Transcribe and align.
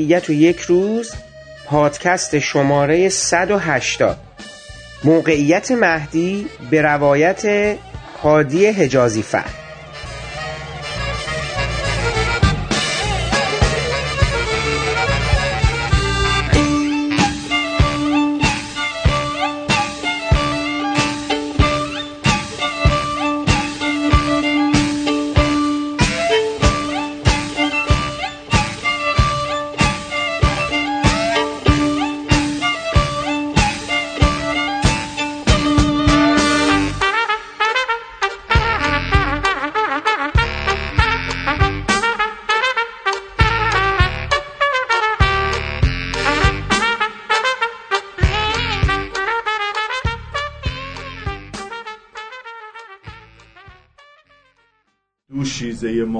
ابدیت 0.00 0.30
و 0.30 0.32
یک 0.32 0.60
روز 0.60 1.12
پادکست 1.66 2.38
شماره 2.38 3.08
180 3.08 4.16
موقعیت 5.04 5.70
مهدی 5.70 6.46
به 6.70 6.82
روایت 6.82 7.76
هادی 8.22 8.66
حجازی 8.66 9.22
فر 9.22 9.59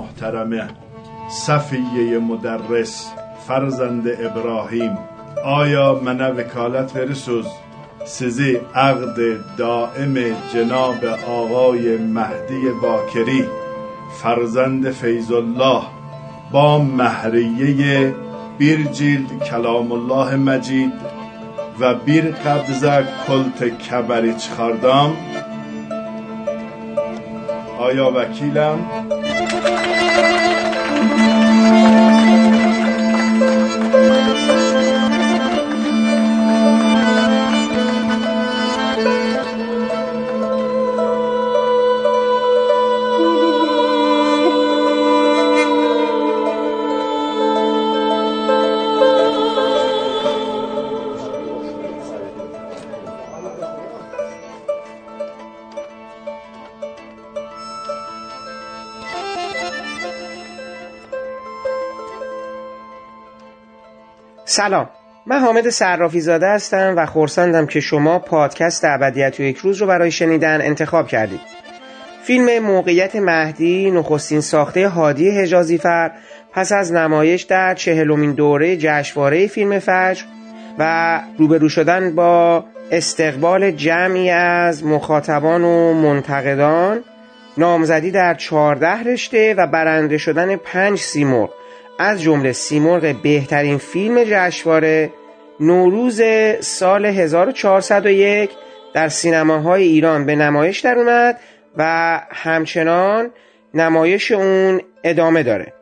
محترمه 0.01 0.69
صفیه 1.29 2.19
مدرس 2.19 3.13
فرزند 3.49 4.09
ابراهیم. 4.09 4.99
آیا 5.45 6.01
من 6.05 6.21
وکالت 6.37 6.97
ورسوز 6.97 7.47
سزی 8.05 8.61
عقد 8.75 9.17
دائم 9.57 10.15
جناب 10.55 11.05
آقای 11.29 11.97
مهدی 11.97 12.71
باکری 12.83 13.45
فرزند 14.23 14.91
فیض 14.91 15.33
الله 15.33 15.83
با 16.53 16.79
مهریه 16.79 18.15
بیر 18.59 18.83
جیلد 18.83 19.45
کلام 19.45 19.93
الله 19.93 20.37
مجید 20.37 20.93
و 21.81 21.95
بیر 21.95 22.31
قبضه 22.31 23.05
کلت 23.27 23.79
کبریچ 23.79 24.49
خاردام. 24.57 25.17
آیا 27.79 28.11
وکیلم؟ 28.11 28.79
سلام. 64.51 64.89
من 65.27 65.39
حامد 65.39 65.69
صرافی 65.69 66.21
زاده 66.21 66.49
هستم 66.49 66.95
و 66.97 67.07
خورسندم 67.07 67.67
که 67.67 67.81
شما 67.81 68.19
پادکست 68.19 68.85
ابدیت 68.85 69.41
و 69.41 69.43
یک 69.43 69.57
روز 69.57 69.79
رو 69.79 69.87
برای 69.87 70.11
شنیدن 70.11 70.61
انتخاب 70.63 71.09
کردید. 71.09 71.41
فیلم 72.23 72.59
موقعیت 72.59 73.17
مهدی 73.17 73.91
نخستین 73.91 74.41
ساخته 74.41 74.89
هادی 74.89 75.31
حجازی 75.31 75.79
فر 75.79 76.11
پس 76.53 76.73
از 76.73 76.93
نمایش 76.93 77.43
در 77.43 77.75
چهلمین 77.75 78.33
دوره 78.33 78.77
جشنواره 78.77 79.47
فیلم 79.47 79.79
فجر 79.79 80.25
و 80.79 81.21
روبرو 81.39 81.69
شدن 81.69 82.15
با 82.15 82.65
استقبال 82.91 83.71
جمعی 83.71 84.31
از 84.31 84.85
مخاطبان 84.85 85.65
و 85.65 85.95
منتقدان 85.95 87.05
نامزدی 87.59 88.11
در 88.11 88.35
چهارده 88.35 89.03
رشته 89.03 89.55
و 89.55 89.67
برنده 89.67 90.19
شدن 90.19 90.57
پنج 90.57 90.99
سیمرغ. 90.99 91.51
از 92.03 92.23
جمله 92.23 92.53
سیمرغ 92.53 93.15
بهترین 93.23 93.79
فیلم 93.79 94.25
جشنواره 94.25 95.11
نوروز 95.61 96.23
سال 96.61 97.07
1401 97.07 98.51
در 98.95 99.09
سینماهای 99.09 99.83
ایران 99.83 100.27
به 100.27 100.37
نمایش 100.37 100.81
در 100.81 100.99
اومد 100.99 101.41
و 101.77 101.85
همچنان 102.31 103.31
نمایش 103.75 104.33
اون 104.33 104.81
ادامه 105.05 105.43
داره. 105.43 105.73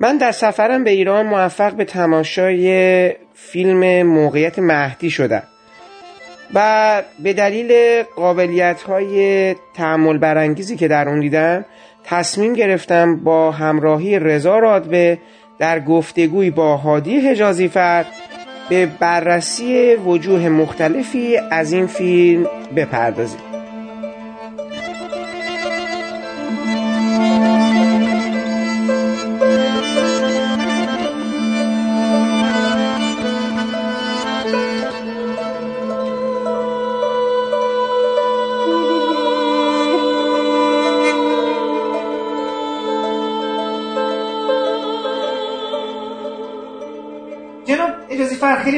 من 0.00 0.16
در 0.16 0.32
سفرم 0.32 0.84
به 0.84 0.90
ایران 0.90 1.26
موفق 1.26 1.74
به 1.74 1.84
تماشای 1.84 3.14
فیلم 3.34 4.02
موقعیت 4.02 4.58
مهدی 4.58 5.10
شدم 5.10 5.42
و 6.54 7.02
به 7.22 7.32
دلیل 7.32 8.02
قابلیت 8.02 8.82
های 8.82 9.54
تعمل 9.74 10.18
برانگیزی 10.18 10.76
که 10.76 10.88
در 10.88 11.08
اون 11.08 11.20
دیدم 11.20 11.64
تصمیم 12.04 12.52
گرفتم 12.52 13.16
با 13.16 13.50
همراهی 13.50 14.18
رضا 14.18 14.58
رادبه 14.58 15.18
در 15.60 15.80
گفتگوی 15.80 16.50
با 16.50 16.76
هادی 16.76 17.16
حجازی 17.16 17.68
فرد 17.68 18.06
به 18.68 18.86
بررسی 18.86 19.94
وجوه 19.94 20.48
مختلفی 20.48 21.36
از 21.50 21.72
این 21.72 21.86
فیلم 21.86 22.46
بپردازیم. 22.76 23.49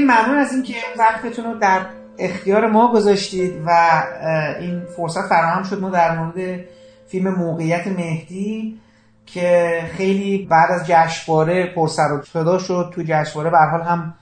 ممنون 0.05 0.39
از 0.39 0.53
اینکه 0.53 0.75
وقتتون 0.99 1.45
رو 1.45 1.59
در 1.59 1.81
اختیار 2.19 2.67
ما 2.67 2.93
گذاشتید 2.93 3.63
و 3.67 4.03
این 4.61 4.83
فرصت 4.97 5.29
فراهم 5.29 5.63
شد 5.63 5.81
ما 5.81 5.91
در 5.91 6.19
مورد 6.19 6.61
فیلم 7.09 7.35
موقعیت 7.35 7.87
مهدی 7.87 8.81
که 9.27 9.81
خیلی 9.97 10.47
بعد 10.51 10.71
از 10.71 10.87
جشنواره 10.87 11.75
پرسر 11.75 12.13
و 12.13 12.23
صدا 12.23 12.59
شد. 12.59 12.93
تو 12.95 13.03
جشنواره 13.07 13.51
به 13.51 13.59
حال 13.59 13.83
هم 13.83 14.15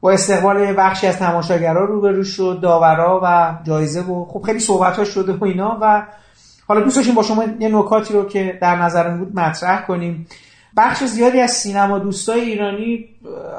با 0.00 0.10
استقبال 0.10 0.74
بخشی 0.78 1.06
از 1.06 1.18
تماشاگرها 1.18 1.84
روبرو 1.84 2.24
شد 2.24 2.58
داورا 2.62 3.20
و 3.24 3.54
جایزه 3.64 4.00
و 4.00 4.24
خب 4.24 4.42
خیلی 4.46 4.58
صحبت 4.58 5.04
شده 5.04 5.32
و 5.32 5.44
اینا 5.44 5.78
و 5.80 6.06
حالا 6.68 6.80
دوست 6.80 7.14
با 7.14 7.22
شما 7.22 7.44
یه 7.60 7.68
نکاتی 7.68 8.14
رو 8.14 8.28
که 8.28 8.58
در 8.60 8.76
نظرم 8.76 9.18
بود 9.18 9.38
مطرح 9.38 9.86
کنیم. 9.86 10.26
بخش 10.76 11.04
زیادی 11.04 11.40
از 11.40 11.50
سینما 11.50 11.98
دوستای 11.98 12.40
ایرانی 12.40 13.04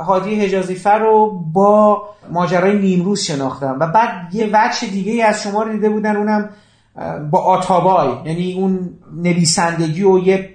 هادی 0.06 0.46
حجازیفر 0.46 1.00
رو 1.00 1.44
با 1.54 2.04
ماجرای 2.30 2.80
نیمروز 2.80 3.22
شناختم 3.22 3.78
و 3.80 3.88
بعد 3.88 4.36
یه 4.36 4.50
وجه 4.54 4.88
دیگه 4.88 5.25
از 5.25 5.44
شما 5.44 5.63
رو 5.63 5.72
دیده 5.72 5.90
بودن 5.90 6.16
اونم 6.16 6.50
با 7.31 7.40
آتابای. 7.40 8.10
یعنی 8.25 8.54
اون 8.54 8.90
نویسندگی 9.13 10.04
و 10.04 10.19
یه 10.19 10.50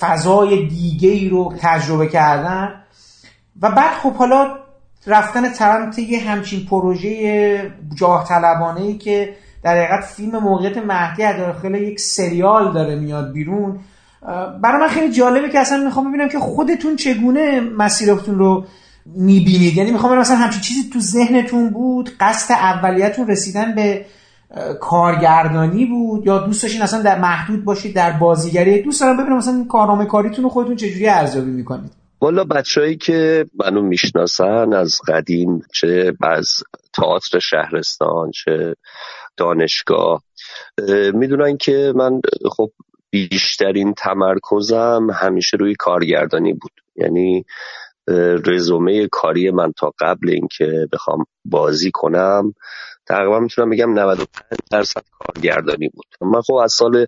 فضای 0.00 0.66
دیگه 0.66 1.08
ای 1.08 1.28
رو 1.28 1.54
تجربه 1.58 2.06
کردن. 2.06 2.74
و 3.62 3.70
بعد 3.70 3.92
خب 4.02 4.12
حالا 4.12 4.58
رفتن 5.06 5.52
ترمت 5.52 5.98
یه 5.98 6.30
همچین 6.30 6.66
پروژه 6.66 7.72
جاه 7.94 8.28
طلبانه 8.28 8.80
ای 8.80 8.98
که 8.98 9.34
در 9.62 9.76
حقیقت 9.76 10.04
فیلم 10.04 10.38
موقعیت 10.38 10.78
مهدی 10.78 11.38
داخل 11.38 11.74
یک 11.74 12.00
سریال 12.00 12.72
داره 12.72 12.94
میاد 12.94 13.32
بیرون. 13.32 13.80
برای 14.62 14.80
من 14.80 14.88
خیلی 14.88 15.12
جالبه 15.12 15.48
که 15.48 15.58
اصلا 15.58 15.84
می‌خوام 15.84 16.08
ببینم 16.08 16.28
که 16.28 16.38
خودتون 16.38 16.96
چگونه 16.96 17.60
مسیرتون 17.60 18.38
رو 18.38 18.64
می‌بینید. 19.06 19.76
یعنی 19.76 19.90
می‌خوام 19.90 20.18
مثلا 20.18 20.36
همچین 20.36 20.60
چیزی 20.60 20.90
تو 20.92 21.00
ذهنتون 21.00 21.70
بود 21.70 22.10
قصد 22.20 22.52
اولیتون 22.54 23.26
رسیدن 23.26 23.74
به 23.74 24.06
کارگردانی 24.80 25.86
بود 25.86 26.26
یا 26.26 26.38
دوست 26.38 26.62
داشتین 26.62 26.82
اصلا 26.82 27.02
در 27.02 27.18
محدود 27.18 27.64
باشید 27.64 27.94
در 27.94 28.10
بازیگری؟ 28.10 28.82
دوست 28.82 29.00
دارم 29.00 29.16
ببینم 29.16 29.36
مثلا 29.36 29.64
کارنامه 29.68 30.06
کاریتون 30.06 30.44
رو 30.44 30.50
خودتون 30.50 30.76
چجوری 30.76 31.08
ارزیابی 31.08 31.50
می‌کنید. 31.50 31.92
والا 32.20 32.44
بچههایی 32.44 32.96
که 32.96 33.46
منو 33.64 33.82
می‌شناسن 33.82 34.72
از 34.72 35.00
قدیم 35.08 35.62
چه 35.72 36.12
از 36.22 36.54
تئاتر 36.94 37.38
شهرستان 37.38 38.30
چه 38.30 38.74
دانشگاه 39.36 40.22
می‌دونن 41.14 41.56
که 41.56 41.92
من 41.96 42.20
خب 42.56 42.70
بیشترین 43.10 43.94
تمرکزم 43.94 45.06
همیشه 45.14 45.56
روی 45.56 45.74
کارگردانی 45.74 46.52
بود. 46.52 46.72
یعنی 46.96 47.44
رزومه 48.46 49.08
کاری 49.08 49.50
من 49.50 49.72
تا 49.72 49.92
قبل 50.00 50.30
اینکه 50.30 50.88
بخوام 50.92 51.24
بازی 51.44 51.90
کنم 51.90 52.54
تقریبا 53.06 53.40
می‌تونم 53.40 53.70
بگم 53.70 53.94
95 53.94 54.26
درصد 54.70 55.02
کارگردانی 55.18 55.88
بود. 55.88 56.06
من 56.20 56.40
خب 56.40 56.54
از 56.54 56.72
سال 56.72 57.06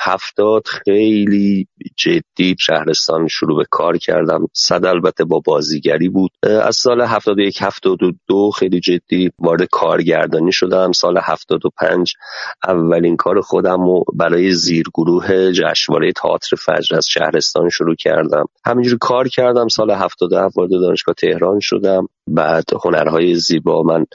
هفتاد 0.00 0.62
خیلی 0.66 1.68
جدی 1.96 2.56
شهرستان 2.58 3.28
شروع 3.28 3.56
به 3.56 3.64
کار 3.70 3.98
کردم. 3.98 4.46
صد 4.52 4.84
البته 4.84 5.24
با 5.24 5.40
بازیگری 5.44 6.08
بود. 6.08 6.30
از 6.42 6.76
سال 6.76 7.00
هفتاد 7.00 7.38
یک 7.38 7.58
هفتاد 7.60 8.02
و 8.02 8.12
دو 8.26 8.50
خیلی 8.50 8.80
جدی 8.80 9.30
وارد 9.38 9.68
کارگردانی 9.70 10.52
شدم. 10.52 10.92
سال 10.92 11.18
هفتاد 11.22 11.66
و 11.66 11.70
پنج 11.80 12.12
اولین 12.68 13.16
کار 13.16 13.40
خودم 13.40 13.80
و 13.80 14.04
برای 14.14 14.52
زیرگروه 14.52 15.52
جشنواره 15.52 16.12
تئاتر 16.12 16.56
فجر 16.56 16.96
از 16.96 17.06
شهرستان 17.08 17.68
شروع 17.68 17.94
کردم. 17.94 18.44
همینجوری 18.64 18.98
کار 19.00 19.28
کردم. 19.28 19.68
سال 19.68 19.90
هفتاد 19.90 20.32
و 20.32 20.50
وارد 20.56 20.70
دانشگاه 20.70 21.14
تهران 21.14 21.60
شدم. 21.60 22.08
بعد 22.28 22.64
هنرهای 22.84 23.34
زیبا 23.34 23.82
من 23.82 24.06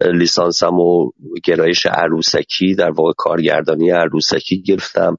لیسانسم 0.00 0.74
و 0.74 1.10
گرایش 1.44 1.86
عروسکی 1.86 2.74
در 2.74 2.90
واقع 2.90 3.12
کارگردانی 3.16 3.90
عروسکی 3.90 4.62
گرفتم. 4.62 5.16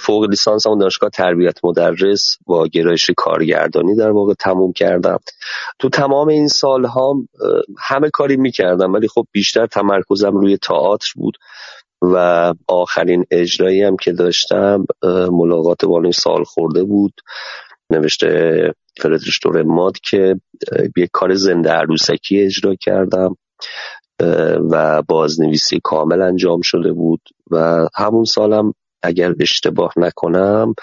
فوق 0.00 0.24
لیسانس 0.24 0.66
هم 0.66 0.78
دانشگاه 0.78 1.10
تربیت 1.10 1.64
مدرس 1.64 2.36
با 2.46 2.66
گرایش 2.66 3.10
کارگردانی 3.16 3.96
در 3.96 4.10
واقع 4.10 4.34
تموم 4.34 4.72
کردم. 4.72 5.18
تو 5.78 5.88
تمام 5.88 6.28
این 6.28 6.48
سال 6.48 6.86
هم 6.86 7.28
همه 7.78 8.10
کاری 8.10 8.36
می‌کردم 8.36 8.92
ولی 8.92 9.08
خب 9.08 9.26
بیشتر 9.32 9.66
تمرکزم 9.66 10.36
روی 10.36 10.56
تئاتر 10.56 11.12
بود 11.16 11.36
و 12.02 12.54
آخرین 12.68 13.24
اجرایی 13.30 13.82
هم 13.82 13.96
که 13.96 14.12
داشتم 14.12 14.84
ملاقات 15.32 15.84
بانوی 15.84 16.12
سال 16.12 16.44
خورده 16.44 16.84
بود. 16.84 17.12
نوشته 17.90 18.72
فردریش 19.00 19.40
ماد 19.66 19.98
که 19.98 20.40
یک 20.96 21.10
کار 21.12 21.34
زنده 21.34 21.70
عروسکی 21.70 22.40
اجرا 22.40 22.74
کردم 22.74 23.36
و 24.70 25.02
بازنویسی 25.08 25.80
کامل 25.84 26.22
انجام 26.22 26.60
شده 26.60 26.92
بود 26.92 27.20
و 27.50 27.88
همون 27.94 28.24
سالم 28.24 28.72
اگر 29.02 29.34
اشتباه 29.40 29.92
نکنم 29.96 30.74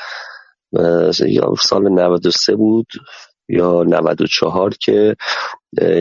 یا 1.27 1.53
سال 1.59 1.89
93 1.89 2.55
بود 2.55 2.87
یا 3.49 3.83
94 3.83 4.73
که 4.79 5.15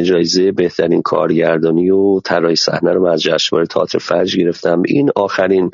جایزه 0.04 0.52
بهترین 0.52 1.02
کارگردانی 1.02 1.90
و 1.90 2.20
طراحی 2.20 2.56
صحنه 2.56 2.92
رو 2.92 3.06
از 3.06 3.22
جشنواره 3.22 3.66
تئاتر 3.66 3.98
فجر 3.98 4.38
گرفتم. 4.38 4.82
این 4.86 5.10
آخرین 5.16 5.70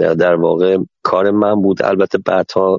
در 0.00 0.34
واقع 0.34 0.78
کار 1.02 1.30
من 1.30 1.54
بود. 1.54 1.82
البته 1.82 2.18
بعدها 2.18 2.78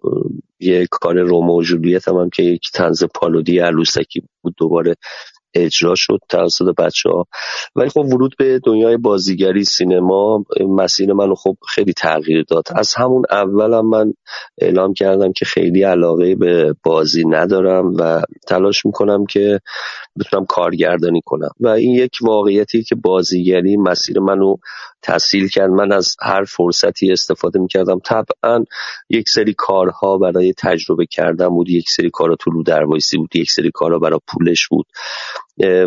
یه 0.60 0.88
کار 0.92 1.20
رومو 1.20 1.60
و 1.60 1.64
جولیت 1.64 2.08
هم, 2.08 2.16
هم 2.16 2.30
که 2.30 2.44
یک 2.44 2.72
تنز 2.74 3.04
پالودی 3.16 3.60
عروسکی 3.60 4.24
بود. 4.42 4.54
دوباره 4.58 4.96
اجرا 5.54 5.96
شد 5.96 6.20
توسط 6.30 6.66
بچه 6.78 7.10
ها 7.10 7.26
ولی 7.76 7.90
خب 7.90 8.06
ورود 8.06 8.36
به 8.38 8.60
دنیای 8.64 8.98
بازیگری 8.98 9.64
سینما 9.64 10.46
مسیر 10.70 11.14
منو 11.14 11.36
خب 11.36 11.58
خیلی 11.68 11.94
تغییر 11.94 12.44
داد. 12.50 12.64
از 12.76 12.94
همون 12.94 13.24
اولم 13.32 13.90
من 13.90 14.14
اعلام 14.62 14.94
کردم 14.94 15.32
که 15.32 15.46
خیلی 15.46 15.84
علاقه 15.84 16.36
به 16.36 16.76
بازی 16.84 17.24
ندارم 17.28 17.94
و 18.00 18.22
تلاش 18.48 18.86
می‌کنم 18.86 19.26
که 19.26 19.60
بتونم 20.20 20.46
کارگردانی 20.46 21.22
کنم. 21.26 21.52
و 21.60 21.68
این 21.68 21.94
یک 21.94 22.12
واقعیتی 22.22 22.84
که 22.84 22.96
بازیگری 22.96 23.78
مسیر 23.78 24.20
منو 24.20 24.56
تحصیل 25.04 25.48
کرد. 25.48 25.70
من 25.70 25.92
از 25.92 26.16
هر 26.22 26.44
فرصتی 26.44 27.12
استفاده 27.12 27.60
می‌کردم. 27.60 28.00
طبعا 28.00 28.66
یک 29.10 29.30
سری 29.30 29.54
کارها 29.58 30.18
برای 30.18 30.54
تجربه 30.58 31.06
کردن 31.06 31.50
بود. 31.50 31.70
یک 31.70 31.90
سری 31.90 32.10
کارها 32.10 32.36
تو 32.36 32.64
دروایسی 32.64 33.18
بود. 33.18 33.36
یک 33.36 33.52
سری 33.52 33.72
کارها 33.74 34.00
برای 34.00 34.20
پولش 34.28 34.68
بود. 34.68 34.86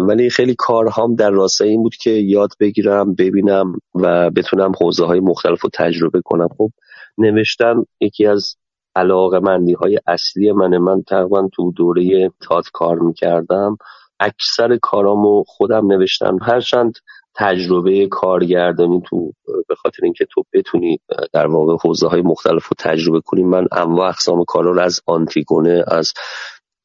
ولی 0.08 0.30
خیلی 0.30 0.54
کارهام 0.58 1.14
در 1.14 1.30
راستای 1.30 1.68
این 1.68 1.82
بود 1.82 1.94
که 1.94 2.10
یاد 2.10 2.50
بگیرم 2.60 3.14
ببینم 3.14 3.78
و 3.94 4.30
بتونم 4.30 4.72
حوزه 4.80 5.04
های 5.04 5.20
مختلف 5.20 5.60
رو 5.60 5.70
تجربه 5.74 6.20
کنم. 6.24 6.48
خب 6.58 6.70
نوشتن 7.18 7.74
یکی 8.00 8.26
از 8.26 8.56
علاقه 8.96 9.38
مندی 9.38 9.72
های 9.72 9.98
اصلی 10.06 10.52
منه 10.52 10.78
من 10.78 11.02
تقریبا 11.02 11.48
تو 11.52 11.72
دوره 11.72 12.30
تات 12.48 12.64
کار 12.72 12.98
می‌کردم. 12.98 13.76
اکثر 14.20 14.76
کارامو 14.82 15.44
خودم 15.46 15.86
نوشتم. 15.86 16.38
هرچند 16.42 16.92
تجربه 17.38 18.06
کارگردانی 18.10 19.02
تو 19.06 19.32
به 19.68 19.74
خاطر 19.74 20.04
اینکه 20.04 20.26
تو 20.30 20.42
بتونی 20.52 21.00
در 21.32 21.46
واقع 21.46 21.76
حوزه 21.82 22.08
های 22.08 22.22
مختلف 22.22 22.66
رو 22.66 22.74
تجربه 22.78 23.20
کنی 23.20 23.42
من 23.42 23.66
انواع 23.72 24.08
اقسام 24.08 24.44
کارا 24.44 24.70
رو 24.70 24.80
از 24.80 25.00
آنتیگونه 25.06 25.84
از 25.88 26.12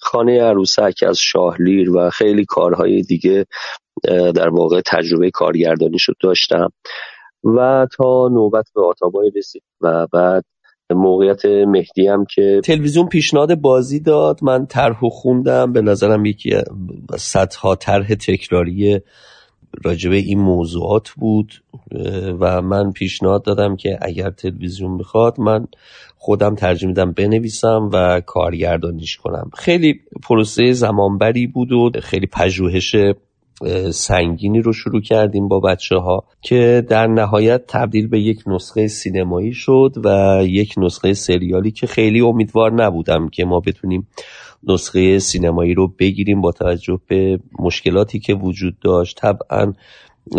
خانه 0.01 0.42
عروسک 0.42 1.03
از 1.07 1.18
شاهلیر 1.18 1.95
و 1.95 2.09
خیلی 2.09 2.45
کارهای 2.45 3.01
دیگه 3.01 3.45
در 4.36 4.50
واقع 4.50 4.81
تجربه 4.86 5.31
کارگردانی 5.31 6.00
شد 6.00 6.15
داشتم. 6.24 6.69
و 7.44 7.88
تا 7.97 8.27
نوبت 8.27 8.65
به 8.75 8.86
آتابای 8.86 9.31
رسید 9.36 9.63
و 9.81 10.07
بعد 10.13 10.44
موقعیت 10.92 11.45
مهدی 11.45 12.07
هم 12.07 12.25
که 12.25 12.62
تلویزیون 12.63 13.07
پیشنهاد 13.07 13.56
بازی 13.56 14.00
داد. 14.00 14.39
من 14.44 14.65
طرح 14.65 15.00
خوندم. 15.09 15.74
به 15.74 15.81
نظرم 15.81 16.25
یکی 16.25 16.57
صدها 17.18 17.75
طرح 17.75 18.15
تکراری 18.15 19.01
راجبه 19.83 20.15
این 20.15 20.39
موضوعات 20.39 21.09
بود 21.09 21.63
و 22.39 22.62
من 22.62 22.91
پیشنهاد 22.91 23.44
دادم 23.44 23.75
که 23.75 24.00
اگر 24.01 24.29
تلویزیون 24.29 24.91
می‌خواد 24.91 25.39
من 25.39 25.68
خودم 26.18 26.56
ترجمه 26.56 26.88
میدم 26.88 27.12
بنویسم 27.12 27.89
و 27.94 28.21
کارگردانیش 28.25 29.18
کنم. 29.18 29.49
خیلی 29.57 29.99
پروسه 30.23 30.71
زمانبری 30.71 31.47
بود 31.47 31.71
و 31.71 31.92
خیلی 32.01 32.28
پژوهش 32.28 32.95
سنگینی 33.92 34.61
رو 34.61 34.73
شروع 34.73 35.01
کردیم 35.01 35.47
با 35.47 35.59
بچه 35.59 35.95
ها 35.95 36.23
که 36.42 36.85
در 36.90 37.07
نهایت 37.07 37.61
تبدیل 37.68 38.07
به 38.07 38.19
یک 38.19 38.44
نسخه 38.47 38.87
سینمایی 38.87 39.54
شد 39.54 39.94
و 40.04 40.40
یک 40.45 40.73
نسخه 40.78 41.13
سریالی 41.13 41.71
که 41.71 41.87
خیلی 41.87 42.21
امیدوار 42.21 42.83
نبودم 42.83 43.30
که 43.30 43.45
ما 43.45 43.59
بتونیم 43.59 44.07
نسخه 44.68 45.19
سینمایی 45.19 45.73
رو 45.73 45.87
بگیریم 45.99 46.41
با 46.41 46.51
توجه 46.51 46.99
به 47.07 47.39
مشکلاتی 47.59 48.19
که 48.19 48.33
وجود 48.33 48.80
داشت. 48.80 49.18
طبعا 49.18 49.73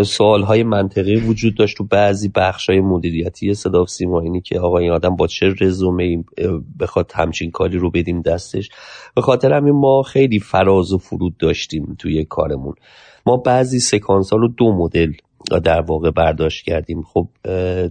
سوال 0.05 0.43
های 0.43 0.63
منطقی 0.63 1.17
وجود 1.17 1.57
داشت 1.57 1.77
تو 1.77 1.85
بعضی 1.85 2.29
بخش 2.29 2.71
های 2.71 2.81
مدیریتی 2.81 3.55
صدا 3.55 3.83
و 3.83 3.87
سیما 3.87 4.21
اینی 4.21 4.41
که 4.41 4.61
آقا 4.61 4.79
این 4.79 4.91
آدم 4.91 5.17
با 5.17 5.27
چه 5.27 5.55
رزومه 5.61 6.25
بخواد 6.81 7.13
همچین 7.15 7.51
کاری 7.51 7.79
رو 7.79 7.91
بدیم 7.91 8.23
دستش. 8.23 8.69
به 9.15 9.23
خاطر 9.23 9.53
همین 9.53 9.75
ما 9.75 10.03
خیلی 10.03 10.39
فراز 10.39 10.93
و 10.93 10.99
فرود 10.99 11.37
داشتیم 11.37 11.97
توی 11.99 12.25
کارمون. 12.25 12.75
ما 13.27 13.37
بعضی 13.37 13.81
سکانس 13.81 14.33
ها 14.33 14.39
رو 14.39 14.49
دو 14.49 14.73
مدل 14.73 15.13
در 15.65 15.81
واقع 15.81 16.11
برداشت 16.11 16.65
کردیم. 16.65 17.03
خب 17.03 17.29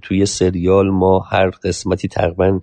توی 0.02 0.26
سریال 0.26 0.90
ما 0.90 1.20
هر 1.20 1.50
قسمتی 1.50 2.08
تقریبا 2.08 2.60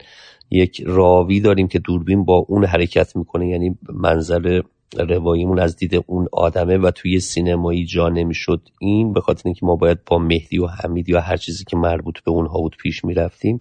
یک 0.51 0.83
راوی 0.87 1.41
داریم 1.41 1.69
که 1.69 1.79
دوربین 1.79 2.25
با 2.25 2.35
اون 2.49 2.65
حرکت 2.65 3.17
می‌کنه. 3.17 3.49
یعنی 3.49 3.79
منظر 3.93 4.61
رواییمون 4.99 5.59
از 5.59 5.77
دید 5.77 6.05
اون 6.07 6.29
آدمه 6.33 6.79
و 6.79 6.91
توی 6.91 7.21
سینمایی 7.21 7.85
جا 7.85 8.09
نمی‌شد. 8.09 8.61
این 8.81 9.13
به 9.13 9.21
خاطر 9.21 9.43
اینکه 9.45 9.67
ما 9.67 9.77
باید 9.77 9.99
با 10.07 10.19
مهدی 10.19 10.59
و 10.59 10.67
حمید 10.67 11.09
یا 11.09 11.21
هر 11.21 11.37
چیزی 11.37 11.65
که 11.65 11.77
مربوط 11.77 12.19
به 12.25 12.31
اونها 12.31 12.59
بود 12.61 12.77
پیش 12.83 13.05
می‌رفتیم. 13.05 13.59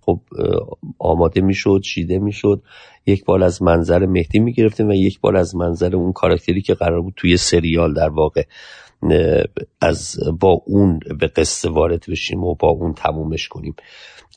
خب 0.00 0.20
آماده 0.98 1.40
می‌شد 1.40 1.80
شیده 1.84 2.18
می‌شد. 2.18 2.62
یک 3.06 3.24
بار 3.24 3.42
از 3.42 3.62
منظر 3.62 4.06
مهدی 4.06 4.38
می‌گرفتیم 4.38 4.88
و 4.88 4.92
یک 4.92 5.20
بار 5.20 5.36
از 5.36 5.56
منظر 5.56 5.96
اون 5.96 6.12
کاراکتری 6.12 6.62
که 6.62 6.74
قرار 6.74 7.02
بود 7.02 7.14
توی 7.16 7.36
سریال 7.36 7.94
در 7.94 8.08
واقع 8.08 8.42
از 9.80 10.16
با 10.40 10.62
اون 10.66 11.00
به 11.20 11.26
قصه 11.26 11.70
وارد 11.70 12.04
بشیم 12.08 12.44
و 12.44 12.54
با 12.54 12.68
اون 12.68 12.92
تمومش 12.92 13.48
کنیم. 13.48 13.74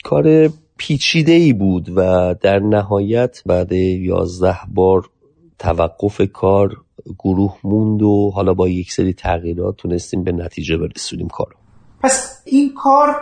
کار 0.04 0.50
پیچیده 0.80 1.32
ای 1.32 1.54
بود 1.54 1.90
و 1.96 2.36
در 2.42 2.60
نهایت 2.60 3.42
بعد 3.46 3.72
یازده 3.72 4.58
بار 4.68 5.10
توقف 5.60 6.22
کار 6.34 6.78
گروه 7.20 7.58
موند 7.64 8.02
و 8.02 8.32
حالا 8.36 8.54
با 8.54 8.70
یک 8.70 8.92
سری 8.92 9.14
تغییرات 9.14 9.76
تونستیم 9.78 10.24
به 10.24 10.32
نتیجه 10.32 10.78
برسونیم 10.78 11.28
کارو. 11.28 11.56
پس 12.02 12.42
این 12.46 12.74
کار 12.74 13.16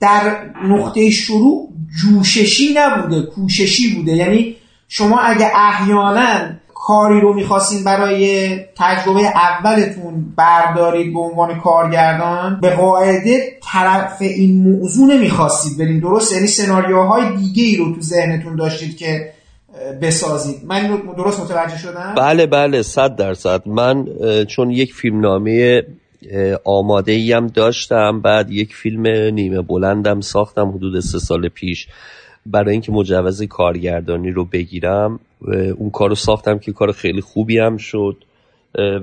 در 0.00 0.50
نقطه 0.64 1.10
شروع 1.10 1.68
جوششی 2.02 2.74
نبوده 2.76 3.22
کوششی 3.22 3.94
بوده. 3.94 4.12
یعنی 4.12 4.56
شما 4.88 5.18
اگه 5.20 5.50
احیانا 5.54 6.61
کاری 6.86 7.20
رو 7.20 7.34
می‌خواستین 7.34 7.84
برای 7.84 8.48
تجربه 8.76 9.20
اولتون 9.20 10.34
بردارید 10.36 11.12
به 11.12 11.20
عنوان 11.20 11.60
کارگردان 11.60 12.58
به 12.60 12.70
قاعده 12.70 13.58
طرف 13.72 14.16
این 14.20 14.62
موضوع 14.62 15.14
نمی‌خواستید 15.14 15.78
بریم 15.78 16.00
درست؟ 16.00 16.32
یعنی 16.32 16.46
سناریوهای 16.46 17.36
دیگه 17.36 17.62
ای 17.64 17.76
رو 17.76 17.94
تو 17.94 18.00
ذهنتون 18.00 18.56
داشتید 18.56 18.96
که 18.96 19.32
بسازید. 20.02 20.56
من 20.66 21.00
درست 21.16 21.40
متوجه 21.40 21.78
شدم؟ 21.78 22.14
بله 22.16 22.46
بله 22.46 22.82
صد 22.82 23.16
درصد. 23.16 23.68
من 23.68 24.06
چون 24.48 24.70
یک 24.70 24.94
فیلمنامه 24.94 25.82
آماده 26.64 27.12
ایم 27.12 27.46
داشتم 27.46 28.20
بعد 28.20 28.50
یک 28.50 28.74
فیلم 28.74 29.06
نیمه 29.34 29.62
بلندم 29.62 30.20
ساختم 30.20 30.68
حدود 30.68 31.00
سه 31.00 31.18
سال 31.18 31.48
پیش. 31.48 31.86
برای 32.46 32.72
اینکه 32.72 32.92
مجوز 32.92 33.42
کارگردانی 33.42 34.30
رو 34.30 34.44
بگیرم 34.44 35.20
اون 35.78 35.90
کار 35.90 36.08
رو 36.08 36.14
ساختم 36.14 36.58
که 36.58 36.72
کار 36.72 36.92
خیلی 36.92 37.20
خوبی 37.20 37.58
هم 37.58 37.76
شد. 37.76 38.16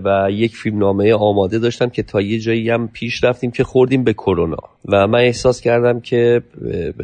و 0.06 0.28
یک 0.32 0.56
فیلمنامه 0.56 1.14
آماده 1.14 1.60
داشتم 1.60 1.90
که 1.90 2.04
تا 2.04 2.22
یه 2.22 2.40
جایی 2.40 2.70
هم 2.70 2.88
پیش 2.88 3.24
رفتیم 3.24 3.52
که 3.52 3.64
خوردیم 3.64 4.04
به 4.04 4.14
کرونا. 4.14 4.58
و 4.86 5.08
من 5.08 5.20
احساس 5.20 5.62
کردم 5.62 6.00
که 6.00 6.42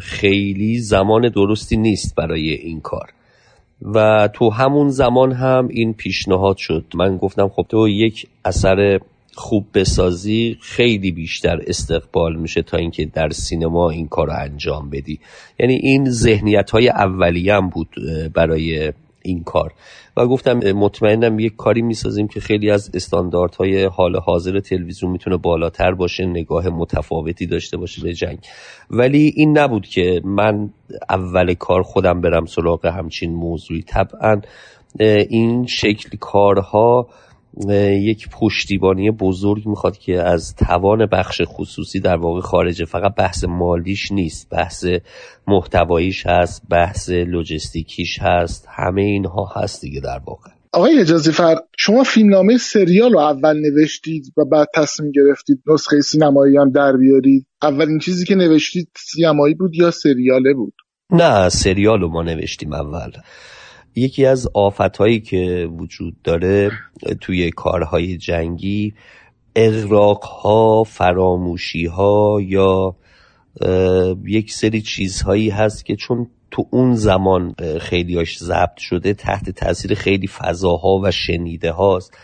خیلی 0.00 0.78
زمان 0.78 1.28
درستی 1.28 1.76
نیست 1.76 2.14
برای 2.14 2.50
این 2.50 2.80
کار. 2.80 3.10
و 3.82 4.28
تو 4.32 4.50
همون 4.50 4.88
زمان 4.88 5.32
هم 5.32 5.68
این 5.70 5.94
پیشنهاد 5.94 6.56
شد. 6.56 6.84
من 6.94 7.16
گفتم 7.16 7.48
خب 7.48 7.66
تو 7.68 7.88
یک 7.88 8.26
اثر 8.44 9.00
خوب 9.34 9.66
بسازی 9.74 10.56
خیلی 10.60 11.12
بیشتر 11.12 11.60
استقبال 11.66 12.36
میشه 12.36 12.62
تا 12.62 12.76
اینکه 12.76 13.04
در 13.04 13.28
سینما 13.28 13.90
این 13.90 14.08
کار 14.08 14.26
رو 14.26 14.32
انجام 14.38 14.90
بدی. 14.90 15.20
یعنی 15.58 15.74
این 15.74 16.10
ذهنیت 16.10 16.70
های 16.70 16.88
هم 16.88 17.68
بود 17.68 17.88
برای 18.34 18.92
این 19.26 19.44
کار. 19.44 19.72
و 20.16 20.26
گفتم 20.26 20.58
مطمئنم 20.58 21.38
یک 21.38 21.56
کاری 21.56 21.82
می‌سازیم 21.82 22.28
که 22.28 22.40
خیلی 22.40 22.70
از 22.70 22.90
استانداردهای 22.94 23.84
حال 23.84 24.16
حاضر 24.16 24.60
تلویزیون 24.60 25.12
می‌تونه 25.12 25.36
بالاتر 25.36 25.94
باشه 25.94 26.26
نگاه 26.26 26.68
متفاوتی 26.68 27.46
داشته 27.46 27.76
باشه 27.76 28.02
به 28.02 28.12
جنگ. 28.12 28.38
ولی 28.90 29.32
این 29.36 29.58
نبود 29.58 29.86
که 29.86 30.20
من 30.24 30.70
اول 31.08 31.54
کار 31.54 31.82
خودم 31.82 32.20
برم 32.20 32.46
سراغ 32.46 32.86
همچین 32.86 33.34
موضوعی. 33.34 33.82
طبعا 33.82 34.40
این 35.28 35.66
شکل 35.66 36.16
کارها 36.20 37.08
یک 37.90 38.28
پشتیبانی 38.28 39.10
بزرگ 39.10 39.66
می‌خواد 39.66 39.98
که 39.98 40.22
از 40.22 40.54
توان 40.54 41.06
بخش 41.06 41.42
خصوصی 41.44 42.00
در 42.00 42.16
واقع 42.16 42.40
خارجه. 42.40 42.84
فقط 42.84 43.14
بحث 43.14 43.44
مالیش 43.44 44.12
نیست 44.12 44.50
بحث 44.50 44.84
محتواییش 45.46 46.26
هست 46.26 46.62
بحث 46.70 47.10
لوجستیکیش 47.10 48.18
هست 48.20 48.66
همه 48.68 49.02
اینها 49.02 49.52
هست 49.56 49.80
دیگه 49.80 50.00
در 50.00 50.20
واقع. 50.26 50.50
آقای 50.72 51.00
اجازی 51.00 51.32
فر 51.32 51.54
شما 51.78 52.02
فیلمنامه 52.02 52.58
سریال 52.58 53.12
رو 53.12 53.18
اول 53.18 53.60
نوشتید 53.60 54.32
و 54.36 54.44
بعد 54.44 54.68
تصمیم 54.74 55.12
گرفتید 55.12 55.62
نسخه 55.66 56.00
سینمایی 56.00 56.56
هم 56.56 56.70
در 56.70 56.92
بیارید؟ 56.96 57.46
اولین 57.62 57.98
چیزی 57.98 58.24
که 58.24 58.34
نوشتید 58.34 58.88
سینمایی 58.96 59.54
بود 59.54 59.74
یا 59.74 59.90
سریاله 59.90 60.54
بود؟ 60.54 60.74
نه 61.10 61.48
سریال 61.48 62.00
رو 62.00 62.08
ما 62.08 62.22
نوشتیم 62.22 62.72
اول. 62.72 63.10
یکی 63.96 64.26
از 64.26 64.48
آفتهایی 64.54 65.20
که 65.20 65.68
وجود 65.78 66.22
داره 66.24 66.70
توی 67.20 67.50
کارهای 67.50 68.16
جنگی 68.16 68.94
اغراقها 69.56 70.84
فراموشی 70.84 71.86
ها 71.86 72.38
یا 72.42 72.96
یک 74.26 74.52
سری 74.52 74.82
چیزهایی 74.82 75.50
هست 75.50 75.84
که 75.84 75.96
چون 75.96 76.26
تو 76.50 76.66
اون 76.70 76.94
زمان 76.94 77.54
خیلیاش 77.80 78.38
ضبط 78.38 78.78
شده 78.78 79.14
تحت 79.14 79.50
تاثیر 79.50 79.94
خیلی 79.94 80.26
فضاها 80.26 81.00
و 81.02 81.10
شنیده 81.10 81.72
هاست 81.72 82.16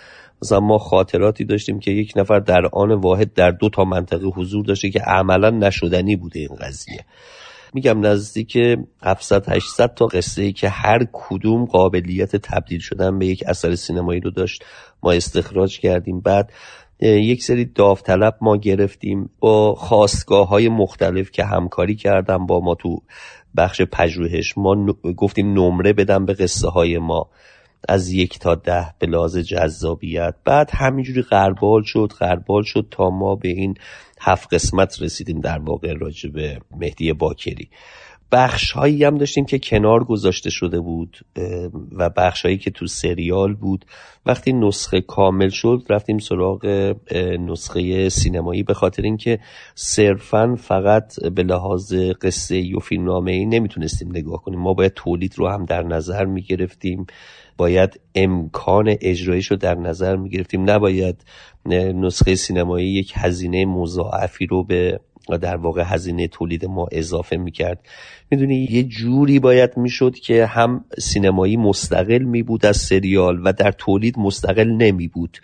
مثلا 0.43 0.61
ما 0.61 0.79
خاطراتی 0.79 1.45
داشتیم 1.45 1.79
که 1.79 1.91
یک 1.91 2.12
نفر 2.17 2.38
در 2.38 2.67
آن 2.73 2.93
واحد 2.93 3.35
در 3.35 3.50
دو 3.50 3.69
تا 3.69 3.85
منطقه 3.85 4.26
حضور 4.26 4.64
داشته 4.64 4.91
که 4.91 5.00
عملا 5.00 5.50
نشدنی 5.50 6.17
بوده 6.17 6.41
این 6.41 6.57
قضیه. 6.61 7.05
میگم 7.75 8.07
نزدیک 8.07 8.59
700 9.02 9.49
800 9.49 9.95
تا 9.95 10.07
قصه 10.07 10.43
ای 10.43 10.52
که 10.52 10.69
هر 10.69 11.07
کدوم 11.12 11.64
قابلیت 11.64 12.37
تبدیل 12.37 12.81
شدن 12.81 13.19
به 13.19 13.26
یک 13.26 13.45
اثر 13.47 13.75
سینمایی 13.75 14.21
رو 14.21 14.31
داشت. 14.31 14.64
ما 15.02 15.12
استخراج 15.12 15.81
کردیم. 15.81 16.21
بعد 16.21 16.52
یک 17.00 17.45
سری 17.45 17.64
داوطلب 17.64 18.37
ما 18.41 18.57
گرفتیم. 18.57 19.31
با 19.41 19.75
خواستگاه 19.75 20.49
های 20.49 20.69
مختلف 20.69 21.31
که 21.31 21.45
همکاری 21.45 21.95
کردم 21.95 22.47
با 22.47 22.61
ما 22.61 22.75
تو 22.75 23.02
بخش 23.57 23.83
پژوهش. 23.83 24.59
ما 24.59 24.93
گفتیم 25.17 25.52
نمره 25.52 25.93
بدم 25.93 26.26
به 26.26 26.35
قصه 26.35 26.69
های 26.69 26.99
ما. 26.99 27.29
از 27.88 28.12
یک 28.12 28.38
تا 28.38 28.55
ده 28.55 28.95
به 28.99 29.07
لحاظ 29.07 29.37
جذابیت. 29.37 30.35
بعد 30.45 30.71
همینجوری 30.73 31.23
غربال 31.23 31.83
شد 31.83 32.12
غربال 32.21 32.62
شد 32.62 32.87
تا 32.91 33.11
ما 33.11 33.35
به 33.35 33.49
این 33.49 33.75
هفت 34.25 34.55
قسمت 34.55 35.02
رسیدیم 35.02 35.41
در 35.41 35.59
واقع 35.59 35.93
راجع 35.93 36.31
به 36.31 36.59
مهدی 36.76 37.12
باکری. 37.12 37.69
بخش 38.33 38.73
هایی 38.73 39.05
هم 39.05 39.19
داشتیم 39.19 39.45
که 39.45 39.59
کنار 39.59 40.05
گذاشته 40.05 40.50
شده 40.50 40.81
بود 40.81 41.19
و 41.93 42.11
بخش 42.11 42.45
هایی 42.45 42.59
که 42.59 42.71
تو 42.71 42.87
سریال 42.87 43.55
بود. 43.55 43.85
وقتی 44.26 44.52
نسخه 44.52 45.00
کامل 45.00 45.49
شد 45.49 45.83
رفتیم 45.88 46.19
سراغ 46.19 46.95
نسخه 47.41 48.09
سینمایی 48.09 48.62
به 48.62 48.75
خاطر 48.75 49.02
اینکه 49.02 49.38
صرفا 49.75 50.57
فقط 50.59 51.14
به 51.35 51.43
لحاظ 51.43 51.95
قصه 52.23 52.76
و 52.76 52.81
فیلمنامه 52.81 53.33
ای 53.33 53.47
نمی‌تونستیم 53.47 54.09
نگاه 54.09 54.43
کنیم. 54.43 54.61
ما 54.61 54.75
باید 54.75 54.93
تولید 54.95 55.35
رو 55.38 55.49
هم 55.49 55.64
در 55.64 55.83
نظر 55.83 56.25
می‌گرفتیم. 56.25 57.07
باید 57.57 58.00
امکان 58.14 58.97
اجرایش 59.00 59.47
رو 59.47 59.57
در 59.57 59.75
نظر 59.75 60.17
می‌گرفتیم. 60.17 60.71
نباید 60.71 61.25
نسخه 61.66 62.35
سینمایی 62.35 62.88
یک 62.88 63.12
هزینه 63.14 63.66
مضاعفی 63.66 64.47
رو 64.47 64.64
به 64.64 65.00
در 65.42 65.57
واقع 65.57 65.83
هزینه 65.87 66.28
تولید 66.28 66.66
ما 66.66 66.87
اضافه 66.92 67.37
می‌کرد. 67.37 67.87
می‌دونی 68.31 68.69
یه 68.71 68.83
جوری 68.83 69.38
باید 69.38 69.76
می‌شد 69.76 70.14
که 70.14 70.47
هم 70.47 70.85
سینمایی 70.99 71.57
مستقل 71.57 72.23
میبود 72.23 72.66
از 72.66 72.76
سریال 72.76 73.40
و 73.45 73.52
در 73.52 73.73
تولید 73.73 74.19
مستقل 74.19 74.69
نمیبود. 74.69 75.38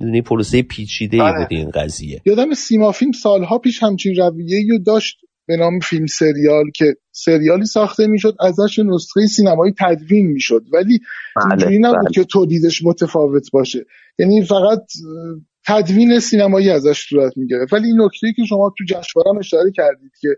می‌دونی 0.00 0.22
پروسه 0.22 0.62
پیچیده 0.62 1.24
ای 1.24 1.32
بود 1.32 1.46
این 1.50 1.70
قضیه. 1.70 2.20
یادم 2.26 2.54
سیما 2.54 2.92
فیلم 2.92 3.12
سالها 3.12 3.58
پیش 3.58 3.82
همچین 3.82 4.14
رویه 4.16 4.66
رو 4.70 4.78
داشت 4.78 5.16
به 5.46 5.56
نام 5.56 5.78
فیلم 5.80 6.06
سریال 6.06 6.70
که 6.74 6.84
سریالی 7.12 7.66
ساخته 7.66 8.06
می‌شد 8.06 8.36
ازش 8.40 8.78
نسخه 8.78 9.26
سینمایی 9.26 9.74
تدوین 9.78 10.26
می‌شد. 10.26 10.62
ولی 10.72 10.98
بله، 11.36 11.46
اینجوری 11.50 11.78
نبود 11.78 11.98
بله. 11.98 12.14
که 12.14 12.24
تولیدش 12.24 12.84
متفاوت 12.84 13.50
باشه. 13.52 13.84
یعنی 14.18 14.44
فقط 14.44 14.80
تدوین 15.66 16.20
سینمایی 16.20 16.70
ازش 16.70 16.98
صورت 17.08 17.32
می‌گرفت. 17.36 17.72
ولی 17.72 17.86
این 17.86 18.00
نکته 18.00 18.26
که 18.36 18.42
شما 18.48 18.72
تو 18.78 18.84
جشنواره 18.84 19.30
هم 19.30 19.38
اشاره 19.38 19.70
کردید 19.76 20.10
که 20.20 20.28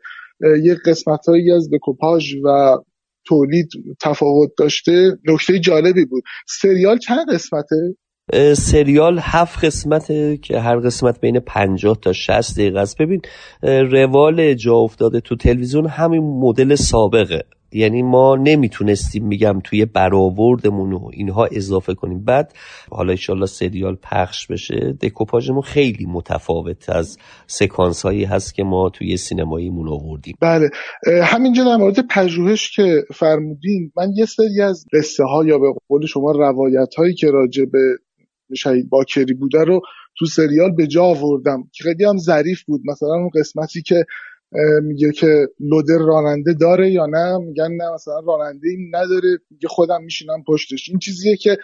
یک 0.63 0.79
قسمتهایی 0.87 1.53
از 1.53 1.69
دکوپاژ 1.73 2.35
و 2.45 2.77
تولید 3.27 3.69
تفاوت 4.01 4.51
داشته 4.59 5.19
نکته 5.29 5.59
جالبی 5.59 6.05
بود. 6.05 6.23
سریال 6.49 6.99
چند 6.99 7.27
قسمته؟ 7.33 7.97
سریال 8.55 9.19
هفت 9.23 9.65
قسمته 9.65 10.37
که 10.37 10.61
هر 10.61 10.77
قسمت 10.77 11.21
بین 11.21 11.41
50 11.41 11.99
تا 12.03 12.13
60 12.13 12.55
دقیقه 12.59 12.81
است. 12.81 12.97
ببین 12.99 13.21
روال 13.63 14.55
جا 14.55 14.75
افتاده 14.75 15.21
تو 15.21 15.37
تلویزیون 15.37 15.87
همین 15.87 16.23
مدل 16.23 16.75
سابقه. 16.75 17.43
یعنی 17.73 18.03
ما 18.03 18.37
نمی‌تونستیم 18.37 19.27
میگم 19.27 19.61
توی 19.65 19.85
برآوردمون 19.85 20.93
و 20.93 21.11
اینها 21.13 21.47
اضافه 21.47 21.95
کنیم. 21.95 22.25
بعد 22.25 22.53
حالا 22.91 23.11
ایشالله 23.11 23.47
سریال 23.47 23.97
پخش 24.03 24.47
بشه. 24.47 24.97
دکوپاژمون 25.03 25.63
خیلی 25.63 26.07
متفاوت 26.07 26.91
از 26.91 27.19
سکانس 27.47 28.03
هایی 28.03 28.25
هست 28.25 28.55
که 28.55 28.63
ما 28.63 28.91
توی 28.91 29.17
سینماییمون 29.17 29.89
آوردیم. 29.89 30.35
بله. 30.41 30.71
همینجا 31.25 31.65
در 31.65 31.77
مورد 31.77 32.07
پژوهش 32.11 32.71
که 32.71 33.05
فرمودین 33.15 33.93
من 33.97 34.13
یه 34.17 34.25
سری 34.27 34.63
از 34.63 34.85
قصه 34.93 35.25
ها 35.25 35.45
یا 35.45 35.59
به 35.59 35.67
قول 35.89 36.07
شما 36.07 36.31
روایت 36.31 36.95
هایی 36.99 37.15
که 37.15 37.31
راجع 37.31 37.65
به 37.65 37.79
شهید 38.57 38.91
باکری 38.91 39.35
بوده 39.35 39.65
رو 39.65 39.81
تو 40.19 40.27
سریال 40.27 40.73
به 40.77 40.87
جا 40.87 41.05
آوردم 41.05 41.63
که 41.73 41.85
خیلی 41.85 42.05
هم 42.05 42.17
ظریف 42.19 42.63
بود. 42.63 42.81
مثلا 42.85 43.15
اون 43.15 43.31
قسمتی 43.35 43.83
که 43.83 44.05
میگه 44.83 45.13
که 45.13 45.49
لودر 45.61 45.99
راننده 45.99 46.55
داره 46.61 46.91
یا 46.91 47.07
نه؟ 47.07 47.39
میگن 47.39 47.69
نه 47.73 47.95
مثلا 47.95 48.21
راننده 48.27 48.69
این 48.69 48.89
نداره. 48.95 49.39
میگه 49.51 49.69
خودم 49.69 50.03
میشینم 50.05 50.45
پشتش. 50.49 50.89
این 50.89 50.99
چیزیه 50.99 51.37
که 51.37 51.57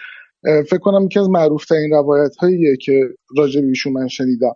فکر 0.42 0.78
کنم 0.78 1.04
یکی 1.04 1.20
از 1.20 1.28
معروف 1.28 1.64
ترین 1.64 1.90
روایت 1.90 2.36
هاییه 2.36 2.76
که 2.76 2.92
راجع 3.38 3.60
به 3.60 3.66
ایشون 3.66 3.92
من 3.92 4.08
شنیدم. 4.08 4.52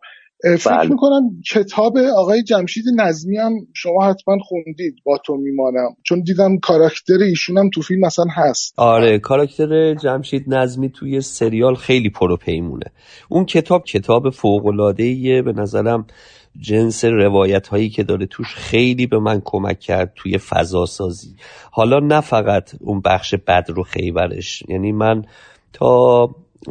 فکر 0.58 0.78
بله. 0.78 0.90
می‌کنم 0.90 1.22
کتاب 1.52 1.96
آقای 2.16 2.42
جمشید 2.42 2.84
نظمی 2.96 3.36
هم 3.36 3.52
شما 3.74 4.04
حتما 4.04 4.38
خوندید 4.38 4.94
با 5.04 5.18
تو 5.26 5.36
میمانم. 5.36 5.96
چون 6.02 6.22
دیدم 6.22 6.58
کاراکتر 6.58 7.18
ایشون 7.28 7.58
هم 7.58 7.70
تو 7.74 7.82
فیلم 7.82 8.00
مثلا 8.00 8.24
هست. 8.36 8.74
آره 8.76 9.18
کاراکتر 9.18 9.94
جمشید 9.94 10.44
نظمی 10.46 10.90
توی 10.90 11.20
سریال 11.20 11.74
خیلی 11.74 12.10
پروپیمونه 12.10 12.84
اون 13.28 13.44
کتاب 13.44 13.84
کتاب 13.84 14.30
فوق 14.30 14.74
به 15.42 15.52
نظرم 15.52 16.06
جنس 16.60 17.04
روایت 17.04 17.68
هایی 17.68 17.88
که 17.88 18.02
داره 18.02 18.26
توش 18.26 18.54
خیلی 18.54 19.06
به 19.06 19.18
من 19.18 19.42
کمک 19.44 19.80
کرد 19.80 20.12
توی 20.16 20.38
فضا 20.38 20.86
سازی 20.86 21.36
حالا 21.70 21.98
نه 21.98 22.20
فقط 22.20 22.70
اون 22.80 23.00
بخش 23.00 23.34
بدر 23.34 23.78
و 23.78 23.82
خیبرش. 23.82 24.62
یعنی 24.68 24.92
من 24.92 25.24
تا 25.72 26.28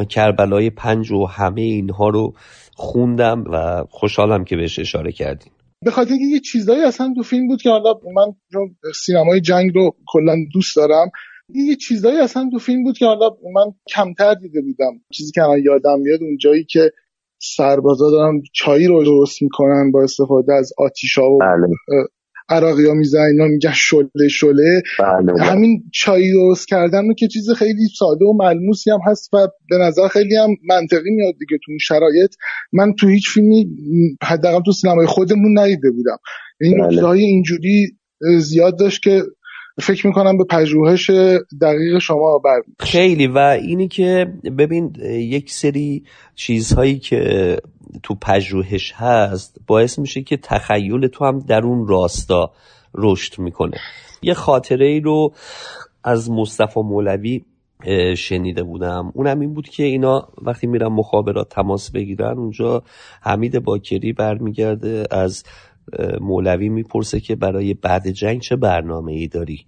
کربلای 0.09 0.69
پنج 0.69 1.11
و 1.11 1.25
همه 1.25 1.61
اینها 1.61 2.09
رو 2.09 2.33
خوندم 2.75 3.43
و 3.51 3.83
خوشحالم 3.89 4.43
که 4.43 4.55
بهش 4.55 4.79
اشاره 4.79 5.11
کردیم 5.11 5.51
به 5.81 5.91
خاطر 5.91 6.11
اینکه 6.11 6.25
یه 6.25 6.39
چیزایی 6.39 6.81
اصلا 6.81 7.13
تو 7.15 7.23
فیلم 7.23 7.47
بود 7.47 7.61
که 7.61 7.69
حالا 7.69 7.93
من 8.15 8.59
سینمای 8.95 9.41
جنگ 9.41 9.71
رو 9.75 9.95
کلا 10.07 10.35
دوست 10.53 10.75
دارم 10.75 11.11
یه 11.49 11.75
چیزایی 11.75 12.17
اصلا 12.17 12.49
تو 12.51 12.59
فیلم 12.59 12.83
بود 12.83 12.97
که 12.97 13.05
حالا 13.05 13.29
من 13.29 13.73
کمتر 13.95 14.33
دیده 14.33 14.61
بودم. 14.61 15.01
چیزی 15.13 15.31
که 15.31 15.43
الان 15.43 15.59
یادم 15.63 15.99
میاد 15.99 16.21
اون 16.21 16.37
جایی 16.37 16.63
که 16.63 16.91
سربازا 17.55 18.11
دارن 18.11 18.41
چایی 18.53 18.87
رو 18.87 19.03
درست 19.03 19.41
می‌کنن 19.41 19.91
با 19.91 20.03
استفاده 20.03 20.53
از 20.53 20.71
آتیشا 20.77 21.29
و 21.29 21.39
بله. 21.39 21.67
عراقی 22.49 22.85
ها 22.85 22.93
میزن 22.93 23.19
اینا 23.19 23.47
میگن 23.47 23.71
شله 23.73 24.27
شله 24.31 24.81
بله, 24.99 25.33
بله. 25.33 25.43
همین 25.43 25.83
چای 25.93 26.31
درست 26.33 26.67
کردن 26.67 27.03
که 27.17 27.27
چیز 27.27 27.51
خیلی 27.51 27.87
ساده 27.99 28.25
و 28.25 28.33
ملموسی 28.33 28.91
هم 28.91 28.99
هست 29.07 29.33
و 29.33 29.47
به 29.69 29.77
نظر 29.77 30.07
خیلی 30.07 30.35
هم 30.35 30.49
منطقی 30.69 31.11
میاد 31.11 31.33
دیگه 31.39 31.57
تو 31.65 31.71
این 31.71 31.79
شرایط 31.81 32.31
من 32.73 32.93
تو 32.93 33.07
هیچ 33.07 33.29
فیلمی 33.29 33.67
حداقل 34.23 34.63
تو 34.65 34.71
سینمای 34.71 35.05
خودمون 35.05 35.59
ندیده 35.59 35.91
بودم 35.91 36.17
این 36.61 36.87
بله. 36.87 37.07
اینجوری 37.07 37.87
زیاد 38.39 38.79
داشت 38.79 39.03
که 39.03 39.23
فکر 39.82 40.08
می‌کنم 40.08 40.38
به 40.38 40.44
پژوهش 40.44 41.10
دقیق 41.62 42.00
شما 42.00 42.38
بر 42.38 42.62
خیلی. 42.79 43.27
و 43.27 43.38
اینی 43.38 43.88
که 43.88 44.34
ببین 44.58 44.96
یک 45.03 45.51
سری 45.51 46.03
چیزهایی 46.36 47.00
که 47.00 47.58
تو 48.03 48.15
پژوهش 48.15 48.94
هست 48.96 49.58
باعث 49.67 50.00
میشه 50.00 50.22
که 50.22 50.38
تخیل 50.38 51.08
تو 51.08 51.25
هم 51.25 51.39
در 51.39 51.62
اون 51.62 51.88
راستا 51.88 52.51
رشد 52.94 53.39
می‌کنه. 53.39 53.77
یه 54.22 54.34
خاطره 54.34 54.86
ای 54.86 55.00
رو 55.00 55.34
از 56.03 56.32
مصطفی 56.32 56.79
مولوی 56.79 57.41
شنیده 58.17 58.63
بودم. 58.63 59.12
اونم 59.13 59.39
این 59.39 59.53
بود 59.53 59.70
که 59.70 59.84
اینا 59.84 60.27
وقتی 60.41 60.67
میرن 60.67 60.88
مخابرات 60.88 61.50
تماس 61.50 61.91
بگیرن 61.91 62.38
اونجا 62.38 62.84
حمید 63.22 63.63
باکری 63.63 64.13
برمیگرده 64.13 65.03
از 65.12 65.44
مولوی 66.21 66.69
می‌پرسه 66.69 67.19
که 67.19 67.35
برای 67.35 67.73
بعد 67.73 68.09
جنگ 68.09 68.41
چه 68.41 68.55
برنامه 68.55 69.11
ای 69.11 69.27
داری؟ 69.27 69.65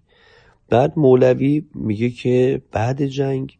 بعد 0.69 0.93
مولوی 0.97 1.65
میگه 1.75 2.09
که 2.09 2.61
بعد 2.71 3.05
جنگ 3.05 3.57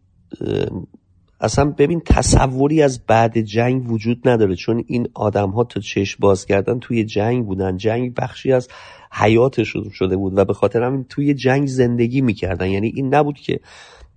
اصلا 1.41 1.65
ببین 1.65 2.01
تصوری 2.05 2.81
از 2.81 3.05
بعد 3.05 3.41
جنگ 3.41 3.91
وجود 3.91 4.27
نداره 4.27 4.55
چون 4.55 4.83
این 4.87 5.07
آدم 5.13 5.49
ها 5.49 5.63
تا 5.63 5.79
چشم 5.79 6.17
باز 6.19 6.45
کردن 6.45 6.79
توی 6.79 7.05
جنگ 7.05 7.45
بودن. 7.45 7.77
جنگ 7.77 8.13
بخشی 8.15 8.51
از 8.51 8.67
حیاتشون 9.11 9.89
شده 9.89 10.17
بود 10.17 10.37
و 10.37 10.45
به 10.45 10.53
خاطر 10.53 10.83
همین 10.83 11.05
توی 11.09 11.33
جنگ 11.33 11.67
زندگی 11.67 12.21
می‌کردن. 12.21 12.67
یعنی 12.67 12.91
این 12.95 13.15
نبود 13.15 13.39
که 13.39 13.59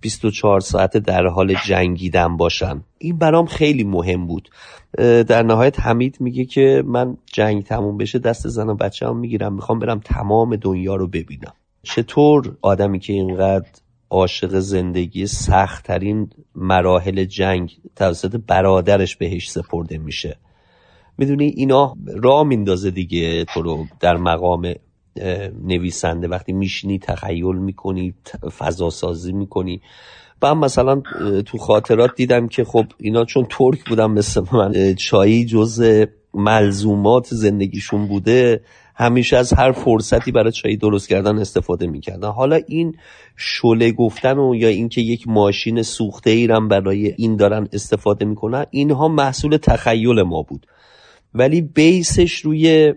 24 0.01 0.59
ساعت 0.59 0.97
در 0.97 1.27
حال 1.27 1.55
جنگیدن 1.67 2.37
باشن 2.37 2.83
این 2.97 3.17
برام 3.17 3.45
خیلی 3.45 3.83
مهم 3.83 4.27
بود. 4.27 4.49
در 5.27 5.43
نهایت 5.43 5.79
حمید 5.79 6.17
میگه 6.19 6.45
که 6.45 6.83
من 6.85 7.17
جنگ 7.25 7.63
تموم 7.63 7.97
بشه 7.97 8.19
دست 8.19 8.47
زن 8.47 8.69
و 8.69 8.75
بچه 8.75 9.07
هم 9.07 9.17
می‌گیرم. 9.17 9.53
می‌خوام 9.53 9.79
برم 9.79 9.99
تمام 9.99 10.55
دنیا 10.55 10.95
رو 10.95 11.07
ببینم. 11.07 11.53
چطور 11.83 12.57
آدمی 12.61 12.99
که 12.99 13.13
اینقدر 13.13 13.69
عاشق 14.09 14.59
زندگی 14.59 15.27
سختترین 15.27 16.29
مراحل 16.55 17.23
جنگ 17.23 17.77
توسط 17.95 18.41
برادرش 18.47 19.15
بهش 19.15 19.51
سپرده 19.51 19.97
میشه؟ 19.97 20.37
می‌دونی 21.17 21.45
اینا 21.45 21.95
را 22.07 22.43
میندازه 22.43 22.91
دیگه 22.91 23.45
تو 23.45 23.61
رو 23.61 23.85
در 23.99 24.17
مقام 24.17 24.73
نویسنده 25.63 26.27
وقتی 26.27 26.53
میشینی 26.53 26.99
تخیل 26.99 27.55
می‌کنی 27.55 28.13
فضا 28.57 28.89
سازی 28.89 29.31
می‌کنی. 29.31 29.81
و 30.41 30.55
مثلا 30.55 31.01
تو 31.45 31.57
خاطرات 31.57 32.15
دیدم 32.15 32.47
که 32.47 32.63
خب 32.63 32.85
اینا 32.97 33.25
چون 33.25 33.47
ترک 33.49 33.89
بودم 33.89 34.11
مثل 34.11 34.41
من 34.53 34.95
چایی 34.95 35.45
جز 35.45 36.05
ملزومات 36.33 37.27
زندگیشون 37.27 38.07
بوده 38.07 38.61
همیشه 38.95 39.37
از 39.37 39.53
هر 39.53 39.71
فرصتی 39.71 40.31
برای 40.31 40.51
چای 40.51 40.75
درست 40.75 41.09
کردن 41.09 41.37
استفاده 41.39 41.87
می‌کردن. 41.87 42.29
حالا 42.29 42.59
این 42.67 42.95
شله 43.37 43.91
گفتن 43.91 44.37
و 44.37 44.55
یا 44.55 44.67
اینکه 44.67 45.01
یک 45.01 45.27
ماشین 45.27 45.81
سوخته 45.81 46.29
ایرم 46.29 46.67
برای 46.67 47.13
این 47.17 47.35
دارن 47.35 47.67
استفاده 47.73 48.25
می‌کنن 48.25 48.65
اینها 48.71 49.07
محصول 49.07 49.57
تخیل 49.57 50.21
ما 50.21 50.41
بود. 50.41 50.67
ولی 51.33 51.61
بیسش 51.61 52.33
روی 52.33 52.93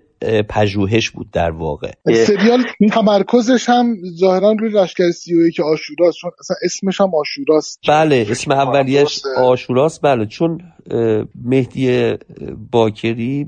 پژوهش 0.48 1.10
بود 1.10 1.30
در 1.30 1.50
واقع. 1.50 1.92
سریال 2.06 2.64
تمرکزش 2.92 3.68
هم 3.68 3.94
ظاهرا 4.16 4.52
روی 4.52 4.70
لشکر 4.70 5.10
سی 5.10 5.32
که 5.56 5.62
آشوراست 5.62 6.18
چون 6.20 6.30
اصلا 6.40 6.56
اسمش 6.64 7.00
هم 7.00 7.10
آشوراست. 7.14 7.80
بله 7.88 8.26
اسم 8.30 8.52
اولیش 8.52 9.22
آشوراست 9.36 10.02
بله 10.02 10.26
چون 10.26 10.60
مهدی 11.44 12.14
باکری 12.72 13.46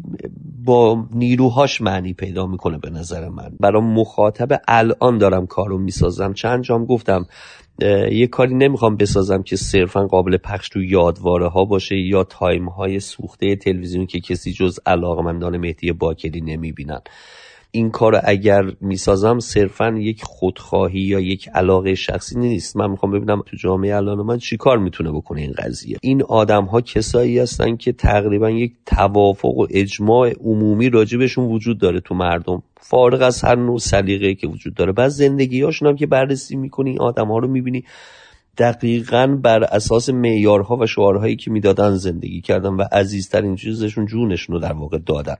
با 0.65 1.07
نیروهاش 1.15 1.81
معنی 1.81 2.13
پیدا 2.13 2.47
می‌کنه 2.47 2.79
به 2.79 2.91
نظر 2.91 3.29
من. 3.29 3.51
برای 3.61 3.83
مخاطب 3.83 4.61
الان 4.69 5.19
دارم 5.19 5.47
کارو 5.47 5.79
می‌سازم. 5.79 6.33
چند 6.33 6.63
جام 6.63 6.85
گفتم 6.85 7.27
یه 8.13 8.27
کاری 8.27 8.55
نمی‌خوام 8.55 8.97
بسازم 8.97 9.43
که 9.43 9.57
صرفا 9.57 10.07
قابل 10.07 10.37
پخش 10.37 10.69
تو 10.69 10.83
یادواره 10.83 11.49
ها 11.49 11.65
باشه 11.65 11.97
یا 11.97 12.25
تایم 12.25 12.69
های 12.69 13.01
سوخته 13.01 13.57
تلویزیون 13.57 14.07
که 14.07 14.21
کسی 14.21 14.53
جز 14.53 14.79
علاقمندان 14.87 15.57
مهدی 15.57 15.93
باکری 15.93 16.41
نمی‌بینن. 16.41 17.01
این 17.77 17.91
کار 17.91 18.21
اگر 18.25 18.63
می‌سازم 18.81 19.39
صرفا 19.39 19.89
یک 19.89 20.23
خودخواهی 20.23 21.01
یا 21.01 21.21
یک 21.21 21.49
علاقه 21.49 21.95
شخصی 21.95 22.39
نیست. 22.39 22.77
من 22.77 22.91
می‌خوام 22.91 23.13
ببینم 23.13 23.43
تو 23.47 23.57
جامعه 23.57 23.97
الان 23.97 24.19
من 24.19 24.39
چی 24.39 24.57
کار 24.57 24.79
می‌تونه 24.79 25.13
بکنه 25.13 25.41
این 25.41 25.53
قضیه. 25.53 25.97
این 26.03 26.23
آدم 26.23 26.65
ها 26.65 26.81
کسایی 26.81 27.39
هستن 27.39 27.77
که 27.77 27.93
تقریبا 27.93 28.51
یک 28.51 28.73
توافق 28.87 29.57
و 29.57 29.67
اجماع 29.71 30.31
عمومی 30.31 30.91
راجبشون 30.91 31.45
وجود 31.45 31.79
داره 31.79 32.01
تو 32.01 32.15
مردم. 32.15 32.63
فارغ 32.81 33.23
از 33.23 33.45
هر 33.45 33.55
نوع 33.55 33.79
سلیقه 33.79 34.35
که 34.35 34.47
وجود 34.47 34.75
داره. 34.75 34.93
بعد 34.93 35.09
زندگی 35.09 35.63
هاشون 35.63 35.89
هم 35.89 35.97
که 35.97 36.07
بررسی 36.07 36.57
می‌کنی 36.57 36.91
این 36.91 37.01
آدم 37.01 37.27
ها 37.27 37.39
رو 37.39 37.49
می‌بینی 37.49 37.85
دقیقا 38.59 39.39
بر 39.43 39.65
اساس 39.65 40.11
معیارها 40.11 40.77
و 40.77 40.87
شعارهایی 40.87 41.37
که 41.37 41.51
می‌دادن 41.51 41.97
زندگی 41.97 42.41
کردن 42.41 42.75
و 42.75 42.85
عزیزترین 42.93 43.57
چیزشون 43.57 44.07
جونشون 44.07 44.55
رو 44.55 44.61
در 44.61 44.73
واقع 44.73 44.99
دادن. 44.99 45.37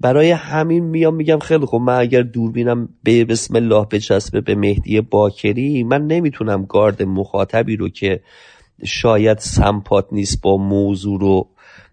برای 0.00 0.30
همین 0.30 0.84
میام 0.84 1.14
میگم 1.14 1.38
خیلی 1.38 1.66
خب 1.66 1.76
من 1.76 1.98
اگر 1.98 2.22
دوربینم 2.22 2.88
به 3.02 3.24
بسم 3.24 3.56
الله 3.56 3.86
بچسبه 3.90 4.40
به 4.40 4.54
مهدی 4.54 5.00
باکری 5.00 5.82
من 5.82 6.06
نمی‌تونم 6.06 6.64
گارد 6.64 7.02
مخاطبی 7.02 7.76
رو 7.76 7.88
که 7.88 8.20
شاید 8.84 9.38
سمپات 9.38 10.06
نیست 10.12 10.42
با 10.42 10.56
موضوع 10.56 11.20
رو 11.20 11.48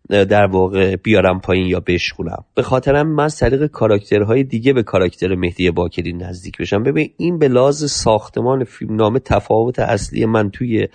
در 0.09 0.45
واقع 0.45 0.95
بیارم 0.95 1.39
پایین 1.39 1.67
یا 1.67 1.79
بشکونم. 1.79 2.45
به 2.55 2.61
خاطرم 2.61 3.07
من 3.07 3.23
از 3.23 3.37
طریق 3.37 3.67
کاراکترهای 3.67 4.43
دیگه 4.43 4.73
به 4.73 4.83
کاراکتر 4.83 5.35
مهدی 5.35 5.71
باکری 5.71 6.13
نزدیک 6.13 6.57
بشم. 6.57 6.83
ببین 6.83 7.09
این 7.17 7.39
به 7.39 7.47
لحاظ 7.47 7.91
ساختمان 7.91 8.63
فیلمنامه 8.63 9.19
تفاوت 9.19 9.79
اصلی 9.79 10.25
من 10.25 10.49
توی 10.49 10.87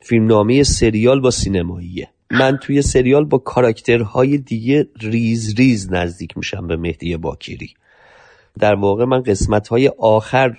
فیلمنامه 0.00 0.62
سریال 0.62 1.20
با 1.20 1.30
سینماییه. 1.30 2.08
من 2.32 2.56
توی 2.56 2.82
سریال 2.82 3.24
با 3.24 3.38
کاراکترهای 3.38 4.38
دیگه 4.38 4.88
ریز 5.00 5.54
ریز 5.54 5.92
نزدیک 5.92 6.36
میشم 6.36 6.66
به 6.66 6.76
مهدی 6.76 7.16
باکیری 7.16 7.74
در 8.58 8.74
واقع 8.74 9.04
من 9.04 9.22
قسمت 9.22 9.68
های 9.68 9.88
آخر 9.98 10.56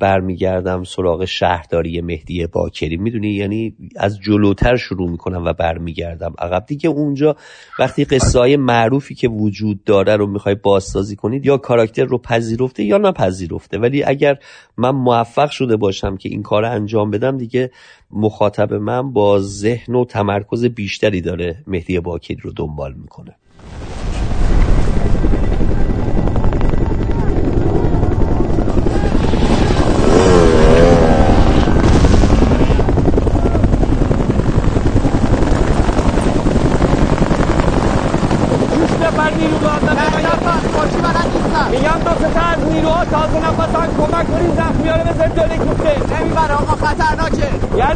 برمیگردم 0.00 0.84
سراغ 0.84 1.24
شهرداری 1.24 2.00
مهدی 2.00 2.46
باکری. 2.46 2.96
می‌دونی؟ 2.96 3.28
یعنی 3.28 3.76
از 3.96 4.20
جلوتر 4.20 4.76
شروع 4.76 5.10
می‌کنم 5.10 5.44
و 5.44 5.52
برمیگردم 5.52 6.34
عقب. 6.38 6.66
دیگه 6.66 6.90
اونجا 6.90 7.36
وقتی 7.78 8.04
قصه 8.04 8.38
های 8.38 8.56
معروفی 8.56 9.14
که 9.14 9.28
وجود 9.28 9.84
داره 9.84 10.16
رو 10.16 10.26
می‌خوای 10.26 10.54
بازسازی 10.54 11.16
کنید 11.16 11.46
یا 11.46 11.56
کاراکتر 11.56 12.04
رو 12.04 12.18
پذیرفته 12.18 12.84
یا 12.84 12.98
نپذیرفته. 12.98 13.78
ولی 13.78 14.04
اگر 14.04 14.38
من 14.76 14.90
موفق 14.90 15.50
شده 15.50 15.76
باشم 15.76 16.16
که 16.16 16.28
این 16.28 16.42
کار 16.42 16.64
انجام 16.64 17.10
بدم 17.10 17.38
دیگه 17.38 17.70
مخاطب 18.10 18.74
من 18.74 19.12
با 19.12 19.40
ذهن 19.40 19.94
و 19.94 20.04
تمرکز 20.04 20.64
بیشتری 20.64 21.20
داره 21.20 21.56
مهدی 21.66 22.00
باکری 22.00 22.38
رو 22.42 22.52
دنبال 22.52 22.94
می‌کنه. 22.94 23.36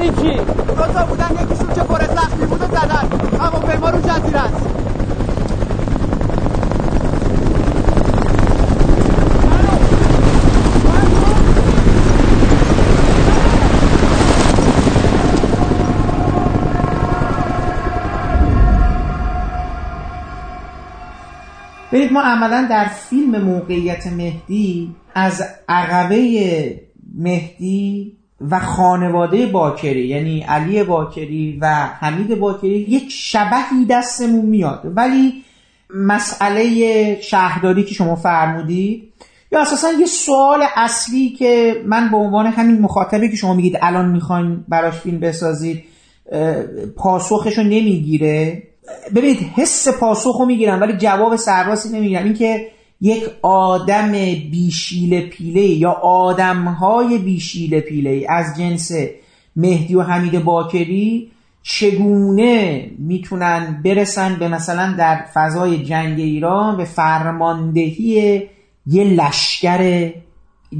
یکی 0.06 0.22
چی؟ 0.22 0.36
دوتا 0.76 1.04
بودن 1.06 1.30
یکی 1.32 1.54
سوچه 1.54 1.82
پر 1.82 2.04
زخمی 2.04 2.46
بود 2.46 2.62
و 2.62 2.66
زدن 2.66 3.08
اما 3.40 3.58
پیما 3.58 3.90
رو 3.90 3.98
جزیر 3.98 4.36
است 4.36 4.66
ببینید 21.92 22.12
ما 22.12 22.20
عملا 22.20 22.66
در 22.70 22.84
فیلم 22.84 23.40
موقعیت 23.40 24.06
مهدی 24.06 24.94
از 25.14 25.42
عقبه 25.68 26.80
مهدی 27.14 28.16
و 28.50 28.60
خانواده 28.60 29.46
باکری 29.46 30.06
یعنی 30.06 30.40
علی 30.40 30.82
باکری 30.82 31.58
و 31.60 31.66
حمید 32.00 32.38
باکری 32.38 32.78
یک 32.78 33.10
شبهی 33.10 33.84
دستمون 33.90 34.44
میاد. 34.44 34.82
ولی 34.84 35.42
مسئله 35.94 37.20
شهرداری 37.20 37.84
که 37.84 37.94
شما 37.94 38.16
فرمودید 38.16 39.12
یا 39.52 39.60
اساسا 39.60 39.88
یه 40.00 40.06
سوال 40.06 40.62
اصلی 40.76 41.30
که 41.30 41.74
من 41.86 42.10
به 42.10 42.16
عنوان 42.16 42.46
همین 42.46 42.80
مخاطبی 42.80 43.30
که 43.30 43.36
شما 43.36 43.54
میگید 43.54 43.78
الان 43.82 44.12
می‌خواین 44.12 44.64
براش 44.68 44.94
فیلم 44.94 45.20
بسازید 45.20 45.84
پاسخشو 46.96 47.62
نمی‌گیره. 47.62 48.62
ببینید 49.14 49.38
حس 49.56 49.88
پاسخ 49.88 50.36
رو 50.38 50.46
می‌گیرم 50.46 50.80
ولی 50.80 50.92
جواب 50.92 51.36
سرراسی 51.36 51.88
نمی‌گیرم. 51.88 52.24
اینکه 52.24 52.68
یک 53.00 53.24
آدم 53.42 54.12
بیشیل 54.50 55.28
پیله 55.28 55.60
یا 55.60 55.90
آدمهای 56.02 57.18
بیشیل 57.18 57.80
پیله 57.80 58.26
از 58.28 58.58
جنس 58.58 58.92
مهدی 59.56 59.94
و 59.94 60.02
حمید 60.02 60.44
باکری 60.44 61.30
چگونه 61.62 62.90
می‌تونن 62.98 63.82
برسن 63.84 64.36
به 64.38 64.48
مثلا 64.48 64.94
در 64.98 65.24
فضای 65.34 65.84
جنگ 65.84 66.20
ایران 66.20 66.76
به 66.76 66.84
فرماندهی 66.84 68.42
یه 68.86 69.04
لشکر 69.04 70.12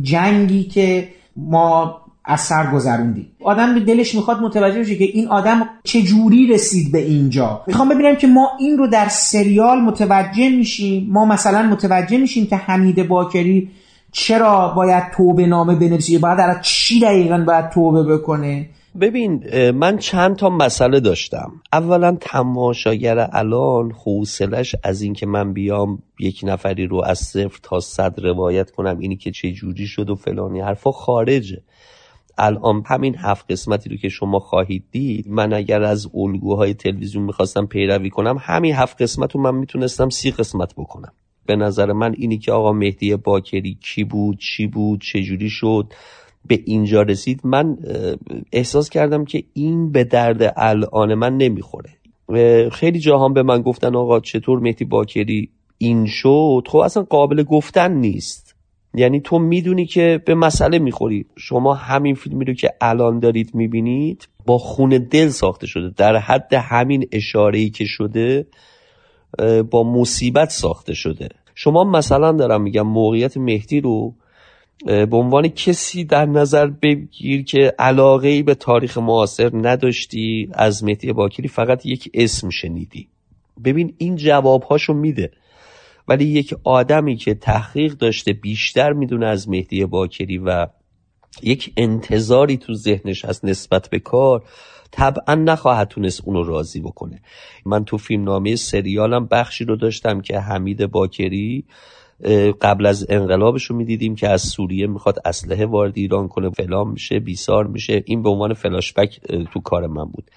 جنگی 0.02 0.64
که 0.64 1.09
ما 1.37 2.00
از 2.29 2.41
سر 2.41 2.73
گذروندیم 2.75 3.33
آدم 3.45 3.75
به 3.75 3.81
دلش 3.81 4.15
می‌خواد 4.15 4.41
متوجه 4.41 4.81
بشه 4.81 4.97
که 4.97 5.05
این 5.05 5.29
آدم 5.29 5.69
چجوری 5.85 6.47
رسید 6.47 6.93
به 6.93 6.99
اینجا. 6.99 7.62
می‌خوام 7.67 7.89
ببینم 7.89 8.17
که 8.17 8.27
ما 8.27 8.49
این 8.61 8.79
رو 8.79 8.87
در 8.87 9.09
سریال 9.09 9.81
متوجه 9.81 10.49
میشیم. 10.49 11.09
ما 11.11 11.25
مثلا 11.25 11.62
متوجه 11.62 12.19
میشیم 12.19 12.47
که 12.47 12.57
حمید 12.57 13.09
باکری 13.09 13.71
چرا 14.12 14.73
باید 14.77 15.05
توبه 15.17 15.47
نامه 15.47 15.75
بنویسه؟ 15.75 16.19
باید 16.19 16.39
در 16.39 16.61
چی 16.62 17.01
دقیقا 17.01 17.45
باید 17.47 17.71
توبه 17.71 18.03
بکنه؟ 18.03 18.69
ببین 19.01 19.45
من 19.71 19.99
چند 19.99 20.37
تا 20.37 20.51
مسئله 20.51 21.01
داشتم. 21.01 21.53
اولا 21.73 22.17
تماشاگر 22.21 23.29
الان 23.33 23.93
حوصلش 24.05 24.77
از 24.85 25.03
اینکه 25.03 25.27
من 25.27 25.53
بیام 25.53 25.99
یک 26.21 26.41
نفری 26.43 26.87
رو 26.87 27.03
از 27.07 27.19
صفر 27.19 27.59
تا 27.62 27.81
صد 27.81 28.15
روایت 28.23 28.71
کنم 28.71 28.99
اینی 28.99 29.17
که 29.17 29.31
چه 29.31 29.53
جوری 29.53 29.87
شد 29.87 30.11
و 30.11 30.15
فلانی 30.15 30.61
حرفا 30.61 30.93
خارجه. 30.93 31.62
الان 32.38 32.83
همین 32.87 33.16
هفت 33.18 33.51
قسمتی 33.51 33.90
رو 33.90 33.96
که 33.96 34.09
شما 34.09 34.38
خواهید 34.38 34.85
دید 34.90 35.29
من 35.29 35.53
اگر 35.53 35.83
از 35.83 36.11
الگوهای 36.14 36.75
تلویزیون 36.75 37.25
می‌خواستم 37.25 37.66
پیروی 37.66 38.11
کنم 38.11 38.37
همین 38.40 38.75
هفت 38.75 39.03
قسمت 39.03 39.35
رو 39.35 39.40
من 39.40 39.55
می‌تونستم 39.55 40.09
سی 40.09 40.31
قسمت 40.31 40.75
بکنم. 40.75 41.12
به 41.46 41.57
نظر 41.57 41.92
من 41.92 42.14
اینی 42.18 42.38
که 42.38 42.53
آقا 42.53 42.72
مهدی 42.72 43.16
باکری 43.16 43.79
کی 43.83 44.05
بود 44.05 44.38
چی 44.38 44.66
بود 44.66 45.01
چجوری 45.01 45.51
شد 45.51 45.92
به 46.46 46.61
اینجا 46.64 47.03
رسید 47.03 47.40
من 47.44 47.77
احساس 48.53 48.90
کردم 48.90 49.25
که 49.25 49.44
این 49.53 49.92
به 49.92 50.05
درد 50.05 50.55
الان 50.57 51.14
من 51.14 51.37
نمی‌خوره. 51.37 51.90
خیلی 52.72 52.99
جاها 52.99 53.29
به 53.29 53.42
من 53.42 53.62
گفتن 53.62 53.96
آقا 53.96 54.20
چطور 54.20 54.59
مهدی 54.59 54.85
باکری 54.85 55.49
این 55.79 56.07
شد؟ 56.07 56.62
خب 56.66 56.79
اصلا 56.79 57.03
قابل 57.03 57.42
گفتن 57.42 57.92
نیست. 57.92 58.46
یعنی 58.97 59.21
تو 59.21 59.39
می‌دونی 59.39 59.87
که 59.87 60.21
به 60.27 60.35
مسئله 60.35 60.79
می‌خوری. 60.79 61.27
شما 61.37 61.75
همین 61.75 62.15
فیلمی 62.15 62.45
رو 62.45 62.55
که 62.55 62.71
الان 62.81 63.21
دارید 63.21 63.55
می‌بینید 63.55 64.29
با 64.47 64.59
خون 64.59 64.89
دل 65.11 65.29
ساخته 65.29 65.67
شده. 65.67 65.91
در 65.97 66.17
حد 66.17 66.55
همین 66.55 67.09
اشاره 67.13 67.59
ای 67.59 67.71
که 67.71 67.85
شده 67.85 68.47
با 69.71 69.85
مصیبت 69.85 70.51
ساخته 70.51 70.95
شده. 70.95 71.29
شما 71.55 71.85
مثلا 71.85 72.33
دارم 72.33 72.63
میگم 72.63 72.87
موقعیت 72.87 73.37
مهدی 73.37 73.81
رو 73.81 74.15
به 74.85 75.17
عنوان 75.17 75.49
کسی 75.49 76.05
در 76.05 76.27
نظر 76.27 76.67
بگیر 76.67 77.45
که 77.45 77.73
علاقه 77.79 78.29
ای 78.29 78.43
به 78.43 78.55
تاریخ 78.55 78.99
معاصر 78.99 79.51
نداشتی 79.55 80.49
از 80.53 80.85
مهدی 80.85 81.13
باکری 81.13 81.49
فقط 81.49 81.87
یک 81.87 82.11
اسم 82.15 82.51
شنیدی. 82.51 83.09
ببین 83.65 83.95
این 83.99 84.17
جوابهاشو 84.17 84.95
میده. 84.95 85.31
ولی 86.09 86.25
یک 86.25 86.55
آدمی 86.64 87.16
که 87.16 87.35
تحقیق 87.35 87.92
داشته 87.92 88.33
بیشتر 88.33 88.92
می‌دونه 88.92 89.27
از 89.27 89.49
مهدی 89.49 89.85
باکری 89.85 90.38
و 90.38 90.66
یک 91.42 91.73
انتظاری 91.77 92.57
تو 92.57 92.75
ذهنش 92.75 93.25
هست 93.25 93.45
نسبت 93.45 93.90
به 93.90 93.99
کار 93.99 94.45
طبعا 94.90 95.35
نخواهد 95.35 95.88
تونست 95.88 96.23
اونو 96.25 96.42
راضی 96.42 96.81
بکنه. 96.81 97.21
من 97.66 97.85
تو 97.85 97.99
فیلم 97.99 98.25
نامه 98.25 98.57
سریالم 98.57 99.27
بخشی 99.27 99.64
رو 99.64 99.77
داشتم 99.77 100.21
که 100.21 100.38
حمید 100.40 100.87
باکری 100.87 101.64
قبل 102.61 102.87
از 102.87 103.07
انقلابش 103.09 103.64
رو 103.64 103.77
می‌دیدیم 103.77 104.14
که 104.14 104.29
از 104.29 104.42
سوریه 104.42 104.87
می‌خواد 104.87 105.19
اسلحه 105.25 105.66
وارد 105.66 105.92
ایران 105.97 106.29
کنه 106.29 106.51
فلان 106.51 106.88
میشه 106.88 107.21
بیسار 107.21 107.66
میشه. 107.66 108.03
این 108.07 108.23
به 108.23 108.29
عنوان 108.29 108.55
فلاشبک 108.55 109.21
تو 109.53 109.61
کار 109.61 109.87
من 109.87 110.05
بود. 110.05 110.31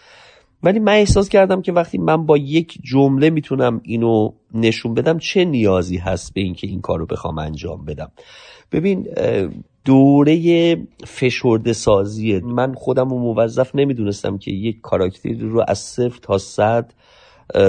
ولی 0.63 0.79
من 0.79 0.93
احساس 0.93 1.29
کردم 1.29 1.61
که 1.61 1.71
وقتی 1.71 1.97
من 1.97 2.25
با 2.25 2.37
یک 2.37 2.77
جمله 2.83 3.29
می‌تونم 3.29 3.81
اینو 3.83 4.31
نشون 4.53 4.93
بدم 4.93 5.17
چه 5.17 5.45
نیازی 5.45 5.97
هست 5.97 6.33
به 6.33 6.41
اینکه 6.41 6.67
این 6.67 6.81
کار 6.81 6.99
رو 6.99 7.05
بخوام 7.05 7.37
انجام 7.37 7.85
بدم؟ 7.85 8.11
ببین 8.71 9.07
دوره 9.85 10.77
فشرده 11.05 11.73
سازیه 11.73 12.39
من 12.39 12.73
خودم 12.73 13.09
رو 13.09 13.19
موظف 13.19 13.75
نمی‌دونستم 13.75 14.37
که 14.37 14.51
یک 14.51 14.81
کاراکتری 14.81 15.33
رو 15.33 15.63
از 15.67 15.79
صفر 15.79 16.19
تا 16.21 16.37
صد 16.37 16.93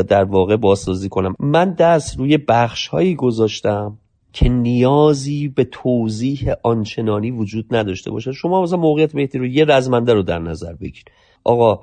در 0.09 0.25
واقع 0.25 0.57
بازسازی 0.57 1.09
کنم. 1.09 1.35
من 1.39 1.73
دست 1.73 2.19
روی 2.19 2.39
بخش 2.39 2.89
هایی 2.89 3.15
گذاشتم 3.15 3.99
که 4.33 4.49
نیازی 4.49 5.49
به 5.49 5.65
توضیح 5.65 6.53
آنچنانی 6.63 7.31
وجود 7.31 7.75
نداشته 7.75 8.11
باشه 8.11 8.33
شما 8.33 8.63
مثلا 8.63 8.79
موقعیت 8.79 9.15
مهدی 9.15 9.39
رو 9.39 9.47
یه 9.47 9.65
رزمنده 9.65 10.15
رو 10.15 10.23
در 10.23 10.39
نظر 10.39 10.73
بگیر 10.73 11.05
آقا 11.45 11.81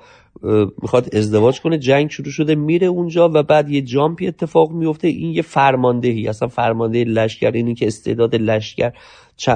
می‌خواد 0.82 1.16
ازدواج 1.16 1.62
کنه 1.62 1.78
جنگ 1.78 2.10
شروع 2.10 2.32
شده 2.32 2.56
میره 2.56 2.88
اونجا 2.88 3.30
و 3.34 3.44
بعد 3.44 3.70
یه 3.70 3.82
جامپی 3.82 4.28
اتفاق 4.28 4.72
میفته 4.72 5.08
این 5.08 5.32
یه 5.32 5.42
فرماندهی 5.42 6.28
اصلا 6.28 6.48
فرمانده 6.48 7.04
لشکر 7.04 7.52
اینی 7.52 7.76
که 7.76 7.88
استعداد 7.88 8.36
لشکر 8.36 8.92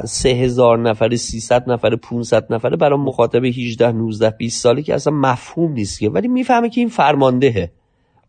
سه 0.06 0.30
هزار 0.30 0.80
نفره 0.80 1.16
ست 1.16 1.68
نفره 1.68 1.96
500 1.96 2.54
نفره 2.54 2.78
برای 2.78 3.00
مخاطب 3.00 3.46
18 3.46 3.92
19 3.92 4.30
20 4.30 4.62
ساله 4.64 4.82
که 4.82 4.96
اصلا 4.96 5.14
مفهوم 5.14 5.72
نیست 5.72 6.00
که. 6.00 6.10
ولی 6.10 6.28
می‌فهمه 6.28 6.70
که 6.70 6.82
این 6.82 6.90
فرماندهه. 6.90 7.72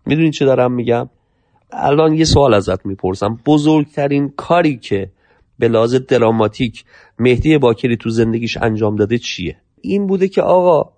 می‌دونی 0.06 0.30
چه 0.30 0.44
دارم 0.44 0.72
میگم؟ 0.72 1.08
الان 1.72 2.14
یه 2.14 2.24
سوال 2.24 2.54
ازت 2.54 2.86
می‌پرسم. 2.86 3.38
بزرگترین 3.46 4.32
کاری 4.36 4.76
که 4.76 5.10
به 5.58 5.68
لحاظ 5.68 5.94
دراماتیک 5.94 6.84
مهدی 7.18 7.58
باکری 7.58 7.96
تو 7.96 8.10
زندگیش 8.10 8.56
انجام 8.56 8.96
داده 8.96 9.18
چیه؟ 9.18 9.56
این 9.80 10.06
بوده 10.06 10.28
که 10.28 10.42
آقا 10.42 10.92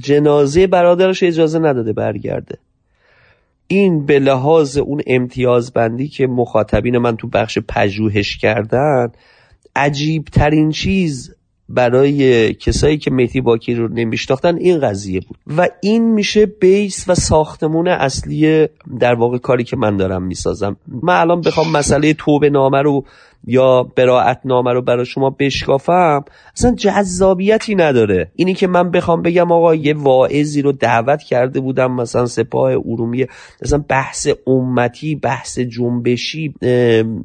جنازه 0.00 0.66
برادرش 0.66 1.22
اجازه 1.22 1.58
نداده 1.58 1.92
برگرده. 1.92 2.58
این 3.66 4.06
به 4.06 4.18
لحاظ 4.18 4.76
اون 4.76 5.02
امتیاز 5.06 5.72
بندی 5.72 6.08
که 6.08 6.26
مخاطبین 6.26 6.98
من 6.98 7.16
تو 7.16 7.28
بخش 7.28 7.58
پژوهش 7.68 8.36
کردن 8.36 9.12
عجیب 9.76 10.24
ترین 10.24 10.70
چیز 10.70 11.34
برای 11.68 12.54
کسایی 12.54 12.98
که 12.98 13.10
مهدی 13.10 13.40
باکی 13.40 13.74
رو 13.74 13.88
نمیشناختن 13.88 14.56
این 14.56 14.80
قضیه 14.80 15.20
بود. 15.20 15.38
و 15.56 15.68
این 15.82 16.14
میشه 16.14 16.46
بیس 16.46 17.08
و 17.08 17.14
ساختمون 17.14 17.88
اصلی 17.88 18.68
در 19.00 19.14
واقع 19.14 19.38
کاری 19.38 19.64
که 19.64 19.76
من 19.76 19.96
دارم 19.96 20.22
می‌سازم. 20.22 20.76
من 21.02 21.20
الان 21.20 21.40
بخوام 21.40 21.72
مسئله 21.72 22.14
توبه 22.14 22.50
نامه 22.50 22.82
رو 22.82 23.04
یا 23.46 23.82
براعت 23.82 24.40
نامه 24.44 24.72
رو 24.72 24.82
برای 24.82 25.06
شما 25.06 25.30
بشکافم 25.30 26.24
اصلا 26.56 26.74
جذابیتی 26.74 27.74
نداره. 27.74 28.30
اینی 28.34 28.54
که 28.54 28.66
من 28.66 28.90
بخوام 28.90 29.22
بگم 29.22 29.52
آقا 29.52 29.74
یه 29.74 29.94
واعظی 29.94 30.62
رو 30.62 30.72
دعوت 30.72 31.22
کرده 31.22 31.60
بودم 31.60 31.92
مثلا 31.92 32.26
سپاه 32.26 32.70
ارومیه 32.70 33.28
مثلا 33.62 33.84
بحث 33.88 34.28
امتی 34.46 35.14
بحث 35.14 35.58
جنبشی 35.58 36.54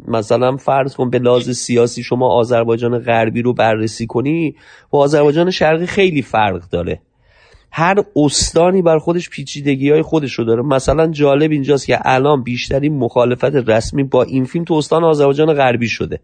مثلا 0.08 0.58
فرض 0.58 0.95
کن 0.95 1.10
به 1.10 1.19
لحاظ 1.19 1.49
سیاسی 1.49 2.04
شما 2.04 2.28
آذربایجان 2.28 2.99
غربی 2.99 3.41
رو 3.41 3.54
بررسی 3.54 4.08
کنی 4.08 4.56
و 4.93 4.97
آذربایجان 4.97 5.52
شرقی 5.52 5.86
خیلی 5.86 6.21
فرق 6.21 6.69
داره. 6.69 6.99
هر 7.75 8.03
استانی 8.15 8.81
بر 8.81 8.99
خودش 8.99 9.29
پیچیدگی 9.29 9.91
های 9.91 10.01
خودش 10.01 10.33
رو 10.33 10.45
داره. 10.45 10.62
مثلا 10.62 11.07
جالب 11.07 11.51
اینجاست 11.51 11.86
که 11.86 11.99
الان 12.05 12.43
بیشترین 12.43 12.97
مخالفت 12.97 13.69
رسمی 13.69 14.03
با 14.03 14.23
این 14.23 14.45
فیلم 14.45 14.65
تو 14.65 14.73
استان 14.73 15.03
آذربایجان 15.03 15.53
غربی 15.53 15.88
شده. 15.88 16.19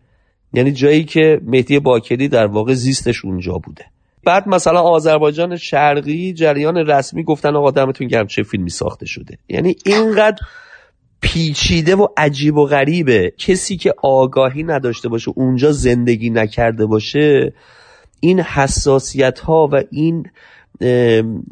یعنی 0.53 0.71
جایی 0.71 1.03
که 1.03 1.41
مهدی 1.43 1.79
باکری 1.79 2.27
در 2.27 2.45
واقع 2.45 2.73
زیستش 2.73 3.25
اونجا 3.25 3.53
بوده. 3.53 3.85
بعد 4.23 4.47
مثلا 4.47 4.81
آذربایجان 4.81 5.57
شرقی 5.57 6.33
جریان 6.33 6.77
رسمی 6.77 7.23
گفتن 7.23 7.55
آقا 7.55 7.71
دمتون 7.71 8.07
گرم 8.07 8.27
چه 8.27 8.43
فیلمی 8.43 8.69
ساخته 8.69 9.05
شده. 9.05 9.37
یعنی 9.47 9.75
اینقدر 9.85 10.39
پیچیده 11.21 11.95
و 11.95 12.07
عجیب 12.17 12.57
و 12.57 12.65
غریبه. 12.65 13.33
کسی 13.37 13.77
که 13.77 13.93
آگاهی 14.03 14.63
نداشته 14.63 15.09
باشه 15.09 15.31
اونجا 15.35 15.71
زندگی 15.71 16.29
نکرده 16.29 16.85
باشه 16.85 17.53
این 18.19 18.39
حساسیت 18.39 19.39
ها 19.39 19.69
و 19.71 19.83
این 19.91 20.25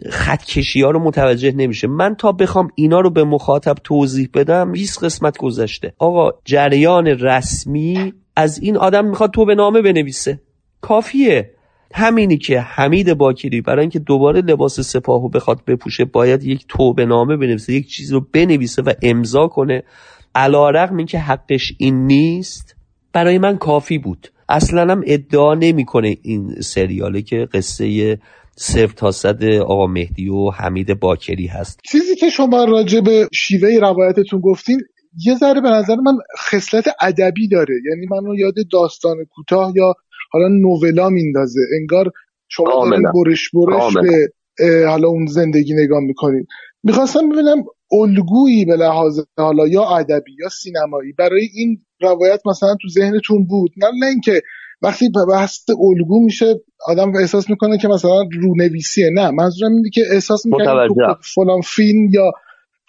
خطکشی 0.10 0.82
ها 0.82 0.92
رو 0.92 1.00
متوجه 1.00 1.52
نمیشه. 1.52 1.88
من 1.88 2.16
تا 2.16 2.32
بخوام 2.32 2.68
اینا 2.76 3.00
رو 3.00 3.10
به 3.10 3.24
مخاطب 3.24 3.76
توضیح 3.84 4.30
بدم 4.34 4.72
20 4.72 5.04
قسمت 5.04 5.38
گذشته. 5.38 5.94
آقا 5.98 6.32
جریان 6.46 7.08
رسمی 7.08 8.14
از 8.36 8.60
این 8.60 8.78
آدم 8.78 9.06
می‌خواد 9.06 9.32
تو 9.32 9.46
به 9.46 9.56
نامه 9.56 9.82
بنویسه. 9.82 10.42
کافیه. 10.82 11.52
همینی 11.94 12.38
که 12.38 12.60
حمید 12.60 13.14
باکری 13.14 13.62
برای 13.62 13.82
اینکه 13.82 14.00
دوباره 14.00 14.42
لباس 14.42 14.80
سپاهو 14.80 15.30
بخواد 15.30 15.62
بپوشه 15.68 16.06
باید 16.06 16.44
یک 16.44 16.66
توبه 16.68 17.06
نامه 17.06 17.38
بنویسه 17.38 17.74
یک 17.74 17.88
چیز 17.88 18.14
رو 18.14 18.26
بنویسه 18.34 18.82
و 18.82 18.94
امضا 19.02 19.48
کنه. 19.48 19.84
علا 20.36 20.70
رقم 20.70 20.98
این 20.98 21.08
که 21.08 21.20
حقش 21.20 21.74
این 21.78 22.08
نیست 22.08 22.76
برای 23.14 23.38
من 23.38 23.58
کافی 23.58 23.98
بود. 23.98 24.32
اصلا 24.50 24.92
هم 24.92 25.04
ادعا 25.06 25.54
نمی‌کنه 25.54 26.18
این 26.22 26.62
سریاله 26.62 27.22
که 27.22 27.48
قصه 27.54 28.18
صفر 28.60 28.94
تا 28.96 29.12
صد 29.12 29.44
آقا 29.44 29.88
مهدی 29.88 30.30
و 30.30 30.50
حمید 30.50 31.00
باکری 31.00 31.48
هست. 31.48 31.80
چیزی 31.92 32.16
که 32.16 32.30
شما 32.30 32.64
راجع 32.64 33.02
به 33.02 33.30
شیوه 33.34 33.80
روایتتون 33.82 34.40
گفتین 34.40 34.82
یه 35.26 35.36
ذره 35.36 35.62
به 35.62 35.70
نظر 35.70 35.96
من 35.96 36.18
خصلت 36.40 36.86
ادبی 37.02 37.48
داره. 37.48 37.76
یعنی 37.90 38.08
منو 38.12 38.36
یاد 38.36 38.54
داستان 38.72 39.16
کوتاه 39.36 39.74
یا 39.76 39.94
حالا 40.32 40.48
نوولا 40.48 41.10
میندازه. 41.10 41.60
انگار 41.80 42.12
شما 42.48 42.90
دارین 42.90 43.12
برش 43.26 43.50
برش 43.54 43.94
به 43.94 44.30
حالا 44.88 45.08
اون 45.08 45.26
زندگی 45.26 45.74
نگاه 45.74 46.00
می‌کنید 46.00 46.48
می‌خواستم 46.84 47.30
ببینم 47.30 47.64
الگویی 47.92 48.66
به 48.66 48.76
لحاظ 48.76 49.20
حالا 49.38 49.68
یا 49.68 49.84
ادبی 49.84 50.32
یا 50.40 50.50
سینمایی 50.50 51.12
برای 51.18 51.48
این 51.54 51.82
روایت 52.02 52.42
مثلا 52.46 52.76
تو 52.82 52.88
ذهنتون 52.90 53.48
بود. 53.48 53.72
نه 53.78 54.08
اینکه 54.08 54.42
وقتی 54.82 55.10
بحث 55.32 55.60
الگو 55.70 56.26
میشه 56.26 56.46
آدم 56.88 57.12
احساس 57.16 57.50
می‌کنه 57.50 57.78
که 57.78 57.88
مثلا 57.88 58.24
رونویسیه. 58.42 59.10
نه 59.14 59.32
منظورم 59.32 59.72
اینه 59.72 59.90
که 59.94 60.02
احساس 60.12 60.46
می‌کنه 60.46 60.88
فلان 61.36 61.62
فیلم 61.62 62.10
یا 62.12 62.32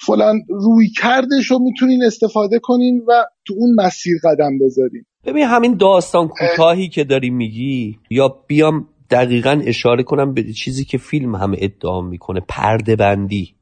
فلان 0.06 0.40
روی 0.48 0.88
کردش 1.00 1.46
رو 1.50 1.58
می‌تونین 1.58 2.04
استفاده 2.04 2.58
کنین 2.58 3.02
و 3.08 3.24
تو 3.46 3.54
اون 3.58 3.74
مسیر 3.84 4.16
قدم 4.24 4.58
بذارین. 4.58 5.04
ببین 5.26 5.44
همین 5.44 5.76
داستان 5.76 6.28
کوتاهی 6.28 6.88
که 6.88 7.04
داری 7.04 7.30
میگی 7.30 7.98
یا 8.10 8.28
بیام 8.46 8.88
دقیقا 9.10 9.62
اشاره 9.64 10.02
کنم 10.02 10.34
به 10.34 10.52
چیزی 10.52 10.84
که 10.84 10.98
فیلم 10.98 11.34
هم 11.34 11.54
ادعا 11.58 12.00
می‌کنه. 12.00 12.40
پرده 12.48 12.96
بندی 12.96 13.54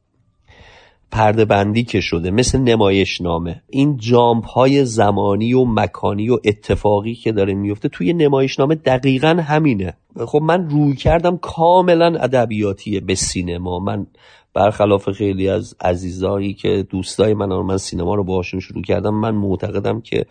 پرده 1.11 1.45
بندی 1.45 1.85
که 1.85 2.01
شده 2.01 2.31
مثل 2.31 2.59
نمایش 2.59 3.21
نامه 3.21 3.63
این 3.71 3.97
جامپ 3.97 4.47
های 4.47 4.85
زمانی 4.85 5.55
و 5.55 5.65
مکانی 5.65 6.31
و 6.31 6.39
اتفاقی 6.45 7.15
که 7.15 7.33
داره 7.33 7.55
میفته 7.55 7.89
توی 7.89 8.13
نمایش 8.13 8.59
نامه 8.59 8.75
دقیقا 8.75 9.29
همینه. 9.29 9.95
خب 10.27 10.41
من 10.43 10.71
روی 10.71 10.97
کردم 10.97 11.37
کاملا 11.37 12.07
ادبیاتیه 12.07 13.01
به 13.01 13.15
سینما. 13.15 13.79
من 13.79 14.07
برخلاف 14.55 15.11
خیلی 15.11 15.49
از 15.49 15.75
عزیزایی 15.81 16.55
که 16.55 16.87
دوستای 16.91 17.35
من 17.35 17.47
من 17.47 17.79
سینما 17.79 18.15
رو 18.15 18.25
باهاشون 18.25 18.61
شروع 18.61 18.83
کردم 18.83 19.15
من 19.15 19.35
معتقدم 19.35 20.01
که 20.01 20.27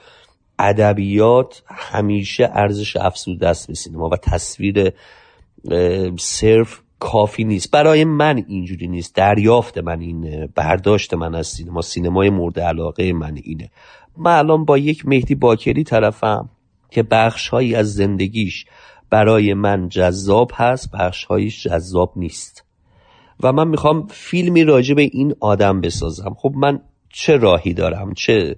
ادبیات 0.59 1.63
همیشه 1.67 2.49
ارزش 2.53 2.95
افزوده 2.95 3.47
است 3.47 3.67
به 3.67 3.73
سینما 3.73 4.09
و 4.09 4.17
تصویر 4.17 4.93
صرف 6.17 6.81
کافی 7.05 7.43
نیست. 7.43 7.71
برای 7.71 8.05
من 8.05 8.43
اینجوری 8.47 8.87
نیست. 8.87 9.15
دریافت 9.15 9.77
من 9.77 9.99
اینه. 9.99 10.49
برداشت 10.55 11.13
من 11.13 11.35
از 11.35 11.47
سینما. 11.47 11.81
سینمای 11.81 12.29
مورد 12.29 12.59
علاقه 12.59 13.13
من 13.13 13.35
اینه. 13.43 13.69
من 14.17 14.37
الان 14.37 14.65
با 14.65 14.77
یک 14.77 15.05
مهدی 15.05 15.35
باکری 15.35 15.83
طرفم 15.83 16.49
که 16.91 17.03
بخش 17.03 17.49
هایی 17.49 17.75
از 17.75 17.93
زندگیش 17.93 18.65
برای 19.09 19.53
من 19.53 19.89
جذاب 19.89 20.51
هست 20.53 20.91
بخش 20.91 21.25
هایش 21.25 21.63
جذاب 21.63 22.13
نیست. 22.15 22.65
و 23.43 23.51
من 23.51 23.67
می‌خوام 23.67 24.07
فیلمی 24.07 24.63
راجع 24.63 24.95
به 24.95 25.01
این 25.01 25.35
آدم 25.39 25.81
بسازم. 25.81 26.35
خب 26.37 26.51
من 26.55 26.79
چه 27.09 27.37
راهی 27.37 27.73
دارم؟ 27.73 28.13
چه 28.13 28.55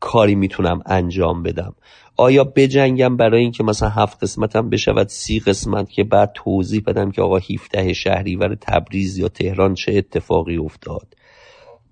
کاری 0.00 0.34
می‌تونم 0.34 0.82
انجام 0.86 1.42
بدم؟ 1.42 1.74
آیا 2.16 2.44
بجنگم 2.44 3.16
برای 3.16 3.40
اینکه 3.40 3.64
مثلا 3.64 3.88
هفت 3.88 4.22
قسمتم 4.22 4.70
بشود 4.70 5.08
سی 5.08 5.40
قسمت 5.40 5.90
که 5.90 6.04
بعد 6.04 6.32
توضیح 6.34 6.82
بدم 6.86 7.10
که 7.10 7.22
آقا 7.22 7.38
17 7.38 7.92
شهریور 7.92 8.54
تبریز 8.54 9.18
یا 9.18 9.28
تهران 9.28 9.74
چه 9.74 9.92
اتفاقی 9.96 10.56
افتاد؟ 10.56 11.06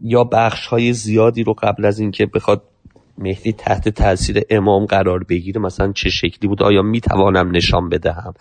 یا 0.03 0.25
بخش 0.25 0.67
های 0.67 0.93
زیادی 0.93 1.43
رو 1.43 1.53
قبل 1.53 1.85
از 1.85 2.01
اینکه 2.01 2.27
بخواد 2.27 2.63
مهدی 3.19 3.53
تحت 3.53 3.89
تاثیر 3.89 4.43
امام 4.51 4.85
قرار 4.85 5.25
بگیره 5.25 5.61
مثلا 5.61 5.93
چه 5.93 6.11
شکلی 6.11 6.49
بود؟ 6.49 6.63
آیا 6.63 6.83
می‌توانم 6.83 7.51
نشان 7.57 7.89
بدهم؟ 7.89 8.35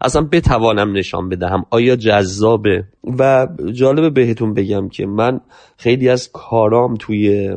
اصلا 0.00 0.22
بتوانم 0.32 0.96
نشان 0.96 1.28
بدهم؟ 1.28 1.64
آیا 1.70 1.96
جذابه؟ 1.96 2.84
و 3.18 3.48
جالبه 3.72 4.10
بهتون 4.10 4.54
بگم 4.54 4.88
که 4.88 5.06
من 5.06 5.40
خیلی 5.76 6.08
از 6.08 6.30
کارام 6.32 6.94
توی 6.94 7.56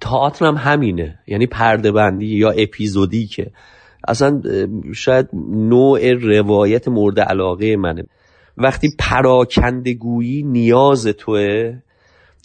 تئاتر 0.00 0.46
هم 0.46 0.54
همینه. 0.54 1.18
یعنی 1.26 1.46
پرده 1.46 1.92
بندی 1.92 2.26
یا 2.26 2.50
اپیزودی 2.50 3.26
که. 3.26 3.50
اصلا 4.08 4.42
شاید 4.94 5.28
نوع 5.50 6.12
روایت 6.12 6.88
مورد 6.88 7.20
علاقه 7.20 7.76
منه. 7.76 8.04
وقتی 8.56 8.88
پراکندگویی 8.98 10.42
نیاز 10.42 11.06
توه 11.06 11.74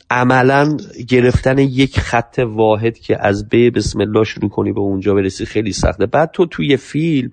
عملا 0.10 0.78
گرفتن 1.08 1.58
یک 1.58 2.00
خط 2.00 2.40
واحد 2.46 2.98
که 2.98 3.18
از 3.28 3.50
به 3.50 3.70
بسم 3.70 4.00
الله 4.00 4.24
شروع 4.24 4.50
کنی 4.50 4.74
به 4.74 4.80
اونجا 4.80 5.14
برسی 5.14 5.46
خیلی 5.46 5.72
سخته. 5.72 6.06
بعد 6.06 6.32
تو 6.32 6.46
توی 6.46 6.78
فیلم 6.78 7.30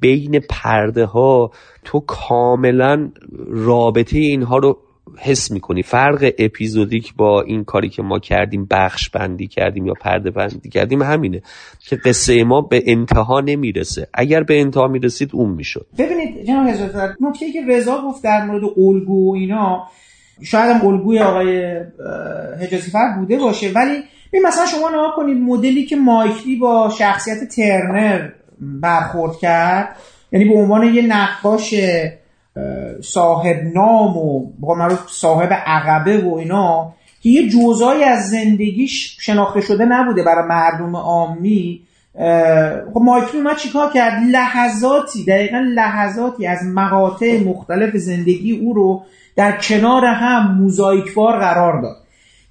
بین 0.00 0.40
پرده 0.50 1.04
ها 1.04 1.50
تو 1.84 2.00
کاملا 2.00 3.10
رابطه 3.48 4.18
اینها 4.18 4.58
رو 4.58 4.78
حس 5.18 5.50
می‌کنی. 5.50 5.82
فرق 5.82 6.32
اپیزودیک 6.38 7.14
با 7.14 7.42
این 7.42 7.64
کاری 7.64 7.88
که 7.88 8.02
ما 8.02 8.18
کردیم 8.18 8.66
بخش 8.70 9.10
بندی 9.10 9.46
کردیم 9.46 9.86
یا 9.86 9.94
پرده 10.00 10.30
بندی 10.30 10.68
کردیم 10.70 11.02
همینه 11.02 11.42
که 11.78 11.96
قصه 11.96 12.44
ما 12.44 12.60
به 12.60 12.82
انتها 12.86 13.40
نمی‌رسه. 13.40 14.08
اگر 14.14 14.42
به 14.42 14.60
انتها 14.60 14.88
می‌رسید 14.88 15.30
اون 15.32 15.50
می‌شد. 15.50 15.86
ببینید 15.98 16.46
جناب 16.46 16.66
نکته 17.20 17.52
که 17.52 17.60
رضا 17.68 18.02
گفت 18.02 18.24
در 18.24 18.44
مورد 18.44 18.62
الگو 18.76 19.30
و 19.30 19.34
اینا 19.34 19.88
شاید 20.42 20.70
هم 20.70 20.86
الگوی 20.86 21.18
آقای 21.18 21.80
حجازی 22.62 22.90
بوده 23.18 23.38
باشه 23.38 23.72
ولی 23.72 24.02
ببین 24.32 24.46
مثلا 24.46 24.66
شما 24.66 24.90
نها 24.90 25.12
کنید 25.16 25.36
مدلی 25.36 25.84
که 25.84 25.96
مایکلی 25.96 26.56
با 26.56 26.92
شخصیت 26.98 27.48
ترنر 27.56 28.28
برخورد 28.60 29.36
کرد 29.36 29.96
یعنی 30.32 30.44
به 30.44 30.54
عنوان 30.54 30.94
یه 30.94 31.02
نقاش 31.02 31.74
صاحب 33.02 33.56
نام 33.74 34.16
و 34.16 34.46
با 34.58 34.98
صاحب 35.08 35.52
عقبه 35.52 36.18
و 36.18 36.34
اینا 36.34 36.94
که 37.22 37.28
یه 37.30 37.48
جزایی 37.48 38.04
از 38.04 38.30
زندگیش 38.30 39.16
شناخته 39.20 39.60
شده 39.60 39.84
نبوده 39.84 40.22
برای 40.22 40.48
مردم 40.48 40.96
عامی. 40.96 41.80
خب 42.94 43.00
مایکل 43.02 43.38
اومد 43.38 43.56
چیکار 43.56 43.92
کرد؟ 43.92 44.22
لحظاتی 44.30 45.24
دقیقا 45.24 45.58
لحظاتی 45.58 46.46
از 46.46 46.58
مقاطع 46.74 47.40
مختلف 47.44 47.96
زندگی 47.96 48.52
او 48.52 48.72
رو 48.72 49.02
در 49.36 49.58
کنار 49.60 50.04
هم 50.04 50.58
موزاییکوار 50.60 51.38
قرار 51.38 51.82
داد. 51.82 51.96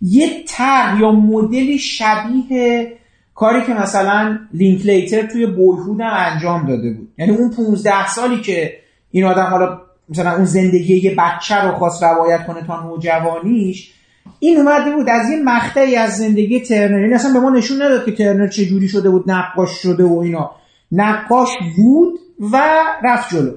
یه 0.02 0.28
طرح 0.48 1.00
یا 1.02 1.12
مدلی 1.12 1.78
شبیه 1.78 2.92
کاری 3.36 3.62
که 3.62 3.74
مثلا 3.74 4.40
لینکلیتر 4.54 5.22
توی 5.22 5.46
بویهود 5.46 6.02
انجام 6.02 6.68
داده 6.68 6.94
بود. 6.94 7.10
یعنی 7.18 7.32
اون 7.32 7.50
15 7.50 8.08
سالی 8.08 8.42
که 8.42 8.74
این 9.12 9.24
آدم 9.24 9.44
حالا 9.44 9.80
مثلا 10.10 10.36
اون 10.36 10.46
زندگی 10.46 10.96
یه 10.96 11.16
بچه 11.18 11.62
رو 11.62 11.72
خواست 11.72 12.04
روایت 12.04 12.48
کنه 12.48 12.68
تا 12.68 12.84
نوجوانیش 12.84 13.94
این 14.40 14.58
اومده 14.58 14.92
بود 14.92 15.10
از 15.10 15.30
یه 15.30 15.38
مقطعی 15.44 15.96
از 15.96 16.18
زندگی 16.18 16.60
ترنر. 16.60 17.04
این 17.04 17.14
اصلا 17.14 17.34
به 17.34 17.40
ما 17.40 17.50
نشون 17.50 17.82
نداد 17.82 18.06
که 18.06 18.12
ترنر 18.12 18.48
چه 18.48 18.66
جوری 18.66 18.88
شده 18.88 19.10
بود 19.10 19.32
نقاش 19.32 19.70
شده 19.70 20.04
و 20.04 20.18
اینا. 20.18 20.52
نقاش 20.92 21.50
بود 21.78 22.20
و 22.54 22.62
رفت 23.04 23.36
جلو. 23.36 23.52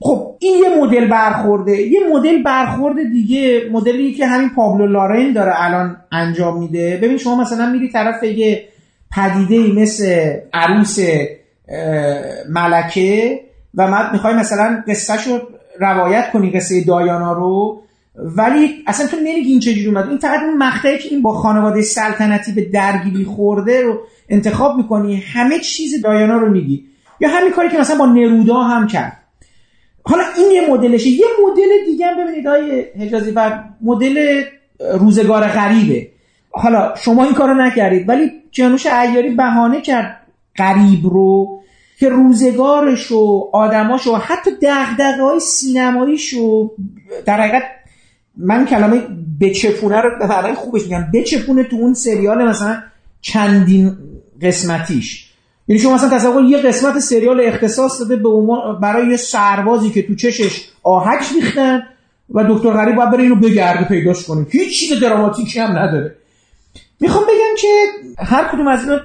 خب 0.00 0.36
این 0.38 0.64
یه 0.64 0.82
مدل 0.82 1.08
برخورده. 1.08 1.76
یه 1.76 2.00
مدل 2.12 2.42
برخورده 2.42 3.04
دیگه 3.04 3.68
مدلی 3.72 4.14
که 4.14 4.26
همین 4.26 4.50
پابلو 4.50 4.86
لارین 4.86 5.32
داره 5.32 5.52
الان 5.54 5.96
انجام 6.12 6.58
میده. 6.58 6.96
ببین 7.02 7.18
شما 7.18 7.40
مثلا 7.40 7.70
میری 7.70 7.88
طرف 7.88 8.22
یه 8.22 8.68
پدیده 9.16 9.80
مثل 9.80 10.36
عروس 10.52 10.98
ملکه 12.50 13.40
و 13.74 13.88
من 13.88 14.12
می‌خوای 14.12 14.34
مثلا 14.34 14.84
قصه 14.88 15.30
رو 15.30 15.40
روایت 15.80 16.30
کنی 16.30 16.50
قصه 16.50 16.84
دایانا 16.84 17.32
رو 17.32 17.82
ولی 18.14 18.84
اصلا 18.86 19.06
تو 19.06 19.16
نمیگی 19.16 19.50
این 19.50 19.60
چجوری 19.60 19.86
اومد. 19.86 20.08
این 20.08 20.18
فقط 20.18 20.42
اون 20.42 20.56
مقطعی 20.56 20.98
که 20.98 21.08
این 21.08 21.22
با 21.22 21.32
خانواده 21.32 21.82
سلطنتی 21.82 22.52
به 22.52 22.64
درگیری 22.64 23.24
خورده 23.24 23.82
رو 23.82 24.00
انتخاب 24.28 24.76
می‌کنی. 24.76 25.16
همه 25.16 25.58
چیز 25.58 26.02
دایانا 26.02 26.36
رو 26.36 26.50
میگی. 26.50 26.84
یا 27.20 27.28
همین 27.28 27.52
کاری 27.52 27.68
که 27.68 27.78
مثلا 27.78 27.98
با 27.98 28.06
نرودا 28.06 28.54
هم 28.54 28.86
کرد. 28.86 29.16
حالا 30.02 30.24
این 30.36 30.50
یه 30.52 30.70
مدلشه. 30.70 31.08
یه 31.08 31.26
مدل 31.46 31.84
دیگه 31.86 32.06
هم 32.06 32.24
ببینید 32.24 32.46
های 32.46 32.80
حجازی 32.80 33.30
و 33.30 33.62
مدل 33.80 34.42
روزگار 34.94 35.46
غریبه. 35.46 36.08
حالا 36.50 36.94
شما 36.96 37.24
این 37.24 37.34
کارو 37.34 37.54
نکردید 37.54 38.08
ولی 38.08 38.30
جانوش 38.50 38.86
ایاری 38.86 39.30
بهانه 39.30 39.80
کرد 39.80 40.20
غریب 40.56 41.06
رو. 41.06 41.57
که 41.98 42.08
روزگارش 42.08 43.12
و 43.12 43.50
آدماش 43.52 44.06
و 44.06 44.14
حتی 44.14 44.50
دقدقه 44.62 45.22
های 45.22 45.40
سینماییش 45.40 46.34
و 46.34 46.70
در 47.26 47.40
حقیقت 47.40 47.62
من 48.36 48.66
کلمه 48.66 49.02
بچپونه 49.40 50.00
رو 50.00 50.10
به 50.18 50.26
معنای 50.26 50.54
خوبش 50.54 50.82
میگم 50.82 51.06
بچپونه 51.14 51.64
تو 51.64 51.76
اون 51.76 51.94
سریال 51.94 52.48
مثلا 52.48 52.82
چندین 53.20 53.96
قسمتیش. 54.42 55.28
یعنی 55.68 55.82
شما 55.82 55.94
مثلا 55.94 56.18
تصور 56.18 56.44
یه 56.44 56.58
قسمت 56.58 56.98
سریال 56.98 57.40
اختصاص 57.40 58.00
داده 58.00 58.16
به 58.16 58.28
برای 58.82 59.08
یه 59.08 59.16
سربازی 59.16 59.90
که 59.90 60.02
تو 60.02 60.14
چشش 60.14 60.68
آهک 60.82 61.22
ریختن 61.34 61.82
و 62.30 62.44
دکتر 62.48 62.70
غریب 62.70 62.96
باید 62.96 63.10
بره 63.10 63.22
اینو 63.22 63.36
بگرده 63.36 63.84
پیداش 63.84 64.24
کنه. 64.24 64.46
هیچ 64.50 64.80
چیز 64.80 65.00
دراماتیکی 65.00 65.60
هم 65.60 65.78
نداره. 65.78 66.16
می‌خوام 67.00 67.24
بگم 67.24 67.56
که 67.58 67.68
هر 68.18 68.48
کدوم 68.52 68.68
از 68.68 68.84
اینا 68.84 69.00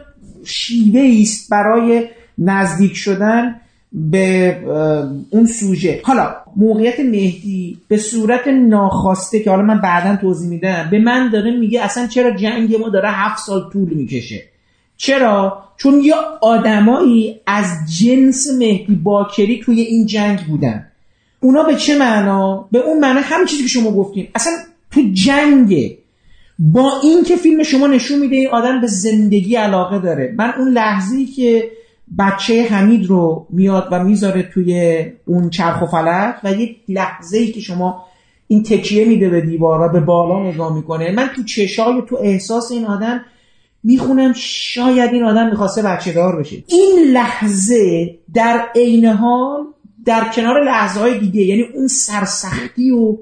شیوه 0.46 1.22
است 1.22 1.50
برای 1.50 2.10
نزدیک 2.38 2.96
شدن 2.96 3.56
به 3.92 4.58
اون 5.30 5.46
سوژه. 5.46 6.02
حالا 6.04 6.36
موقعیت 6.56 7.00
مهدی 7.00 7.78
به 7.88 7.98
صورت 7.98 8.48
ناخواسته 8.48 9.40
که 9.40 9.50
حالا 9.50 9.62
من 9.62 9.82
بعدا 9.82 10.16
توضیح 10.16 10.50
میدم 10.50 10.88
به 10.92 11.00
من 11.00 11.30
داره 11.30 11.52
میگه 11.52 11.84
اصلا 11.84 12.08
چرا 12.08 12.32
جنگ 12.32 12.76
ما 12.76 12.90
داره 12.90 13.10
هفت 13.12 13.44
سال 13.46 13.70
طول 13.74 13.94
می‌کشه؟ 13.94 14.44
چرا؟ 14.98 15.64
چون 15.78 16.02
یه 16.04 16.14
آدمایی 16.42 17.40
از 17.48 17.66
جنس 18.00 18.48
مهدی 18.60 18.96
باکری 18.96 19.60
توی 19.60 19.82
این 19.82 20.06
جنگ 20.06 20.40
بودن. 20.40 20.86
اونا 21.40 21.64
به 21.64 21.76
چه 21.76 21.98
معنا؟ 21.98 22.68
به 22.72 22.80
اون 22.80 23.00
معنا 23.00 23.22
همین 23.24 23.46
چیزی 23.46 23.64
که 23.64 23.70
شما 23.70 23.92
گفتین. 23.92 24.28
اصلا 24.36 24.54
تو 24.92 25.02
جنگه. 25.14 25.98
با 26.60 26.92
این 27.04 27.24
که 27.24 27.36
فیلم 27.36 27.64
شما 27.64 27.88
نشون 27.88 28.20
میده 28.20 28.36
این 28.36 28.48
آدم 28.48 28.82
به 28.82 28.88
زندگی 28.88 29.56
علاقه 29.56 30.00
داره. 30.00 30.34
من 30.38 30.54
اون 30.58 30.68
لحظه 30.68 31.26
که 31.26 31.72
بچه 32.20 32.64
حمید 32.64 33.06
رو 33.06 33.48
میاد 33.50 33.88
و 33.92 34.04
می‌ذاره 34.04 34.44
توی 34.44 35.06
اون 35.26 35.50
چرخ 35.50 35.82
و 35.82 35.86
فلک 35.86 36.36
و 36.44 36.54
یک 36.54 36.78
لحظه 36.90 37.38
ای 37.38 37.52
که 37.52 37.62
شما 37.62 38.06
این 38.48 38.64
تکیه 38.64 39.06
میده 39.06 39.30
به 39.30 39.42
دیوار 39.42 39.82
و 39.82 39.90
به 39.90 40.00
بالا 40.00 40.52
نگاه 40.52 40.76
می‌کنه. 40.76 41.12
من 41.12 41.30
تو 41.36 41.44
چشای 41.44 42.02
تو 42.10 42.18
احساس 42.22 42.72
این 42.72 42.86
آدم 42.86 43.22
می‌خونم 43.84 44.34
شاید 44.36 45.14
این 45.14 45.24
آدم 45.24 45.50
می‌خواسته 45.50 45.82
بچه 45.82 46.14
دار 46.14 46.40
بشه. 46.40 46.64
این 46.68 47.12
لحظه 47.12 48.16
در 48.34 48.66
عین 48.76 49.06
حال 49.06 49.66
در 50.06 50.30
کنار 50.36 50.64
لحظه 50.64 51.00
های 51.00 51.20
دیگه 51.20 51.42
یعنی 51.42 51.62
اون 51.62 51.88
سرسختی 51.88 52.92
و 52.92 53.18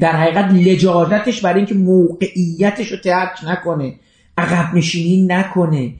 در 0.00 0.12
حقیقت 0.12 0.52
لجاجتش 0.52 1.40
برای 1.40 1.56
اینکه 1.56 1.74
موقعیتش 1.74 2.92
رو 2.92 2.96
ترک 2.96 3.38
نکنه 3.46 3.94
عقب 4.38 4.74
نشینی 4.74 5.26
نکنه. 5.26 5.92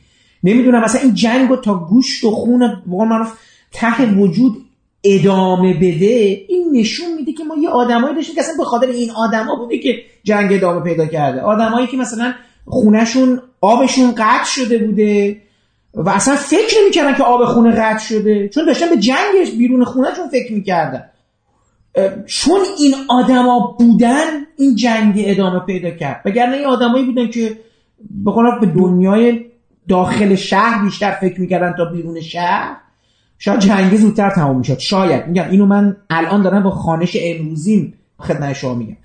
نمی‌دونم 0.45 0.81
مثلا 0.85 1.01
این 1.01 1.15
جنگ 1.15 1.55
تا 1.55 1.75
گوشت 1.75 2.25
و 2.25 2.31
خون 2.31 2.83
معروف 2.87 3.33
ته 3.73 4.07
وجود 4.07 4.65
ادامه 5.05 5.75
بده 5.75 6.41
این 6.49 6.69
نشون 6.73 7.07
میده 7.17 7.33
که 7.33 7.45
ما 7.45 7.57
یه 7.63 7.69
آدمایی 7.69 8.15
داشتیم 8.15 8.35
که 8.35 8.41
اصلا 8.41 8.55
به 8.59 8.65
خاطر 8.65 8.87
این 8.87 9.11
آدما 9.11 9.57
بوده 9.57 9.79
که 9.79 9.97
جنگ 10.25 10.53
ادامه 10.53 10.81
پیدا 10.81 11.07
کرده. 11.07 11.41
آدمایی 11.41 11.87
که 11.87 11.97
مثلا 11.97 12.33
خونهشون 12.65 13.43
آبشون 13.61 14.15
قطع 14.17 14.45
شده 14.45 14.79
بوده 14.79 15.37
و 15.95 16.11
اصلا 16.11 16.37
فکر 16.37 16.77
نمی‌کردن 16.83 17.15
که 17.15 17.23
آب 17.23 17.45
خونه 17.45 17.71
قطع 17.71 18.05
شده 18.05 18.49
چون 18.49 18.65
داشتن 18.65 18.91
به 18.91 18.97
جنگش 18.97 19.51
بیرون 19.59 19.85
خونهشون 19.85 20.29
فکر 20.29 20.53
می‌کردن. 20.53 21.05
چون 22.27 22.61
این 22.79 22.95
آدما 23.09 23.77
بودن 23.79 24.27
این 24.59 24.77
جنگ 24.77 25.23
ادامه 25.27 25.61
پیدا 25.61 25.91
کرد. 25.91 26.23
وگرنه 26.25 26.57
این 26.57 26.67
آدمایی 26.67 27.05
بودن 27.05 27.31
که 27.31 27.59
به 28.25 28.33
به 28.61 28.67
دنیای 28.67 29.45
داخل 29.89 30.35
شهر 30.35 30.85
بیشتر 30.85 31.11
فکر 31.11 31.41
می‌کردن 31.41 31.75
تا 31.77 31.85
بیرون 31.85 32.21
شهر. 32.21 32.77
شاید 33.39 33.61
جنگ 33.61 33.97
زودتر 33.97 34.31
تمام 34.31 34.59
می‌شد. 34.59 34.79
شاید. 34.79 35.27
میگم 35.27 35.51
اینو 35.51 35.67
من 35.67 35.97
الان 36.11 36.43
دارم 36.43 36.63
با 36.63 36.71
خانش 36.71 37.17
امروزیم 37.21 37.95
خدمت 38.19 38.53
شما 38.53 38.75
میگم. 38.75 38.97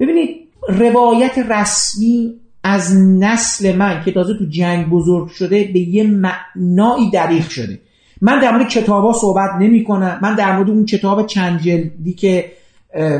ببینید 0.00 0.30
روایت 0.68 1.38
رسمی 1.38 2.34
از 2.64 2.96
نسل 2.96 3.76
من 3.76 4.02
که 4.04 4.12
تازه 4.12 4.34
تو 4.38 4.44
جنگ 4.44 4.88
بزرگ 4.88 5.28
شده 5.28 5.70
به 5.72 5.78
یه 5.78 6.04
معنایی 6.04 7.10
دریخ 7.10 7.50
شده. 7.50 7.80
من 8.20 8.40
در 8.40 8.52
مورد 8.52 8.68
کتابا 8.68 9.12
صحبت 9.12 9.50
نمی 9.60 9.84
کنم 9.84 10.18
من 10.22 10.34
در 10.34 10.56
مورد 10.56 10.70
اون 10.70 10.86
کتاب 10.86 11.26
چند 11.26 11.60
جلدی 11.60 12.12
که 12.12 12.52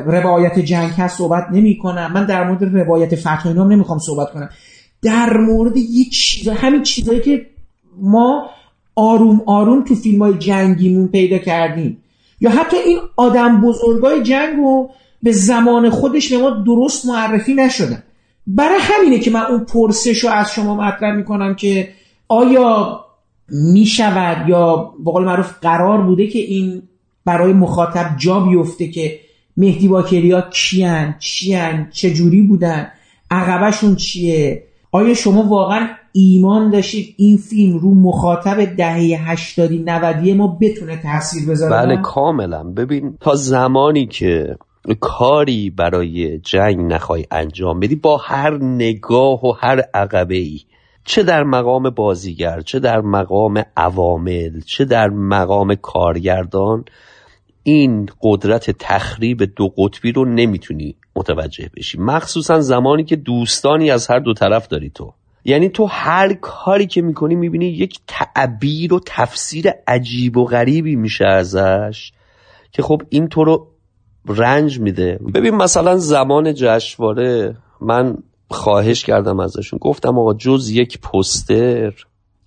روایت 0.06 0.58
جنگ 0.58 0.90
هست 0.90 1.18
صحبت 1.18 1.46
نمی 1.52 1.78
کنم 1.78 2.12
من 2.14 2.24
در 2.24 2.44
مورد 2.44 2.76
روایت 2.76 3.16
فتح 3.16 3.52
نام 3.52 3.72
نمی‌خوام 3.72 3.98
صحبت 3.98 4.30
کنم. 4.32 4.48
در 5.04 5.36
مورد 5.36 5.76
یه 5.76 6.04
چیز 6.04 6.48
همین 6.48 6.82
چیزهایی 6.82 7.20
که 7.20 7.46
ما 8.00 8.50
آروم 8.94 9.42
آروم 9.46 9.84
تو 9.84 9.94
فیلم 9.94 10.22
های 10.22 10.34
جنگیمون 10.34 11.08
پیدا 11.08 11.38
کردیم. 11.38 11.98
یا 12.40 12.50
حتی 12.50 12.76
این 12.76 12.98
آدم 13.16 13.60
بزرگای 13.60 14.22
جنگ 14.22 14.56
رو 14.56 14.90
به 15.22 15.32
زمان 15.32 15.90
خودش 15.90 16.32
به 16.32 16.38
ما 16.38 16.50
درست 16.50 17.06
معرفی 17.06 17.54
نشدن. 17.54 18.02
برای 18.46 18.78
همینه 18.80 19.18
که 19.18 19.30
من 19.30 19.40
اون 19.40 19.64
پرسش 19.64 20.24
رو 20.24 20.30
از 20.30 20.52
شما 20.52 20.74
مطرح 20.74 21.16
می‌کنم 21.16 21.54
که 21.54 21.88
آیا 22.28 23.00
می‌شود 23.48 24.48
یا 24.48 24.94
به 25.04 25.10
قول 25.10 25.24
معروف 25.24 25.52
قرار 25.62 26.02
بوده 26.02 26.26
که 26.26 26.38
این 26.38 26.82
برای 27.24 27.52
مخاطب 27.52 28.16
جا 28.18 28.40
بیفته 28.40 28.88
که 28.88 29.20
مهدی 29.56 29.88
باکریا 29.88 30.40
کیان 30.40 31.14
چیان 31.18 31.88
چجوری 31.92 32.42
بودن 32.42 32.90
عقبشون 33.30 33.96
چیه؟ 33.96 34.62
آیا 34.94 35.14
شما 35.14 35.42
واقعا 35.42 35.88
ایمان 36.12 36.70
داشتید 36.70 37.14
این 37.18 37.36
فیلم 37.36 37.78
رو 37.78 37.94
مخاطب 37.94 38.64
دهه 38.76 39.30
هشتادی 39.30 39.78
نودی 39.78 40.32
ما 40.32 40.58
بتونه 40.60 41.02
تاثیر 41.02 41.48
بذاره؟ 41.50 41.86
بله 41.86 42.02
کاملا. 42.02 42.62
ببین 42.62 43.16
تا 43.20 43.34
زمانی 43.34 44.06
که 44.06 44.56
کاری 45.00 45.70
برای 45.70 46.38
جنگ 46.38 46.80
نخوای 46.92 47.24
انجام 47.30 47.80
بدی 47.80 47.96
با 47.96 48.16
هر 48.16 48.58
نگاه 48.62 49.44
و 49.44 49.52
هر 49.58 49.82
عقبه 49.94 50.36
ای 50.36 50.60
چه 51.04 51.22
در 51.22 51.42
مقام 51.42 51.90
بازیگر 51.90 52.60
چه 52.60 52.78
در 52.78 53.00
مقام 53.00 53.62
عوامل 53.76 54.60
چه 54.60 54.84
در 54.84 55.08
مقام 55.08 55.74
کارگردان 55.74 56.84
این 57.62 58.08
قدرت 58.22 58.70
تخریب 58.70 59.42
دو 59.56 59.68
قطبی 59.68 60.12
رو 60.12 60.24
نمی‌تونی 60.24 60.96
متوجه 61.16 61.70
بشی. 61.76 61.98
مخصوصا 61.98 62.60
زمانی 62.60 63.04
که 63.04 63.16
دوستانی 63.16 63.90
از 63.90 64.10
هر 64.10 64.18
دو 64.18 64.34
طرف 64.34 64.68
داری 64.68 64.90
تو. 64.90 65.12
یعنی 65.44 65.68
تو 65.68 65.86
هر 65.86 66.32
کاری 66.32 66.86
که 66.86 67.02
می‌کنی 67.02 67.34
می‌بینی 67.34 67.66
یک 67.66 68.00
تعبیر 68.06 68.94
و 68.94 69.00
تفسیر 69.06 69.70
عجیب 69.86 70.36
و 70.36 70.44
غریبی 70.44 70.96
میشه 70.96 71.26
ازش 71.26 72.12
که 72.72 72.82
خب 72.82 73.02
این 73.08 73.28
تو 73.28 73.44
رو 73.44 73.68
رنج 74.26 74.80
میده. 74.80 75.18
ببین 75.34 75.54
مثلا 75.54 75.96
زمان 75.96 76.54
جشنواره 76.54 77.56
من 77.80 78.16
خواهش 78.50 79.04
کردم 79.04 79.40
ازشون. 79.40 79.78
گفتم 79.82 80.18
آقا 80.18 80.34
جز 80.34 80.70
یک 80.70 81.00
پستر 81.00 81.92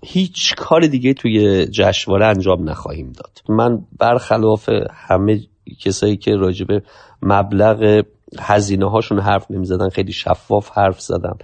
هیچ 0.03 0.55
کار 0.55 0.87
دیگه 0.87 1.13
توی 1.13 1.65
جشنواره 1.65 2.25
انجام 2.25 2.69
نخواهیم 2.69 3.11
داد. 3.11 3.57
من 3.57 3.81
برخلاف 3.99 4.69
همه 4.93 5.39
کسایی 5.79 6.17
که 6.17 6.35
راجبه 6.35 6.81
مبلغ 7.21 8.03
هزینه 8.39 8.89
هاشون 8.89 9.19
حرف 9.19 9.51
نمی‌زدن 9.51 9.89
خیلی 9.89 10.11
شفاف 10.11 10.69
حرف 10.69 11.01
زدم 11.01 11.37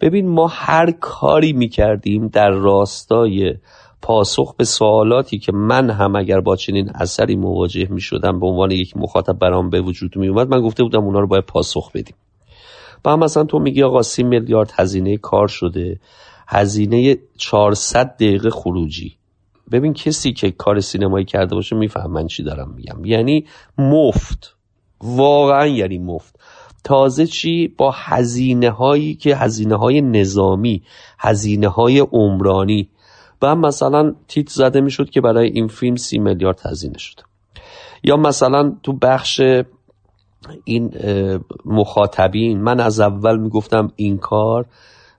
ببین 0.00 0.28
ما 0.28 0.46
هر 0.46 0.90
کاری 0.90 1.52
می‌کردیم 1.52 2.28
در 2.28 2.50
راستای 2.50 3.54
پاسخ 4.02 4.54
به 4.54 4.64
سوالاتی 4.64 5.38
که 5.38 5.52
من 5.52 5.90
هم 5.90 6.16
اگر 6.16 6.40
با 6.40 6.56
چنین 6.56 6.90
اثری 6.94 7.36
مواجه 7.36 7.86
می 7.90 8.00
شدم 8.00 8.40
به 8.40 8.46
عنوان 8.46 8.70
یک 8.70 8.96
مخاطب 8.96 9.38
برام 9.38 9.70
به 9.70 9.80
وجود 9.80 10.16
می 10.16 10.28
اومد 10.28 10.48
من 10.48 10.60
گفته 10.60 10.82
بودم 10.82 11.04
اونا 11.04 11.20
رو 11.20 11.26
باید 11.26 11.44
پاسخ 11.44 11.92
بدیم. 11.92 12.14
با 13.04 13.12
هم 13.12 13.18
مثلا 13.18 13.44
تو 13.44 13.58
میگی 13.58 13.82
آقا 13.82 14.02
سی 14.02 14.22
میلیارد 14.22 14.72
هزینه 14.74 15.16
کار 15.16 15.48
شده 15.48 16.00
هزینه 16.48 17.16
400 17.38 18.14
دقیقه 18.16 18.50
خروجی. 18.50 19.16
ببین 19.72 19.92
کسی 19.92 20.32
که 20.32 20.50
کار 20.50 20.80
سینمایی 20.80 21.24
کرده 21.24 21.54
باشه 21.54 21.76
میفهم 21.76 22.10
من 22.10 22.26
چی 22.26 22.42
دارم 22.42 22.74
میگم. 22.76 23.04
یعنی 23.04 23.46
مفت. 23.78 24.56
واقعا 25.00 25.66
یعنی 25.66 25.98
مفت. 25.98 26.39
تازه 26.84 27.26
چی؟ 27.26 27.68
با 27.68 27.90
هزینه 27.94 28.70
هایی 28.70 29.14
که 29.14 29.36
هزینه 29.36 29.76
های 29.76 30.00
نظامی 30.00 30.82
هزینه 31.18 31.68
های 31.68 31.98
عمرانی. 31.98 32.88
و 33.42 33.56
مثلا 33.56 34.14
تیت 34.28 34.48
زده 34.48 34.80
می‌شد 34.80 35.10
که 35.10 35.20
برای 35.20 35.50
این 35.50 35.68
فیلم 35.68 35.96
سی 35.96 36.18
میلیارد 36.18 36.60
هزینه 36.64 36.98
شده 36.98 37.22
یا 38.04 38.16
مثلا 38.16 38.72
تو 38.82 38.92
بخش 38.92 39.40
این 40.64 40.94
مخاطبین 41.64 42.60
من 42.60 42.80
از 42.80 43.00
اول 43.00 43.38
می‌گفتم 43.38 43.92
این 43.96 44.18
کار 44.18 44.66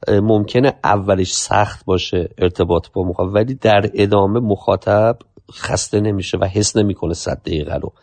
ممکنه 0.09 0.73
اولش 0.83 1.33
سخت 1.33 1.85
باشه 1.85 2.29
ارتباط 2.37 2.87
با 2.93 3.03
مخاطب 3.03 3.33
ولی 3.33 3.53
در 3.53 3.89
ادامه 3.93 4.39
مخاطب 4.39 5.17
خسته 5.51 5.99
نمیشه 5.99 6.37
و 6.37 6.45
حس 6.45 6.77
نمی‌کنه 6.77 7.13
صد 7.13 7.41
دقیقه 7.45 7.75
رو. 7.75 7.93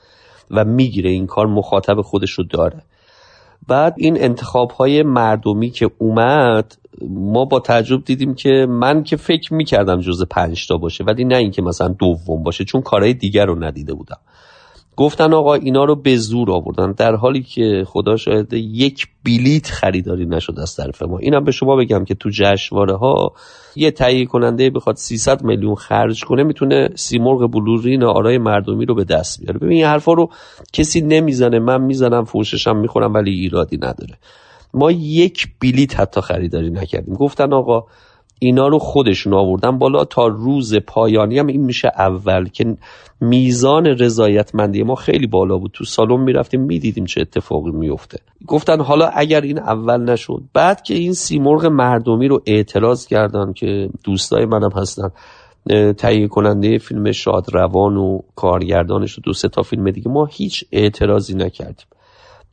و 0.51 0.65
می‌گیره 0.65 1.11
این 1.11 1.27
کار 1.27 1.47
مخاطب 1.47 2.01
خودش 2.01 2.31
رو 2.31 2.45
داره. 2.45 2.83
بعد 3.69 3.95
این 3.97 4.23
انتخاب 4.23 4.71
های 4.71 5.03
مردمی 5.03 5.71
که 5.71 5.91
اومد 5.99 6.75
ما 7.09 7.45
با 7.45 7.61
تعجب 7.61 8.05
دیدیم 8.05 8.35
که 8.35 8.67
من 8.69 9.03
که 9.03 9.17
فکر 9.17 9.55
می‌کردم 9.55 10.01
جز 10.01 10.25
پنج 10.31 10.67
تا 10.67 10.77
باشه 10.77 11.05
ولی 11.05 11.25
نه 11.25 11.37
اینکه 11.37 11.63
مثلا 11.63 11.89
دوم 11.89 12.43
باشه 12.43 12.65
چون 12.65 12.83
کارهای 12.83 13.15
دیگر 13.15 13.47
رو 13.47 13.65
ندیده 13.65 13.95
بودم. 13.95 14.19
گفتن 14.99 15.35
آقا 15.35 15.55
اینا 15.55 15.85
رو 15.85 15.97
به 15.97 16.17
زور 16.17 16.51
آوردن 16.51 16.93
در 16.93 17.15
حالی 17.15 17.43
که 17.43 17.85
خدا 17.87 18.17
شاید 18.17 18.53
یک 18.53 19.07
بلیت 19.25 19.67
خریداری 19.67 20.27
نشد 20.27 20.59
از 20.59 20.77
طرف 20.77 21.03
ما. 21.03 21.19
اینم 21.19 21.45
به 21.45 21.53
شما 21.53 21.77
بگم 21.77 22.05
که 22.05 22.15
تو 22.15 22.31
جشنواره 22.33 22.97
ها 22.97 23.33
یه 23.77 23.91
تهیه 23.91 24.27
کننده 24.27 24.71
بخواد 24.71 24.97
300 24.97 25.45
میلیون 25.45 25.75
خرج 25.75 26.25
کنه 26.25 26.43
می‌تونه 26.43 26.89
سیمرغ 26.95 27.51
بلورین 27.51 28.05
آرای 28.05 28.39
مردمی 28.39 28.87
رو 28.87 28.95
به 28.95 29.05
دست 29.05 29.41
بیاره. 29.41 29.59
ببین 29.59 29.73
این 29.73 29.85
حرفا 29.85 30.13
رو 30.13 30.31
کسی 30.73 31.01
نمی‌زنه 31.01 31.59
من 31.59 31.83
می‌زنم 31.83 32.25
فوششم 32.25 32.77
می‌خورم 32.77 33.15
ولی 33.15 33.31
ایرادی 33.31 33.77
نداره. 33.77 34.19
ما 34.75 34.91
یک 34.91 35.49
بلیت 35.63 36.01
حتی 36.01 36.21
خریداری 36.21 36.71
نکردیم. 36.71 37.15
گفتن 37.15 37.53
آقا 37.53 37.85
اینا 38.39 38.69
رو 38.69 38.79
خودشون 38.79 39.35
آوردن 39.35 39.79
بالا 39.79 40.05
تا 40.05 40.27
روز 40.27 40.75
پایانی 40.77 41.39
هم 41.39 41.47
این 41.47 41.61
میشه 41.61 41.89
اول 41.99 42.49
که 42.49 42.77
میزان 43.21 43.87
رضایتمندی 43.87 44.83
ما 44.83 44.95
خیلی 44.95 45.27
بالا 45.27 45.59
بود. 45.59 45.71
تو 45.75 45.85
سالن 45.85 46.21
می‌رفتیم 46.21 46.61
می‌دیدیم 46.61 47.05
چه 47.05 47.21
اتفاقی 47.21 47.71
میفته. 47.71 48.19
گفتن 48.47 48.81
حالا 48.81 49.07
اگر 49.15 49.41
این 49.41 49.59
اول 49.59 50.11
نشد. 50.11 50.43
بعد 50.55 50.83
که 50.83 50.95
این 50.95 51.13
سیمرغ 51.13 51.67
مردمی 51.67 52.29
رو 52.29 52.43
اعتراض 52.47 53.07
کردن 53.07 53.53
که 53.53 53.89
دوستای 54.05 54.45
منم 54.45 54.71
هستن 54.77 55.11
تهیه 55.99 56.29
کننده 56.29 56.79
فیلم 56.79 57.13
شاد 57.13 57.47
روان 57.53 57.97
و 57.97 58.21
کارگردانش 58.37 59.19
و 59.19 59.23
دو 59.25 59.33
سه 59.33 59.49
تا 59.49 59.63
فیلم 59.63 59.91
دیگه 59.91 60.11
ما 60.11 60.25
هیچ 60.25 60.65
اعتراضی 60.73 61.35
نکردیم. 61.35 61.87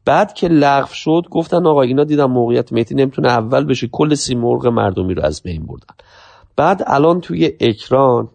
بعد 0.06 0.34
که 0.34 0.47
لغو 0.47 0.93
شد 0.93 1.22
گفتن 1.32 1.68
آقا 1.68 1.82
اینا 1.82 2.03
دیدم 2.03 2.32
موقعیت 2.32 2.74
مهدی 2.74 2.95
نمی‌تونه 2.95 3.28
اول 3.28 3.66
بشه 3.66 3.88
کل 3.88 4.14
سیمرغ 4.14 4.68
مردمی 4.68 5.14
رو 5.14 5.26
از 5.26 5.43
بین 5.43 5.66
بردن. 5.66 5.95
بعد 6.56 6.84
الان 6.88 7.22
توی 7.22 7.51
اکران 7.60 8.30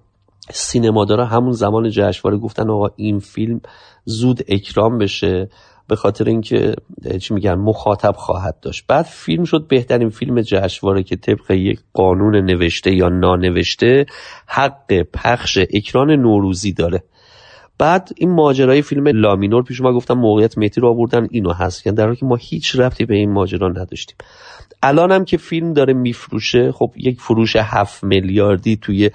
سینمادارا 0.51 1.25
همون 1.25 1.53
زمان 1.53 1.91
جشنواره 1.91 2.39
گفتن 2.39 2.71
آقا 2.71 2.89
این 2.97 3.19
فیلم 3.19 3.61
زود 4.05 4.41
اکرام 4.49 4.99
بشه 4.99 5.49
به 5.89 5.97
خاطر 5.97 6.25
اینکه 6.25 6.75
چی 7.21 7.35
میگن 7.35 7.55
مخاطب 7.55 8.15
خواهد 8.17 8.61
داشت. 8.63 8.85
بعد 8.89 9.05
فیلم 9.05 9.45
شد 9.45 9.67
بهترین 9.69 10.09
فیلم 10.09 10.41
جشنواره 10.41 11.03
که 11.03 11.17
طبق 11.17 11.51
یک 11.51 11.81
قانون 11.93 12.37
نوشته 12.37 12.95
یا 12.95 13.09
نانوشته 13.09 14.07
حق 14.47 14.93
پخش 15.03 15.59
اکران 15.59 16.11
نوروزی 16.11 16.73
داره. 16.73 17.03
بعد 17.81 18.11
این 18.17 18.31
ماجرای 18.31 18.83
فیلم 18.83 19.09
لامینور 19.09 19.63
پیش 19.63 19.81
ما 19.81 19.93
گفتم 19.93 20.15
موقعیت 20.15 20.59
مهدی 20.59 20.81
رو 20.81 20.89
آوردن 20.89 21.29
اینو 21.31 21.53
هست 21.53 21.83
که 21.83 21.93
در 21.93 22.05
حالی 22.05 22.17
که 22.17 22.27
ما 22.27 22.37
هیچ 22.37 22.77
ربطی 22.77 23.05
به 23.05 23.15
این 23.15 23.33
ماجرا 23.33 23.69
نداشتیم. 23.69 24.17
الان 24.83 25.13
هم 25.13 25.25
که 25.25 25.37
فیلم 25.37 25.73
داره 25.73 25.93
میفروشه 25.93 26.73
خب 26.73 26.93
یک 26.97 27.21
فروش 27.21 27.57
هفت 27.57 28.05
میلیاردی 28.05 28.77
توی 28.77 29.11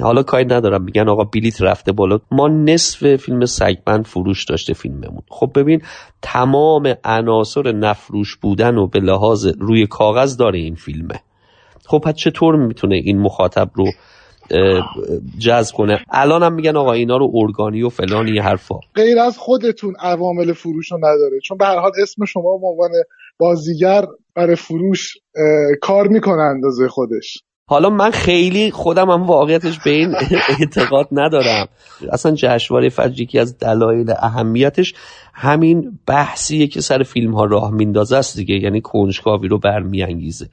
حالا 0.00 0.22
کاری 0.22 0.44
ندارم 0.44 0.82
میگن 0.82 1.08
آقا 1.08 1.24
بلیت 1.24 1.62
رفته 1.62 1.92
بالا. 1.92 2.18
ما 2.30 2.48
نصف 2.48 3.16
فیلم 3.16 3.44
سگمند 3.44 4.06
فروش 4.06 4.44
داشته 4.44 4.74
فیلممون. 4.74 5.22
خب 5.28 5.50
ببین 5.54 5.82
تمام 6.22 6.94
عناصر 7.04 7.72
نفروش 7.72 8.36
بودن 8.36 8.76
و 8.76 8.86
به 8.86 9.00
لحاظ 9.00 9.46
روی 9.58 9.86
کاغذ 9.86 10.36
داره 10.36 10.58
این 10.58 10.74
فیلمه. 10.74 11.20
خب 11.86 12.12
چطور 12.12 12.56
می‌تونه 12.56 12.94
این 12.94 13.18
مخاطب 13.18 13.70
رو 13.74 13.86
جذب 15.38 15.74
کنه. 15.74 16.04
الان 16.10 16.42
هم 16.42 16.54
میگن 16.54 16.76
آقا 16.76 16.92
اینا 16.92 17.16
رو 17.16 17.32
ارگانی 17.34 17.82
و 17.82 17.88
فلان 17.88 18.28
یه 18.28 18.42
حرفا. 18.42 18.74
غیر 18.94 19.18
از 19.18 19.38
خودتون 19.38 19.94
عوامل 20.00 20.52
فروش 20.52 20.92
رو 20.92 20.98
نداره. 20.98 21.40
چون 21.44 21.58
به 21.58 21.64
هر 21.64 21.78
حال 21.78 21.90
اسم 22.02 22.24
شما 22.24 22.58
به 22.58 22.66
عنوان 22.66 22.90
بازیگر 23.38 24.04
برای 24.34 24.56
فروش 24.56 25.16
کار 25.80 26.08
می‌کنه 26.08 26.42
اندازه 26.42 26.88
خودش. 26.88 27.38
حالا 27.66 27.90
من 27.90 28.10
خیلی 28.10 28.70
خودم 28.70 29.10
هم 29.10 29.26
واقعیتش 29.26 29.78
به 29.78 29.90
این 29.90 30.14
اعتقاد 30.60 31.08
ندارم. 31.12 31.68
اصلا 32.12 32.32
جشنواره 32.34 32.88
فجر 32.88 33.20
یکی 33.20 33.38
از 33.38 33.58
دلایل 33.58 34.10
اهمیتش 34.18 34.94
همین 35.34 35.98
بحثیه 36.06 36.66
که 36.66 36.80
سر 36.80 37.02
فیلم 37.02 37.34
ها 37.34 37.44
راه 37.44 37.70
میندازه 37.70 38.16
است 38.16 38.36
دیگه. 38.36 38.54
یعنی 38.54 38.80
کنجکاوی 38.80 39.48
رو 39.48 39.58
برمیانگیزه. 39.58 40.46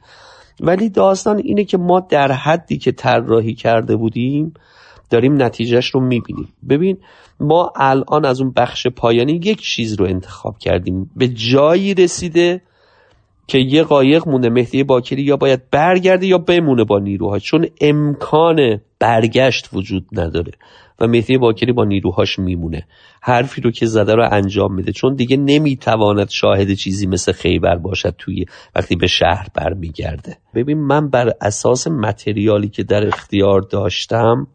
ولی 0.62 0.89
داستان 0.89 1.38
اینه 1.38 1.64
که 1.64 1.78
ما 1.78 1.99
در 1.99 2.32
حدی 2.32 2.78
که 2.78 2.91
طراحی 2.91 3.53
کرده 3.53 3.95
بودیم 3.95 4.53
داریم 5.10 5.41
نتیجهش 5.41 5.89
رو 5.89 6.01
می‌بینیم. 6.01 6.47
ببین 6.70 6.97
ما 7.39 7.72
الان 7.76 8.26
از 8.26 8.41
اون 8.41 8.53
بخش 8.55 8.88
پایانی 8.88 9.34
یک 9.34 9.62
چیز 9.62 9.99
رو 9.99 10.05
انتخاب 10.05 10.58
کردیم. 10.58 11.12
به 11.16 11.28
جایی 11.28 11.93
رسیده 11.93 12.62
که 13.47 13.58
یه 13.58 13.84
قایق 13.84 14.28
مونه 14.28 14.49
مهدی 14.49 14.84
باکری 14.84 15.24
یا 15.24 15.38
باید 15.38 15.70
برگرده 15.72 16.28
یا 16.28 16.38
بمونه 16.38 16.84
با 16.84 16.99
نیروها 16.99 17.39
چون 17.39 17.68
امکان 17.82 18.80
برگشت 18.99 19.70
وجود 19.74 20.05
نداره. 20.12 20.51
و 21.00 21.08
مهدی 21.08 21.38
باکری 21.38 21.72
با 21.72 21.86
نیروهاش 21.86 22.39
میمونه. 22.39 22.88
حرفی 23.22 23.62
رو 23.62 23.72
که 23.72 23.86
زده 23.86 24.16
رو 24.16 24.28
انجام 24.32 24.74
میده. 24.74 24.91
چون 24.91 25.16
دیگه 25.16 25.38
نمی‌تواند 25.38 26.30
شاهد 26.30 26.74
چیزی 26.74 27.08
مثل 27.08 27.32
خیبر 27.32 27.76
باشد 27.76 28.16
توی 28.18 28.45
وقتی 28.76 28.95
به 28.95 29.08
شهر 29.08 29.48
برمیگرده. 29.54 30.38
ببین 30.56 30.78
من 30.78 31.10
بر 31.10 31.32
اساس 31.41 31.88
متریالی 31.88 32.70
که 32.70 32.84
در 32.84 33.08
اختیار 33.08 33.62
داشتم 33.62 34.48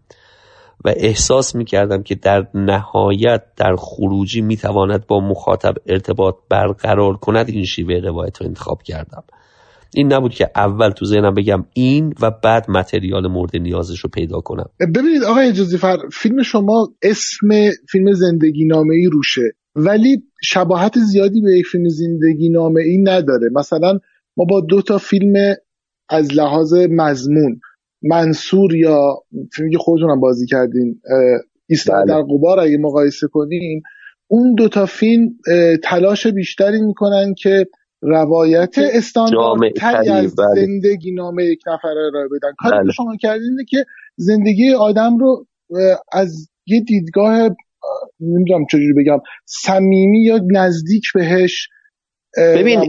و 0.84 0.92
احساس 0.96 1.54
می‌کردم 1.54 2.02
که 2.02 2.14
در 2.14 2.46
نهایت 2.54 3.42
در 3.56 3.76
خروجی 3.76 4.40
می‌تواند 4.40 5.06
با 5.06 5.20
مخاطب 5.20 5.74
ارتباط 5.86 6.34
برقرار 6.48 7.16
کند 7.16 7.48
این 7.48 7.64
شیوه 7.64 7.94
روایت 7.94 8.40
رو 8.40 8.46
انتخاب 8.46 8.82
کردم. 8.82 9.24
این 9.94 10.12
نبود 10.12 10.34
که 10.34 10.50
اول 10.56 10.90
تو 10.90 11.04
ذهنم 11.04 11.34
بگم 11.34 11.64
این 11.74 12.14
و 12.20 12.30
بعد 12.30 12.70
متریال 12.70 13.26
مورد 13.26 13.56
نیازش 13.56 14.00
رو 14.00 14.10
پیدا 14.10 14.40
کنم 14.40 14.68
ببینید 14.80 15.24
آقای 15.24 15.48
اجازی 15.48 15.78
فر 15.78 15.96
فیلم 16.12 16.42
شما 16.42 16.88
اسم 17.02 17.48
فیلم 17.90 18.12
زندگی 18.12 18.64
نامه 18.64 18.94
ای 18.94 19.06
روشه 19.06 19.52
ولی 19.76 20.22
شباهت 20.42 20.98
زیادی 20.98 21.40
به 21.40 21.52
یک 21.52 21.66
فیلم 21.66 21.88
زندگی 21.88 22.48
نامه 22.48 22.80
ای 22.80 22.98
نداره 22.98 23.48
مثلا 23.54 23.98
ما 24.36 24.44
با 24.44 24.60
دو 24.60 24.82
تا 24.82 24.98
فیلم 24.98 25.54
از 26.08 26.34
لحاظ 26.34 26.74
مضمون 26.74 27.60
منصور 28.02 28.74
یا 28.74 29.16
فیلمی 29.52 29.72
که 29.72 29.78
خودتونم 29.78 30.20
بازی 30.20 30.46
کردین 30.46 31.00
ایستادن 31.66 32.04
بله. 32.04 32.14
در 32.14 32.22
قبار 32.22 32.60
اگه 32.60 32.78
مقایسه 32.78 33.26
کنیم 33.26 33.82
اون 34.26 34.54
دوتا 34.54 34.86
فیلم 34.86 35.28
تلاش 35.84 36.26
بیشتری 36.26 36.82
می‌کنن 36.82 37.34
که 37.34 37.66
روایت 38.02 38.74
استانداردتری 38.78 40.08
از 40.08 40.36
بله. 40.36 40.66
زندگی 40.66 41.12
نامه 41.12 41.44
یک 41.44 41.60
نفر 41.66 41.94
را 41.94 42.28
بدن. 42.28 42.52
کاری 42.58 42.82
بله. 42.82 42.92
شما 42.92 43.16
کردین 43.20 43.56
که 43.68 43.84
زندگی 44.16 44.74
آدم 44.74 45.18
رو 45.18 45.46
از 46.12 46.48
یه 46.66 46.80
دیدگاه 46.80 47.50
نمی‌دونم 48.20 48.66
چجوری 48.70 48.92
بگم 48.96 49.18
صمیمی 49.46 50.24
یا 50.24 50.40
نزدیک 50.52 51.04
بهش 51.14 51.68
ببین 52.36 52.80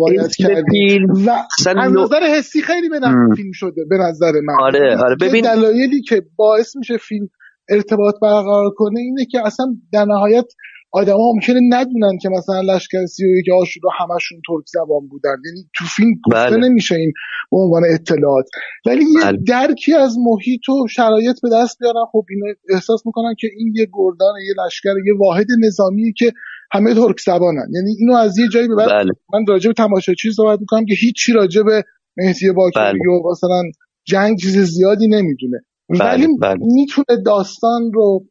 فیلم 0.72 1.14
و 1.28 1.30
از 1.78 1.94
نظر 1.98 2.24
حسی 2.38 2.62
خیلی 2.62 2.90
به 2.90 3.00
فیلم 3.36 3.52
شده 3.54 3.86
به 3.90 3.96
نظر 3.98 4.32
من. 4.32 4.54
آره 4.62 4.98
آره. 4.98 5.16
ببین 5.22 5.42
دلایلی 5.42 6.02
که 6.02 6.22
باعث 6.36 6.76
میشه 6.76 6.98
فیلم 6.98 7.30
ارتباط 7.70 8.16
برقرار 8.22 8.70
کنه 8.76 9.00
اینه 9.00 9.26
که 9.26 9.40
اصلا 9.46 9.66
در 9.94 10.06
نهایت 10.06 10.46
آدما 10.94 11.32
ممکنه 11.34 11.60
ندونن 11.70 12.18
که 12.22 12.30
مثلا 12.30 12.62
لشکر 12.62 13.06
سی 13.06 13.26
و 13.26 13.38
یک 13.38 13.46
آشورا 13.62 13.90
همشون 14.00 14.42
ترک 14.48 14.64
زبان 14.68 15.08
بودن 15.08 15.36
یعنی 15.46 15.70
تو 15.76 15.86
فیلم 15.86 16.12
بله. 16.32 16.58
نمیشه 16.58 16.96
این 16.96 17.14
به 17.52 17.58
عنوان 17.58 17.84
اطلاعات 17.94 18.46
ولی 18.86 19.04
یه 19.04 19.24
بله. 19.24 19.38
درکی 19.48 19.94
از 19.94 20.18
محیط 20.20 20.70
و 20.70 20.88
شرایط 20.88 21.36
به 21.44 21.50
دست 21.54 21.80
بیارن 21.80 22.06
خب 22.12 22.26
اینو 22.30 22.54
احساس 22.70 23.06
می‌کنن 23.06 23.36
که 23.40 23.48
این 23.58 23.74
یه 23.76 23.88
گردان 23.94 24.34
یه 24.48 24.66
لشکر 24.66 24.94
یه 25.06 25.14
واحد 25.20 25.48
نظامی 25.66 26.14
که 26.14 26.32
همه 26.72 26.94
ترک 26.94 27.20
زبانن 27.20 27.68
یعنی 27.74 27.96
اینو 28.00 28.14
از 28.14 28.38
یه 28.38 28.48
جایی 28.48 28.68
به 28.68 28.76
بعد 28.76 28.90
بله. 28.90 29.12
من 29.34 29.46
راجع 29.48 29.70
به 29.70 29.74
تماشاچی 29.74 30.32
صحبت 30.32 30.60
می‌کنم 30.60 30.86
که 30.86 30.94
هیچی 31.00 31.34
راجع 31.34 31.64
به 31.64 31.84
مهدی 32.18 32.52
باکری 32.52 33.00
بله. 33.00 33.10
و 33.10 33.32
مثلا 33.32 33.62
جنگ 34.06 34.38
چیز 34.38 34.58
زیادی 34.58 35.08
نمی‌دونه 35.08 35.58
بله. 35.90 36.06
ولی 36.06 36.28
بله. 36.42 36.58
می‌تونه 36.62 37.24
داستان 37.26 37.92
رو 37.94 38.26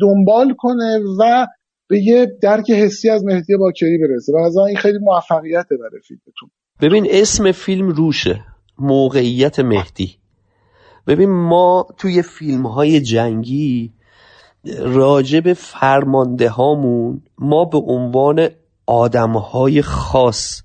دنبال 0.00 0.54
کنه 0.58 1.00
و 1.20 1.46
به 1.88 1.98
یه 2.02 2.26
درک 2.42 2.70
حسی 2.70 3.10
از 3.10 3.24
مهدی 3.24 3.56
باکری 3.56 3.98
برسه. 3.98 4.32
و 4.32 4.36
از 4.36 4.56
این 4.56 4.76
خیلی 4.76 4.98
موفقیته 4.98 5.76
برای 5.76 6.00
فیلمتون. 6.08 6.50
ببین 6.80 7.06
اسم 7.10 7.52
فیلم 7.52 7.88
روشه. 7.88 8.44
موقعیت 8.78 9.60
مهدی. 9.60 10.16
ببین 11.06 11.30
ما 11.30 11.86
توی 11.96 12.22
فیلم 12.22 12.66
های 12.66 13.00
جنگی 13.00 13.92
راجب 14.78 15.52
فرمانده 15.52 16.48
هامون 16.48 17.22
ما 17.38 17.64
به 17.64 17.78
عنوان 17.78 18.48
آدم 18.86 19.32
های 19.32 19.82
خاص 19.82 20.62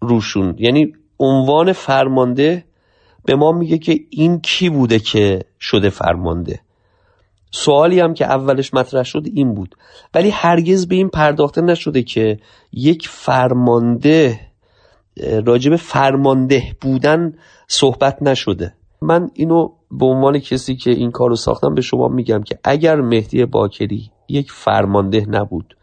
روشون. 0.00 0.54
یعنی 0.58 0.92
عنوان 1.18 1.72
فرمانده 1.72 2.64
به 3.24 3.36
ما 3.36 3.52
میگه 3.52 3.78
که 3.78 4.00
این 4.10 4.40
کی 4.40 4.70
بوده 4.70 4.98
که 4.98 5.42
شده 5.60 5.90
فرمانده. 5.90 6.60
سوالی 7.50 8.00
هم 8.00 8.14
که 8.14 8.24
اولش 8.24 8.74
مطرح 8.74 9.02
شد 9.02 9.22
این 9.34 9.54
بود. 9.54 9.74
ولی 10.14 10.30
هرگز 10.30 10.88
به 10.88 10.94
این 10.94 11.08
پرداخته 11.08 11.60
نشده 11.60 12.02
که 12.02 12.38
یک 12.72 13.08
فرمانده 13.08 14.40
راجب 15.44 15.76
فرمانده 15.76 16.62
بودن 16.80 17.34
صحبت 17.68 18.22
نشده. 18.22 18.74
من 19.02 19.30
اینو 19.34 19.68
به 19.90 20.06
عنوان 20.06 20.38
کسی 20.38 20.76
که 20.76 20.90
این 20.90 21.10
کارو 21.10 21.36
ساختم 21.36 21.74
به 21.74 21.80
شما 21.80 22.08
میگم 22.08 22.42
که 22.42 22.58
اگر 22.64 23.00
مهدی 23.00 23.44
باکری 23.44 24.10
یک 24.28 24.52
فرمانده 24.52 25.26
نبود 25.28 25.76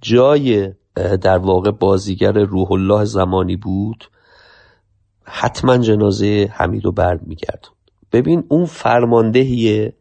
جای 0.00 0.72
در 1.22 1.38
واقع 1.38 1.70
بازیگر 1.70 2.32
روح 2.32 2.72
الله 2.72 3.04
زمانی 3.04 3.56
بود 3.56 4.10
حتما 5.24 5.78
جنازه 5.78 6.48
حمید 6.52 6.84
رو 6.84 6.92
بر 6.92 7.18
میگرد 7.22 7.68
ببین 8.12 8.44
اون 8.48 8.64
فرماندهیه 8.64 9.94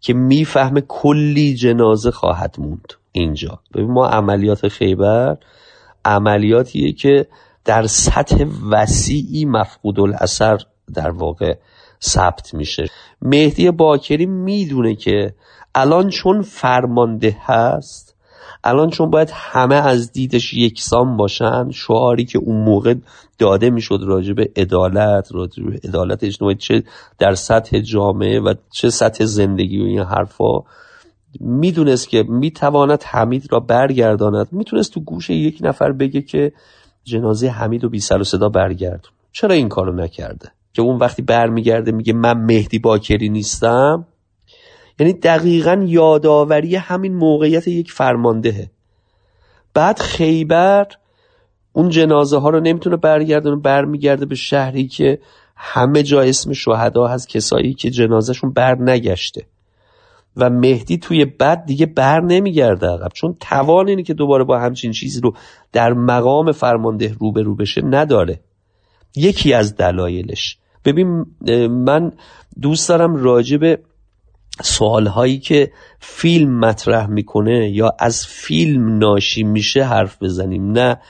که 0.00 0.14
می‌فهمه 0.14 0.80
کلی 0.80 1.54
جنازه 1.54 2.10
خواهد 2.10 2.54
موند 2.58 2.92
اینجا. 3.12 3.60
ببین 3.74 3.90
ما 3.90 4.06
عملیات 4.06 4.68
خیبر 4.68 5.36
عملیاتیه 6.04 6.92
که 6.92 7.26
در 7.64 7.86
سطح 7.86 8.44
وسیعی 8.70 9.44
مفقود 9.44 10.00
الاثر 10.00 10.58
در 10.94 11.10
واقع 11.10 11.54
ثبت 12.02 12.54
میشه. 12.54 12.86
مهدی 13.22 13.70
باکری 13.70 14.26
می‌دونه 14.26 14.94
که 14.94 15.34
الان 15.74 16.08
چون 16.08 16.42
فرمانده 16.42 17.36
هست 17.40 18.09
الان 18.64 18.90
چون 18.90 19.10
باید 19.10 19.30
همه 19.32 19.74
از 19.74 20.12
دیدش 20.12 20.54
یکسان 20.54 21.16
باشن 21.16 21.70
شعاری 21.70 22.24
که 22.24 22.38
اون 22.38 22.64
موقع 22.64 22.94
داده 23.38 23.70
می‌شد 23.70 24.00
راجع 24.02 24.32
به 24.32 24.50
عدالت 24.56 25.28
راجع 25.34 25.64
به 25.64 25.80
عدالت 25.84 26.24
اجتماعی 26.24 26.54
چه 26.56 26.82
در 27.18 27.34
سطح 27.34 27.80
جامعه 27.80 28.40
و 28.40 28.54
چه 28.70 28.90
سطح 28.90 29.24
زندگی 29.24 29.80
و 29.80 29.84
این 29.84 30.00
حرفا 30.00 30.58
می‌دونست 31.40 32.08
که 32.08 32.24
می‌تواند 32.28 33.02
حمید 33.06 33.52
را 33.52 33.60
برگرداند. 33.60 34.48
می‌تونست 34.52 34.94
تو 34.94 35.00
گوش 35.00 35.30
یک 35.30 35.58
نفر 35.60 35.92
بگه 35.92 36.22
که 36.22 36.52
جنازه 37.04 37.48
حمید 37.48 37.84
و 37.84 37.88
بی 37.88 38.00
سر 38.00 38.20
و 38.20 38.24
صدا 38.24 38.48
برگرد. 38.48 39.04
چرا 39.32 39.54
این 39.54 39.68
کارو 39.68 39.92
نکرده؟ 39.92 40.48
که 40.72 40.82
اون 40.82 40.96
وقتی 40.96 41.22
برمیگرده 41.22 41.92
میگه 41.92 42.12
من 42.12 42.38
مهدی 42.38 42.78
باکری 42.78 43.28
نیستم 43.28 44.06
یعنی 45.00 45.12
دقیقا 45.12 45.84
یادآوری 45.86 46.76
همین 46.76 47.14
موقعیت 47.14 47.68
یک 47.68 47.92
فرماندهه. 47.92 48.70
بعد 49.74 49.98
خیبر 49.98 50.86
اون 51.72 51.88
جنازه 51.88 52.38
ها 52.38 52.50
رو 52.50 52.60
نمی‌تونه 52.60 52.96
برگردونه 52.96 53.56
برمیگرده 53.56 54.26
به 54.26 54.34
شهری 54.34 54.86
که 54.86 55.18
همه 55.56 56.02
جا 56.02 56.20
اسم 56.20 56.52
شهدا 56.52 57.06
هست 57.06 57.28
کسایی 57.28 57.74
که 57.74 57.90
جنازهشون 57.90 58.52
بر 58.52 58.76
نگشته. 58.80 59.46
و 60.36 60.50
مهدی 60.50 60.98
توی 60.98 61.24
بد 61.24 61.64
دیگه 61.64 61.86
بر 61.86 62.20
نمیگرده 62.20 62.86
عقب. 62.86 63.08
چون 63.14 63.36
توان 63.40 63.88
اینه 63.88 64.02
که 64.02 64.14
دوباره 64.14 64.44
با 64.44 64.58
همچین 64.58 64.92
چیزی 64.92 65.20
رو 65.20 65.34
در 65.72 65.92
مقام 65.92 66.52
فرمانده 66.52 67.16
روبرو 67.20 67.54
بشه 67.54 67.82
نداره. 67.84 68.40
یکی 69.16 69.52
از 69.52 69.76
دلایلش. 69.76 70.58
ببین 70.84 71.26
من 71.68 72.12
دوست 72.60 72.88
دارم 72.88 73.16
راجع 73.16 73.56
به 73.56 73.78
سوال 74.62 75.06
هایی 75.06 75.38
که 75.38 75.72
فیلم 76.00 76.58
مطرح 76.58 77.06
می‌کنه 77.06 77.70
یا 77.70 77.92
از 77.98 78.26
فیلم 78.26 78.98
ناشی 78.98 79.42
میشه 79.42 79.84
حرف 79.84 80.22
بزنیم 80.22 80.72
نه 80.72 81.00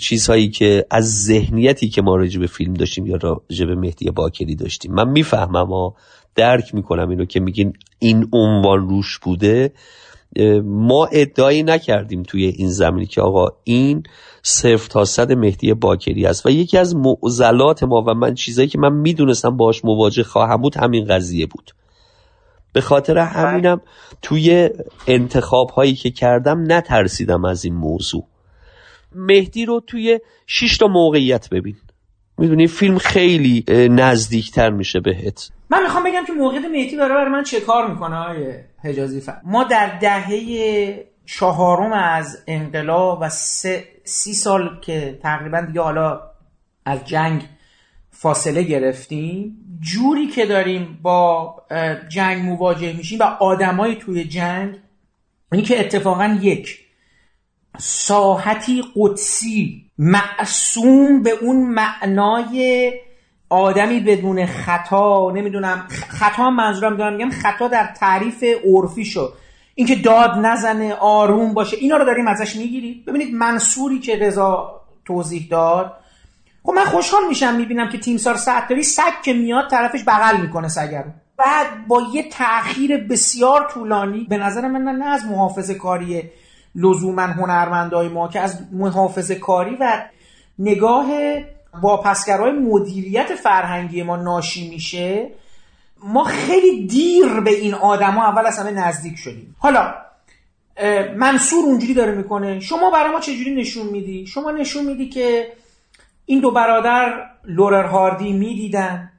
چیزهایی 0.00 0.48
که 0.48 0.86
از 0.90 1.24
ذهنیتی 1.24 1.88
که 1.88 2.02
ما 2.02 2.16
راجع 2.16 2.40
به 2.40 2.46
فیلم 2.46 2.74
داشتیم 2.74 3.06
یا 3.06 3.16
راجع 3.16 3.66
به 3.66 3.74
مهدی 3.74 4.10
باکری 4.10 4.54
داشتیم. 4.54 4.92
من 4.92 5.08
می‌فهمم 5.08 5.66
ها 5.66 5.94
درک 6.34 6.74
می‌کنم 6.74 7.08
اینو 7.08 7.24
که 7.24 7.40
میگین 7.40 7.72
این 7.98 8.28
عنوان 8.32 8.88
روش 8.88 9.18
بوده. 9.18 9.72
ما 10.64 11.08
ادعایی 11.12 11.62
نکردیم 11.62 12.22
توی 12.22 12.44
این 12.44 12.68
زمینی 12.68 13.06
که 13.06 13.20
آقا 13.20 13.48
این 13.64 14.02
صرف 14.42 14.88
تا 14.88 15.04
صد 15.04 15.32
مهدی 15.32 15.74
باکری 15.74 16.26
است. 16.26 16.46
و 16.46 16.50
یکی 16.50 16.78
از 16.78 16.96
معضلات 16.96 17.82
ما 17.82 18.04
و 18.06 18.14
من 18.14 18.34
چیزایی 18.34 18.68
که 18.68 18.78
من 18.78 18.92
می‌دونستم 18.92 19.56
باش 19.56 19.84
مواجه 19.84 20.22
خواهم 20.22 20.56
بود 20.56 20.76
همین 20.76 21.04
قضیه 21.04 21.46
بود. 21.46 21.70
به 22.78 22.82
خاطر 22.82 23.14
بله. 23.14 23.24
همینم 23.24 23.80
توی 24.22 24.70
انتخاب 25.06 25.70
هایی 25.70 25.94
که 25.94 26.10
کردم 26.10 26.72
نترسیدم 26.72 27.44
از 27.44 27.64
این 27.64 27.74
موضوع 27.74 28.24
مهدی 29.14 29.66
رو 29.66 29.80
توی 29.80 30.20
6 30.46 30.78
تا 30.78 30.86
موقعیت 30.86 31.48
ببین 31.50 31.76
می‌دونی 32.38 32.66
فیلم 32.66 32.98
خیلی 32.98 33.64
نزدیکتر 33.90 34.70
میشه 34.70 35.00
بهت 35.00 35.50
من 35.70 35.82
می‌خوام 35.82 36.04
بگم 36.04 36.24
که 36.26 36.32
موقعیت 36.32 36.64
مهدی 36.64 36.96
داره 36.96 37.14
برای 37.14 37.32
من 37.32 37.42
چه 37.42 37.60
کار 37.60 37.90
می‌کنه 37.90 38.16
های 38.16 38.54
حجازی 38.84 39.20
فر. 39.20 39.40
ما 39.44 39.64
در 39.64 39.98
دهه 39.98 41.08
چهارم 41.26 41.92
از 41.92 42.44
انقلاب 42.46 43.18
و 43.20 43.28
سی 44.04 44.34
سال 44.34 44.80
که 44.80 45.18
تقریبا 45.22 45.60
دیگه 45.60 45.80
حالا 45.80 46.20
از 46.84 47.04
جنگ 47.04 47.42
فاصله 48.20 48.62
گرفتیم. 48.62 49.56
جوری 49.80 50.26
که 50.26 50.46
داریم 50.46 50.98
با 51.02 51.54
جنگ 52.08 52.42
مواجه 52.42 52.92
میشیم 52.92 53.18
و 53.18 53.22
آدمایی 53.22 53.94
توی 53.94 54.24
جنگ 54.24 54.74
این 55.52 55.62
که 55.62 55.80
اتفاقا 55.80 56.38
یک 56.42 56.78
ساحتی 57.78 58.84
قدسی 58.96 59.84
معصوم 59.98 61.22
به 61.22 61.30
اون 61.30 61.74
معنای 61.74 62.92
آدمی 63.48 64.00
بدون 64.00 64.46
خطا 64.46 65.30
نمی‌دونم 65.30 65.86
خطا 66.08 66.50
منظورم 66.50 66.96
دارم 66.96 67.16
میگم 67.16 67.30
خطا 67.30 67.68
در 67.68 67.86
تعریف 68.00 68.44
عرفی 68.64 69.04
شد. 69.04 69.32
اینکه 69.74 69.96
داد 69.96 70.30
نزنه 70.30 70.94
آروم 70.94 71.54
باشه 71.54 71.76
اینا 71.76 71.96
رو 71.96 72.04
داریم 72.04 72.28
ازش 72.28 72.56
می‌گیریم. 72.56 73.04
ببینید 73.06 73.34
منصوری 73.34 73.98
که 73.98 74.16
رضا 74.16 74.80
توضیح 75.04 75.46
داد 75.50 75.94
خب 76.62 76.72
من 76.72 76.84
خوشحال 76.84 77.26
میشم 77.28 77.54
می‌بینم 77.54 77.88
که 77.88 77.98
تیمسار 77.98 78.36
سعدتاری 78.36 78.82
سگ 78.82 79.22
که 79.24 79.32
میاد 79.32 79.70
طرفش 79.70 80.04
بغل 80.06 80.40
می‌کنه 80.40 80.68
سگر 80.68 81.04
بعد 81.36 81.86
با 81.88 82.02
یه 82.12 82.28
تاخیر 82.28 82.96
بسیار 82.96 83.68
طولانی 83.70 84.26
به 84.30 84.36
نظر 84.36 84.68
من 84.68 84.80
نه 84.80 85.04
از 85.04 85.26
محافظه 85.26 85.74
کاری 85.74 86.30
لزوما 86.74 87.22
هنرمندای 87.22 88.08
ما 88.08 88.28
که 88.28 88.40
از 88.40 88.58
محافظه 88.72 89.34
کاری 89.34 89.76
و 89.80 90.04
نگاه 90.58 91.06
واپسگرهای 91.82 92.52
مدیریت 92.52 93.34
فرهنگی 93.34 94.02
ما 94.02 94.16
ناشی 94.16 94.70
میشه. 94.70 95.30
ما 96.04 96.24
خیلی 96.24 96.86
دیر 96.86 97.40
به 97.40 97.50
این 97.50 97.74
آدما 97.74 98.26
اول 98.26 98.46
از 98.46 98.58
همه 98.58 98.70
نزدیک 98.70 99.16
شدیم. 99.16 99.56
حالا 99.58 99.94
منصور 101.16 101.64
اونجوری 101.64 101.94
داره 101.94 102.14
می‌کنه. 102.14 102.60
شما 102.60 102.90
برای 102.90 103.12
ما 103.12 103.20
چجوری 103.20 103.54
نشون 103.54 103.86
میدی؟ 103.86 104.26
شما 104.26 104.50
نشون 104.50 104.84
میدی 104.84 105.08
که 105.08 105.52
این 106.30 106.40
دو 106.40 106.50
برادر 106.50 107.24
لورر 107.44 107.86
هاردی 107.86 108.32
می‌دیدن. 108.32 109.12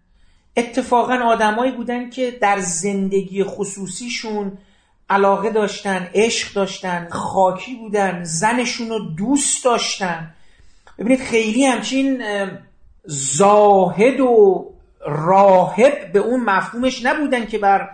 اتفاقا 0.58 1.14
آدمایی 1.14 1.72
بودن 1.72 2.10
که 2.10 2.32
در 2.42 2.60
زندگی 2.60 3.44
خصوصیشون 3.44 4.58
علاقه 5.10 5.50
داشتن 5.50 6.08
عشق 6.14 6.54
داشتن 6.54 7.08
خاکی 7.12 7.76
بودن 7.76 8.24
زنشون 8.24 8.90
رو 8.90 9.00
دوست 9.18 9.66
داشتن. 9.66 10.34
ببینید 11.00 11.20
خیلی 11.20 11.66
همچین 11.66 12.24
زاهد 13.06 14.20
و 14.20 14.66
راهب 15.06 16.12
به 16.14 16.20
اون 16.20 16.44
مفهومش 16.44 17.06
نبودن 17.06 17.46
که 17.46 17.58
بر 17.58 17.90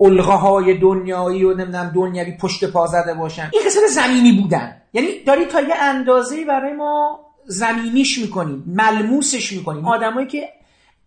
های 0.00 0.78
دنیایی 0.78 1.44
و 1.44 1.54
نمی‌دونم 1.54 1.92
دنیوی 1.94 2.36
پشت 2.36 2.64
پا 2.64 2.86
زده 2.86 3.14
باشن. 3.14 3.50
این 3.52 3.62
قسمت 3.66 3.86
زمینی 3.86 4.32
بودن. 4.42 4.76
یعنی 4.92 5.24
داری 5.26 5.44
تا 5.44 5.60
یه 5.60 5.74
اندازه 5.74 6.44
برای 6.44 6.72
ما 6.72 7.25
زمینیش 7.46 8.18
می‌کنیم 8.18 8.64
ملموسش 8.66 9.52
می‌کنیم. 9.52 9.88
آدمایی 9.88 10.26
که 10.26 10.48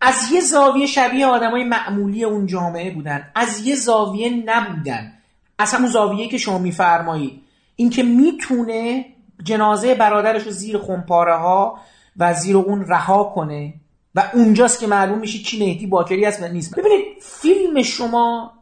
از 0.00 0.32
یه 0.32 0.40
زاویه 0.40 0.86
شبیه 0.86 1.26
آدمای 1.26 1.64
معمولی 1.64 2.24
اون 2.24 2.46
جامعه 2.46 2.90
بودن 2.94 3.30
از 3.34 3.66
یه 3.66 3.74
زاویه 3.74 4.30
نبودن. 4.46 5.12
از 5.58 5.74
همون 5.74 5.88
زاویه 5.88 6.28
که 6.28 6.38
شما 6.38 6.58
میفرمایید. 6.58 7.42
اینکه 7.76 8.02
می‌تونه 8.02 9.06
جنازه 9.44 9.94
برادرش 9.94 10.42
رو 10.42 10.50
زیر 10.50 10.78
خمپاره 10.78 11.36
ها 11.36 11.80
و 12.16 12.34
زیر 12.34 12.56
اون 12.56 12.84
رها 12.88 13.24
کنه 13.24 13.74
و 14.14 14.30
اونجاست 14.34 14.80
که 14.80 14.86
معلوم 14.86 15.18
میشه 15.18 15.38
کی 15.38 15.58
مهدی 15.58 15.86
باکری 15.86 16.26
است 16.26 16.42
و 16.42 16.48
نیست. 16.48 16.78
ببینید 16.78 17.04
فیلم 17.22 17.82
شما 17.82 18.52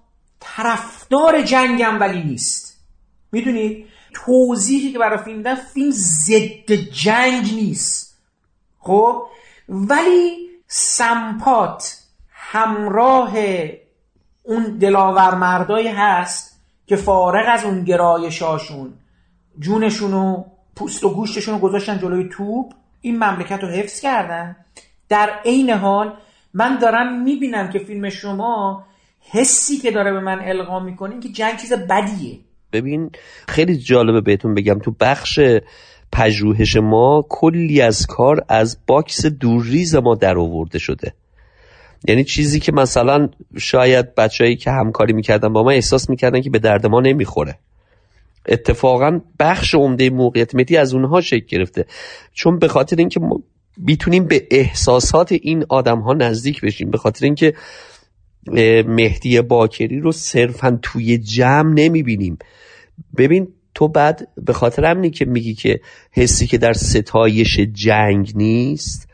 طرفدار 0.40 1.42
جنگم 1.42 2.00
ولی 2.00 2.22
نیست. 2.22 2.80
می‌دونید؟ 3.32 3.86
توضیحی 4.14 4.92
که 4.92 4.98
برای 4.98 5.18
فیلم 5.18 5.36
میدن 5.36 5.54
فیلم 5.54 5.90
ضد 5.90 6.72
جنگ 6.72 7.54
نیست. 7.54 8.18
خب؟ 8.78 9.22
ولی 9.68 10.48
سمپات 10.66 11.98
همراه 12.30 13.32
اون 14.42 14.78
دلاور 14.78 15.34
مردایی 15.34 15.88
هست 15.88 16.60
که 16.86 16.96
فارغ 16.96 17.44
از 17.48 17.64
اون 17.64 17.84
گرایشاشون 17.84 18.92
جونشونو 19.58 20.44
پوست 20.76 21.04
و 21.04 21.14
گوشتشون 21.14 21.54
رو 21.54 21.60
گذاشتن 21.60 21.98
جلوی 21.98 22.28
توپ 22.28 22.72
این 23.00 23.16
مملکت 23.16 23.62
رو 23.62 23.68
حفظ 23.68 24.00
کردن. 24.00 24.56
در 25.08 25.30
عین 25.44 25.70
حال 25.70 26.16
من 26.54 26.78
دارم 26.78 27.22
می‌بینم 27.22 27.70
که 27.70 27.78
فیلم 27.78 28.10
شما 28.10 28.84
حسی 29.20 29.76
که 29.78 29.90
داره 29.90 30.12
به 30.12 30.20
من 30.20 30.40
القا 30.40 30.80
می‌کنه 30.80 31.20
که 31.20 31.28
جنگ 31.28 31.56
چیز 31.56 31.72
بدیه. 31.72 32.38
ببین 32.72 33.10
خیلی 33.48 33.76
جالبه 33.76 34.20
بهتون 34.20 34.54
بگم 34.54 34.78
تو 34.78 34.94
بخش 35.00 35.40
پژوهش 36.12 36.76
ما 36.76 37.26
کلی 37.28 37.80
از 37.80 38.06
کار 38.06 38.44
از 38.48 38.78
box 38.86 39.26
دورریز 39.26 39.94
ما 39.94 40.14
در 40.14 40.38
آورده 40.38 40.78
شده. 40.78 41.14
یعنی 42.08 42.24
چیزی 42.24 42.60
که 42.60 42.72
مثلا 42.72 43.28
شاید 43.58 44.14
بچههایی 44.14 44.56
که 44.56 44.70
همکاری 44.70 45.12
می‌کردن 45.12 45.52
با 45.52 45.62
ما 45.62 45.70
احساس 45.70 46.10
می‌کردن 46.10 46.40
که 46.40 46.50
به 46.50 46.58
درد 46.58 46.86
ما 46.86 47.00
نمی‌خوره. 47.00 47.58
اتفاقا 48.48 49.20
بخش 49.38 49.74
عمده 49.74 50.10
موقعیت 50.10 50.54
مهدی 50.54 50.76
از 50.76 50.94
اونها 50.94 51.20
شکل 51.20 51.46
گرفته. 51.46 51.84
چون 52.32 52.58
به 52.58 52.68
خاطر 52.68 52.96
اینکه 52.96 53.20
ما 53.20 53.40
بیتونیم 53.78 54.24
به 54.24 54.46
احساسات 54.50 55.32
این 55.32 55.64
آدم 55.68 55.98
ها 56.00 56.12
نزدیک 56.12 56.60
بشیم 56.60 56.90
به 56.90 56.98
خاطر 56.98 57.24
اینکه 57.24 57.54
مهدی 58.86 59.40
باکری 59.40 60.00
رو 60.00 60.12
صرفا 60.12 60.78
توی 60.82 61.18
جمع 61.18 61.72
نمی‌بینیم. 61.74 62.38
ببین 63.16 63.48
تو 63.74 63.88
بعد 63.88 64.28
به 64.44 64.52
خاطر 64.52 64.84
همینی 64.84 65.10
که 65.10 65.24
میگی 65.24 65.54
که 65.54 65.80
حسی 66.12 66.46
که 66.46 66.58
در 66.58 66.72
ستایش 66.72 67.60
جنگ 67.60 68.32
نیست 68.34 69.08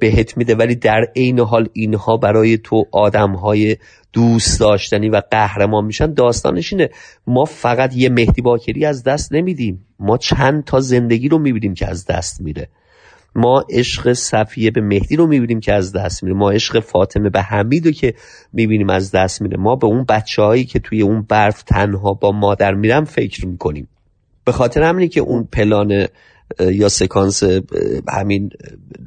بهت 0.00 0.36
میده 0.36 0.54
ولی 0.54 0.74
در 0.74 1.06
عین 1.16 1.40
حال 1.40 1.68
اینها 1.72 2.16
برای 2.16 2.58
تو 2.58 2.84
آدم 2.92 3.32
های 3.32 3.76
دوست 4.12 4.60
داشتنی 4.60 5.08
و 5.08 5.22
قهرمان 5.30 5.84
میشن. 5.84 6.14
داستانش 6.14 6.72
اینه 6.72 6.90
ما 7.26 7.44
فقط 7.44 7.96
یه 7.96 8.08
مهدی 8.08 8.42
باکری 8.42 8.84
از 8.84 9.04
دست 9.04 9.32
نمیدیم. 9.32 9.86
ما 9.98 10.18
چند 10.18 10.64
تا 10.64 10.80
زندگی 10.80 11.28
رو 11.28 11.38
می‌بینیم 11.38 11.74
که 11.74 11.86
از 11.86 12.06
دست 12.06 12.40
میره. 12.40 12.68
ما 13.34 13.64
عشق 13.70 14.12
صفیه 14.12 14.70
به 14.70 14.80
مهدی 14.80 15.16
رو 15.16 15.26
می‌بینیم 15.26 15.60
که 15.60 15.72
از 15.72 15.92
دست 15.92 16.22
میره. 16.22 16.36
ما 16.36 16.50
عشق 16.50 16.80
فاطمه 16.80 17.30
به 17.30 17.42
حمید 17.42 17.86
رو 17.86 17.92
که 17.92 18.14
می‌بینیم 18.52 18.90
از 18.90 19.10
دست 19.10 19.42
میره. 19.42 19.56
ما 19.56 19.76
به 19.76 19.86
اون 19.86 20.04
بچه 20.04 20.42
هایی 20.42 20.64
که 20.64 20.78
توی 20.78 21.02
اون 21.02 21.22
برف 21.22 21.62
تنها 21.62 22.14
با 22.14 22.32
مادر 22.32 22.74
میرن 22.74 23.04
فکر 23.04 23.46
می‌کنیم. 23.46 23.88
به 24.44 24.52
خاطر 24.52 24.82
همینی 24.82 25.08
که 25.08 25.20
اون 25.20 25.48
پلان 25.52 26.06
یا 26.60 26.88
سکانس 26.88 27.42
همین 28.08 28.50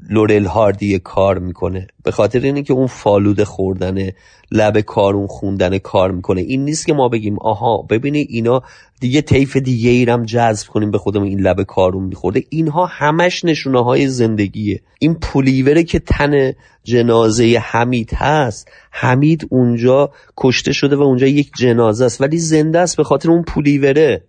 لورل 0.10 0.46
هاردی 0.46 1.00
کار 1.00 1.40
می‌کنه. 1.40 1.88
به 2.04 2.12
خاطر 2.12 2.40
اینه 2.40 2.64
که 2.64 2.74
اون 2.74 2.88
فالوده 2.88 3.46
خوردن 3.46 4.10
لب 4.52 4.80
کارون 4.80 5.28
خوندن 5.28 5.78
کار 5.78 6.12
می‌کنه. 6.12 6.42
این 6.42 6.66
نیست 6.66 6.86
که 6.86 6.94
ما 6.94 7.10
بگیم 7.10 7.40
آها 7.40 7.82
ببینی 7.90 8.20
اینا 8.30 8.62
دیگه 9.00 9.22
طیف 9.22 9.58
دیگه 9.58 9.90
ایرم 9.90 10.26
جذب 10.26 10.68
کنیم 10.68 10.92
به 10.92 10.98
خودمون 10.98 11.28
این 11.28 11.40
لب 11.40 11.64
کارون 11.64 12.04
میخورده. 12.04 12.44
اینها 12.50 12.86
همش 12.86 13.46
نشونه 13.46 13.84
های 13.84 14.08
زندگیه. 14.08 14.82
این 15.00 15.16
پولیوره 15.16 15.84
که 15.84 16.00
تن 16.00 16.54
جنازه 16.84 17.62
حمید 17.64 18.14
هست 18.14 18.68
حمید 18.92 19.48
اونجا 19.50 20.12
کشته 20.38 20.74
شده 20.74 20.96
و 20.96 21.02
اونجا 21.02 21.28
یک 21.28 21.52
جنازه 21.58 22.06
است. 22.06 22.22
ولی 22.22 22.38
زنده 22.38 22.80
است 22.80 22.98
به 22.98 23.04
خاطر 23.04 23.32
اون 23.32 23.44
پولیوره. 23.44 24.24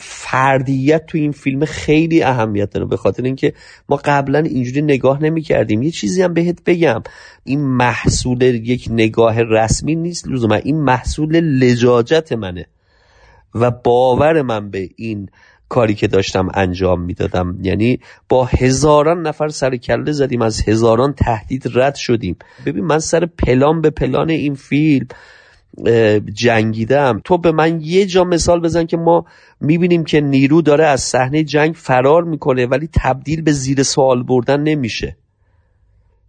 فردیت 0.00 1.06
تو 1.06 1.18
این 1.18 1.32
فیلم 1.32 1.64
خیلی 1.64 2.22
اهمیت 2.22 2.70
داره 2.70 2.86
به 2.86 2.96
خاطر 2.96 3.22
اینکه 3.22 3.52
ما 3.88 4.00
قبلا 4.04 4.38
اینجوری 4.38 4.82
نگاه 4.82 5.22
نمی 5.22 5.42
کردیم 5.42 5.82
یه 5.82 5.90
چیزی 5.90 6.22
هم 6.22 6.34
بهت 6.34 6.64
بگم. 6.66 7.02
این 7.44 7.60
محصول 7.60 8.42
یک 8.42 8.88
نگاه 8.90 9.42
رسمی 9.42 9.94
نیست 9.94 10.28
لزوما. 10.28 10.54
این 10.54 10.80
محصول 10.80 11.40
لجاجت 11.40 12.32
منه. 12.32 12.66
و 13.54 13.70
باور 13.70 14.42
من 14.42 14.70
به 14.70 14.88
این 14.96 15.28
کاری 15.68 15.94
که 15.94 16.06
داشتم 16.06 16.48
انجام 16.54 17.00
می‌دادم. 17.00 17.58
یعنی 17.62 18.00
با 18.28 18.44
هزاران 18.44 19.26
نفر 19.26 19.48
سر 19.48 19.76
کله 19.76 20.12
زدیم 20.12 20.42
از 20.42 20.68
هزاران 20.68 21.12
تهدید 21.12 21.64
رد 21.74 21.94
شدیم. 21.94 22.36
ببین 22.66 22.84
من 22.84 22.98
سر 22.98 23.26
پلان 23.26 23.80
به 23.80 23.90
پلان 23.90 24.30
این 24.30 24.54
فیلم 24.54 25.06
جنگیدم. 26.32 27.20
تو 27.24 27.38
به 27.38 27.52
من 27.52 27.80
یه 27.80 28.06
جا 28.06 28.24
مثال 28.24 28.60
بزن 28.60 28.86
که 28.86 28.96
ما 28.96 29.24
می‌بینیم 29.60 30.04
که 30.04 30.20
نیرو 30.20 30.62
داره 30.62 30.86
از 30.86 31.00
صحنه 31.00 31.44
جنگ 31.44 31.74
فرار 31.74 32.24
می‌کنه 32.24 32.66
ولی 32.66 32.88
تبدیل 33.02 33.42
به 33.42 33.52
زیر 33.52 33.82
سوال 33.82 34.22
بردن 34.22 34.60
نمیشه. 34.60 35.16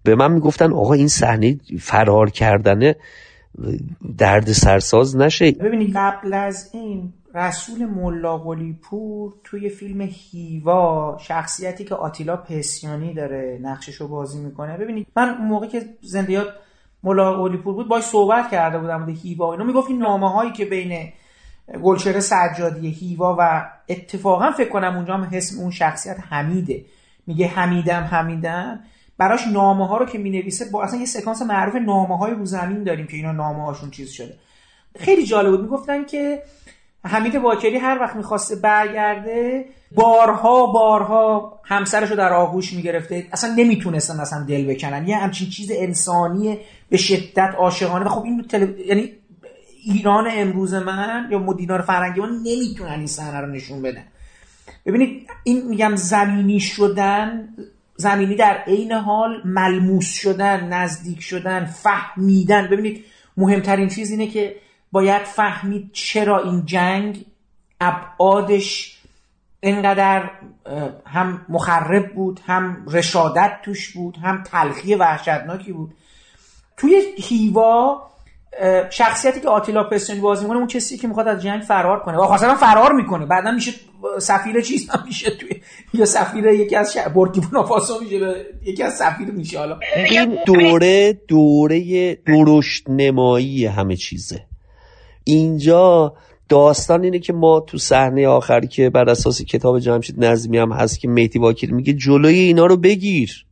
به 0.04 0.16
من 0.16 0.32
می‌گفتن 0.32 0.74
آقا 0.74 0.94
این 0.94 1.08
صحنه 1.08 1.58
فرار 1.80 2.30
کردنه 2.30 2.96
درد 4.18 4.52
سرساز 4.52 5.18
نشه. 5.18 5.52
ببینید 5.52 5.94
قبل 5.96 6.34
از 6.34 6.70
این 6.74 7.14
رسول 7.36 7.86
ملا 7.86 8.38
پور 8.82 9.34
توی 9.44 9.70
فیلم 9.70 10.10
هیوا 10.12 11.18
شخصیتی 11.22 11.84
که 11.84 11.96
آتیلا 11.96 12.38
پسیانی 12.38 13.14
داره 13.14 13.60
نقشش 13.62 13.96
رو 13.96 14.08
بازی 14.08 14.40
می‌کنه. 14.40 14.78
ببینید 14.78 15.08
من 15.16 15.38
موقع 15.38 15.68
که 15.68 15.82
زندیات 16.02 16.48
ملا 17.04 17.58
پور 17.58 17.74
بود 17.74 17.88
باش 17.88 18.04
صحبت 18.04 18.52
کرده 18.52 18.80
بودم 18.80 19.06
به 19.06 19.12
هیوا 19.12 19.52
اینا. 19.52 19.64
می‌گفت 19.64 19.90
این 19.90 20.00
نامه 20.00 20.32
هایی 20.32 20.52
که 20.52 20.66
بین 20.66 21.14
گلچهره 21.84 22.20
سجادی 22.20 22.90
هیوا 22.90 23.36
و 23.40 23.70
اتفاقا 23.90 24.52
فکر 24.52 24.70
کنم 24.70 24.96
اونجا 24.96 25.14
هم 25.14 25.30
اسم 25.34 25.60
اون 25.62 25.72
شخصیت 25.72 26.18
حمیده. 26.30 26.86
میگه 27.28 27.48
حمیدم 27.48 28.04
حمیدم. 28.04 28.80
براش 29.18 29.48
نامه 29.48 29.88
ها 29.88 29.98
رو 29.98 30.06
که 30.06 30.18
می‌نویسه 30.18 30.66
با 30.72 30.84
اصلا 30.84 31.00
یه 31.00 31.06
سکانس 31.06 31.42
معروف 31.42 31.76
نامه 31.76 32.18
های 32.18 32.34
رو 32.34 32.46
زمین 32.46 32.84
داریم 32.84 33.08
که 33.08 33.18
اینا 33.18 33.32
نامه 33.32 33.66
هاشون 33.66 33.92
چیز 33.92 34.10
شده. 34.10 34.34
خیلی 35.00 35.26
جالب 35.26 35.52
بود. 35.52 35.62
می‌گفتن 35.62 36.06
که 36.06 36.44
حمید 37.06 37.42
باکری 37.42 37.78
هر 37.78 37.98
وقت 38.02 38.16
می‌خواسته 38.16 38.56
برگرده 38.56 39.66
بارها 39.96 40.66
بارها 40.66 41.60
همسرش 41.64 42.10
رو 42.10 42.16
در 42.16 42.34
آغوش 42.34 42.74
می‌گرفته. 42.74 43.28
اصلا 43.32 43.54
نمی‌تونستن 43.58 44.20
اصلا 44.20 44.44
دل 44.44 44.66
بکنن. 44.66 45.08
یه 45.08 45.18
همچین 45.18 45.50
چیز 45.50 45.72
انسانی 45.74 46.58
به 46.90 46.98
شدت 46.98 47.56
عاشقانه. 47.58 48.06
و 48.06 48.10
خب 48.10 48.24
این 48.24 48.44
تل... 48.44 48.68
یعنی 48.88 49.12
ایران 49.84 50.28
امروز 50.32 50.74
من 50.74 51.28
یا 51.32 51.40
مدینار 51.40 51.82
فرنگی 51.82 52.22
من 52.22 52.30
نمی‌تونن 52.30 52.92
این 52.92 53.08
صحنه 53.08 53.40
رو 53.40 53.48
نشون 53.48 53.82
بدن. 53.82 54.04
ببینید 54.86 55.30
این 55.44 55.68
میگم 55.68 55.96
زمینی 55.96 56.60
شدن 56.60 57.50
زمینی 57.96 58.36
در 58.36 58.58
عین 58.68 58.92
حال 58.92 59.42
ملموس 59.46 60.14
شدن 60.14 60.74
نزدیک 60.74 61.22
شدن 61.22 61.66
فهمیدن. 61.66 62.68
ببینید 62.68 63.06
مهمترین 63.38 63.88
چیز 63.88 64.12
اینه 64.12 64.28
که 64.28 64.56
باید 64.92 65.24
فهمید 65.24 65.90
چرا 65.94 66.44
این 66.44 66.66
جنگ 66.66 67.26
ابعادش 67.82 68.98
اینقدر 69.60 70.30
هم 71.06 71.46
مخرب 71.50 72.14
بود 72.14 72.40
هم 72.46 72.86
رشادت 72.88 73.52
توش 73.66 73.90
بود 73.90 74.18
هم 74.24 74.44
تلخی 74.44 74.96
وحشتناکی 74.96 75.72
بود. 75.72 75.94
توی 76.78 77.02
هیوا 77.18 78.08
شخصیتی 78.90 79.40
که 79.40 79.48
آتیلا 79.48 79.84
پستونی 79.84 80.20
بازی 80.20 80.44
می‌کنه 80.44 80.58
اون 80.58 80.68
کسی 80.68 80.98
که 80.98 81.08
می‌خواد 81.08 81.28
از 81.28 81.42
جنگ 81.42 81.62
فرار 81.62 82.00
کنه. 82.00 82.18
و 82.18 82.26
خاصا 82.26 82.56
فرار 82.56 82.94
می‌کنه. 82.94 83.26
بعدا 83.26 83.52
میشه 83.52 83.72
سفیر 84.20 84.62
چیز 84.62 84.90
هم 84.90 85.04
میشه 85.06 85.30
توی 85.30 85.62
یا 85.94 86.06
سفیر 86.06 86.46
یکی 86.46 86.76
از 86.76 86.98
بورکینا 87.14 87.70
میشه 88.02 88.46
یکی 88.64 88.84
از 88.84 88.98
سفیر 88.98 89.32
میشه. 89.32 89.60
حالا 89.60 89.80
این 89.96 90.38
دوره 90.46 91.14
دوره 91.14 92.16
درشت 92.16 92.90
نمایی 92.90 93.66
همه 93.66 93.96
چیزه. 93.96 94.51
اینجا 95.24 96.14
داستان 96.50 97.04
اینه 97.04 97.20
که 97.20 97.34
ما 97.34 97.60
تو 97.60 97.78
صحنه 97.78 98.28
آخری 98.28 98.68
که 98.68 98.90
بر 98.90 99.10
اساس 99.10 99.42
کتاب 99.42 99.80
جمشید 99.80 100.26
نظمی 100.26 100.58
هم 100.58 100.72
هست 100.72 101.00
که 101.00 101.08
مهدی 101.08 101.40
واکیل 101.40 101.72
میگه 101.72 101.94
جلوی 101.94 102.40
اینا 102.40 102.66
رو 102.66 102.78
بگیر. 102.78 103.46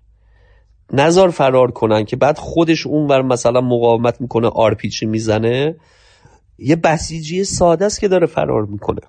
نزار 0.93 1.30
فرار 1.30 1.72
کنن 1.72 2.05
که 2.05 2.15
بعد 2.15 2.38
خودش 2.38 2.88
اونور 2.88 3.22
مثلا 3.22 3.61
مقاومت 3.61 4.22
می‌کنه 4.22 4.47
آرپیچی 4.47 5.05
می‌زنه. 5.05 5.76
یه 6.57 6.76
بسیجی 6.76 7.43
ساده 7.43 7.86
است 7.86 7.99
که 7.99 8.07
داره 8.07 8.28
فرار 8.28 8.65
می‌کنه. 8.65 9.01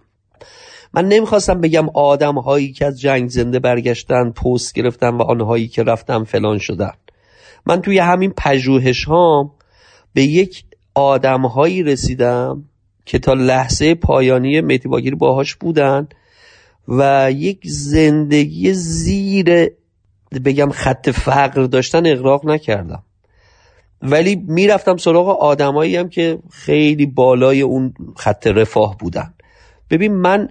من 0.94 1.08
نمی‌خواستم 1.08 1.60
بگم 1.60 1.88
آدم 1.94 2.38
هایی 2.38 2.72
که 2.72 2.86
از 2.86 3.00
جنگ 3.00 3.28
زنده 3.28 3.58
برگشتن 3.58 4.30
پست 4.30 4.72
گرفتن 4.74 5.08
و 5.08 5.22
آنهایی 5.22 5.68
که 5.68 5.82
رفتن 5.82 6.24
فلان 6.24 6.58
شدن. 6.58 6.92
من 7.66 7.82
توی 7.82 7.98
همین 7.98 8.32
پژوهش 8.36 9.04
ها 9.04 9.54
به 10.14 10.22
یک 10.22 10.64
آدم 11.00 11.46
هایی 11.46 11.82
رسیدم 11.82 12.64
که 13.04 13.18
تا 13.18 13.32
لحظه 13.32 13.94
پایانی 13.94 14.60
میتی 14.60 14.88
باگیری 14.88 15.16
باهاش 15.16 15.54
بودن 15.54 16.08
و 16.88 17.30
یک 17.32 17.60
زندگی 17.64 18.72
زیر 18.72 19.70
بگم 20.44 20.70
خط 20.70 21.10
فقر 21.10 21.62
داشتن 21.62 22.06
اقراق 22.06 22.46
نکردم. 22.46 23.02
ولی 24.02 24.44
می‌رفتم 24.48 24.96
سراغ 24.96 25.28
آدمایی 25.28 25.96
هم 25.96 26.08
که 26.08 26.38
خیلی 26.50 27.06
بالای 27.06 27.60
اون 27.60 27.94
خط 28.16 28.46
رفاه 28.46 28.96
بودن. 28.98 29.34
ببین 29.90 30.14
من 30.14 30.48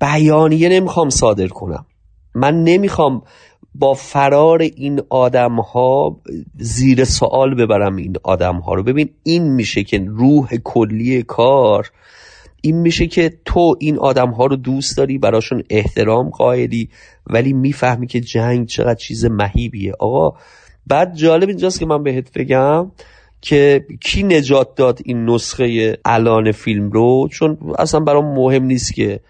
بیانیه 0.00 0.68
نمی‌خوام 0.68 1.10
صادر 1.10 1.48
کنم. 1.48 1.86
من 2.34 2.64
نمی‌خوام 2.64 3.22
با 3.78 3.94
فرار 3.94 4.62
این 4.62 5.00
آدم 5.10 5.60
ها 5.60 6.20
زیر 6.58 7.04
سوال 7.04 7.54
ببرم 7.54 7.96
این 7.96 8.16
آدم 8.22 8.56
ها 8.56 8.74
رو. 8.74 8.82
ببین 8.82 9.10
این 9.22 9.42
میشه 9.54 9.82
که 9.82 10.04
روح 10.06 10.56
کلی 10.64 11.22
کار 11.22 11.90
این 12.60 12.76
میشه 12.76 13.06
که 13.06 13.38
تو 13.44 13.76
این 13.80 13.98
آدم 13.98 14.30
ها 14.30 14.46
رو 14.46 14.56
دوست 14.56 14.96
داری 14.96 15.18
براشون 15.18 15.62
احترام 15.70 16.30
قائلی 16.30 16.88
ولی 17.26 17.52
می‌فهمی 17.52 18.06
که 18.06 18.20
جنگ 18.20 18.66
چقدر 18.66 18.94
چیز 18.94 19.24
مهیبیه. 19.24 19.92
آقا 20.00 20.38
بعد 20.86 21.14
جالب 21.14 21.48
اینجاست 21.48 21.80
که 21.80 21.86
من 21.86 22.02
بهت 22.02 22.38
بگم 22.38 22.90
که 23.40 23.86
کی 24.00 24.22
نجات 24.22 24.74
داد 24.74 24.98
این 25.04 25.24
نسخه 25.24 25.98
الان 26.04 26.52
فیلم 26.52 26.90
رو؟ 26.90 27.28
چون 27.30 27.58
اصلا 27.78 28.00
برام 28.00 28.34
مهم 28.34 28.64
نیست 28.64 28.94
که 28.94 29.20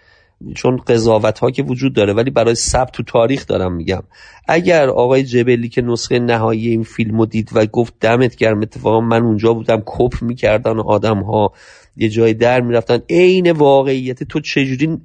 چون 0.55 0.77
قضاوت 0.77 1.39
ها 1.39 1.51
که 1.51 1.63
وجود 1.63 1.95
داره 1.95 2.13
ولی 2.13 2.31
برای 2.31 2.55
ثبت 2.55 2.93
تو 2.93 3.03
تاریخ 3.03 3.47
دارم 3.47 3.73
میگم. 3.73 4.03
اگر 4.49 4.89
آقای 4.89 5.23
جبلی 5.23 5.69
که 5.69 5.83
نسخه 5.83 6.19
نهایی 6.19 6.69
این 6.69 6.83
فیلم 6.83 7.19
رو 7.19 7.27
دید 7.27 7.51
و 7.55 7.67
گفت 7.67 7.95
دمت 8.01 8.37
گرم 8.37 8.61
اتفاقا 8.61 9.01
من 9.01 9.23
اونجا 9.23 9.55
بودم 9.55 9.83
کپ 9.87 10.23
می‌کردن 10.23 10.79
آدم 10.79 11.23
ها 11.23 11.53
یه 11.97 12.09
جای 12.09 12.35
در 12.35 12.61
می‌رفتن. 12.61 12.99
عین 13.11 13.51
واقعیت 13.51 14.23
تو 14.23 14.41
چجوری 14.41 14.99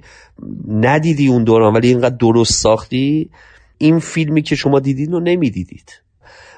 ندیدی 0.68 1.28
اون 1.28 1.44
دوران 1.44 1.74
ولی 1.74 1.88
اینقدر 1.88 2.16
درست 2.16 2.52
ساختی؟ 2.52 3.30
این 3.78 3.98
فیلمی 3.98 4.42
که 4.42 4.56
شما 4.56 4.80
دیدین 4.80 5.12
رو 5.12 5.20
نمی‌دیدید. 5.20 6.00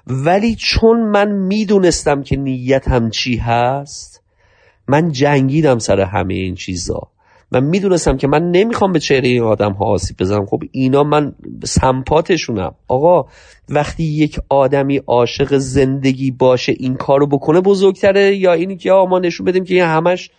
ولی 0.06 0.54
چون 0.54 1.00
من 1.00 1.32
می‌دونستم 1.32 2.22
که 2.22 2.36
نیت 2.36 2.88
هم 2.88 3.10
چی 3.10 3.36
هست 3.36 4.22
من 4.88 5.12
جنگیدم 5.12 5.78
سر 5.78 6.00
همه 6.00 6.34
این 6.34 6.54
چیزا. 6.54 7.15
من 7.52 7.64
می‌دونستم 7.64 8.16
که 8.16 8.28
من 8.28 8.50
نمی‌خوام 8.50 8.92
به 8.92 9.00
چهره 9.00 9.28
این 9.28 9.42
آدم 9.42 9.72
ها 9.72 9.84
آسیب 9.84 10.16
بزنم. 10.16 10.46
خب 10.46 10.62
اینا 10.70 11.04
من 11.04 11.32
سمپاتشونم. 11.64 12.74
آقا 12.88 13.28
وقتی 13.68 14.02
یک 14.04 14.40
آدمی 14.48 14.96
عاشق 15.06 15.56
زندگی 15.56 16.30
باشه 16.30 16.74
این 16.78 16.94
کارو 16.94 17.26
بکنه 17.26 17.60
بزرگتره؟ 17.60 18.36
یا 18.36 18.52
اینی 18.52 18.76
که 18.76 18.90
ما 18.90 19.18
نشون 19.18 19.46
بدیم 19.46 19.64
که 19.64 19.74
این 19.74 19.84
همش 19.84 20.30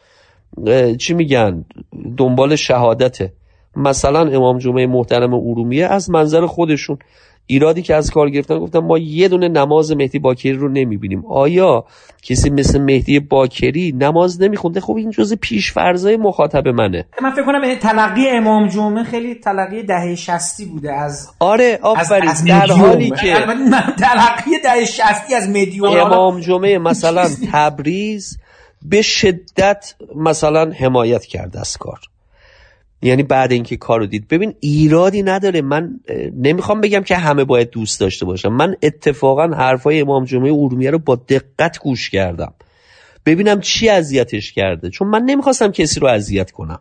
چی 0.98 1.14
میگن؟ 1.14 1.66
دنبال 2.18 2.56
شهادته. 2.56 3.34
مثلا 3.76 4.20
امام 4.20 4.58
جمعه 4.58 4.88
محترم 4.88 5.34
ارومیه 5.34 5.86
از 5.86 6.10
منظر 6.10 6.46
خودشون 6.46 6.98
ایرادی 7.48 7.82
که 7.82 7.96
از 7.96 8.12
کار 8.12 8.30
گرفتن 8.30 8.60
گفتم 8.60 8.80
ما 8.80 8.98
یه 8.98 9.28
دونه 9.28 9.48
نماز 9.48 9.92
مهدی 9.92 10.20
باکری 10.20 10.54
رو 10.54 10.70
نمی‌بینیم. 10.70 11.26
آیا 11.26 11.86
کسی 12.22 12.50
مثل 12.50 12.82
مهدی 12.82 13.20
باکری 13.20 13.92
نماز 14.00 14.42
نمیخونده؟ 14.42 14.82
خب 14.82 14.96
این 14.96 15.12
جز 15.12 15.36
فرضای 15.74 16.18
مخاطب 16.18 16.68
منه. 16.68 17.06
من 17.22 17.32
فکر 17.32 17.46
کنم 17.46 17.76
تلقی 17.76 18.30
امام 18.30 18.68
جمعه 18.68 19.04
خیلی 19.04 19.36
تلقی 19.36 19.84
دهه 19.84 20.16
شستی 20.16 20.66
بوده 20.66 20.94
از 20.94 21.30
آره 21.40 21.80
آفرین. 21.82 22.32
در 22.48 22.68
حالی 22.68 23.10
که 23.10 23.34
تلقی 23.98 24.52
دهه 24.64 24.86
شستی 24.86 25.36
از 25.36 25.50
مدیوم 25.50 25.98
امام 26.00 26.40
جمعه 26.40 26.78
مثلا 26.90 27.30
تبریز 27.52 28.38
به 28.82 29.02
شدت 29.02 29.96
مثلا 30.16 30.72
حمایت 30.72 31.26
کرده 31.26 31.60
از 31.60 31.78
کار. 31.78 32.00
یعنی 33.02 33.24
بعد 33.24 33.52
اینکه 33.52 33.78
کارو 33.78 34.06
دید. 34.06 34.28
ببین 34.28 34.56
ایرادی 34.60 35.24
نداره. 35.24 35.62
من 35.62 36.00
نمی‌خوام 36.38 36.82
بگم 36.82 37.02
که 37.04 37.16
همه 37.16 37.44
باید 37.44 37.70
دوست 37.70 38.00
داشته 38.00 38.26
باشم 38.26 38.54
من 38.54 38.76
اتفاقا 38.84 39.48
حرفای 39.48 40.02
امام 40.02 40.26
جمعه 40.26 40.54
ارومیه 40.54 40.92
رو 40.92 41.00
با 41.00 41.16
دقت 41.16 41.80
گوش 41.80 42.10
کردم. 42.10 42.54
ببینم 43.26 43.62
چی 43.62 43.90
اذیتش 43.90 44.54
کرده. 44.54 44.90
چون 44.90 45.08
من 45.08 45.22
نمی‌خواستم 45.22 45.72
کسی 45.72 46.00
رو 46.00 46.08
اذیت 46.08 46.52
کنم. 46.52 46.80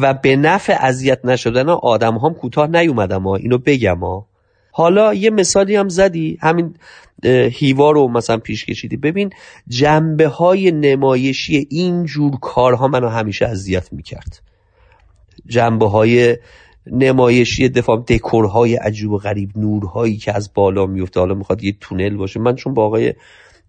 و 0.00 0.14
به 0.14 0.36
نفع 0.36 0.76
اذیت 0.80 1.24
نشدن 1.24 1.68
آدم 1.68 2.18
هم 2.18 2.34
کوتاه 2.34 2.66
نیومدم 2.66 3.22
ها. 3.22 3.36
اینو 3.36 3.58
بگم 3.58 3.98
ها. 3.98 4.26
حالا 4.70 5.14
یه 5.14 5.30
مثالی 5.30 5.76
هم 5.76 5.88
زدی. 5.88 6.38
همین 6.40 6.74
هیوا 7.52 7.90
رو 7.90 8.08
مثلا 8.08 8.36
پیش 8.36 8.64
کشیدی. 8.64 8.96
ببین 8.96 9.30
جنبه 9.68 10.28
های 10.28 10.72
نمایشی 10.72 11.66
این 11.70 12.04
جور 12.04 12.32
کارها 12.40 12.88
منو 12.88 13.08
همیشه 13.08 13.46
اذیت 13.46 13.92
می‌کرد. 13.92 14.40
جنبه 15.46 15.88
های 15.88 16.36
نمایشی 16.86 17.68
دفاع 17.68 18.04
دکورهای 18.08 18.76
عجیب 18.76 19.10
و 19.10 19.18
غریب 19.18 19.50
نورهایی 19.56 20.16
که 20.16 20.36
از 20.36 20.50
بالا 20.54 20.86
میفته 20.86 21.20
حالا 21.20 21.34
می‌خواد 21.34 21.64
یه 21.64 21.76
تونل 21.80 22.16
باشه. 22.16 22.40
من 22.40 22.54
چون 22.54 22.74
با 22.74 22.86
آقای 22.86 23.14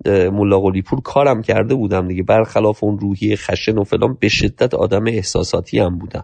ملا 0.05 0.61
پور 0.85 1.01
کارم 1.03 1.41
کرده 1.41 1.75
بودم 1.75 2.07
دیگه. 2.07 2.23
برخلاف 2.23 2.83
اون 2.83 2.99
روحی 2.99 3.35
خشن 3.35 3.77
و 3.77 3.83
فلان 3.83 4.17
به 4.19 4.29
شدت 4.29 4.73
آدم 4.73 5.07
احساساتی 5.07 5.79
هم 5.79 5.97
بودن. 5.97 6.23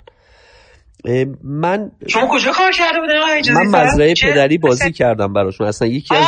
من 1.43 1.91
شما 2.07 2.27
کجا 2.31 2.51
کار 2.51 2.71
کرده 2.71 2.99
بودن 2.99 3.19
من 3.53 3.81
مزرعه 3.81 4.13
پدری 4.21 4.57
بازی 4.57 4.91
کردم 4.91 5.33
براشون. 5.33 5.67
اصلا 5.67 5.87
یکی 5.87 6.15
از 6.15 6.25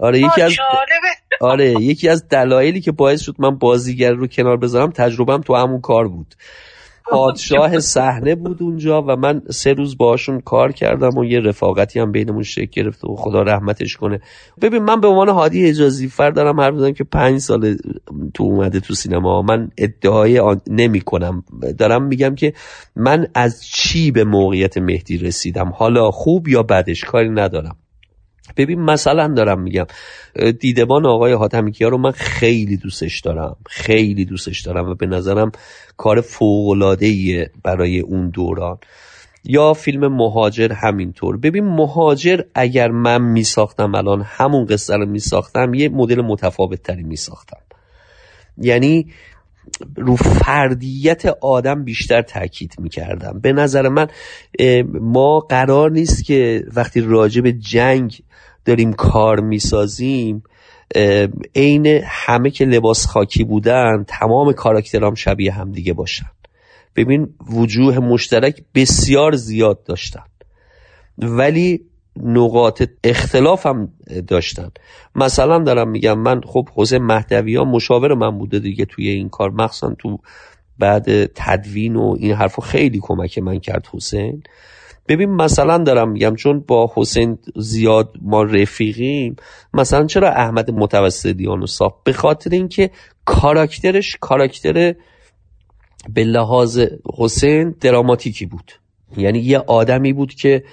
آره 0.00 0.18
یکی 0.18 0.42
از 0.42 0.56
آره 1.40 1.70
یکی 1.70 2.08
از 2.08 2.28
دلایلی 2.28 2.80
که 2.80 2.92
باعث 2.92 3.20
شد 3.20 3.34
من 3.38 3.58
بازیگر 3.58 4.12
رو 4.12 4.26
کنار 4.26 4.56
بذارم 4.56 4.90
تجربهم 4.90 5.40
تو 5.40 5.54
همون 5.54 5.80
کار 5.80 6.08
بود. 6.08 6.34
پادشاه 7.10 7.78
صحنه 7.78 8.34
بود 8.34 8.62
اونجا 8.62 9.02
و 9.02 9.16
من 9.16 9.42
سه 9.50 9.72
روز 9.72 9.98
باشون 9.98 10.40
کار 10.40 10.72
کردم 10.72 11.18
و 11.18 11.24
یه 11.24 11.40
رفاقتی 11.40 12.00
هم 12.00 12.12
بینمون 12.12 12.42
شکل 12.42 12.82
گرفت 12.82 13.04
و 13.04 13.16
خدا 13.16 13.42
رحمتش 13.42 13.96
کنه. 13.96 14.20
ببین 14.62 14.82
من 14.82 15.00
به 15.00 15.08
عنوان 15.08 15.28
هادی 15.28 15.66
اجازی 15.68 16.08
فر 16.08 16.30
دارم 16.30 16.60
حرف 16.60 16.74
بزنم 16.74 16.92
که 16.92 17.04
پنج 17.04 17.38
سال 17.38 17.76
تو 18.34 18.44
اومده 18.44 18.80
تو 18.80 18.94
سینما. 18.94 19.42
من 19.42 19.70
ادعای 19.78 20.56
نمی 20.68 21.00
کنم. 21.00 21.44
دارم 21.78 22.04
میگم 22.04 22.34
که 22.34 22.52
من 22.96 23.26
از 23.34 23.66
چی 23.66 24.10
به 24.10 24.24
موقعیت 24.24 24.78
مهدی 24.78 25.18
رسیدم؟ 25.18 25.72
حالا 25.76 26.10
خوب 26.10 26.48
یا 26.48 26.62
بدش؟ 26.62 27.04
کاری 27.04 27.30
ندارم. 27.30 27.76
ببین 28.56 28.80
مثلا 28.80 29.28
دارم 29.28 29.62
میگم 29.62 29.86
دیدبان 30.60 31.06
آقای 31.06 31.32
حاتمی 31.32 31.72
کیا 31.72 31.88
رو 31.88 31.98
من 31.98 32.10
خیلی 32.10 32.76
دوستش 32.76 33.20
دارم. 33.20 33.56
خیلی 33.66 34.24
دوستش 34.24 34.60
دارم 34.60 34.88
و 34.88 34.94
به 34.94 35.06
نظرم 35.06 35.52
کار 35.96 36.20
فوقلاده 36.20 37.50
برای 37.62 38.00
اون 38.00 38.30
دوران. 38.30 38.78
یا 39.44 39.72
فیلم 39.72 40.16
مهاجر 40.16 40.72
همینطور. 40.72 41.36
ببین 41.36 41.64
مهاجر 41.64 42.40
اگر 42.54 42.88
من 42.88 43.22
میساختم 43.22 43.94
الان 43.94 44.22
همون 44.26 44.64
قصه 44.64 44.96
رو 44.96 45.06
میساختم 45.06 45.74
یه 45.74 45.88
مدل 45.88 46.20
متفاوت 46.20 46.82
تری 46.82 47.02
میساختم. 47.02 47.60
یعنی 48.58 49.06
رو 49.96 50.16
فردیت 50.16 51.26
آدم 51.40 51.84
بیشتر 51.84 52.22
تاکید 52.22 52.74
می‌کردم. 52.78 53.40
به 53.42 53.52
نظر 53.52 53.88
من 53.88 54.06
ما 55.00 55.40
قرار 55.40 55.90
نیست 55.90 56.24
که 56.24 56.64
وقتی 56.74 57.00
راجع 57.00 57.40
به 57.40 57.52
جنگ 57.52 58.22
داریم 58.66 58.92
کار 58.92 59.40
می‌سازیم 59.40 60.42
عین 61.54 61.86
همه 62.04 62.50
که 62.50 62.64
لباس 62.64 63.06
خاکی 63.06 63.44
بودن 63.44 64.04
تمام 64.08 64.52
کاراکترام 64.52 65.14
شبیه 65.14 65.52
هم 65.52 65.72
دیگه 65.72 65.92
باشن. 65.92 66.30
ببین 66.96 67.28
وجوه 67.52 67.98
مشترک 67.98 68.64
بسیار 68.74 69.34
زیاد 69.34 69.84
داشتن. 69.84 70.24
ولی 71.18 71.80
نقاط 72.22 72.82
اختلاف 73.04 73.66
هم 73.66 73.92
داشتن. 74.28 74.70
مثلا 75.14 75.58
دارم 75.58 75.88
میگم 75.88 76.18
من 76.18 76.40
خب 76.40 76.68
حسین 76.74 77.02
مهدوی 77.02 77.56
ها 77.56 77.64
مشاور 77.64 78.14
من 78.14 78.38
بوده 78.38 78.58
دیگه 78.58 78.84
توی 78.84 79.08
این 79.08 79.28
کار. 79.28 79.50
مخصوصا 79.50 79.94
تو 79.98 80.18
بعد 80.78 81.26
تدوین 81.26 81.96
و 81.96 82.16
این 82.18 82.32
حرفو 82.32 82.62
خیلی 82.62 82.98
کمک 83.02 83.38
من 83.38 83.58
کرد 83.58 83.86
حسین. 83.92 84.42
ببین 85.08 85.30
مثلا 85.30 85.78
دارم 85.78 86.10
میگم 86.10 86.34
چون 86.34 86.64
با 86.68 86.92
حسین 86.94 87.38
زیاد 87.56 88.14
ما 88.22 88.42
رفیقیم 88.42 89.36
مثلا 89.74 90.06
چرا 90.06 90.30
احمد 90.30 90.70
متوسطیان 90.70 91.60
رو 91.60 91.66
ساخت 91.66 91.94
به 92.04 92.12
خاطر 92.12 92.50
اینکه 92.50 92.90
کاراکترش 93.24 94.16
کاراکتر 94.20 94.94
به 96.14 96.24
لحاظ 96.24 96.80
حسین 97.18 97.74
دراماتیکی 97.80 98.46
بود. 98.46 98.72
یعنی 99.16 99.38
یه 99.38 99.58
آدمی 99.58 100.12
بود 100.12 100.34
که 100.34 100.64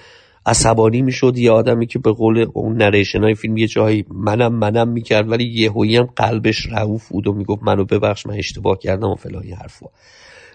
عصبانی 0.46 1.02
می‌شد 1.02 1.38
یه 1.38 1.50
آدمی 1.50 1.86
که 1.86 1.98
به 1.98 2.12
قول 2.12 2.46
اون 2.54 2.76
نریشن 2.76 3.22
های 3.22 3.34
فیلم 3.34 3.56
یه 3.56 3.66
جایی 3.66 4.04
منم 4.08 4.54
منم 4.54 4.88
می‌کرد 4.88 5.30
ولی 5.30 5.44
یه 5.44 6.00
هم 6.00 6.08
قلبش 6.16 6.66
رعوف 6.66 7.08
بود 7.08 7.26
و 7.26 7.32
می‌گفت 7.32 7.62
منو 7.62 7.84
ببخش 7.84 8.26
من 8.26 8.34
اشتباه 8.34 8.78
کردم 8.78 9.08
و 9.08 9.14
فلان 9.14 9.44
حرفا. 9.44 9.86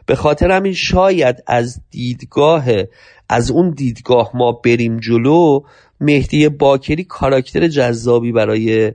به 0.05 0.15
خاطر 0.15 0.51
همین 0.51 0.73
شاید 0.73 1.43
از 1.47 1.81
دیدگاه 1.91 2.65
از 3.29 3.51
اون 3.51 3.69
دیدگاه 3.69 4.31
ما 4.33 4.51
بریم 4.51 4.97
جلو 4.99 5.59
مهدی 6.01 6.49
باکری 6.49 7.03
کاراکتر 7.03 7.67
جذابی 7.67 8.31
برای 8.31 8.93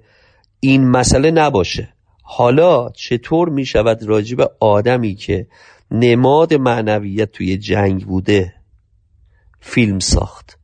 این 0.61 0.90
مسئله 0.90 1.30
نباشه. 1.30 1.88
حالا 2.22 2.90
چطور 2.90 3.48
می 3.48 3.66
شود 3.66 4.02
راجب 4.02 4.50
آدمی 4.61 5.14
که 5.14 5.46
نماد 5.90 6.55
معنویت 6.55 7.32
توی 7.32 7.59
جنگ 7.59 8.07
بوده 8.07 8.55
فیلم 9.61 9.98
ساخت 9.98 10.59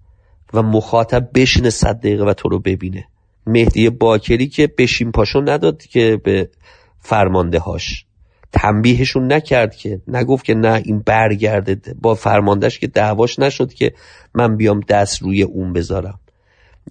و 0.54 0.62
مخاطب 0.62 1.30
بشینه 1.34 1.70
صد 1.70 1.98
دقیقه 1.98 2.24
و 2.24 2.34
تو 2.34 2.48
رو 2.48 2.58
ببینه؟ 2.58 3.04
مهدی 3.46 3.90
باکری 3.90 4.48
که 4.48 4.66
بشین 4.78 5.12
پاشو 5.12 5.40
نداد 5.40 5.82
که 5.82 6.20
به 6.24 6.50
فرمانده 6.98 7.58
هاش 7.58 8.06
تنبیهشون 8.52 9.32
نکرد 9.32 9.74
که 9.74 10.00
نگفت 10.08 10.44
که 10.44 10.54
نه 10.54 10.82
این 10.84 11.02
برگرده 11.06 11.94
با 12.02 12.14
فرماندهش 12.14 12.78
که 12.78 12.86
دعواش 12.86 13.38
نشد 13.38 13.72
که 13.72 13.92
من 14.34 14.56
بیام 14.56 14.80
دست 14.80 15.22
روی 15.22 15.42
اون 15.42 15.72
بذارم. 15.72 16.20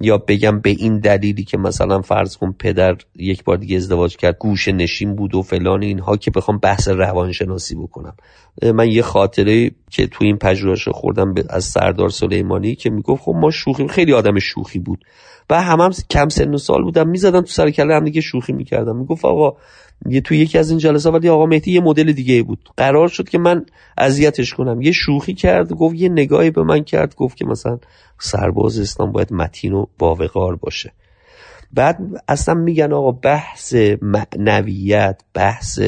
یا 0.01 0.17
بگم 0.17 0.59
به 0.59 0.69
این 0.69 0.99
دلیلی 0.99 1.43
که 1.43 1.57
مثلا 1.57 2.01
فرض 2.01 2.37
کن 2.37 2.55
پدر 2.59 2.95
یک 3.15 3.43
بار 3.43 3.57
دیگه 3.57 3.77
ازدواج 3.77 4.17
کرد 4.17 4.37
گوش 4.39 4.67
نشین 4.67 5.15
بود 5.15 5.35
و 5.35 5.41
فلان 5.41 5.81
اینها 5.81 6.17
که 6.17 6.31
بخوام 6.31 6.57
بحث 6.57 6.87
روانشناسی 6.87 7.75
بکنم. 7.75 8.15
من 8.61 8.91
یه 8.91 9.01
خاطره 9.01 9.71
که 9.89 10.07
تو 10.07 10.25
این 10.25 10.37
پژوهش 10.37 10.87
خوردم 10.87 11.33
از 11.49 11.63
سردار 11.63 12.09
سلیمانی 12.09 12.75
که 12.75 12.89
می‌گفت 12.89 13.23
خب 13.23 13.33
ما 13.35 13.51
شوخی 13.51 13.87
خیلی 13.87 14.13
آدم 14.13 14.39
شوخی 14.39 14.79
بود. 14.79 15.05
و 15.49 15.61
هم, 15.61 15.81
هم 15.81 15.91
کم 16.09 16.29
سن 16.29 16.53
و 16.53 16.57
سال 16.57 16.83
بودم 16.83 17.09
می‌زدم 17.09 17.41
تو 17.41 17.47
سر 17.47 17.69
کله 17.69 17.95
هم 17.95 18.03
دیگه 18.05 18.21
شوخی 18.21 18.53
می‌کردم. 18.53 18.97
می‌گفت 18.97 19.25
آقا 19.25 19.57
یه 20.05 20.21
تو 20.21 20.35
یکی 20.35 20.57
از 20.57 20.69
این 20.69 20.79
جلسات 20.79 21.13
ولی 21.13 21.29
آقا 21.29 21.45
مهدی 21.45 21.71
یه 21.71 21.81
مدل 21.81 22.11
دیگه 22.11 22.43
بود. 22.43 22.69
قرار 22.77 23.07
شد 23.07 23.29
که 23.29 23.37
من 23.37 23.65
اذیتش 23.97 24.53
کنم. 24.53 24.81
یه 24.81 24.91
شوخی 24.91 25.33
کرد 25.33 25.73
گفت 25.73 25.95
یه 25.95 26.09
نگاهی 26.09 26.51
به 26.51 26.63
من 26.63 26.83
کرد 26.83 27.15
گفت 27.15 27.37
که 27.37 27.45
مثلا 27.45 27.79
سرباز 28.19 28.79
اسلام 28.79 29.11
باید 29.11 29.33
متین 29.33 29.73
و 29.73 29.85
باوقار 29.97 30.55
باشه. 30.55 30.93
بعد 31.73 31.99
اصلا 32.27 32.53
میگن 32.53 32.93
آقا 32.93 33.11
بحث 33.11 33.75
معنویت 34.01 35.21
بحث 35.33 35.79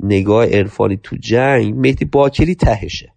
نگاه 0.00 0.46
عرفانی 0.46 1.00
تو 1.02 1.16
جنگ 1.16 1.74
مهدی 1.76 2.04
باکری 2.04 2.54
تهشه. 2.54 3.12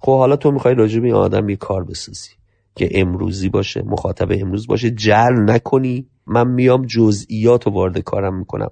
خب 0.00 0.18
حالا 0.18 0.36
تو 0.36 0.50
می‌خوای 0.50 0.74
راجع 0.74 1.00
به 1.00 1.14
آدم 1.14 1.48
یه 1.48 1.56
کار 1.56 1.84
بسازی 1.84 2.30
که 2.74 2.90
امروزی 2.92 3.48
باشه 3.48 3.82
مخاطب 3.82 4.28
امروز 4.32 4.66
باشه 4.66 4.90
جل 4.90 5.34
نکنی. 5.46 6.06
من 6.26 6.48
میام 6.48 6.86
جزئیات 6.86 7.66
رو 7.66 7.72
وارد 7.72 7.98
کارم 7.98 8.38
می‌کنم. 8.38 8.68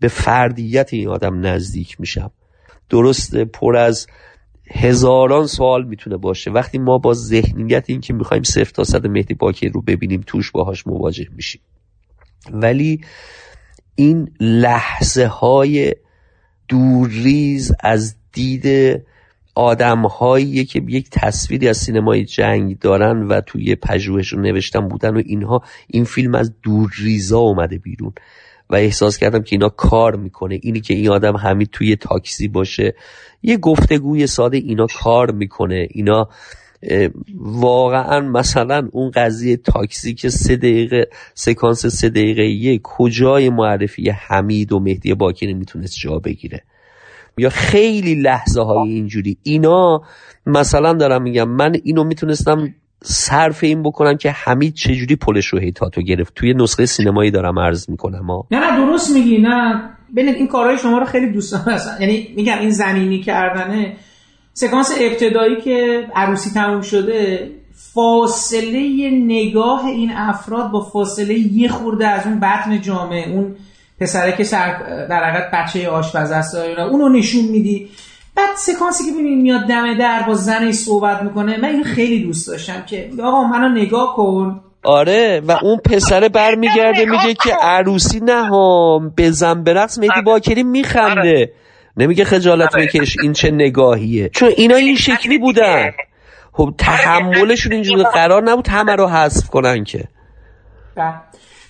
به 0.00 0.08
فردیت 0.08 0.94
این 0.94 1.08
آدم 1.08 1.46
نزدیک 1.46 2.00
میشم. 2.00 2.30
درسته 2.90 3.44
پر 3.44 3.76
از 3.76 4.06
هزاران 4.70 5.46
سوال 5.46 5.84
می‌تونه 5.84 6.16
باشه. 6.16 6.50
وقتی 6.50 6.78
ما 6.78 6.98
با 6.98 7.14
ذهنیت 7.14 7.84
این 7.90 8.00
که 8.00 8.12
می‌خوایم 8.12 8.42
صفر 8.42 8.70
تا 8.70 8.84
صد 8.84 9.06
مهدی 9.06 9.34
باکر 9.34 9.68
رو 9.68 9.82
ببینیم 9.82 10.20
توش 10.26 10.50
باهاش 10.50 10.86
مواجه 10.86 11.26
میشیم. 11.36 11.60
ولی 12.52 13.00
این 13.94 14.30
لحظه 14.40 15.26
های 15.26 15.94
دورریز 16.68 17.72
از 17.80 18.16
دید 18.32 19.00
آدم 19.54 20.06
هایی 20.06 20.64
که 20.64 20.82
یک 20.88 21.10
تصویری 21.10 21.68
از 21.68 21.76
سینمای 21.76 22.24
جنگ 22.24 22.78
دارن 22.78 23.22
و 23.22 23.40
توی 23.40 23.74
پژوهش 23.74 24.28
رو 24.32 24.40
نوشتن 24.40 24.88
بودن 24.88 25.16
و 25.16 25.22
اینها 25.24 25.62
این 25.86 26.04
فیلم 26.04 26.34
از 26.34 26.52
دورریزا 26.62 27.38
اومده 27.38 27.78
بیرون. 27.78 28.12
و 28.70 28.74
احساس 28.74 29.18
کردم 29.18 29.42
که 29.42 29.48
اینا 29.56 29.68
کار 29.68 30.16
می‌کنه. 30.16 30.60
اینی 30.62 30.80
که 30.80 30.94
این 30.94 31.10
آدم 31.10 31.36
همین 31.36 31.66
توی 31.72 31.96
تاکسی 31.96 32.48
باشه. 32.48 32.94
یه 33.42 33.56
گفتگوی 33.56 34.26
ساده 34.26 34.56
اینا 34.56 34.86
کار 35.02 35.30
می‌کنه. 35.30 35.88
اینا 35.90 36.28
واقعا 37.38 38.20
مثلا 38.20 38.88
اون 38.92 39.10
قضیه 39.10 39.56
تاکسی 39.56 40.14
که 40.14 40.28
سه 40.28 40.56
دقیقه 40.56 41.08
سکانس 41.34 41.86
سه 41.86 42.08
دقیقه 42.08 42.42
یه 42.42 42.80
کجای 42.82 43.50
معرفی 43.50 44.10
حمید 44.10 44.72
و 44.72 44.80
مهدی 44.80 45.14
باکری 45.14 45.54
می‌تونست 45.54 45.98
جا 45.98 46.18
بگیره؟ 46.18 46.62
یا 47.38 47.50
خیلی 47.50 48.14
لحظه 48.14 48.62
های 48.62 48.92
اینجوری. 48.92 49.36
اینا 49.42 50.02
مثلا 50.46 50.92
دارم 50.92 51.22
میگم 51.22 51.48
من 51.48 51.72
اینو 51.84 52.04
می‌تونستم 52.04 52.74
صرف 53.06 53.64
این 53.64 53.82
بکنم 53.82 54.16
که 54.16 54.30
حمید 54.30 54.74
چجوری 54.74 55.16
پلش 55.16 55.46
رو 55.46 55.58
هیتاتو 55.58 56.02
گرفت. 56.02 56.34
توی 56.34 56.54
نسخه 56.54 56.86
سینمایی 56.86 57.30
دارم 57.30 57.58
عرض 57.58 57.90
می‌کنم 57.90 58.26
ها 58.26 58.46
نه 58.50 58.58
نه 58.58 58.86
درست 58.86 59.14
میگی. 59.14 59.38
نه 59.38 59.90
ببینید 60.16 60.34
این 60.34 60.46
کارهای 60.46 60.78
شما 60.78 60.98
رو 60.98 61.04
خیلی 61.04 61.32
دوست 61.32 61.52
دارم 61.52 61.80
یعنی 62.00 62.28
میگم 62.36 62.58
این 62.58 62.70
زمینی 62.70 63.20
کردنه. 63.20 63.96
سکانس 64.52 64.90
ابتدایی 65.00 65.60
که 65.60 66.06
عروسی 66.14 66.50
تموم 66.50 66.80
شده 66.80 67.50
فاصله 67.94 69.10
نگاه 69.10 69.86
این 69.86 70.10
افراد 70.16 70.70
با 70.70 70.80
فاصله 70.80 71.34
یه 71.34 71.68
خورده 71.68 72.06
از 72.06 72.26
اون 72.26 72.40
بطن 72.40 72.80
جامعه 72.80 73.30
اون 73.30 73.56
پسره 74.00 74.36
که 74.36 74.44
سر 74.44 74.78
در 75.10 75.24
حقیقت 75.24 75.50
بچه 75.52 75.88
آشپز 75.88 76.30
است 76.30 76.54
اونو 76.90 77.08
نشون 77.08 77.44
میدی. 77.44 77.88
بعد 78.36 78.56
سکانسی 78.56 79.04
که 79.04 79.12
ببینید 79.12 79.42
میاد 79.42 79.66
دم 79.66 79.98
در 79.98 80.22
با 80.22 80.34
زنش 80.34 80.74
صحبت 80.74 81.22
می‌کنه 81.22 81.56
من 81.56 81.68
اینو 81.68 81.84
خیلی 81.84 82.24
دوست 82.24 82.48
داشتم 82.48 82.82
که 82.86 83.10
آقا 83.22 83.44
منو 83.44 83.68
نگاه 83.68 84.14
کن. 84.16 84.60
آره 84.82 85.42
و 85.48 85.58
اون 85.62 85.78
پسره 85.78 86.28
برمیگرده 86.28 87.04
میگه 87.04 87.34
که 87.34 87.54
عروسی 87.62 88.20
نه 88.20 88.44
هم 88.44 89.12
بزن 89.16 89.64
برقص 89.64 89.98
مهدی 89.98 90.22
باکری 90.26 90.62
میخنده. 90.62 91.20
آره. 91.20 91.52
نمیگه 91.96 92.24
خجالت 92.24 92.74
آره. 92.74 92.86
بکش 92.86 93.16
این 93.22 93.32
چه 93.32 93.50
نگاهیه. 93.50 94.28
چون 94.28 94.50
اینا 94.56 94.76
این 94.76 94.96
شکلی 94.96 95.38
بودن. 95.38 95.90
خب 96.52 96.74
تحملشون 96.78 97.72
اینجوری 97.72 98.02
قرار 98.02 98.42
نبود 98.42 98.68
همه 98.68 98.96
رو 98.96 99.08
حذف 99.08 99.48
کنن 99.48 99.84
که. 99.84 100.04
بله. 100.96 101.14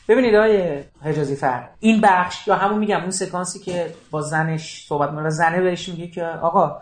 ببینید 0.08 0.34
آقای 0.34 0.78
حجازی 1.04 1.36
فر 1.36 1.68
این 1.80 2.00
بخش 2.00 2.48
یا 2.48 2.54
همون 2.54 2.78
میگم 2.78 3.00
اون 3.00 3.10
سکانسی 3.10 3.58
که 3.58 3.94
با 4.10 4.20
زنش 4.20 4.84
صحبت 4.88 5.10
می‌کنه 5.10 5.30
زنه 5.30 5.60
بهش 5.60 5.88
میگه 5.88 6.06
که 6.06 6.24
آقا 6.24 6.76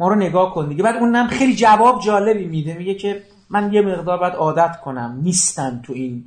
ما 0.00 0.08
رو 0.08 0.14
نگاه 0.14 0.54
کن 0.54 0.68
دیگه. 0.68 0.82
بعد 0.82 0.96
اونم 0.96 1.26
خیلی 1.26 1.54
جواب 1.54 2.00
جالبی 2.00 2.46
میده 2.46 2.74
میگه 2.74 2.94
که 2.94 3.22
من 3.50 3.72
یه 3.72 3.82
مقدار 3.82 4.18
باید 4.18 4.34
عادت 4.34 4.80
کنم 4.80 5.18
نیستن 5.22 5.80
تو 5.84 5.92
این 5.92 6.24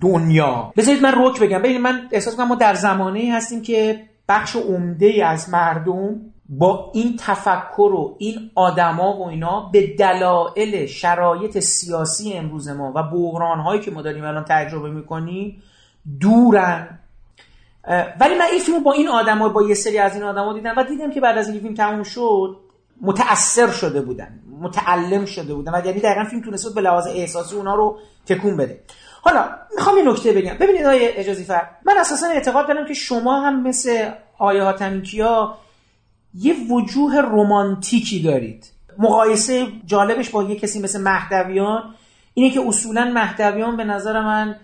دنیا. 0.00 0.72
بذارید 0.76 1.02
من 1.02 1.12
روک 1.12 1.40
بگم. 1.40 1.58
ببینید 1.58 1.80
من 1.80 2.08
احساس 2.12 2.36
کنم 2.36 2.48
ما 2.48 2.54
در 2.54 2.74
زمانه 2.74 3.32
هستیم 3.34 3.62
که 3.62 4.00
بخش 4.28 4.56
عمده 4.56 5.26
از 5.26 5.50
مردم 5.50 6.20
با 6.48 6.90
این 6.94 7.16
تفکر 7.18 7.80
و 7.80 8.16
این 8.18 8.50
آدما 8.54 9.16
و 9.16 9.28
اینا 9.28 9.70
به 9.72 9.96
دلایل 9.96 10.86
شرایط 10.86 11.58
سیاسی 11.58 12.32
امروز 12.32 12.68
ما 12.68 12.92
و 12.94 13.02
بحران 13.02 13.60
هایی 13.60 13.80
که 13.80 13.90
ما 13.90 14.02
داریم 14.02 14.24
الان 14.24 14.44
تجربه 14.48 14.90
می‌کنیم 14.90 15.62
دورن. 16.20 16.98
ولی 18.20 18.34
من 18.38 18.46
این 18.52 18.60
فیلم 18.60 18.82
با 18.82 18.92
این 18.92 19.08
آدما 19.08 19.48
با 19.48 19.62
یه 19.62 19.74
سری 19.74 19.98
از 19.98 20.14
این 20.14 20.22
آدما 20.22 20.52
دیدم 20.52 20.74
و 20.76 20.82
دیدم 20.82 21.10
که 21.10 21.20
بعد 21.20 21.38
از 21.38 21.48
این 21.48 21.60
فیلم 21.60 21.74
تموم 21.74 22.02
شد 22.02 22.56
متاثر 23.02 23.70
شده 23.70 24.00
بودن 24.00 24.40
متعلم 24.60 25.24
شده 25.24 25.54
بودن 25.54 25.74
و 25.74 25.86
یعنی 25.86 26.00
دقیقا 26.00 26.24
فیلم 26.24 26.42
تونست 26.42 26.74
به 26.74 26.80
لحاظ 26.80 27.06
احساسی 27.06 27.56
اونا 27.56 27.74
رو 27.74 27.98
تکون 28.26 28.56
بده. 28.56 28.80
حالا 29.22 29.48
می‌خوام 29.76 29.98
یه 29.98 30.08
نکته 30.08 30.32
بگم. 30.32 30.54
ببینید 30.54 30.82
آقای 30.82 31.08
اجازی 31.08 31.44
فر 31.44 31.62
من 31.84 31.98
اساسا 31.98 32.26
اعتقاد 32.26 32.68
دارم 32.68 32.86
که 32.86 32.94
شما 32.94 33.40
هم 33.40 33.62
مثل 33.62 34.10
آیه 34.38 34.62
هاتمیکیا 34.62 35.58
یه 36.34 36.54
وجوه 36.70 37.16
رمانتیکی 37.16 38.22
دارید. 38.22 38.66
مقایسه 38.98 39.66
جالبش 39.86 40.30
با 40.30 40.42
یه 40.42 40.56
کسی 40.56 40.82
مثل 40.82 41.00
مهدویان 41.00 41.94
اینه 42.34 42.54
که 42.54 42.60
اصولا 42.66 43.04
مهدویان 43.14 43.76
به 43.76 43.84
نظر 43.84 44.20
من 44.20 44.56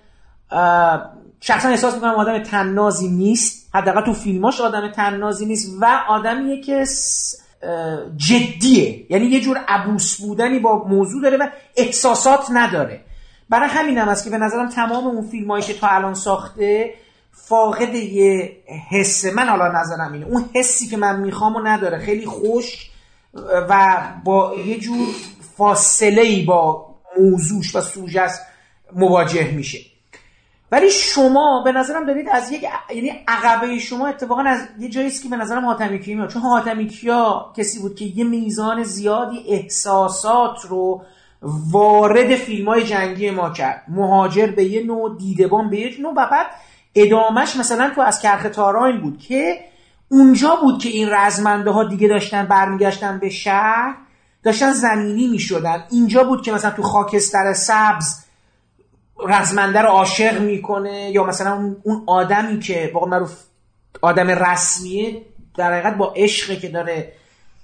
شخصا 1.40 1.68
احساس 1.68 1.94
می‌کنم 1.94 2.14
آدم 2.14 2.42
تننازی 2.42 3.08
نیست. 3.08 3.70
حداقل 3.74 4.04
تو 4.04 4.12
فیلماش 4.12 4.60
آدم 4.60 4.90
تننازی 4.90 5.46
نیست 5.46 5.68
و 5.80 6.00
آدمیه 6.08 6.60
که 6.60 6.84
جدیه. 8.16 9.06
یعنی 9.10 9.26
یه 9.26 9.40
جور 9.40 9.58
عبوس 9.68 10.20
بودنی 10.20 10.58
با 10.58 10.84
موضوع 10.88 11.22
داره 11.22 11.36
و 11.36 11.48
احساسات 11.76 12.46
نداره. 12.50 13.00
برای 13.48 13.68
همین 13.68 13.98
هم 13.98 14.08
است 14.08 14.24
که 14.24 14.30
به 14.30 14.38
نظرم 14.38 14.68
تمام 14.68 15.06
اون 15.06 15.28
فیلم 15.28 15.60
که 15.60 15.74
تا 15.74 15.88
الان 15.88 16.14
ساخته 16.14 16.94
فاقد 17.32 17.94
یه 17.94 18.56
حس. 18.90 19.24
من 19.24 19.48
حالا 19.48 19.80
نظرم 19.80 20.12
اینه. 20.12 20.26
اون 20.26 20.44
حسی 20.54 20.86
که 20.86 20.96
من 20.96 21.20
می‌خوام 21.20 21.56
و 21.56 21.60
نداره. 21.60 21.98
خیلی 21.98 22.26
خوش 22.26 22.90
و 23.68 24.02
با 24.24 24.54
یه 24.66 24.78
جور 24.78 25.08
فاصله 25.56 26.22
ای 26.22 26.42
با 26.42 26.86
موضوعش 27.18 27.76
و 27.76 27.80
سوژس 27.80 28.40
مواجه 28.92 29.50
میشه. 29.50 29.78
ولی 30.72 30.90
شما 30.90 31.62
به 31.64 31.72
نظرم 31.72 32.06
دارید 32.06 32.28
از 32.28 32.52
یک 32.52 32.64
یعنی 32.94 33.24
عقبه 33.28 33.78
شما 33.78 34.06
اتفاقا 34.06 34.42
از 34.42 34.60
یه 34.78 34.88
جایی 34.88 35.10
که 35.10 35.28
به 35.28 35.36
نظرم 35.36 35.64
حاتمی 35.64 35.98
کیا 35.98 36.16
میاد 36.16 36.30
چون 36.30 36.42
حاتمی 36.42 36.86
کیا 36.88 37.52
کسی 37.56 37.78
بود 37.78 37.96
که 37.96 38.04
یه 38.04 38.24
میزان 38.24 38.82
زیادی 38.82 39.44
احساسات 39.48 40.64
رو 40.68 41.02
وارد 41.42 42.34
فیلم 42.34 42.68
های 42.68 42.84
جنگی 42.84 43.30
ما 43.30 43.50
کرد. 43.50 43.82
مهاجر 43.88 44.46
به 44.46 44.64
یه 44.64 44.86
نوع 44.86 45.18
دیدبان 45.18 45.70
به 45.70 45.76
یه 45.76 46.00
نوع 46.00 46.12
و 46.12 46.26
بعد 46.30 46.46
ادامش 46.94 47.56
مثلا 47.56 47.90
تو 47.94 48.00
از 48.00 48.20
کرخ 48.20 48.50
تاراین 48.50 49.00
بود 49.00 49.18
که 49.18 49.60
اونجا 50.08 50.56
بود 50.62 50.82
که 50.82 50.88
این 50.88 51.08
رزمنده 51.10 51.70
ها 51.70 51.84
دیگه 51.84 52.08
داشتن 52.08 52.46
برمیگشتن 52.46 53.18
به 53.18 53.28
شهر 53.28 53.94
داشتن 54.42 54.72
زمینی 54.72 55.26
می‌شدن. 55.26 55.84
اینجا 55.90 56.24
بود 56.24 56.42
که 56.42 56.52
مثلا 56.52 56.70
تو 56.70 56.82
خاکستر 56.82 57.52
سبز 57.52 58.25
رزمنده 59.28 59.82
رو 59.82 59.88
عاشق 59.88 60.40
می‌کنه 60.40 61.10
یا 61.10 61.24
مثلا 61.24 61.76
اون 61.82 62.02
آدمی 62.06 62.58
که 62.58 62.90
واقعا 62.94 63.10
معروف 63.10 63.38
آدم 64.02 64.30
رسمیه 64.30 65.22
در 65.56 65.72
حقیقت 65.72 65.96
با 65.96 66.12
عشقی 66.16 66.56
که 66.56 66.68
داره 66.68 67.12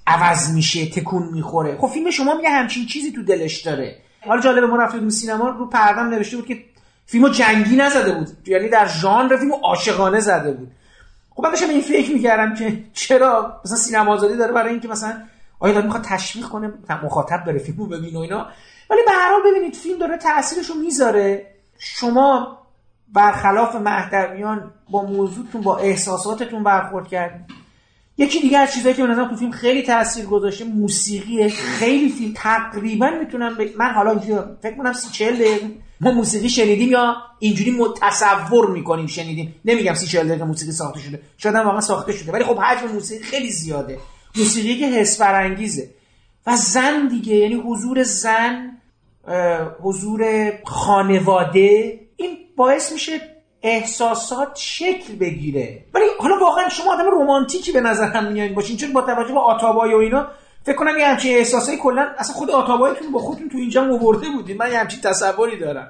عوض 0.06 0.54
میشه 0.54 0.86
تکون 0.86 1.28
می‌خوره. 1.32 1.76
خب 1.78 1.86
فیلم 1.86 2.10
شما 2.10 2.34
میگه 2.34 2.50
همچین 2.50 2.86
چیزی 2.86 3.12
تو 3.12 3.22
دلش 3.22 3.60
داره. 3.60 3.96
حالا 4.26 4.40
جالبه 4.40 4.66
ما 4.66 4.76
رفتیم 4.76 5.08
سینما 5.08 5.48
رو 5.48 5.66
پردم 5.66 6.08
نوشته 6.08 6.36
بود 6.36 6.46
که 6.46 6.58
فیلمو 7.06 7.28
جنگی 7.28 7.76
نزده 7.76 8.12
بود. 8.12 8.28
یعنی 8.46 8.68
در 8.68 8.88
ژانر 8.88 9.36
فیلمو 9.36 9.54
عاشقانه 9.54 10.20
زده 10.20 10.52
بود. 10.52 10.70
خب 11.30 11.42
من 11.42 11.50
داشتم 11.50 11.68
این 11.68 11.80
فکر 11.80 12.12
می‌کردم 12.12 12.54
که 12.54 12.84
چرا 12.92 13.60
مثلا 13.64 13.76
سینما 13.76 14.12
آزادی 14.12 14.36
داره 14.36 14.52
برای 14.52 14.70
اینکه 14.70 14.88
مثلا 14.88 15.14
آیا 15.58 15.74
داره 15.74 15.86
می‌خواد 15.86 16.04
تشویق 16.04 16.44
کنه؟ 16.46 16.72
مخاطب 17.02 17.44
بره 17.46 17.58
فیلمو 17.58 17.86
ببینه 17.86 18.18
و 18.18 18.20
اینا. 18.20 18.46
ولی 18.92 19.00
به 19.06 19.12
هر 19.12 19.32
حال 19.32 19.50
ببینید 19.50 19.76
فیلم 19.76 19.98
داره 19.98 20.16
تاثیرشو 20.16 20.74
می‌ذاره. 20.74 21.46
شما 21.78 22.58
برخلاف 23.12 23.74
مهدویان 23.74 24.70
با 24.90 25.02
موضوعتون 25.02 25.60
با 25.60 25.76
احساساتتون 25.76 26.64
برخورد 26.64 27.08
کردید. 27.08 27.44
یکی 28.18 28.40
دیگه 28.40 28.58
از 28.58 28.72
چیزایی 28.72 28.94
که 28.94 29.02
به 29.02 29.08
نظرم 29.08 29.28
تو 29.28 29.36
فیلم 29.36 29.50
خیلی 29.50 29.82
تاثیر 29.82 30.26
گذاشته 30.26 30.64
موسیقی 30.64 31.48
خیلی 31.48 32.08
فیلم. 32.08 32.32
تقریبا 32.36 33.10
می‌تونم 33.10 33.54
ب... 33.54 33.60
من 33.76 33.90
حالا 33.90 34.18
فکر 34.62 34.76
کنم 34.76 34.92
سی 34.92 35.10
چهل 35.10 35.34
دقیقه 35.34 35.70
ما 36.00 36.10
موسیقی 36.10 36.48
شنیدیم 36.48 36.90
یا 36.90 37.16
اینجوری 37.38 37.78
تصور 38.02 38.70
می‌کنیم 38.70 39.06
شنیدیم. 39.06 39.54
نمیگم 39.64 39.94
سی 39.94 40.06
چهل 40.06 40.28
دقیقه 40.28 40.44
موسیقی 40.44 40.72
ساخته 40.72 41.00
شده. 41.00 41.22
شاید 41.36 41.54
واقعا 41.54 41.80
ساخته 41.80 42.12
شده. 42.12 42.32
ولی 42.32 42.44
خب 42.44 42.58
حجم 42.58 42.92
موسیقی 42.92 43.24
خیلی 43.24 43.50
زیاده. 43.50 43.98
موسیقی 44.36 44.78
که 44.78 44.86
حس 44.86 45.20
برانگیزه 45.20 45.90
و 46.46 46.56
زن 46.56 47.08
دیگه 47.08 47.34
یعنی 47.34 47.54
حضور 47.54 48.02
زن 48.02 48.78
حضور 49.82 50.52
خانواده 50.64 52.00
این 52.16 52.36
باعث 52.56 52.92
میشه 52.92 53.12
احساسات 53.62 54.56
شکل 54.56 55.16
بگیره. 55.20 55.84
ولی 55.94 56.04
حالا 56.18 56.34
واقعا 56.40 56.68
شما 56.68 56.94
آدم 56.94 57.10
رومانتیکی 57.10 57.72
به 57.72 57.80
نظر 57.80 58.06
هم 58.06 58.32
میایین 58.32 58.54
باشین 58.54 58.76
چون 58.76 58.92
با 58.92 59.02
توجه 59.02 59.32
به 59.32 59.40
آتابای 59.40 59.94
و 59.94 59.96
اینا 59.96 60.26
فکر 60.62 60.76
کنم 60.76 60.98
یه 60.98 61.06
همچین 61.06 61.36
احساسایی 61.36 61.78
کلا 61.78 62.08
اصلا 62.18 62.34
خود 62.34 62.50
آتابایتون 62.50 63.12
با 63.12 63.18
خودتون 63.18 63.48
تو 63.48 63.58
اینجا 63.58 63.84
مورده 63.84 64.26
بودین. 64.36 64.56
من 64.56 64.72
یه 64.72 64.78
همچین 64.78 65.00
تصوری 65.00 65.58
دارم. 65.58 65.88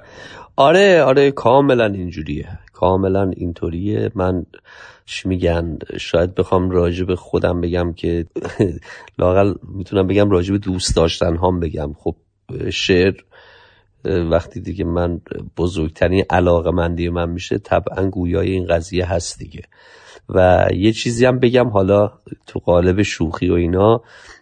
آره 0.55 1.03
آره 1.03 1.31
کاملا 1.31 1.85
اینجوریه. 1.85 2.47
کاملا 2.73 3.31
اینطوریه. 3.37 4.11
من 4.15 4.45
چی 5.05 5.29
میگن؟ 5.29 5.77
شاید 5.99 6.35
بخوام 6.35 6.69
راجع 6.69 7.05
به 7.05 7.15
خودم 7.15 7.61
بگم 7.61 7.93
که 7.93 8.25
لاقل 9.19 9.53
می‌تونم 9.75 10.07
بگم 10.07 10.29
راجع 10.29 10.51
به 10.51 10.57
دوست 10.57 10.95
داشتن 10.95 11.37
هم 11.37 11.59
بگم. 11.59 11.93
خب 11.93 12.15
شعر 12.71 13.13
وقتی 14.05 14.59
دیگه 14.59 14.85
من 14.85 15.21
بزرگترین 15.57 16.25
علاقه 16.29 16.71
مندی 16.71 17.09
من 17.09 17.29
میشه 17.29 17.57
طبعا 17.57 18.09
گویای 18.09 18.51
این 18.51 18.65
قضیه 18.65 19.05
هست 19.05 19.39
دیگه. 19.39 19.61
و 20.29 20.67
یه 20.73 20.91
چیزی 20.91 21.25
هم 21.25 21.39
بگم 21.39 21.69
حالا 21.69 22.11
تو 22.47 22.59
قالب 22.59 23.01
شوخی 23.01 23.49
و 23.49 23.53
اینا 23.53 24.01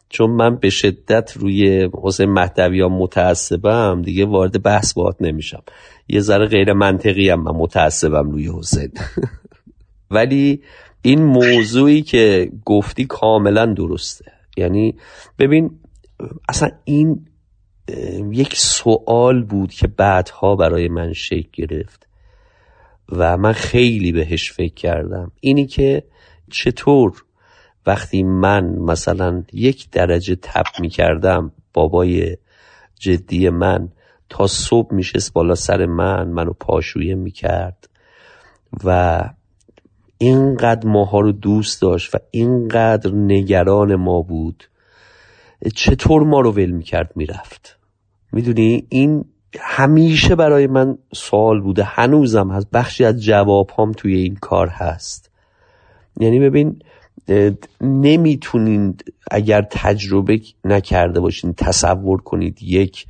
چون 0.10 0.30
من 0.30 0.56
به 0.56 0.70
شدت 0.70 1.34
روی 1.38 1.89
حسین 2.04 2.30
مهدوی 2.30 2.82
ها 2.82 2.89
متعصبم 2.89 4.02
دیگه 4.02 4.26
وارد 4.26 4.64
بحث 4.64 4.93
باهات 4.93 5.16
نمیشم. 5.20 5.64
یه 6.08 6.20
ذره 6.20 6.47
غیر 6.47 6.74
منطقی 6.74 7.30
هم 7.30 7.43
من 7.43 7.52
متعصبم 7.52 8.32
روی 8.32 8.52
حسین 8.60 8.91
ولی 10.12 10.62
این 11.02 11.24
موضوعی 11.24 12.02
که 12.02 12.52
گفتی 12.66 13.06
کاملا 13.06 13.66
درسته. 13.66 14.32
یعنی 14.58 14.95
ببین 15.39 15.80
اصلا 16.49 16.70
این 16.84 17.26
یک 18.32 18.56
سوال 18.56 19.44
بود 19.44 19.74
که 19.74 19.88
بعدها 19.88 20.56
برای 20.56 20.88
من 20.88 21.14
شکل 21.14 21.50
گرفت 21.54 22.08
و 23.10 23.38
من 23.38 23.54
خیلی 23.54 24.12
بهش 24.12 24.52
فکر 24.52 24.74
کردم. 24.74 25.32
اینی 25.39 25.66
که 25.66 26.04
چطور 26.52 27.24
وقتی 27.86 28.24
من 28.24 28.66
مثلا 28.66 29.44
یک 29.54 29.89
درجه 29.89 30.36
تپ 30.36 30.66
می 30.80 30.89
کردم 30.89 31.52
بابای 31.74 32.38
جدی 33.00 33.50
من 33.50 33.89
تا 34.30 34.48
صبح 34.48 34.94
میشست 34.94 35.34
بالا 35.34 35.56
سر 35.56 35.86
من 35.86 36.28
منو 36.28 36.54
پاشویه 36.54 37.16
می‌کرد 37.16 37.89
و 38.84 39.22
اینقدر 40.18 40.88
ماها 40.88 41.20
رو 41.20 41.32
دوست 41.32 41.82
داشت 41.82 42.16
و 42.16 42.18
اینقدر 42.32 43.12
نگران 43.12 43.96
ما 43.96 44.22
بود. 44.22 44.64
چطور 45.76 46.24
ما 46.24 46.42
رو 46.42 46.52
ول 46.52 46.72
می‌کرد 46.72 47.12
می‌رفت. 47.16 47.78
می‌دونی؟ 48.32 48.86
این 48.90 49.26
همیشه 49.60 50.36
برای 50.36 50.68
من 50.68 50.98
سوال 51.14 51.62
بوده. 51.62 51.84
هنوزم 51.84 52.52
هست. 52.52 52.72
بخشی 52.72 53.06
از 53.06 53.24
جواب 53.24 53.72
هم 53.78 53.92
توی 53.92 54.16
این 54.16 54.36
کار 54.36 54.68
هست. 54.68 55.32
یعنی 56.20 56.40
ببین 56.40 56.82
نمی‌تونین 57.82 58.98
اگر 59.32 59.62
تجربه 59.62 60.42
نکرده 60.66 61.20
باشین 61.20 61.54
تصور 61.54 62.22
کنید 62.22 62.64
یک 62.64 63.06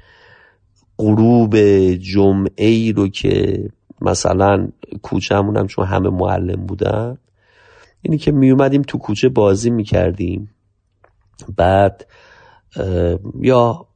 غروب 0.98 1.58
جمعه 1.96 2.68
ای 2.68 2.92
رو 2.92 3.08
که 3.08 3.64
مثلا 4.02 4.68
کوچه 5.02 5.36
هم 5.36 5.68
چون 5.68 5.86
همه 5.86 6.10
معلم 6.10 6.66
بودن 6.66 7.18
اینی 8.02 8.18
که 8.18 8.32
می 8.32 8.52
اومدیم 8.52 8.82
تو 8.82 8.98
کوچه 8.98 9.30
بازی 9.30 9.70
می‌کردیم. 9.70 10.50
بعد 11.58 12.06
یا 13.42 13.88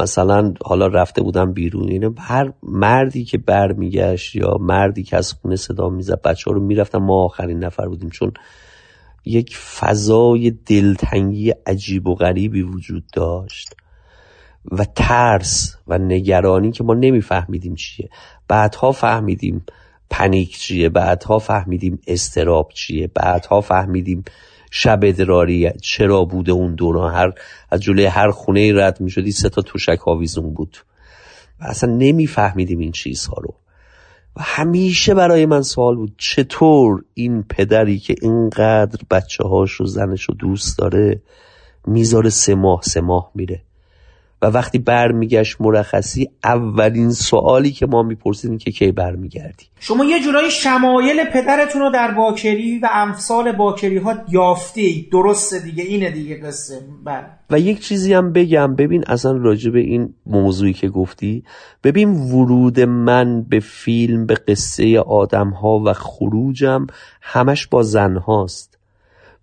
مثلا 0.00 0.54
حالا 0.64 0.86
رفته 0.86 1.22
بودم 1.22 1.52
بیرون 1.52 1.88
اینه 1.88 2.10
هر 2.18 2.52
مردی 2.62 3.24
که 3.24 3.38
برمیگشت 3.38 4.36
یا 4.36 4.56
مردی 4.60 5.02
که 5.02 5.16
از 5.16 5.32
خونه 5.32 5.56
صدا 5.56 5.88
می‌زد 5.88 6.22
بچه 6.22 6.50
ها 6.50 6.56
رو 6.56 6.62
می‌رفتن 6.62 6.98
ما 6.98 7.24
آخرین 7.24 7.58
نفر 7.58 7.88
بودیم. 7.88 8.10
چون 8.10 8.32
یک 9.24 9.56
فضای 9.56 10.50
دلتنگی 10.50 11.50
عجیب 11.66 12.06
و 12.06 12.14
غریبی 12.14 12.62
وجود 12.62 13.04
داشت 13.12 13.74
و 14.72 14.84
ترس 14.84 15.76
و 15.88 15.98
نگرانی 15.98 16.72
که 16.72 16.84
ما 16.84 16.94
نمیفهمیدیم 16.94 17.74
چیه. 17.74 18.10
بعدها 18.48 18.92
فهمیدیم 18.92 19.64
پنیک 20.10 20.58
چیه 20.58 20.88
بعدها 20.88 21.38
فهمیدیم 21.38 22.00
استراب 22.06 22.70
چیه 22.74 23.06
بعدها 23.14 23.60
فهمیدیم 23.60 24.24
شب 24.70 25.00
ادراری 25.02 25.70
چرا 25.82 26.24
بوده 26.24 26.52
اون 26.52 26.74
دوران 26.74 27.14
هر 27.14 27.32
از 27.70 27.80
جلوی 27.80 28.06
هر 28.06 28.30
خونه 28.30 28.72
رد 28.74 29.00
می 29.00 29.10
شدی 29.10 29.32
سه 29.32 29.48
تا 29.48 29.62
توشک 29.62 30.08
آویزون 30.08 30.54
بود. 30.54 30.76
و 31.60 31.64
اصلا 31.64 31.92
نمیفهمیدیم 31.92 32.78
این 32.78 32.92
چیزها 32.92 33.36
رو. 33.42 33.54
و 34.36 34.40
همیشه 34.42 35.14
برای 35.14 35.46
من 35.46 35.62
سوال 35.62 35.96
بود 35.96 36.14
چطور 36.18 37.04
این 37.14 37.42
پدری 37.42 37.98
که 37.98 38.14
اینقدر 38.22 38.98
بچه 39.10 39.44
هاش 39.44 39.80
و 39.80 39.84
زنش 39.84 40.22
رو 40.22 40.34
دوست 40.34 40.78
داره 40.78 41.22
می‌ذاره 41.86 42.30
سه 42.30 42.54
ماه 42.54 42.80
سه 42.82 43.00
ماه 43.00 43.30
میره؟ 43.34 43.62
و 44.42 44.46
وقتی 44.46 44.78
برمیگشت 44.78 45.56
مرخصی 45.60 46.30
اولین 46.44 47.10
سوالی 47.10 47.70
که 47.70 47.86
ما 47.86 48.02
میپرسیدیم 48.02 48.58
که 48.58 48.70
کی 48.70 48.92
برمیگردی؟ 48.92 49.64
شما 49.80 50.04
یه 50.04 50.20
جورایی 50.20 50.50
شمایل 50.50 51.24
پدرتون 51.24 51.82
رو 51.82 51.90
در 51.90 52.10
باکری 52.10 52.78
و 52.78 52.88
امثال 52.92 53.52
باکری 53.52 53.98
ها 53.98 54.14
یافتی. 54.28 55.08
درسته 55.12 55.58
دیگه 55.58 55.84
اینه 55.84 56.10
دیگه 56.10 56.40
قصه. 56.40 56.80
بله. 57.04 57.26
و 57.50 57.58
یک 57.58 57.80
چیزی 57.80 58.14
هم 58.14 58.32
بگم. 58.32 58.74
ببین 58.76 59.04
اصلا 59.06 59.32
راجع 59.32 59.70
به 59.70 59.80
این 59.80 60.14
موضوعی 60.26 60.72
که 60.72 60.88
گفتی 60.88 61.44
ببین 61.84 62.08
ورود 62.08 62.80
من 62.80 63.42
به 63.42 63.60
فیلم 63.60 64.26
به 64.26 64.34
قصه 64.34 65.00
آدم 65.00 65.48
ها 65.48 65.82
و 65.86 65.92
خروجم 65.92 66.86
همش 67.22 67.66
با 67.66 67.82
زن 67.82 68.16
هاست 68.16 68.69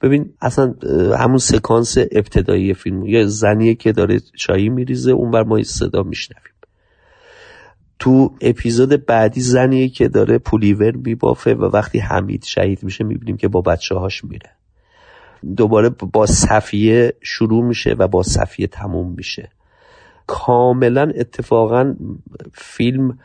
ببین 0.02 0.34
اصلا 0.42 0.76
همون 1.18 1.38
سکانس 1.38 1.98
ابتدایی 1.98 2.74
فیلم 2.74 3.06
یه 3.06 3.26
زنیه 3.26 3.76
که 3.76 3.92
داره 3.92 4.20
چایی 4.36 4.70
میریزه 4.70 5.12
اون 5.12 5.32
بر 5.32 5.44
ما 5.44 5.64
صدا 5.64 6.04
میشنویم. 6.04 6.54
تو 8.00 8.32
اپیزود 8.42 9.06
بعدی 9.06 9.42
زنیه 9.42 9.90
که 9.90 10.08
داره 10.08 10.38
پولیور 10.38 10.92
میبافه 10.92 11.54
و 11.54 11.66
وقتی 11.66 12.00
حمید 12.00 12.44
شهید 12.44 12.84
میشه 12.84 13.04
می‌بینیم 13.04 13.38
که 13.38 13.48
با 13.48 13.62
بچه 13.62 13.96
هاش 13.96 14.24
میره. 14.24 14.50
دوباره 15.58 15.90
با 15.90 16.26
صفیه 16.26 17.14
شروع 17.22 17.64
میشه 17.64 17.96
و 18.00 18.08
با 18.08 18.24
صفیه 18.24 18.68
تموم 18.68 19.14
میشه. 19.18 19.50
کاملا 20.28 21.12
اتفاقا 21.16 21.96
فیلم 22.54 23.20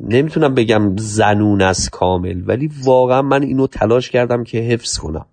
نمی‌تونم 0.00 0.54
بگم 0.54 0.96
زنون 0.96 1.62
از 1.62 1.90
کامل 1.90 2.42
ولی 2.46 2.70
واقعا 2.84 3.22
من 3.22 3.42
اینو 3.42 3.66
تلاش 3.66 4.10
کردم 4.10 4.44
که 4.44 4.58
حفظ 4.58 4.98
کنم. 4.98 5.26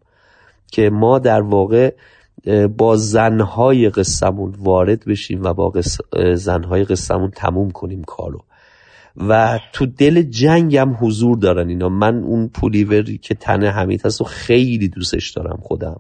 که 0.72 0.90
ما 0.90 1.20
در 1.20 1.42
واقع 1.42 1.94
با 2.78 2.96
زنهای 2.96 3.90
قصمون 3.90 4.56
وارد 4.60 5.06
بشیم 5.06 5.44
و 5.44 5.54
با 5.54 5.74
زنهای 6.36 6.84
قصمون 6.84 7.32
تموم 7.32 7.72
کنیم 7.72 8.04
کارو. 8.04 8.42
و 9.18 9.60
تو 9.74 9.86
دل 9.86 10.22
جنگ 10.22 10.78
هم 10.78 10.98
حضور 11.02 11.38
دارن 11.38 11.70
اینا. 11.70 11.90
من 11.90 12.24
اون 12.24 12.48
پولیوری 12.48 13.18
که 13.18 13.36
تنه 13.36 13.72
حمید 13.72 14.06
هست 14.06 14.22
و 14.22 14.24
خیلی 14.24 14.88
دوستش 14.88 15.32
دارم 15.32 15.60
خودم. 15.62 16.00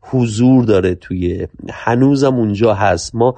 حضور 0.00 0.64
داره 0.64 0.94
توی 0.94 1.46
هنوزم 1.70 2.34
اونجا 2.34 2.74
هست. 2.74 3.14
ما 3.14 3.34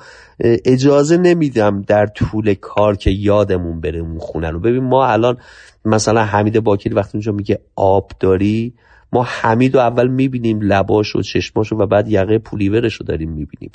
اجازه 0.64 1.16
نمیدم 1.16 1.82
در 1.82 2.06
طول 2.06 2.54
کار 2.54 2.96
که 2.96 3.10
یادمون 3.10 3.80
بره 3.80 4.00
اون 4.00 4.18
خونه 4.18 4.50
رو. 4.50 4.60
ببین 4.60 4.84
ما 4.84 5.06
الان 5.06 5.36
مثلا 5.84 6.24
حمید 6.24 6.60
باکری 6.60 6.94
وقتی 6.94 7.10
اونجا 7.14 7.32
میگه 7.32 7.60
آب 7.76 8.10
داری 8.20 8.74
ما 9.12 9.22
حمید 9.22 9.74
رو 9.74 9.80
اول 9.80 10.08
می‌بینیم 10.08 10.60
لباش 10.60 11.16
و 11.16 11.22
چشماش 11.22 11.72
و 11.72 11.86
بعد 11.86 12.08
یقه 12.08 12.38
پولیورش 12.38 12.94
رو 12.94 13.06
داریم 13.06 13.30
می‌بینیم. 13.30 13.70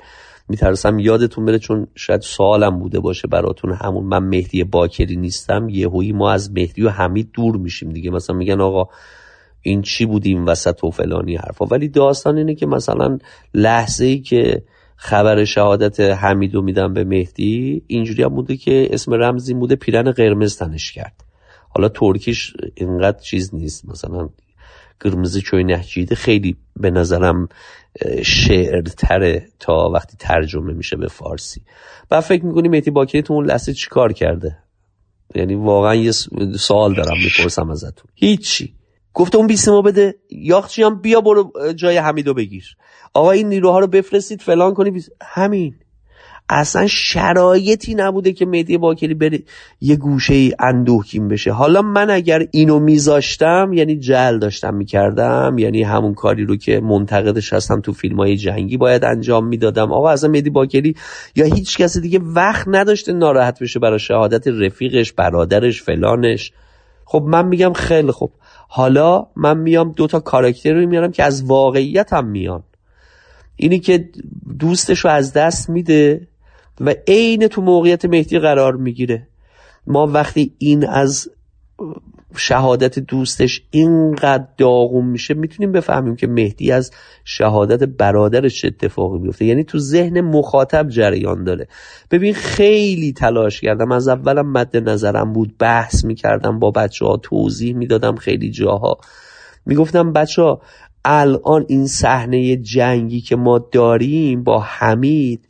میترسم 0.49 0.99
یادتون 0.99 1.45
بره 1.45 1.59
چون 1.59 1.87
شاید 1.95 2.21
سوالم 2.21 2.79
بوده 2.79 2.99
باشه 2.99 3.27
براتون 3.27 3.73
همون 3.73 4.03
من 4.03 4.23
مهدی 4.23 4.63
باکری 4.63 5.15
نیستم 5.15 5.69
یهویی 5.69 6.11
ما 6.11 6.31
از 6.31 6.51
مهدی 6.51 6.83
و 6.83 6.89
حمید 6.89 7.29
دور 7.33 7.57
میشیم 7.57 7.89
دیگه. 7.89 8.11
مثلا 8.11 8.35
میگن 8.35 8.61
آقا 8.61 8.89
این 9.61 9.81
چی 9.81 10.05
بودیم 10.05 10.45
وسط 10.45 10.83
و 10.83 10.89
فلانی 10.89 11.35
حرفا. 11.35 11.65
ولی 11.65 11.89
داستان 11.89 12.37
اینه 12.37 12.55
که 12.55 12.65
مثلا 12.65 13.17
لحظه 13.53 14.05
ای 14.05 14.19
که 14.19 14.63
خبر 14.95 15.43
شهادت 15.43 15.99
حمیدو 15.99 16.61
میدم 16.61 16.93
به 16.93 17.03
مهدی 17.03 17.83
اینجوری 17.87 18.23
هم 18.23 18.29
بوده 18.29 18.57
که 18.57 18.87
اسم 18.91 19.13
رمزی 19.13 19.53
بوده 19.53 19.75
پیرن 19.75 20.11
قرمز 20.11 20.57
تنش 20.57 20.91
کرد. 20.91 21.23
حالا 21.69 21.89
ترکیش 21.89 22.53
اینقدر 22.75 23.19
چیز 23.19 23.55
نیست. 23.55 23.89
مثلا 23.89 24.29
قرمز 24.99 25.37
چوی 25.37 25.63
نهجیده 25.63 26.15
خیلی 26.15 26.57
به 26.75 26.91
نظرم 26.91 27.49
شعرتره 28.23 29.47
تا 29.59 29.89
وقتی 29.93 30.17
ترجمه 30.19 30.73
میشه 30.73 30.97
به 30.97 31.07
فارسی. 31.07 31.61
و 32.11 32.21
فکر 32.21 32.45
می‌کنی 32.45 32.67
مهدی 32.67 32.91
باکری 32.91 33.21
تو 33.21 33.33
اون 33.33 33.45
لحظه 33.45 33.73
چی 33.73 33.89
کار 33.89 34.13
کرده؟ 34.13 34.57
یعنی 35.35 35.55
واقعا 35.55 35.95
یه 35.95 36.11
سوال 36.59 36.95
دارم 36.95 37.17
می‌پرسم 37.23 37.69
ازتون. 37.69 38.11
هیچی. 38.15 38.75
گفته 39.13 39.37
اون 39.37 39.47
بیسیمو 39.47 39.81
بده 39.81 40.15
یاخچی 40.29 40.83
هم 40.83 41.01
بیا 41.01 41.21
برو 41.21 41.51
جای 41.75 41.97
حمیدو 41.97 42.33
بگیر. 42.33 42.77
آقا 43.13 43.31
این 43.31 43.49
نیروها 43.49 43.79
رو 43.79 43.87
بفرستید 43.87 44.41
فلان 44.41 44.73
کنی 44.73 45.01
همین. 45.21 45.75
اصلا 46.49 46.87
شرایطی 46.87 47.95
نبوده 47.95 48.33
که 48.33 48.45
مهدی 48.45 48.77
باکری 48.77 49.13
بره 49.13 49.39
یه 49.81 49.95
گوشه 49.95 50.33
ای 50.33 50.53
اندوهگین 50.59 51.27
بشه. 51.27 51.51
حالا 51.51 51.81
من 51.81 52.09
اگر 52.09 52.47
اینو 52.51 52.79
میذاشتم 52.79 53.71
یعنی 53.73 53.95
جل 53.95 54.39
داشتم 54.39 54.73
می‌کردم 54.73 55.55
یعنی 55.57 55.83
همون 55.83 56.13
کاری 56.13 56.45
رو 56.45 56.55
که 56.55 56.79
منتقدش 56.79 57.53
هستم 57.53 57.81
تو 57.81 57.93
فیلم 57.93 58.17
های 58.17 58.37
جنگی 58.37 58.77
باید 58.77 59.05
انجام 59.05 59.47
می‌دادم. 59.47 59.91
آقا 59.91 60.09
اصلا 60.09 60.29
مهدی 60.29 60.49
باکری 60.49 60.95
یا 61.35 61.45
هیچ 61.45 61.77
کسی 61.77 62.01
دیگه 62.01 62.19
وقت 62.23 62.67
نداشته 62.67 63.13
ناراحت 63.13 63.59
بشه 63.59 63.79
برای 63.79 63.99
شهادت 63.99 64.47
رفیقش 64.47 65.13
برادرش 65.13 65.83
فلانش. 65.83 66.51
خب 67.05 67.23
من 67.27 67.47
میگم 67.47 67.73
خیلی 67.73 68.11
خوب. 68.11 68.31
حالا 68.67 69.27
من 69.35 69.57
میام 69.57 69.91
دوتا 69.91 70.19
کاراکتر 70.19 70.73
رو 70.73 70.87
میارم 70.89 71.11
که 71.11 71.23
از 71.23 71.43
واقعیت 71.43 72.13
هم 72.13 72.27
میان. 72.27 72.63
اینی 73.55 73.79
که 73.79 74.09
دوستش 74.59 74.99
رو 74.99 75.11
از 75.11 75.33
دست 75.33 75.69
میده 75.69 76.27
و 76.81 76.95
عین 77.07 77.47
تو 77.47 77.61
موقعیت 77.61 78.05
مهدی 78.05 78.39
قرار 78.39 78.75
می‌گیره. 78.75 79.27
ما 79.87 80.07
وقتی 80.07 80.53
این 80.57 80.87
از 80.87 81.29
شهادت 82.37 82.99
دوستش 82.99 83.61
اینقدر 83.71 84.45
داغون 84.57 85.05
میشه 85.05 85.33
می‌تونیم 85.33 85.71
بفهمیم 85.71 86.15
که 86.15 86.27
مهدی 86.27 86.71
از 86.71 86.91
شهادت 87.25 87.83
برادرش 87.83 88.61
چه 88.61 88.67
اتفاقی 88.67 89.17
میفته 89.17 89.45
یعنی 89.45 89.63
تو 89.63 89.79
ذهن 89.79 90.21
مخاطب 90.21 90.89
جریان 90.89 91.43
داره. 91.43 91.67
ببین 92.11 92.33
خیلی 92.33 93.13
تلاش 93.13 93.61
کردم. 93.61 93.91
از 93.91 94.07
اولم 94.07 94.51
مد 94.51 94.77
نظرم 94.89 95.33
بود. 95.33 95.55
بحث 95.59 96.05
می‌کردم 96.05 96.59
با 96.59 96.71
بچه 96.71 97.05
ها 97.05 97.17
توضیح 97.17 97.75
می‌دادم 97.75 98.15
خیلی 98.15 98.51
جاها. 98.51 98.97
می‌گفتم 99.65 100.13
بچه 100.13 100.41
ها 100.41 100.61
الان 101.05 101.65
این 101.67 101.87
صحنه 101.87 102.55
جنگی 102.55 103.21
که 103.21 103.35
ما 103.35 103.59
داریم 103.71 104.43
با 104.43 104.59
حمید 104.59 105.47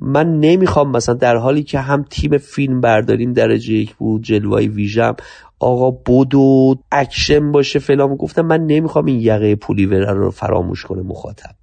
من 0.00 0.40
نمی‌خوام 0.40 0.90
مثلا 0.90 1.14
در 1.14 1.36
حالی 1.36 1.62
که 1.62 1.78
هم 1.78 2.04
تیم 2.10 2.38
فیلم 2.38 2.80
برداریم 2.80 3.32
درجه 3.32 3.74
یک 3.74 3.94
بود 3.94 4.22
جلوه‌های 4.22 4.68
ویژه‌م 4.68 5.16
آقا 5.58 5.90
بدو 5.90 6.76
اکشن 6.92 7.52
باشه 7.52 7.78
فلان 7.78 8.16
گفتم 8.16 8.46
من 8.46 8.66
نمی‌خوام 8.66 9.06
این 9.06 9.20
یقه 9.20 9.54
پولیور 9.54 10.12
رو 10.12 10.30
فراموش 10.30 10.84
کنه 10.84 11.02
مخاطب. 11.02 11.54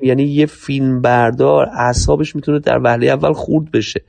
یعنی 0.00 0.22
یه 0.22 0.46
فیلم 0.46 1.02
بردار 1.02 1.68
اعصابش 1.68 2.36
می‌تونه 2.36 2.58
در 2.58 2.80
وهله 2.84 3.06
اول 3.06 3.32
خورد 3.32 3.70
بشه. 3.70 4.00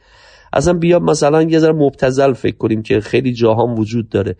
اصلا 0.54 0.74
بیا 0.74 1.00
مثلا 1.00 1.42
یه 1.42 1.60
ذره 1.60 1.74
مبتزل 1.74 2.34
فکر 2.34 2.58
کنیم 2.58 2.82
که 2.82 3.00
خیلی 3.00 3.34
جاهام 3.34 3.80
وجود 3.80 4.10
داره. 4.10 4.36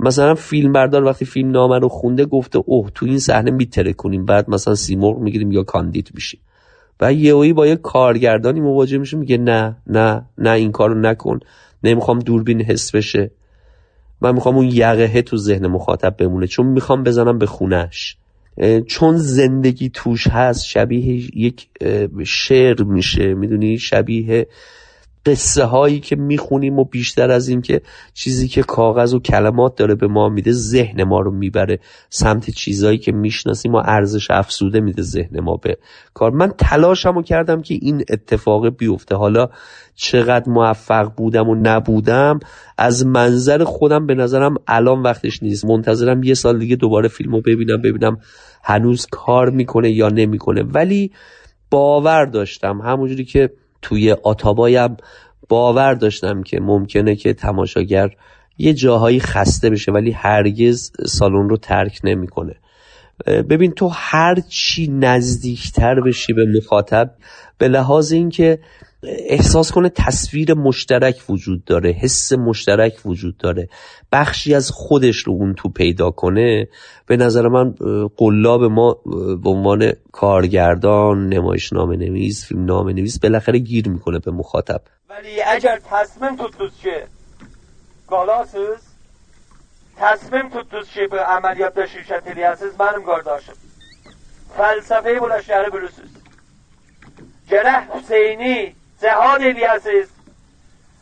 مثلا 0.00 0.34
فیلم 0.34 0.72
بردار 0.72 1.04
وقتی 1.04 1.24
فیلم 1.24 1.50
نامه 1.50 1.78
رو 1.78 1.88
خونده 1.88 2.24
گفته 2.24 2.58
اوه 2.66 2.90
تو 2.94 3.06
این 3.06 3.18
صحنه 3.18 3.50
میتره 3.50 3.92
کنیم 3.92 4.24
بعد 4.24 4.50
مثلا 4.50 4.74
سیمرغ 4.74 5.18
می‌گیریم 5.18 5.52
یا 5.52 5.62
کاندید 5.62 6.10
میشیم. 6.14 6.40
و 7.00 7.12
یهویی 7.12 7.52
با 7.52 7.66
یه 7.66 7.76
کارگردانی 7.76 8.60
مواجه 8.60 8.98
میشه 8.98 9.16
میگه 9.16 9.38
نه 9.38 9.76
نه 9.86 10.22
نه 10.38 10.50
این 10.50 10.72
کارو 10.72 11.00
نکن. 11.00 11.38
نمی‌خوام 11.84 12.18
دوربین 12.18 12.62
حس 12.62 12.94
بشه. 12.94 13.30
من 14.20 14.34
می‌خوام 14.34 14.56
اون 14.56 14.68
یقهه 14.72 15.22
تو 15.22 15.36
ذهن 15.36 15.66
مخاطب 15.66 16.16
بمونه 16.16 16.46
چون 16.46 16.66
می‌خوام 16.66 17.02
بزنم 17.02 17.38
به 17.38 17.46
خونش. 17.46 18.16
چون 18.86 19.16
زندگی 19.16 19.90
توش 19.94 20.26
هست 20.26 20.64
شبیه 20.64 21.38
یک 21.38 21.68
شعر 22.24 22.82
میشه. 22.82 23.34
می‌دونی؟ 23.34 23.78
شبیه 23.78 24.46
قصه 25.26 25.64
هایی 25.64 26.00
که 26.00 26.16
می‌خونیم 26.16 26.78
و 26.78 26.84
بیشتر 26.84 27.30
از 27.30 27.48
این 27.48 27.62
که 27.62 27.80
چیزی 28.14 28.48
که 28.48 28.62
کاغذ 28.62 29.14
و 29.14 29.20
کلمات 29.20 29.76
داره 29.76 29.94
به 29.94 30.06
ما 30.06 30.28
میده 30.28 30.52
ذهن 30.52 31.04
ما 31.04 31.20
رو 31.20 31.30
می‌بره 31.30 31.78
سمت 32.10 32.50
چیزهایی 32.50 32.98
که 32.98 33.12
می‌شناسیم 33.12 33.74
و 33.74 33.82
ارزش 33.84 34.30
افسوده 34.30 34.80
میده 34.80 35.02
ذهن 35.02 35.40
ما 35.40 35.56
به 35.56 35.78
کار. 36.14 36.30
من 36.30 36.52
تلاشمو 36.58 37.22
کردم 37.22 37.62
که 37.62 37.74
این 37.82 38.04
اتفاق 38.10 38.68
بیفته. 38.68 39.16
حالا 39.16 39.48
چقدر 39.94 40.48
موفق 40.48 41.12
بودم 41.16 41.48
و 41.48 41.54
نبودم 41.54 42.40
از 42.78 43.06
منظر 43.06 43.64
خودم 43.64 44.06
به 44.06 44.14
نظرم 44.14 44.54
الان 44.66 45.02
وقتش 45.02 45.42
نیست. 45.42 45.64
منتظرم 45.64 46.22
یه 46.22 46.34
سال 46.34 46.58
دیگه 46.58 46.76
دوباره 46.76 47.08
فیلمو 47.08 47.40
ببینم 47.40 47.82
ببینم 47.82 48.18
هنوز 48.64 49.06
کار 49.10 49.50
می‌کنه 49.50 49.90
یا 49.90 50.08
نمی‌کنه. 50.08 50.62
ولی 50.62 51.12
باور 51.70 52.24
داشتم 52.24 52.80
همونجوری 52.80 53.24
که 53.24 53.50
توی 53.84 54.12
آتابایم 54.12 54.96
باور 55.48 55.94
داشتم 55.94 56.42
که 56.42 56.60
ممکنه 56.60 57.16
که 57.16 57.32
تماشاگر 57.32 58.10
یه 58.58 58.72
جاهایی 58.72 59.20
خسته 59.20 59.70
بشه 59.70 59.92
ولی 59.92 60.10
هرگز 60.10 60.92
سالن 61.06 61.48
رو 61.48 61.56
ترک 61.56 62.00
نمی‌کنه. 62.04 62.54
ببین 63.26 63.72
تو 63.72 63.88
هر 63.88 64.40
چی 64.48 64.88
نزدیکتر 64.88 66.00
بشی 66.00 66.32
به 66.32 66.44
مخاطب 66.56 67.10
به 67.58 67.68
لحاظ 67.68 68.12
اینکه 68.12 68.58
احساس 69.08 69.72
کنه 69.72 69.88
تصویر 69.88 70.54
مشترک 70.54 71.16
وجود 71.28 71.64
داره 71.64 71.90
حس 71.90 72.32
مشترک 72.32 73.06
وجود 73.06 73.36
داره. 73.36 73.68
بخشی 74.12 74.54
از 74.54 74.70
خودش 74.70 75.16
رو 75.16 75.32
اون 75.32 75.54
تو 75.54 75.68
پیدا 75.68 76.10
کنه 76.10 76.68
به 77.06 77.16
نظر 77.16 77.48
من 77.48 77.74
قلاب 78.16 78.64
ما 78.64 78.96
به 79.42 79.50
عنوان 79.50 79.92
کارگردان 80.12 81.28
نمایش 81.28 81.72
نام 81.72 81.92
نویس 81.92 82.46
فیلم 82.46 82.64
نام 82.64 82.88
نویس 82.88 83.18
بالاخره 83.18 83.58
گیر 83.58 83.88
می‌کنه 83.88 84.18
به 84.18 84.30
مخاطب. 84.30 84.80
ولی 85.10 85.42
اگر 85.42 85.80
تصمیم 85.90 86.36
tuttunuz 86.36 86.72
که 86.82 87.06
galasız, 88.08 88.82
تصمیم 89.96 90.48
tuttunuz 90.48 90.88
که 90.94 91.08
به 91.10 91.20
عملیات 91.20 91.86
şirket 91.86 92.26
eləyəsiniz, 92.26 92.78
benim 92.78 93.04
kardeşim. 93.06 93.54
Felsefeyi 94.56 95.20
bula 95.20 95.38
şəhəri 95.38 95.72
bilirsiniz. 95.76 96.10
Gərək 99.00 99.14
Hüseyni 99.14 99.14
جهاد 99.14 99.42
الیاسیز 99.42 100.08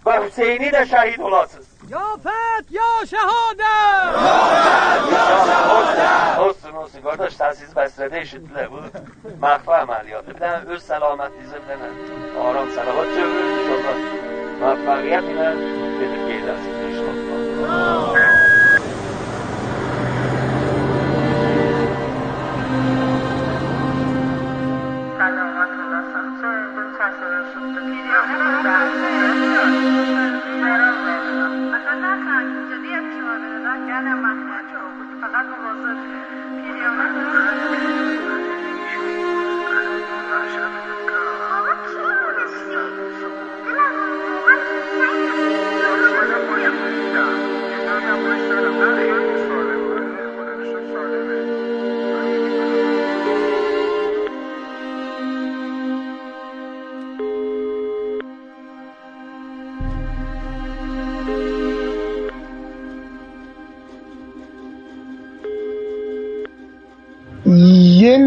و 0.06 0.12
حسینی 0.12 0.70
در 0.70 0.84
شهید 0.84 1.20
olasız. 1.20 1.66
یا 1.88 2.18
فت 2.24 2.70
یا 2.70 3.06
شهادت 3.10 4.14
یا 5.12 5.44
شهادت 5.46 6.38
olsun 6.38 6.72
olsun 6.72 7.00
kardeş 7.02 7.34
siz 7.58 7.76
besrede 7.76 8.20
eşittiler 8.20 8.68
bu 8.72 8.76
mahfa 9.40 9.78
ameliyatı 9.78 10.34
bir 10.34 10.40
de 10.40 10.60
öz 10.68 10.82
selametinize 10.82 11.56
bir 11.56 11.68
tane 11.68 12.48
aram 12.48 12.70
salavat 12.70 13.06
çevirin 13.14 13.58
inşallah 13.58 13.96
muvaffakiyet 14.60 15.24
ile 15.24 15.54
gidip 16.00 16.28
gelirsiniz 16.28 16.98
inşallah 16.98 18.31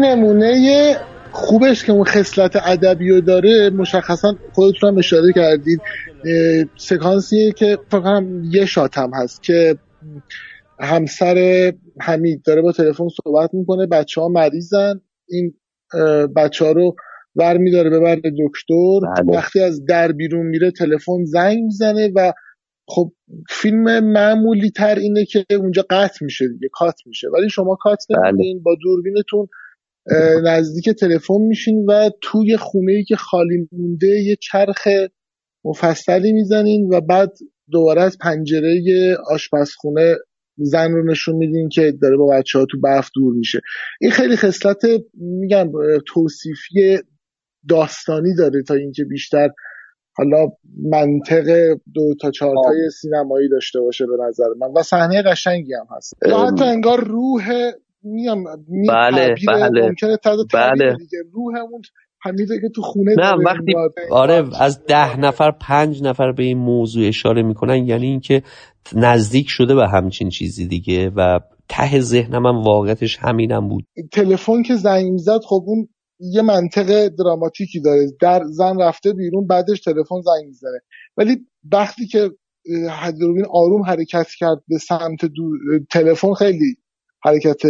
نمونه 0.06 0.96
خوبش 1.32 1.84
که 1.84 1.92
اون 1.92 2.04
خصلت 2.04 2.56
ادبی 2.56 3.10
رو 3.10 3.20
داره 3.20 3.70
مشخصا 3.70 4.36
خودتون 4.52 4.90
هم 4.90 4.98
اشاره 4.98 5.32
کردید 5.34 5.80
سکانسیه 6.76 7.52
که 7.52 7.78
فقط 7.90 8.22
یه 8.50 8.66
شات 8.66 8.98
هم 8.98 9.10
هست 9.14 9.42
که 9.42 9.76
همسر 10.80 11.72
حمید 12.00 12.42
داره 12.44 12.62
با 12.62 12.72
تلفن 12.72 13.08
صحبت 13.24 13.50
می‌کنه 13.52 13.86
بچه 13.86 14.20
ها 14.20 14.28
مریضن 14.28 15.00
این 15.28 15.54
بچه 16.36 16.64
ها 16.64 16.72
رو 16.72 16.96
ور 17.36 17.56
میداره 17.56 17.90
ببره 17.90 18.16
دکتر 18.16 19.00
بله. 19.00 19.38
وقتی 19.38 19.60
از 19.60 19.84
در 19.84 20.12
بیرون 20.12 20.46
میره 20.46 20.70
تلفن 20.70 21.24
زنگ 21.24 21.62
می‌زنه 21.62 22.12
و 22.14 22.32
خب 22.88 23.12
فیلم 23.50 24.12
معمولی 24.12 24.70
تر 24.70 24.94
اینه 24.94 25.24
که 25.24 25.44
اونجا 25.50 25.86
قطع 25.90 26.24
میشه 26.24 26.48
دیگه 26.48 26.68
کات 26.72 26.94
میشه 27.06 27.28
ولی 27.28 27.50
شما 27.50 27.76
کات 27.80 28.04
بله. 28.10 28.30
نمیدین 28.30 28.62
با 28.62 28.76
دوربینتون 28.82 29.48
نزدیک 30.44 30.90
تلفن 30.90 31.40
میشین 31.40 31.84
و 31.88 32.10
توی 32.20 32.56
خونه 32.56 32.92
ای 32.92 33.04
که 33.04 33.16
خالی 33.16 33.68
مونده 33.72 34.06
یه 34.06 34.36
چرخ 34.40 34.88
مفصلی 35.64 36.32
می‌زنین 36.32 36.88
و 36.92 37.00
بعد 37.00 37.32
دوباره 37.70 38.02
از 38.02 38.18
پنجره 38.18 38.80
آشپزخونه 39.30 40.16
زن 40.58 40.92
رو 40.92 41.10
نشون 41.10 41.36
میدین 41.36 41.68
که 41.68 41.92
داره 42.02 42.16
با 42.16 42.26
بچه 42.26 42.58
ها 42.58 42.66
تو 42.70 42.80
برف 42.80 43.10
دور 43.14 43.34
میشه. 43.34 43.60
این 44.00 44.10
خیلی 44.10 44.36
خصلت 44.36 44.82
میگم 45.14 45.72
توصیفی 46.06 46.98
داستانی 47.68 48.34
داره 48.34 48.62
تا 48.62 48.74
اینکه 48.74 49.04
بیشتر 49.04 49.50
حالا 50.16 50.48
منطق 50.90 51.76
دو 51.94 52.14
تا 52.20 52.30
چهارتای 52.30 52.90
سینمایی 53.00 53.48
داشته 53.48 53.80
باشه 53.80 54.06
به 54.06 54.24
نظر 54.28 54.44
من. 54.58 54.68
و 54.76 54.82
صحنه 54.82 55.22
قشنگی 55.22 55.74
هم 55.74 55.86
هست. 55.96 56.14
یا 56.26 56.38
حتی 56.38 56.64
انگار 56.64 57.04
روح 57.04 57.72
میگم 58.06 58.44
بله 58.88 59.34
بله 59.48 59.88
ممکنه 59.88 60.18
بله. 60.54 60.96
دیگه 60.96 61.18
روحمون 61.32 61.82
حمیده 62.20 62.60
که 62.60 62.68
تو 62.74 62.82
خونه 62.82 63.14
نه 63.18 63.32
وقتی. 63.32 63.74
آره 64.10 64.44
از 64.60 64.84
ده 64.84 65.20
نفر 65.20 65.50
پنج 65.50 66.02
نفر 66.02 66.32
به 66.32 66.42
این 66.42 66.58
موضوع 66.58 67.08
اشاره 67.08 67.42
می‌کنن 67.42 67.86
یعنی 67.86 68.06
اینکه 68.06 68.42
نزدیک 68.94 69.48
شده 69.48 69.74
به 69.74 69.88
همچین 69.88 70.28
چیزی 70.28 70.66
دیگه 70.66 71.10
و 71.16 71.40
ته 71.68 72.00
ذهنم 72.00 72.46
هم 72.46 72.62
واقعتش 72.62 73.18
همینم 73.20 73.68
بود 73.68 73.84
تلفن 74.12 74.62
که 74.62 74.76
زنگ 74.76 75.12
می‌زد 75.12 75.40
خب 75.44 75.64
اون 75.66 75.88
یه 76.20 76.42
منطق 76.42 77.08
دراماتیکی 77.08 77.80
داره 77.80 78.06
در 78.20 78.44
زن 78.44 78.80
رفته 78.80 79.12
بیرون 79.12 79.46
بعدش 79.46 79.80
تلفن 79.80 80.20
زنگ 80.20 80.46
می‌زنه 80.46 80.80
ولی 81.16 81.36
وقتی 81.72 82.06
که 82.06 82.30
دوربین 83.20 83.46
آروم 83.50 83.82
حرکت 83.82 84.26
کرد 84.38 84.58
به 84.68 84.78
سمت 84.78 85.20
تلفن 85.90 86.32
خیلی 86.32 86.76
حرکت 87.22 87.62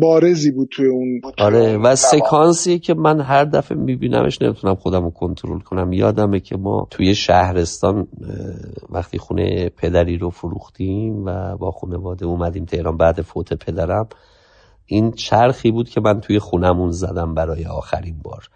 بارزی 0.00 0.50
بود 0.50 0.68
توی 0.72 0.86
اون 0.88 1.20
آره 1.38 1.76
و 1.76 1.96
سکانسی 1.96 2.78
که 2.78 2.94
من 2.94 3.20
هر 3.20 3.44
دفعه 3.44 3.78
میبینمش 3.78 4.42
نمی‌تونم 4.42 4.74
خودم 4.74 5.04
رو 5.04 5.10
کنترل 5.10 5.58
کنم. 5.58 5.92
یادمه 5.92 6.40
که 6.40 6.56
ما 6.56 6.86
توی 6.90 7.14
شهرستان 7.14 8.08
وقتی 8.90 9.18
خونه 9.18 9.68
پدری 9.68 10.18
رو 10.18 10.30
فروختیم 10.30 11.24
و 11.24 11.56
با 11.56 11.70
خانواده 11.70 12.26
اومدیم 12.26 12.64
تهران 12.64 12.96
بعد 12.96 13.20
فوت 13.20 13.54
پدرم 13.54 14.08
این 14.86 15.10
چرخی 15.10 15.70
بود 15.70 15.88
که 15.88 16.00
من 16.00 16.20
توی 16.20 16.38
خونمون 16.38 16.90
زدم 16.90 17.34
برای 17.34 17.64
آخرین 17.64 18.16
بار. 18.22 18.48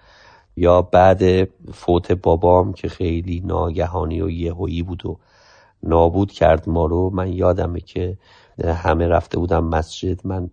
یا 0.56 0.82
بعد 0.82 1.48
فوت 1.72 2.12
بابام 2.12 2.72
که 2.72 2.88
خیلی 2.88 3.42
ناگهانی 3.44 4.22
و 4.22 4.30
یهویی 4.30 4.82
بود 4.82 5.06
و 5.06 5.18
نابود 5.82 6.32
کرد 6.32 6.68
ما 6.68 6.86
رو 6.86 7.10
من 7.14 7.32
یادمه 7.32 7.80
که 7.80 8.16
همه 8.64 9.08
رفته 9.08 9.38
بودم 9.38 9.64
مسجد. 9.64 10.26
من 10.26 10.50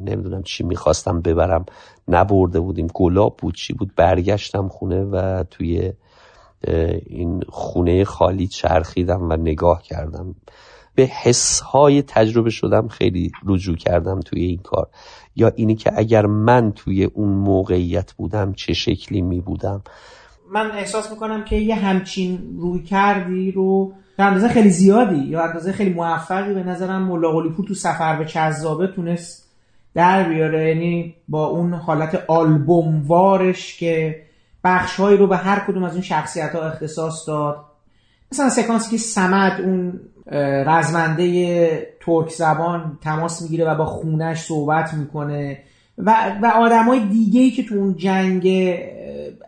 نمی‌دونم 0.00 0.42
چی 0.42 0.64
می‌خواستم 0.64 1.20
ببرم. 1.20 1.66
نبرده 2.08 2.60
بودیم. 2.60 2.86
گلاب 2.94 3.36
بود 3.36 3.54
چی 3.54 3.72
بود. 3.72 3.94
برگشتم 3.96 4.68
خونه 4.68 5.04
و 5.04 5.44
توی 5.50 5.92
این 7.06 7.42
خونه 7.48 8.04
خالی 8.04 8.46
چرخیدم 8.46 9.30
و 9.30 9.36
نگاه 9.36 9.82
کردم. 9.82 10.34
به 10.94 11.02
حسهای 11.02 12.02
تجربه 12.02 12.50
شدم 12.50 12.88
خیلی 12.88 13.32
رجوع 13.46 13.76
کردم 13.76 14.20
توی 14.20 14.42
این 14.42 14.58
کار. 14.58 14.88
یا 15.36 15.52
اینی 15.56 15.74
که 15.74 15.92
اگر 15.96 16.26
من 16.26 16.72
توی 16.72 17.04
اون 17.04 17.28
موقعیت 17.28 18.12
بودم 18.12 18.52
چه 18.52 18.72
شکلی 18.72 19.22
می 19.22 19.40
بودم 19.40 19.82
من 20.52 20.70
احساس 20.70 21.10
می‌کنم 21.10 21.44
که 21.44 21.56
یه 21.56 21.74
همچین 21.74 22.56
روی 22.58 22.82
کردی 22.82 23.52
رو 23.52 23.92
در 24.18 24.26
اندازه 24.26 24.48
خیلی 24.48 24.70
زیادی 24.70 25.16
یا 25.18 25.42
اندازه 25.42 25.72
خیلی 25.72 25.92
موفقی 25.92 26.54
به 26.54 26.64
نظرم 26.64 27.20
قلیپور 27.20 27.66
تو 27.68 27.74
سفر 27.74 28.16
به 28.16 28.24
کذابه 28.24 28.86
تونست 28.86 29.50
در 29.94 30.28
بیاره. 30.28 30.68
یعنی 30.68 31.14
با 31.28 31.46
اون 31.46 31.74
حالت 31.74 32.24
آلبوموارش 32.28 33.78
که 33.78 34.22
بخشهایی 34.64 35.16
رو 35.16 35.26
به 35.26 35.36
هر 35.36 35.58
کدوم 35.58 35.84
از 35.84 35.92
اون 35.92 36.02
شخصیت 36.02 36.54
ها 36.54 36.62
اختصاص 36.62 37.28
داد. 37.28 37.64
مثلا 38.32 38.48
سکانسی 38.48 38.90
که 38.90 38.98
سمد 38.98 39.60
اون 39.60 40.00
رزمنده 40.66 41.96
ترک 42.00 42.30
زبان 42.30 42.98
تماس 43.02 43.42
می‌گیره 43.42 43.64
و 43.64 43.74
با 43.74 43.86
خونش 43.86 44.40
صحبت 44.40 44.94
می‌کنه 44.94 45.58
و, 45.98 46.14
و 46.42 46.46
آدم 46.46 46.84
های 46.84 47.00
دیگه 47.00 47.40
ای 47.40 47.50
که 47.50 47.64
تو 47.64 47.74
اون 47.74 47.96
جنگ 47.96 48.46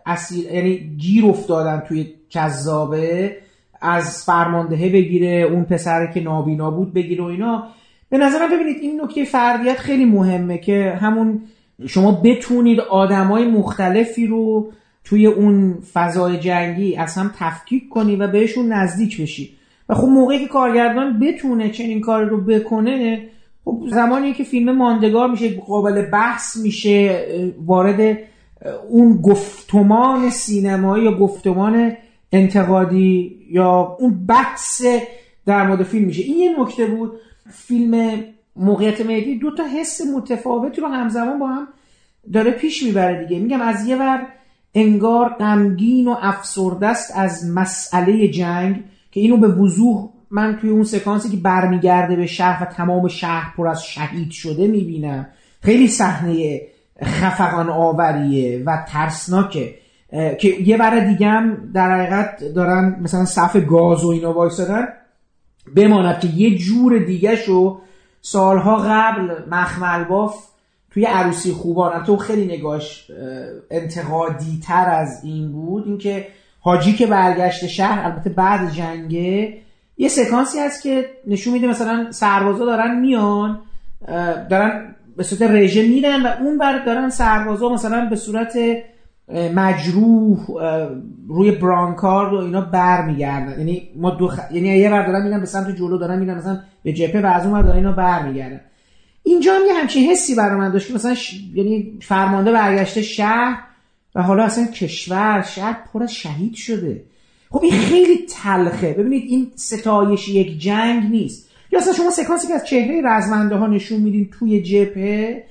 اسیر 0.07 0.53
یعنی 0.53 0.97
گیر 0.97 1.27
افتادن 1.27 1.81
توی 1.89 2.15
کذابه 2.31 3.37
از 3.81 4.25
فرماندهه 4.25 4.89
بگیره 4.89 5.29
اون 5.29 5.65
پسر 5.65 6.07
که 6.07 6.21
نابینا 6.21 6.71
بود 6.71 6.95
بگیره 6.95 7.25
و 7.25 7.27
اینا. 7.27 7.67
به 8.09 8.19
نظرم 8.19 8.51
ببینید 8.51 8.77
این 8.81 9.01
نکته 9.01 9.25
فردیت 9.25 9.79
خیلی 9.79 10.05
مهمه 10.05 10.59
که 10.59 10.99
همون 11.01 11.43
شما 11.87 12.13
بتونید 12.13 12.81
آدمای 12.81 13.51
مختلفی 13.51 14.27
رو 14.27 14.73
توی 15.05 15.27
اون 15.27 15.79
فضای 15.93 16.39
جنگی 16.39 16.97
از 16.97 17.15
هم 17.15 17.31
تفکیک 17.39 17.89
کنی 17.89 18.17
و 18.17 18.29
بهشون 18.29 18.73
نزدیک 18.73 19.21
بشی. 19.21 19.57
و 19.89 19.95
خب 19.95 20.09
موقعی 20.09 20.39
که 20.39 20.47
کارگردان 20.47 21.21
بتونه 21.21 21.71
چنین 21.71 22.01
کار 22.01 22.25
رو 22.25 22.41
بکنه 22.41 23.23
خب 23.65 23.83
زمانی 23.91 24.33
که 24.33 24.45
فیلم 24.45 24.77
ماندگار 24.77 25.31
میشه 25.31 25.61
قابل 25.61 26.11
بحث 26.11 26.57
میشه 26.57 27.27
وارد 27.67 28.19
اون 28.89 29.17
گفتمان 29.23 30.31
سینمایی 30.31 31.05
یا 31.05 31.19
گفتمان 31.19 31.93
انتقادی 32.33 33.39
یا 33.51 33.97
اون 34.01 34.27
بحث 34.27 34.87
در 35.47 35.67
مورد 35.67 35.83
فیلم 35.83 36.07
میشه. 36.07 36.23
این 36.23 36.39
یه 36.39 36.61
نکته 36.61 36.87
بود. 36.87 37.13
فیلم 37.51 38.25
موقعیت 38.57 39.01
مهدی 39.01 39.39
دو 39.39 39.55
تا 39.55 39.65
حس 39.65 40.01
متفاوتی 40.17 40.81
رو 40.81 40.89
همزمان 40.89 41.39
با 41.39 41.47
هم 41.47 41.69
داره 42.33 42.51
پیش 42.51 42.83
می‌بره 42.83 43.25
دیگه. 43.25 43.41
میگم 43.41 43.61
از 43.61 43.87
یه 43.87 43.97
ور 43.97 44.27
انگار 44.75 45.29
غمگین 45.29 46.09
و 46.09 46.17
افسرده 46.21 46.87
است 46.87 47.13
از 47.17 47.51
مسئله 47.55 48.29
جنگ 48.29 48.85
که 49.11 49.21
اینو 49.21 49.37
به 49.37 49.49
وضوح 49.49 50.09
من 50.31 50.59
توی 50.61 50.71
اون 50.71 50.85
سکانسی 50.85 51.31
که 51.31 51.37
برمیگرده 51.37 52.17
به 52.17 52.27
شهر 52.27 52.63
و 52.63 52.67
تمام 52.67 53.09
شهر 53.09 53.55
پر 53.57 53.69
از 53.69 53.85
شهید 53.85 54.31
شده 54.31 54.67
می‌بینم. 54.67 55.27
خیلی 55.63 55.89
صحنه 55.89 56.61
خفقان 57.05 57.69
آوریه 57.69 58.63
و 58.67 58.85
ترسناکه. 58.89 59.75
که 60.39 60.49
یه 60.49 60.77
بر 60.77 60.99
دیگه 60.99 61.29
هم 61.29 61.71
در 61.75 61.95
حقیقت 61.95 62.45
دارن 62.45 62.97
مثلا 63.01 63.25
صف 63.25 63.57
گاز 63.57 64.05
و 64.05 64.09
اینا 64.09 64.33
وایسادن. 64.33 64.89
بماند 65.77 66.21
که 66.21 66.29
یه 66.29 66.59
جور 66.59 66.99
دیگه 66.99 67.37
شو 67.37 67.81
سالها 68.21 68.77
قبل 68.77 69.35
مخمل 69.51 70.05
باف 70.05 70.35
توی 70.91 71.05
عروسی 71.05 71.53
خوبان 71.53 72.05
تو 72.05 72.17
خیلی 72.17 72.57
نگاش 72.57 73.11
انتقادی 73.71 74.61
تر 74.67 74.89
از 74.91 75.25
این 75.25 75.53
بود. 75.53 75.87
اینکه 75.87 76.27
حاجی 76.61 76.93
که 76.93 77.07
برگشت 77.07 77.67
شهر 77.67 78.05
البته 78.05 78.31
بعد 78.31 78.73
جنگه 78.73 79.59
یه 79.99 80.09
سکانسی 80.09 80.59
هست 80.59 80.83
که 80.83 81.05
نشون 81.27 81.53
میده 81.53 81.67
مثلا 81.67 82.13
سربازا 82.13 82.65
دارن 82.65 83.01
میان 83.01 83.61
دارن 84.51 84.95
به 85.17 85.23
صورت 85.23 85.43
رژه 85.43 85.89
میرن 85.89 86.23
و 86.23 86.27
اون 86.41 86.59
بر 86.59 86.85
دارن 86.85 87.11
سربازا 87.11 87.69
مثلا 87.69 88.07
به 88.11 88.17
صورت 88.17 88.59
مجروح 89.29 90.39
روی 91.29 91.51
برانکارد 91.51 92.33
و 92.33 92.37
اینا 92.37 92.61
برمیگردن. 92.61 93.59
یعنی 93.59 93.91
ما 93.97 94.11
دو 94.11 94.29
خ... 94.29 94.39
یعنی 94.53 94.69
یه 94.69 94.91
بر 94.91 95.07
دارن 95.07 95.25
میرن 95.25 95.41
به 95.41 95.47
سمت 95.47 95.77
جلو 95.77 95.99
دارن 95.99 96.19
میرن 96.19 96.39
مثلا 96.39 96.59
به 96.83 96.93
جبهه 96.93 97.23
و 97.23 97.27
از 97.27 97.47
اون 97.47 97.63
دارن 97.63 97.77
اینا 97.77 97.93
برمیگردن. 97.93 98.61
اینجا 99.23 99.55
هم 99.55 99.61
یه 99.67 99.75
همچین 99.75 100.11
حسی 100.11 100.35
برای 100.35 100.61
من 100.61 100.71
داشت 100.71 100.91
مثلا 100.91 101.15
ش... 101.15 101.41
یعنی 101.55 101.99
فرمانده 102.03 102.53
برگشته 102.53 103.03
شهر 103.03 103.63
و 104.15 104.23
حالا 104.23 104.45
اصلا 104.45 104.67
کشور 104.67 105.43
شهر 105.43 105.77
پر 105.93 106.03
از 106.03 106.15
شهید 106.15 106.55
شده. 106.55 107.03
خب 107.51 107.63
این 107.63 107.73
خیلی 107.73 108.27
تلخه. 108.43 108.93
ببینید 108.93 109.25
این 109.27 109.47
ستایش 109.55 110.29
یک 110.29 110.59
جنگ 110.59 111.11
نیست. 111.11 111.51
یا 111.73 111.79
اصلا 111.79 111.93
شما 111.93 112.11
سکانسی 112.11 112.49
که 112.49 112.55
از 112.55 112.65
چهره 112.65 113.03
رزمنده 113.05 113.57
ها 113.57 113.67
نشون 113.67 114.01
میدین 114.01 114.31
توی 114.39 114.63
جبهه 114.63 115.45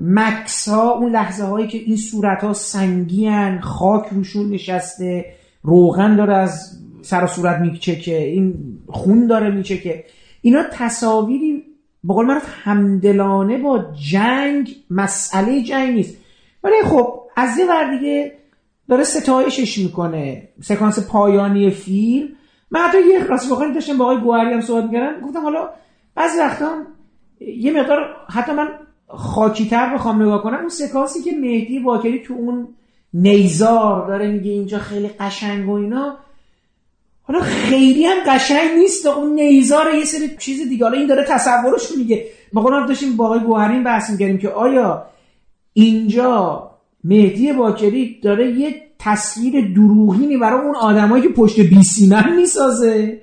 مکس 0.00 0.68
ها 0.68 0.90
اون 0.90 1.12
لحظه 1.12 1.44
هایی 1.44 1.68
که 1.68 1.78
این 1.78 1.96
صورت 1.96 2.44
ها 2.44 2.52
سنگین 2.52 3.60
خاک 3.60 4.06
روشون 4.12 4.50
نشسته 4.50 5.24
روغن 5.62 6.16
داره 6.16 6.36
از 6.36 6.78
سر 7.02 7.24
و 7.24 7.26
صورت 7.26 7.60
میچکه 7.60 8.18
این 8.18 8.54
خون 8.88 9.26
داره 9.26 9.50
میچکه. 9.50 10.04
اینا 10.42 10.62
تصاویری 10.72 11.64
به 12.04 12.14
قول 12.14 12.26
معروف 12.26 12.44
همدلانه 12.62 13.58
با 13.58 13.84
جنگ 14.10 14.76
مسئله 14.90 15.62
جنگ 15.62 15.94
نیست. 15.94 16.16
ولی 16.64 16.82
خب 16.84 17.20
از 17.36 17.58
یه 17.58 17.66
ور 17.66 17.98
دیگه 17.98 18.32
داره 18.88 19.04
ستایشش 19.04 19.78
می‌کنه 19.78 20.48
سکانس 20.62 21.08
پایانی 21.08 21.70
فیلم. 21.70 22.28
من 22.70 22.80
حتی 22.80 22.98
یه 23.12 23.24
راست 23.24 23.52
بخوری 23.52 23.72
داشتم 23.72 23.98
با 23.98 24.04
آقای 24.04 24.20
گوهری 24.20 24.52
هم 24.52 24.60
صحبت 24.60 24.84
می‌کردم. 24.84 25.20
گفتم 25.20 25.40
حالا 25.40 25.68
بعضی 26.14 26.38
وقتا 26.38 26.70
یه 27.40 27.72
مقدار 27.72 27.98
حتی 28.28 28.52
من 28.52 28.68
خاکیتر 29.16 29.94
بخوام 29.94 30.22
نگاه 30.22 30.42
کنم 30.42 30.58
اون 30.58 30.68
سکانسی 30.68 31.22
که 31.22 31.32
مهدی 31.32 31.78
واکری 31.78 32.22
تو 32.22 32.34
اون 32.34 32.68
نیزار 33.14 34.06
داره 34.06 34.32
میگه 34.32 34.50
اینجا 34.50 34.78
خیلی 34.78 35.08
قشنگ 35.08 35.68
و 35.68 35.72
اینا 35.72 36.16
حالا 37.22 37.40
خیلی 37.40 38.04
هم 38.04 38.16
قشنگ 38.26 38.78
نیست 38.78 39.06
اون 39.06 39.32
نیزار 39.32 39.94
یه 39.94 40.04
سری 40.04 40.36
چیز 40.38 40.68
دیگه. 40.68 40.84
حالا 40.84 40.98
این 40.98 41.06
داره 41.06 41.24
تصورش 41.28 41.96
میگه. 41.96 42.26
ما 42.52 42.62
قرار 42.62 42.86
داشتیم 42.86 43.16
با 43.16 43.24
آقای 43.26 43.40
گوهرین 43.40 43.84
بحث 43.84 44.10
می‌کردیم 44.10 44.38
که 44.38 44.48
آیا 44.48 45.06
اینجا 45.72 46.70
مهدی 47.04 47.52
باکری 47.52 48.20
داره 48.22 48.52
یه 48.52 48.82
تصویر 48.98 49.72
دروغینی 49.74 50.36
برای 50.36 50.60
اون 50.60 50.76
آدمایی 50.76 51.22
که 51.22 51.28
پشت 51.28 51.60
بیسیمن 51.60 52.36
می‌سازه؟ 52.36 53.20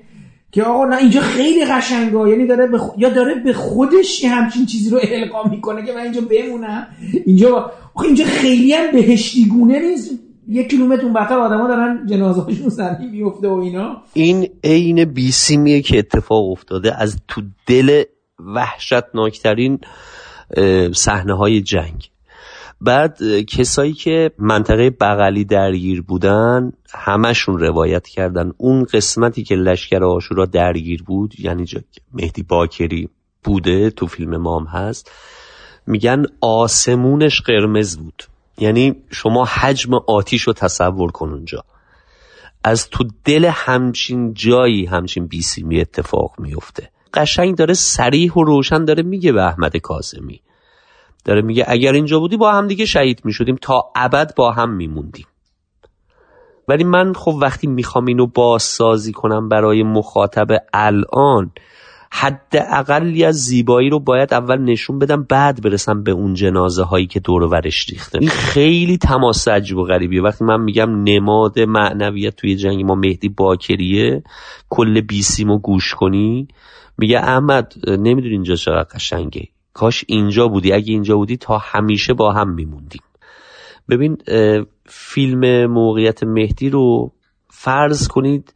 که 0.52 0.64
آقا 0.64 0.86
نه 0.86 0.98
اینجا 0.98 1.22
خیلی 1.22 1.66
قشنگه. 1.66 2.30
یعنی 2.30 2.48
داره 2.48 2.68
به 2.68 2.80
یا 2.98 3.10
داره 3.10 3.36
به 3.36 3.54
خودش 3.54 4.26
همچین 4.26 4.66
چیزی 4.66 4.90
رو 4.90 5.00
القا 5.04 5.50
می‌کنه 5.50 5.86
که 5.86 5.94
من 5.94 6.02
اینجا 6.02 6.22
بمونم. 6.22 6.88
اینجا 7.26 7.72
اینجا 8.04 8.26
خیلی 8.26 8.74
هم 8.74 8.92
بهشتی 8.92 9.46
گونه 9.46 9.80
نیست. 9.80 10.12
یک 10.50 10.70
کیلومتر 10.70 11.04
اون 11.04 11.14
برتر 11.14 11.40
آدما 11.40 11.68
دارن 11.68 12.08
جنازه‌هاشون 12.10 12.70
زمین 12.70 13.10
میفته 13.12 13.48
و 13.48 13.54
اینا. 13.54 14.02
این 14.14 14.50
عین 14.64 15.06
بیسیمیه 15.06 15.82
که 15.82 15.98
اتفاق 15.98 16.52
افتاده 16.52 17.02
از 17.02 17.18
تو 17.28 17.42
دل 17.68 18.04
وحشتناکترین 18.40 19.80
صحنه 20.94 21.38
های 21.38 21.62
جنگ. 21.62 22.10
بعد 22.82 23.18
کسایی 23.50 23.94
که 23.94 24.32
منطقه 24.40 24.90
بغلی 24.90 25.46
درگیر 25.46 26.02
بودن 26.02 26.72
همشون 26.94 27.60
روایت 27.60 28.08
کردن. 28.08 28.52
اون 28.58 28.84
قسمتی 28.84 29.44
که 29.44 29.56
لشکر 29.56 30.04
آشورا 30.04 30.46
درگیر 30.46 31.04
بود 31.04 31.40
یعنی 31.40 31.66
مهدی 32.14 32.44
باکری 32.44 33.10
بوده 33.44 33.90
تو 33.90 34.08
فیلم 34.08 34.38
مام 34.38 34.66
هست 34.66 35.12
میگن 35.88 36.26
آسمونش 36.42 37.42
قرمز 37.42 37.98
بود. 37.98 38.24
یعنی 38.58 38.96
شما 39.10 39.46
حجم 39.46 39.92
آتیش 40.08 40.42
رو 40.42 40.54
تصور 40.54 41.12
کن 41.12 41.30
اونجا. 41.30 41.64
از 42.64 42.90
تو 42.90 43.04
دل 43.26 43.46
همچین 43.46 44.34
جایی 44.34 44.86
همچین 44.86 45.28
بیسیمی 45.28 45.82
اتفاق 45.82 46.32
میفته. 46.40 46.90
قشنگ 47.14 47.56
داره 47.56 47.74
سریح 47.74 48.34
و 48.34 48.44
روشن 48.44 48.86
داره 48.86 49.04
میگه 49.04 49.32
به 49.32 49.44
احمد 49.44 49.78
کازمی 49.78 50.42
داره 51.26 51.42
میگه 51.42 51.66
اگر 51.68 51.94
اینجا 51.94 52.20
بودی 52.20 52.38
با 52.38 52.52
هم 52.52 52.68
دیگه 52.68 52.86
شهید 52.86 53.22
می‌شدیم 53.26 53.56
تا 53.62 53.92
ابد 53.96 54.36
با 54.36 54.52
هم 54.52 54.76
میموندیم. 54.76 55.26
ولی 56.68 56.84
من 56.84 57.14
خب 57.14 57.36
وقتی 57.42 57.68
می‌خوام 57.68 58.06
اینو 58.06 58.28
بازسازی 58.28 59.12
کنم 59.12 59.50
برای 59.50 59.84
مخاطب 59.84 60.48
الان 60.74 61.52
حد 62.12 62.66
اقلی 62.72 63.24
از 63.24 63.36
زیبایی 63.36 63.90
رو 63.90 64.00
باید 64.00 64.34
اول 64.34 64.62
نشون 64.62 65.00
بدم 65.00 65.26
بعد 65.30 65.62
برسم 65.64 66.04
به 66.04 66.12
اون 66.12 66.34
جنازه 66.34 66.84
هایی 66.84 67.08
که 67.08 67.20
دور 67.20 67.44
ورش 67.44 67.90
ریخته. 67.90 68.20
این 68.22 68.30
خیلی 68.30 68.98
تماس 68.98 69.48
عجیب 69.48 69.78
و 69.78 69.84
غریبیه. 69.84 70.22
وقتی 70.22 70.46
من 70.46 70.62
میگم 70.62 71.04
نماد 71.04 71.60
معنویت 71.60 72.36
توی 72.36 72.56
جنگ 72.56 72.86
ما 72.86 72.96
مهدی 72.96 73.30
باکریه 73.30 74.24
کل 74.70 75.02
بیسیمو 75.02 75.60
گوش 75.60 75.94
کنی 75.94 76.48
میگه 76.98 77.18
احمد 77.18 77.74
نمی‌دونی 77.88 78.34
اینجا 78.34 78.56
چقدر 78.56 78.88
قشنگه. 78.94 79.48
کاش 79.74 80.06
اینجا 80.08 80.48
بودی. 80.48 80.74
اگه 80.74 80.94
اینجا 80.94 81.16
بودی 81.16 81.38
تا 81.38 81.58
همیشه 81.58 82.14
با 82.14 82.34
هم 82.34 82.54
میموندیم. 82.54 83.02
ببین 83.90 84.18
فیلم 84.90 85.66
موقعیت 85.66 86.24
مهدی 86.24 86.70
رو 86.70 87.12
فرض 87.50 88.08
کنید 88.08 88.54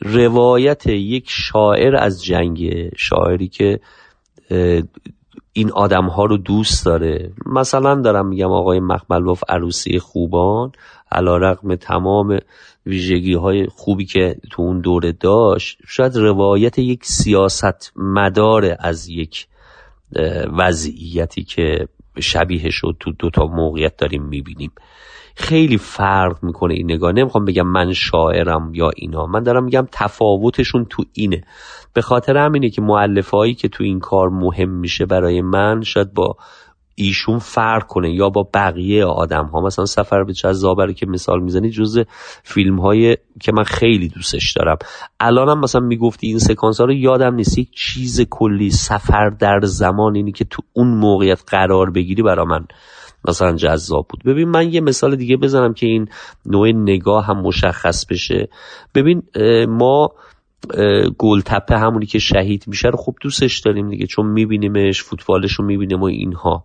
روایت 0.00 0.86
یک 0.86 1.24
شاعر 1.28 1.96
از 1.96 2.24
جنگ 2.24 2.88
شاعری 2.96 3.48
که 3.48 3.80
این 5.52 5.70
آدم 5.70 6.06
ها 6.06 6.24
رو 6.24 6.36
دوست 6.36 6.86
داره. 6.86 7.32
مثلا 7.46 8.00
دارم 8.00 8.28
میگم 8.28 8.52
آقای 8.52 8.80
مخملوف 8.80 9.42
عروسی 9.48 9.98
خوبان 9.98 10.72
علا 11.12 11.36
رقم 11.36 11.74
تمام 11.74 12.38
ویژگی 12.86 13.34
های 13.34 13.66
خوبی 13.66 14.04
که 14.04 14.36
تو 14.50 14.62
اون 14.62 14.80
دوره 14.80 15.12
داشت 15.12 15.78
شاید 15.86 16.16
روایت 16.16 16.78
یک 16.78 17.04
سیاست 17.04 17.92
مدار 17.96 18.76
از 18.78 19.08
یک 19.08 19.46
وضعیتی 20.58 21.44
که 21.44 21.88
شبیهش 22.20 22.76
رو 22.76 22.92
تو 23.00 23.12
دوتا 23.12 23.46
موقعیت 23.46 23.96
داریم 23.96 24.22
می‌بینیم. 24.22 24.72
خیلی 25.36 25.78
فرق 25.78 26.44
می‌کنه 26.44 26.74
این 26.74 26.92
نگاه. 26.92 27.12
نمی‌خوام 27.12 27.44
بگم 27.44 27.66
من 27.66 27.92
شاعرم 27.92 28.70
یا 28.74 28.90
اینا. 28.96 29.26
من 29.26 29.42
دارم 29.42 29.64
میگم 29.64 29.88
تفاوتشون 29.92 30.86
تو 30.90 31.04
اینه. 31.12 31.44
به 31.94 32.02
خاطر 32.02 32.36
همینه 32.36 32.70
که 32.70 32.82
معلفه 32.82 33.54
که 33.54 33.68
تو 33.68 33.84
این 33.84 34.00
کار 34.00 34.28
مهم 34.28 34.68
میشه 34.68 35.06
برای 35.06 35.40
من 35.40 35.82
شاید 35.82 36.14
با 36.14 36.36
ایشون 36.94 37.38
فرق 37.38 37.86
کنه 37.86 38.14
یا 38.14 38.30
با 38.30 38.48
بقیه 38.54 39.04
آدم 39.04 39.44
ها 39.44 39.60
مثلا 39.60 39.84
سفر 39.84 40.24
به 40.24 40.32
جذابه 40.32 40.94
که 40.94 41.06
مثال 41.06 41.40
می‌زنی 41.40 41.70
جز 41.70 42.04
فیلم 42.42 42.80
های 42.80 43.16
که 43.40 43.52
من 43.52 43.64
خیلی 43.64 44.08
دوستش 44.08 44.52
دارم. 44.52 44.76
الانم 45.20 45.60
مثلا 45.60 45.80
می‌گفتی 45.80 46.26
این 46.26 46.38
سکانس 46.38 46.80
ها 46.80 46.86
رو 46.86 46.92
یادم 46.92 47.34
نیست. 47.34 47.58
یک 47.58 47.68
چیز 47.76 48.20
کلی 48.30 48.70
سفر 48.70 49.30
در 49.30 49.60
زمان 49.62 50.16
اینی 50.16 50.32
که 50.32 50.44
تو 50.44 50.62
اون 50.72 50.88
موقعیت 50.88 51.42
قرار 51.46 51.90
بگیری 51.90 52.22
برا 52.22 52.44
من. 52.44 52.66
مثلا 53.28 53.56
جذاب 53.56 54.06
بود. 54.08 54.22
ببین 54.24 54.48
من 54.48 54.72
یه 54.72 54.80
مثال 54.80 55.16
دیگه 55.16 55.36
بزنم 55.36 55.74
که 55.74 55.86
این 55.86 56.08
نوع 56.46 56.72
نگاه 56.72 57.26
هم 57.26 57.40
مشخص 57.40 58.06
بشه. 58.06 58.48
ببین 58.94 59.22
ما 59.68 60.08
گلتپه 61.18 61.78
همونی 61.78 62.06
که 62.06 62.18
شهید 62.18 62.64
میشه 62.66 62.88
رو 62.88 62.96
خوب 62.96 63.16
دوستش 63.20 63.60
داریم 63.60 63.90
دیگه 63.90 64.06
چون 64.06 64.26
میبینیمش 64.26 65.02
فوتبالش 65.02 65.52
رو 65.52 65.64
می‌بینیم 65.64 66.00
و 66.00 66.04
اینها. 66.04 66.64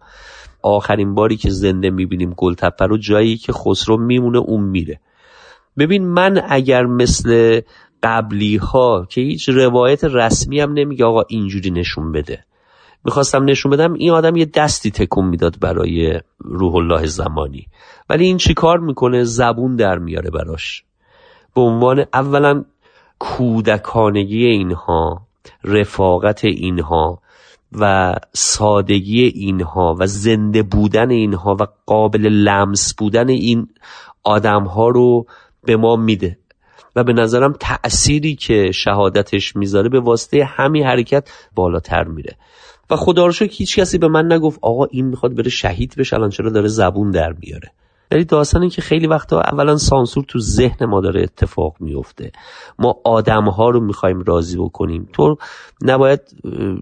آخرین 0.63 1.15
باری 1.15 1.37
که 1.37 1.49
زنده 1.49 1.89
می‌بینیم 1.89 2.33
گلتپه 2.37 2.85
رو 2.85 2.97
جایی 2.97 3.37
که 3.37 3.53
خسرو 3.53 3.97
میمونه 3.97 4.37
اون 4.37 4.63
میره. 4.63 4.99
ببین 5.77 6.07
من 6.07 6.41
اگر 6.49 6.85
مثل 6.85 7.61
قبلی 8.03 8.55
ها 8.57 9.07
که 9.09 9.21
هیچ 9.21 9.49
روایت 9.49 10.03
رسمی 10.03 10.59
هم 10.59 10.73
نمیگه 10.73 11.05
آقا 11.05 11.21
اینجوری 11.29 11.71
نشون 11.71 12.11
بده. 12.11 12.43
می‌خواستم 13.05 13.43
نشون 13.43 13.71
بدم 13.71 13.93
این 13.93 14.11
آدم 14.11 14.35
یه 14.35 14.45
دستی 14.45 14.91
تکون 14.91 15.25
می‌داد 15.25 15.59
برای 15.59 16.19
روح 16.39 16.75
الله 16.75 17.05
زمانی. 17.05 17.67
ولی 18.09 18.25
این 18.25 18.37
چیکار 18.37 18.79
می‌کنه؟ 18.79 19.23
زبون 19.23 19.75
در 19.75 19.97
میاره 19.97 20.29
براش. 20.29 20.83
به 21.55 21.61
عنوان 21.61 22.05
اولا 22.13 22.63
کودکانگی 23.19 24.45
اینها 24.45 25.21
رفاقت 25.63 26.45
اینها 26.45 27.21
و 27.71 28.15
سادگی 28.33 29.23
اینها 29.23 29.95
و 29.99 30.05
زنده 30.05 30.63
بودن 30.63 31.09
اینها 31.09 31.57
و 31.59 31.67
قابل 31.85 32.21
لمس 32.21 32.93
بودن 32.93 33.29
این 33.29 33.67
آدم 34.23 34.63
ها 34.63 34.87
رو 34.87 35.25
به 35.63 35.77
ما 35.77 35.95
میده. 35.95 36.37
و 36.95 37.03
به 37.03 37.13
نظرم 37.13 37.53
تأثیری 37.59 38.35
که 38.35 38.71
شهادتش 38.71 39.55
می‌ذاره 39.55 39.89
به 39.89 39.99
واسطه 39.99 40.43
همین 40.43 40.85
حرکت 40.85 41.29
بالاتر 41.55 42.03
میره. 42.03 42.37
و 42.89 42.95
خدا 42.95 43.25
رو 43.25 43.33
هیچ 43.51 43.79
کسی 43.79 43.97
به 43.97 44.07
من 44.07 44.31
نگفت 44.31 44.59
آقا 44.61 44.85
این 44.85 45.05
می‌خواد 45.05 45.35
بره 45.35 45.49
شهید 45.49 45.95
بشه 45.97 46.15
الان 46.15 46.29
چرا 46.29 46.49
داره 46.49 46.67
زبون 46.67 47.11
در 47.11 47.33
میاره؟ 47.41 47.71
یعنی 48.11 48.23
داستان 48.23 48.69
که 48.69 48.81
خیلی 48.81 49.07
وقتا 49.07 49.41
اولا 49.41 49.77
سانسور 49.77 50.23
تو 50.27 50.39
ذهن 50.39 50.85
ما 50.85 51.01
داره 51.01 51.23
اتفاق 51.23 51.75
میفته. 51.79 52.31
ما 52.79 52.95
آدم 53.05 53.43
ها 53.43 53.69
رو 53.69 53.79
می‌خوایم 53.79 54.21
راضی 54.21 54.57
بکنیم. 54.57 55.09
تو 55.13 55.35
نباید 55.81 56.21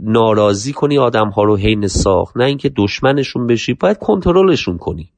ناراضی 0.01 0.73
کنی 0.73 0.97
آدم 0.97 1.29
ها 1.29 1.43
رو 1.43 1.55
حین 1.57 1.87
ساخت. 1.87 2.37
نه 2.37 2.45
اینکه 2.45 2.71
دشمنشون 2.77 3.47
بشی 3.47 3.73
باید 3.73 3.97
کنترلشون 3.97 4.77
کنی. 4.77 5.09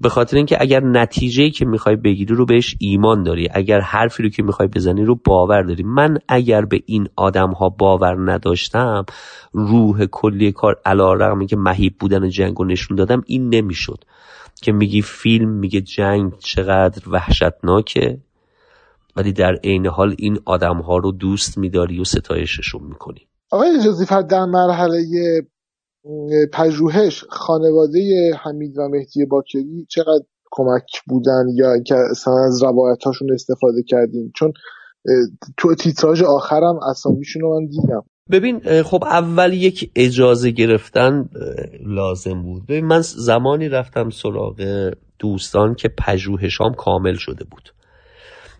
به 0.00 0.08
خاطر 0.08 0.36
اینکه 0.36 0.56
اگر 0.60 0.80
نتیجه 0.80 1.50
که 1.50 1.64
می‌خوای 1.64 1.96
بگیری 1.96 2.34
رو 2.34 2.46
بهش 2.46 2.76
ایمان 2.78 3.22
داری 3.22 3.48
اگر 3.52 3.80
حرفی 3.80 4.22
رو 4.22 4.28
که 4.28 4.42
می‌خوای 4.42 4.68
بزنی 4.68 5.04
رو 5.04 5.14
باور 5.24 5.62
داری. 5.62 5.82
من 5.82 6.18
اگر 6.28 6.64
به 6.64 6.82
این 6.86 7.08
آدم 7.16 7.50
ها 7.50 7.68
باور 7.68 8.32
نداشتم 8.32 9.04
روح 9.52 10.06
کلی 10.06 10.52
کار 10.52 10.76
علا 10.84 11.12
رقمی 11.12 11.46
که 11.46 11.56
مهیب 11.56 11.94
بودن 12.00 12.28
جنگ 12.28 12.54
رو 12.56 12.64
نشون 12.64 12.96
دادم 12.96 13.22
این 13.26 13.54
نمی‌شد. 13.54 14.04
که 14.62 14.72
میگی 14.72 15.02
فیلم 15.02 15.48
میگه 15.48 15.80
جنگ 15.80 16.38
چقدر 16.38 17.08
وحشتناکه 17.08 18.18
ولی 19.16 19.32
در 19.32 19.54
عین 19.64 19.86
حال 19.86 20.14
این 20.18 20.38
آدم 20.44 20.76
ها 20.76 20.96
رو 20.96 21.12
دوست 21.12 21.58
میداری 21.58 22.00
و 22.00 22.04
ستایششون 22.04 22.82
می‌کنی. 22.82 23.26
آقای 23.50 23.70
اجازی 23.80 24.04
در 24.30 24.44
مرحله 24.44 25.04
پژوهش 26.52 27.24
خانواده 27.30 28.30
حمید 28.42 28.78
و 28.78 28.88
مهدی 28.88 29.24
باکری 29.24 29.86
چقدر 29.88 30.24
کمک 30.50 31.00
بودن 31.06 31.44
یا 31.54 31.72
اینکه 31.72 31.94
اصلا 32.10 32.34
از 32.46 32.62
روایتاشون 32.62 33.32
استفاده 33.32 33.82
کردیم 33.82 34.32
چون 34.36 34.52
تو 35.56 35.74
تیتراژ 35.74 36.22
آخرم 36.22 36.78
اسامیشون 36.90 37.42
رو 37.42 37.60
من 37.60 37.66
دیدم. 37.66 38.04
ببین 38.30 38.82
خب 38.82 39.04
اول 39.04 39.52
یک 39.52 39.90
اجازه 39.96 40.50
گرفتن 40.50 41.28
لازم 41.86 42.42
بود. 42.42 42.66
ببین 42.66 42.84
من 42.84 43.00
زمانی 43.02 43.68
رفتم 43.68 44.10
سراغ 44.10 44.90
دوستان 45.18 45.74
که 45.74 45.88
پژوهشام 45.88 46.74
کامل 46.74 47.14
شده 47.14 47.44
بود. 47.44 47.74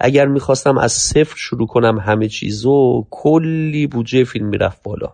اگر 0.01 0.27
می‌خواستم 0.27 0.79
از 0.79 0.93
صفر 0.93 1.37
شروع 1.37 1.67
کنم 1.67 1.99
همه 1.99 2.29
چیزو 2.29 3.07
کلی 3.11 3.87
بودجه 3.87 4.25
فیلم 4.25 4.49
می‌رفت 4.49 4.83
بالا. 4.83 5.13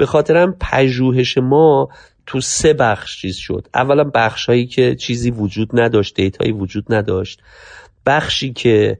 به 0.00 0.06
خاطرم 0.06 0.56
پژوهش 0.60 1.38
ما 1.38 1.88
تو 2.26 2.40
سه 2.40 2.72
بخش 2.72 3.20
چیز 3.20 3.36
شد. 3.36 3.68
اولا 3.74 4.04
بخش 4.14 4.46
هایی 4.46 4.66
که 4.66 4.94
چیزی 4.94 5.30
وجود 5.30 5.80
نداشت 5.80 6.14
دیتایی 6.14 6.52
وجود 6.52 6.94
نداشت. 6.94 7.40
بخشی 8.06 8.52
که 8.52 8.98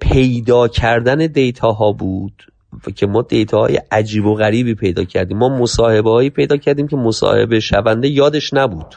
پیدا 0.00 0.68
کردن 0.68 1.26
دیتا 1.26 1.72
ها 1.72 1.92
بود 1.92 2.52
که 2.94 3.06
ما 3.06 3.22
دیتا 3.22 3.58
های 3.58 3.80
عجیب 3.90 4.26
و 4.26 4.34
غریبی 4.34 4.74
پیدا 4.74 5.04
کردیم. 5.04 5.38
ما 5.38 5.48
مصاحبه 5.48 6.10
هایی 6.10 6.30
پیدا 6.30 6.56
کردیم 6.56 6.88
که 6.88 6.96
مصاحبه 6.96 7.60
شونده 7.60 8.08
یادش 8.08 8.54
نبود. 8.54 8.94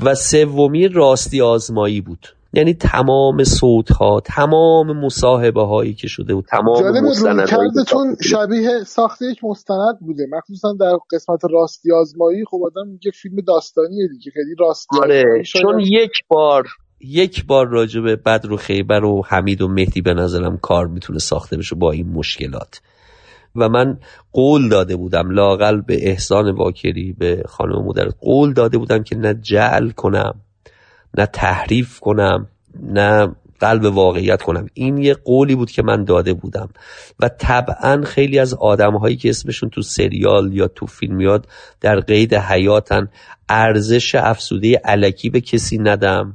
و 0.00 0.14
سومی 0.14 0.88
راستی 0.88 1.40
آزمایی 1.40 2.00
بود. 2.00 2.28
یعنی 2.52 2.74
تمام 2.74 3.44
صوت 3.44 3.92
ها 3.92 4.20
تمام 4.24 5.00
مصاحبه 5.00 5.62
هایی 5.62 5.94
که 5.94 6.08
شده 6.08 6.34
بود 6.34 6.44
تمام 6.44 7.00
مستنداتون 7.00 8.16
شبیه 8.22 8.84
ساخت 8.86 9.22
یک 9.22 9.44
مستند 9.44 9.98
بوده. 10.00 10.26
مخصوصا 10.32 10.72
در 10.80 10.98
قسمت 11.12 11.40
راستی 11.50 11.92
آزمایی 11.92 12.44
خب 12.50 12.60
آدم 12.64 12.88
میگه 12.88 13.10
فیلم 13.10 13.36
داستانیه 13.46 14.08
دیگه 14.08 14.30
خیلی 14.34 14.54
راستی 14.58 14.98
آره 15.02 15.42
چون 15.46 15.80
یک 15.80 16.12
بار 16.28 16.66
یک 17.00 17.46
بار 17.46 17.68
راجع 17.68 18.00
به 18.00 18.16
بدر 18.16 18.52
و 18.52 18.56
خیبر 18.56 19.04
و 19.04 19.22
حمید 19.26 19.62
و 19.62 19.68
مهدی 19.68 20.00
به 20.00 20.14
نظرم 20.14 20.56
کار 20.56 20.86
می‌تونه 20.86 21.18
ساخته 21.18 21.56
بشه 21.56 21.76
با 21.76 21.92
این 21.92 22.08
مشکلات. 22.08 22.80
و 23.56 23.68
من 23.68 23.98
قول 24.32 24.68
داده 24.68 24.96
بودم 24.96 25.30
لاقل 25.30 25.80
به 25.80 26.08
احسان 26.08 26.50
واکری 26.50 27.12
به 27.18 27.42
خانم 27.48 27.84
مدر 27.84 28.08
قول 28.20 28.52
داده 28.52 28.78
بودم 28.78 29.02
که 29.02 29.16
نه 29.16 29.34
جعل 29.34 29.90
کنم. 29.90 30.34
نه 31.18 31.26
تحریف 31.26 32.00
کنم 32.00 32.48
نه 32.82 33.28
قلب 33.60 33.84
واقعیت 33.84 34.42
کنم. 34.42 34.66
این 34.74 34.98
یه 34.98 35.14
قولی 35.14 35.54
بود 35.54 35.70
که 35.70 35.82
من 35.82 36.04
داده 36.04 36.34
بودم. 36.34 36.68
و 37.20 37.28
طبعا 37.28 38.02
خیلی 38.04 38.38
از 38.38 38.54
آدم 38.54 38.96
هایی 38.96 39.16
که 39.16 39.28
اسمشون 39.30 39.70
تو 39.70 39.82
سریال 39.82 40.52
یا 40.52 40.68
تو 40.68 40.86
فیلم 40.86 41.16
میاد 41.16 41.46
در 41.80 42.00
قید 42.00 42.34
حیاتن. 42.34 43.08
ارزش 43.48 44.14
افسوده 44.14 44.80
علکی 44.84 45.30
به 45.30 45.40
کسی 45.40 45.78
ندم 45.78 46.34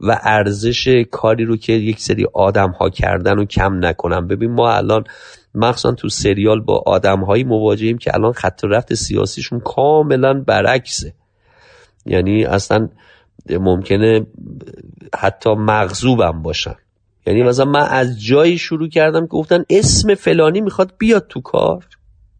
و 0.00 0.20
ارزش 0.22 0.88
کاری 1.10 1.44
رو 1.44 1.56
که 1.56 1.72
یک 1.72 2.00
سری 2.00 2.26
آدم 2.32 2.70
ها 2.70 2.90
کردن 2.90 3.38
و 3.38 3.44
کم 3.44 3.84
نکنم. 3.84 4.28
ببین 4.28 4.50
ما 4.50 4.72
الان 4.72 5.04
مخصوصا 5.54 5.92
تو 5.92 6.08
سریال 6.08 6.60
با 6.60 6.82
آدم 6.86 7.20
هایی 7.24 7.44
مواجهیم 7.44 7.98
که 7.98 8.14
الان 8.14 8.32
خط 8.32 8.64
رفت 8.64 8.94
سیاسیشون 8.94 9.60
کاملا 9.60 10.34
برعکسه. 10.34 11.14
یعنی 12.06 12.44
اصلا 12.44 12.88
ممکنه 13.50 14.26
حتی 15.14 15.54
مغزوبم 15.54 16.42
باشن. 16.42 16.74
یعنی 17.26 17.42
مثلا 17.42 17.64
من 17.64 17.86
از 17.90 18.22
جایی 18.22 18.58
شروع 18.58 18.88
کردم 18.88 19.20
که 19.20 19.26
گفتن 19.26 19.64
اسم 19.70 20.14
فلانی 20.14 20.60
می‌خواد 20.60 20.92
بیاد 20.98 21.26
تو 21.28 21.40
کار. 21.40 21.86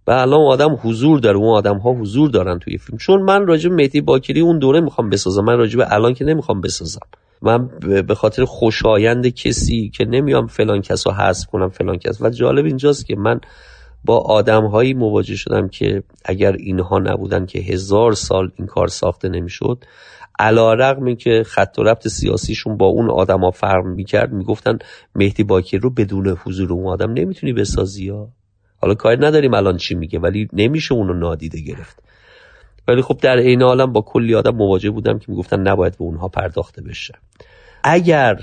و 0.06 0.10
الان 0.10 0.40
آدم 0.40 0.78
حضور 0.82 1.20
داره 1.20 1.36
اون 1.36 1.56
آدم 1.56 1.78
ها 1.78 1.92
حضور 1.92 2.30
دارن 2.30 2.58
توی 2.58 2.78
فیلم. 2.78 2.98
چون 2.98 3.22
من 3.22 3.46
راجب 3.46 3.72
مهدی 3.72 4.00
باکری 4.00 4.40
اون 4.40 4.58
دوره 4.58 4.80
می‌خوام 4.80 5.10
بسازم 5.10 5.44
من 5.44 5.56
راجب 5.56 5.80
الان 5.90 6.14
که 6.14 6.24
نمی‌خوام 6.24 6.60
بسازم. 6.60 7.00
من 7.42 7.68
به 8.06 8.14
خاطر 8.14 8.44
خوشایند 8.44 9.26
کسی 9.26 9.90
که 9.94 10.04
نمیام 10.04 10.46
فلان 10.46 10.80
کس 10.80 11.06
رو 11.06 11.12
حذف 11.12 11.46
کنم 11.46 11.68
فلان 11.68 11.98
کس. 11.98 12.22
و 12.22 12.30
جالب 12.30 12.64
اینجاست 12.64 13.06
که 13.06 13.16
من 13.16 13.40
با 14.04 14.18
آدم 14.18 14.66
هایی 14.66 14.94
مواجه 14.94 15.36
شدم 15.36 15.68
که 15.68 16.02
اگر 16.24 16.52
اینها 16.52 16.98
نبودن 16.98 17.46
که 17.46 17.58
هزار 17.58 18.12
سال 18.12 18.50
این 18.56 18.66
کار 18.66 18.88
ساخته 18.88 19.28
نمی‌شد 19.28 19.78
علا 20.38 20.74
رقمی 20.74 21.16
که 21.16 21.42
خط 21.46 21.78
و 21.78 21.82
ربط 21.82 22.08
سیاسیشون 22.08 22.76
با 22.76 22.86
اون 22.86 23.10
آدما 23.10 23.50
فرق 23.50 23.84
می‌کرد 23.84 24.32
می‌گفتن 24.32 24.78
مهدی 25.14 25.44
باکر 25.44 25.78
رو 25.78 25.90
بدون 25.90 26.28
حضور 26.28 26.72
اون 26.72 26.86
آدم 26.86 27.12
نمی‌تونی 27.12 27.52
بسازی 27.52 28.08
ها 28.08 28.28
حالا 28.76 28.94
کار 28.94 29.26
نداریم 29.26 29.54
الان 29.54 29.76
چی 29.76 29.94
میگه 29.94 30.18
ولی 30.18 30.48
نمیشه 30.52 30.94
اونو 30.94 31.14
نادیده 31.14 31.60
گرفت. 31.60 32.02
ولی 32.88 33.02
خب 33.02 33.18
در 33.22 33.38
عین 33.38 33.62
عالم 33.62 33.92
با 33.92 34.00
کلی 34.00 34.34
آدم 34.34 34.56
مواجه 34.56 34.90
بودم 34.90 35.18
که 35.18 35.24
می‌گفتن 35.28 35.60
نباید 35.60 35.92
به 35.92 36.04
اونها 36.04 36.28
پرداخته 36.28 36.82
بشه. 36.82 37.14
اگر 37.84 38.40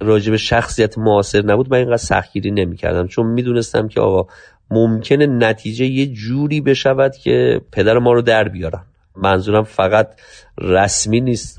راجب 0.00 0.36
شخصیت 0.36 0.98
معاصر 0.98 1.42
نبود 1.42 1.70
من 1.70 1.78
اینقدر 1.78 1.96
سختگیری 1.96 2.50
نمی‌کردم 2.50 3.06
چون 3.06 3.26
می‌دونستم 3.26 3.88
که 3.88 4.00
آقا 4.00 4.32
ممکنه 4.70 5.26
نتیجه 5.26 5.84
یه 5.84 6.06
جوری 6.06 6.60
بشود 6.60 7.16
که 7.16 7.60
پدر 7.72 7.98
ما 7.98 8.12
رو 8.12 8.22
در 8.22 8.48
بیارن. 8.48 8.82
منظورم 9.16 9.62
فقط 9.62 10.20
رسمی 10.58 11.20
نیست. 11.20 11.58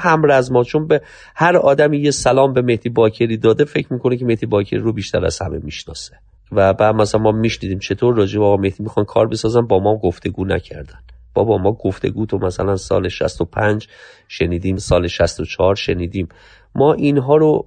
هم 0.00 0.22
رزما 0.32 0.64
چون 0.64 0.86
به 0.86 1.00
هر 1.34 1.56
آدمی 1.56 1.98
یه 1.98 2.10
سلام 2.10 2.52
به 2.52 2.62
مهدی 2.62 2.88
باکری 2.88 3.36
داده 3.36 3.64
فکر 3.64 3.92
می‌کنه 3.92 4.16
که 4.16 4.24
مهدی 4.24 4.46
باکری 4.46 4.80
رو 4.80 4.92
بیشتر 4.92 5.24
از 5.24 5.38
همه 5.38 5.58
می‌شناسه. 5.58 6.12
و 6.52 6.72
بعد 6.72 6.94
مثلا 6.94 7.20
ما 7.20 7.32
میشنیدیم 7.32 7.78
چطور 7.78 8.16
راجع 8.16 8.38
به 8.38 8.44
آقا 8.44 8.56
مهدی 8.56 8.82
می‌خوان 8.82 9.06
کار 9.06 9.26
بسازن 9.26 9.60
با 9.60 9.78
ما 9.78 9.96
گفتگو 9.96 10.44
نکردن. 10.44 10.98
بابا 11.34 11.58
ما 11.58 11.72
گفتگو 11.72 12.26
تو 12.26 12.38
مثلا 12.38 12.76
سال 12.76 13.08
65 13.08 13.88
شنیدیم 14.28 14.76
سال 14.76 15.06
64 15.06 15.74
شنیدیم. 15.74 16.28
ما 16.74 16.92
اینها 16.92 17.36
رو 17.36 17.66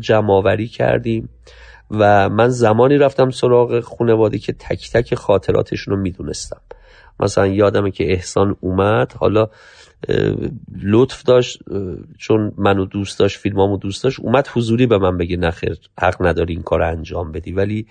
جمع 0.00 0.56
کردیم 0.66 1.28
و 1.90 2.28
من 2.28 2.48
زمانی 2.48 2.96
رفتم 2.96 3.30
سراغ 3.30 3.80
خانواده 3.80 4.38
که 4.38 4.52
تک 4.52 4.90
تک 4.92 5.14
خاطراتشون 5.14 5.94
رو 5.94 6.00
می‌دونستم. 6.00 6.60
مثلا 7.20 7.46
یادمه 7.46 7.90
که 7.90 8.12
احسان 8.12 8.56
اومد 8.60 9.12
حالا 9.12 9.46
لطف 10.82 11.22
داشت 11.22 11.58
چون 12.18 12.52
منو 12.58 12.84
دوست 12.84 13.18
داشت 13.18 13.38
فیلمامو 13.38 13.76
دوست 13.76 14.04
داشت 14.04 14.20
اومد 14.20 14.48
حضوری 14.54 14.86
به 14.86 14.98
من 14.98 15.18
بگه 15.18 15.36
نخیر 15.36 15.78
حق 16.00 16.26
نداری 16.26 16.54
این 16.54 16.62
کار 16.62 16.82
انجام 16.82 17.32
بدی. 17.32 17.52
ولی 17.52 17.86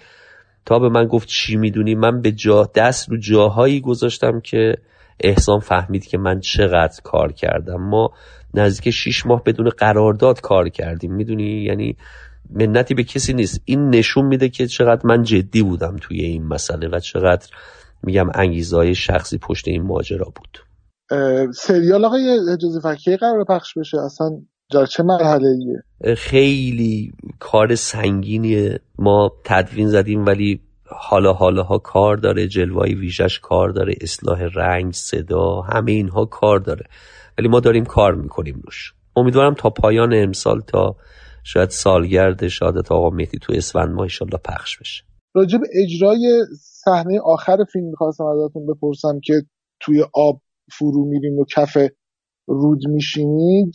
تا 0.66 0.80
به 0.80 0.90
من 0.90 1.08
گفت 1.08 1.28
چی 1.28 1.56
می‌دونی 1.56 1.96
من 1.96 2.22
به 2.22 2.32
جا 2.32 2.70
دست 2.76 3.10
رو 3.10 3.18
جاهایی 3.18 3.82
گذاشتم 3.82 4.40
که 4.40 4.76
احسان 5.20 5.60
فهمید 5.60 6.06
که 6.06 6.18
من 6.18 6.40
چقدر 6.40 7.02
کار 7.04 7.32
کردم. 7.32 7.82
ما 7.82 8.14
نزدیک 8.54 8.94
شیش 8.94 9.26
ماه 9.26 9.44
بدون 9.44 9.70
قرارداد 9.70 10.42
کار 10.42 10.70
کردیم. 10.70 11.14
می‌دونی؟ 11.14 11.64
یعنی 11.64 11.98
منتی 12.50 12.94
به 12.94 13.04
کسی 13.04 13.34
نیست. 13.34 13.62
این 13.66 13.90
نشون 13.90 14.26
میده 14.26 14.50
که 14.50 14.68
چقدر 14.68 15.02
من 15.06 15.24
جدی 15.24 15.64
بودم 15.64 15.96
توی 16.02 16.22
این 16.22 16.48
مسئله 16.48 16.88
و 16.88 17.00
چقدر 17.00 17.48
میگم 18.04 18.28
انگیزهای 18.36 18.96
شخصی 18.96 19.38
پشت 19.38 19.68
این 19.68 19.82
ماجرا 19.82 20.34
بود. 20.36 20.58
سریال 21.54 22.06
آقای 22.06 22.40
اجازه 22.54 22.80
فکیه 22.80 23.18
قرار 23.18 23.46
پخش 23.50 23.78
بشه؟ 23.78 23.98
اصلا 24.06 24.30
در 24.74 24.86
چه 24.86 25.04
مرحله 25.04 25.48
ایه 25.48 26.16
خیلی 26.16 27.12
کار 27.40 27.76
سنگینیه 27.76 28.80
ما 29.00 29.32
تدوین 29.46 29.88
زدیم 29.88 30.26
ولی 30.26 30.62
حالا 30.86 31.34
حالا 31.34 31.64
ها 31.64 31.78
کار 31.78 32.18
داره. 32.18 32.48
جلوای 32.48 32.94
ویژش 32.94 33.40
کار 33.40 33.70
داره. 33.70 33.94
اصلاح 34.02 34.42
رنگ 34.56 34.94
صدا 34.94 35.62
همه 35.62 35.92
اینها 35.92 36.26
کار 36.26 36.60
داره. 36.60 36.86
ولی 37.38 37.48
ما 37.48 37.60
داریم 37.60 37.86
کار 37.86 38.16
می‌کنیم 38.16 38.62
روش. 38.66 38.94
امیدوارم 39.16 39.54
تا 39.54 39.70
پایان 39.70 40.14
امسال 40.14 40.62
تا 40.62 40.96
شاید 41.44 41.70
سالگرد 41.70 42.48
شهادت 42.48 42.92
آقا 42.92 43.10
مهدی 43.10 43.38
تو 43.42 43.54
اسفند 43.54 43.90
ما 43.90 44.04
ایشالله 44.04 44.38
پخش 44.38 44.78
بشه. 44.78 45.04
راجب 45.36 45.60
اجرای 45.84 46.46
صحنه 46.86 47.20
آخر 47.20 47.58
فیلم 47.74 47.86
می‌خواستم 47.86 48.24
ازتون 48.24 48.66
بپرسم 48.66 49.20
که 49.24 49.34
توی 49.80 50.06
آب 50.14 50.42
فرو 50.72 51.06
میرین 51.06 51.40
و 51.40 51.44
کف 51.56 51.78
رود 52.48 52.88
میشینید 52.88 53.74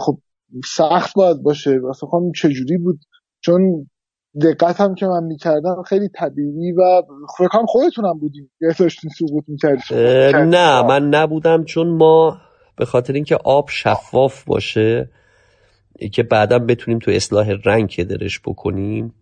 خب 0.00 0.18
سخت 0.64 1.14
باید 1.16 1.42
باشه. 1.42 1.78
واسه 1.78 2.06
خانم 2.06 2.32
چجوری 2.32 2.78
بود؟ 2.78 2.98
چون 3.40 3.86
دقت 4.42 4.80
هم 4.80 4.94
که 4.94 5.06
من 5.06 5.24
می‌کردم 5.24 5.82
خیلی 5.86 6.08
طبیعی 6.08 6.72
و 6.72 7.02
فکرم 7.38 7.66
خودتونم 7.66 8.18
بودیم 8.18 8.50
یا 8.60 8.72
داشتین 8.78 9.10
سقوط 9.10 9.44
می‌کردید 9.48 9.96
نه 10.36 10.82
من 10.82 11.08
نبودم 11.08 11.64
چون 11.64 11.88
ما 11.88 12.38
به 12.76 12.84
خاطر 12.84 13.12
اینکه 13.12 13.36
آب 13.44 13.68
شفاف 13.70 14.44
باشه 14.44 15.10
که 16.12 16.22
بعدا 16.22 16.58
بتونیم 16.58 16.98
تو 16.98 17.10
اصلاح 17.10 17.50
رنگ 17.64 18.02
درش 18.02 18.40
بکنیم 18.40 19.14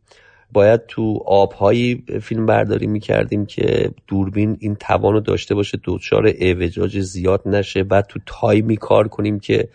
باید 0.52 0.86
تو 0.86 1.22
آبهایی 1.26 2.04
فیلم 2.22 2.46
برداری 2.46 2.86
می‌کردیم 2.86 3.46
که 3.46 3.90
دوربین 4.06 4.56
این 4.60 4.74
توان 4.74 5.12
رو 5.12 5.20
داشته 5.20 5.54
باشه 5.54 5.78
دوچار 5.82 6.26
اوجاج 6.40 7.00
زیاد 7.00 7.42
نشه 7.48 7.82
بعد 7.82 8.06
تو 8.06 8.20
تایمی 8.26 8.76
کار 8.76 9.08
کنیم 9.08 9.40
که 9.40 9.68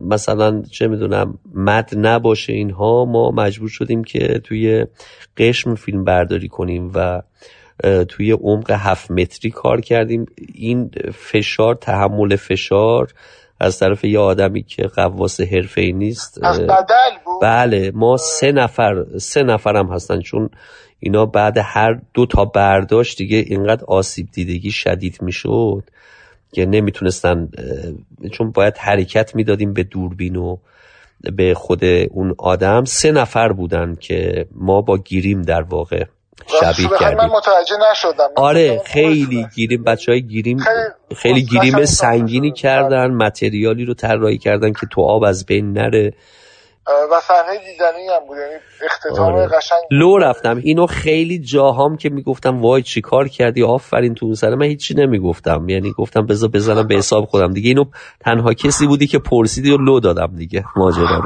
مثلا 0.00 0.62
چه 0.62 0.88
می‌دونم 0.88 1.38
مد 1.54 1.90
نباشه 1.96 2.52
اینها 2.52 3.04
ما 3.04 3.30
مجبور 3.30 3.68
شدیم 3.68 4.04
که 4.04 4.40
توی 4.44 4.86
قشم 5.36 5.74
فیلم 5.74 6.04
برداری 6.04 6.48
کنیم 6.48 6.90
و 6.94 7.22
توی 8.08 8.32
عمق 8.32 8.70
هفت 8.70 9.10
متری 9.10 9.50
کار 9.50 9.80
کردیم. 9.80 10.26
این 10.54 10.90
فشار 11.14 11.74
تحمل 11.74 12.36
فشار 12.36 13.12
از 13.60 13.78
طرف 13.78 14.04
یه 14.04 14.18
آدمی 14.18 14.62
که 14.62 14.82
قواس 14.82 15.40
حرفه 15.40 15.80
ای 15.80 15.92
نیست 15.92 16.40
بله 17.42 17.90
ما 17.94 18.16
سه 18.16 18.52
نفر 18.52 19.04
سه 19.18 19.42
نفر 19.42 19.76
هم 19.76 19.86
هستن 19.86 20.20
چون 20.20 20.50
اینا 21.00 21.26
بعد 21.26 21.58
هر 21.62 22.00
دو 22.14 22.26
تا 22.26 22.44
برداشت 22.44 23.18
دیگه 23.18 23.36
اینقدر 23.36 23.84
آسیب 23.84 24.28
دیدگی 24.32 24.70
شدید 24.70 25.18
می‌شد 25.22 25.82
که 26.52 26.66
نمی‌تونستن 26.66 27.48
چون 28.32 28.50
باید 28.50 28.76
حرکت 28.78 29.34
می‌دادیم 29.34 29.72
به 29.72 29.82
دوربین 29.82 30.36
و 30.36 30.56
به 31.36 31.54
خود 31.54 31.84
اون 31.84 32.34
آدم. 32.38 32.84
سه 32.84 33.12
نفر 33.12 33.52
بودن 33.52 33.94
که 33.94 34.46
ما 34.54 34.80
با 34.80 34.98
گیریم 34.98 35.42
در 35.42 35.62
واقع. 35.62 36.04
شبیه 36.46 36.88
کردیم 37.00 37.18
من 37.18 37.26
متوجه 37.26 37.76
نشدم. 37.90 38.28
آره 38.36 38.82
خیلی 38.86 39.46
گیریم. 39.54 39.84
بچه 39.84 40.12
های 40.12 40.22
گیریم 40.22 40.58
خیلی 41.16 41.42
گیریم 41.42 41.84
سنگینی 41.84 42.52
کردن 42.52 43.10
متریالی 43.10 43.84
رو 43.84 43.94
طراحی 43.94 44.38
کردن 44.38 44.72
که 44.72 44.86
تو 44.92 45.02
آب 45.02 45.24
از 45.24 45.46
بین 45.46 45.72
نره. 45.72 46.12
و 47.12 47.20
صحنه 47.20 47.58
دیدنی 47.58 48.06
هم 48.06 48.26
بود 48.26 48.36
یعنی 48.38 48.54
اختتام 48.84 49.34
آره. 49.34 49.46
قشنگ 49.46 49.78
لو 49.90 50.18
رفتم. 50.18 50.60
اینو 50.64 50.86
خیلی 50.86 51.38
جاهام 51.38 51.96
که 51.96 52.08
می‌گفتم 52.08 52.60
وای 52.62 52.82
چی 52.82 53.00
کار 53.00 53.28
کردی؟ 53.28 53.62
آفرین 53.62 54.14
تو 54.14 54.26
اون 54.26 54.34
سره 54.34 54.56
من 54.56 54.66
هیچی 54.66 54.94
نمی‌گفتم. 54.94 55.68
یعنی 55.68 55.92
گفتم 55.98 56.26
بذار 56.26 56.50
بزنم 56.50 56.86
به 56.86 56.94
حساب 56.94 57.24
خودم. 57.24 57.52
دیگه 57.52 57.68
اینو 57.68 57.84
تنها 58.20 58.54
کسی 58.54 58.86
بودی 58.86 59.06
که 59.06 59.18
پرسیدی 59.18 59.70
و 59.70 59.76
لو 59.76 60.00
دادم 60.00 60.36
دیگه. 60.36 60.64
ماجرا. 60.76 61.20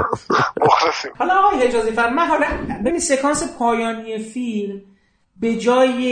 رو 0.56 0.74
حالا 1.18 1.34
آقای 1.34 1.66
حجازی 1.66 1.90
فرم 1.90 2.14
من 2.14 2.26
حالا 2.26 2.46
ببین 2.84 2.98
سکانس 2.98 3.58
پایانی 3.58 4.18
فیلم 4.18 4.80
به 5.42 5.56
جای 5.56 6.02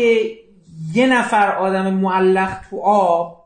یه 0.95 1.07
نفر 1.07 1.53
آدم 1.53 1.95
معلق 1.95 2.51
تو 2.71 2.81
آب 2.81 3.45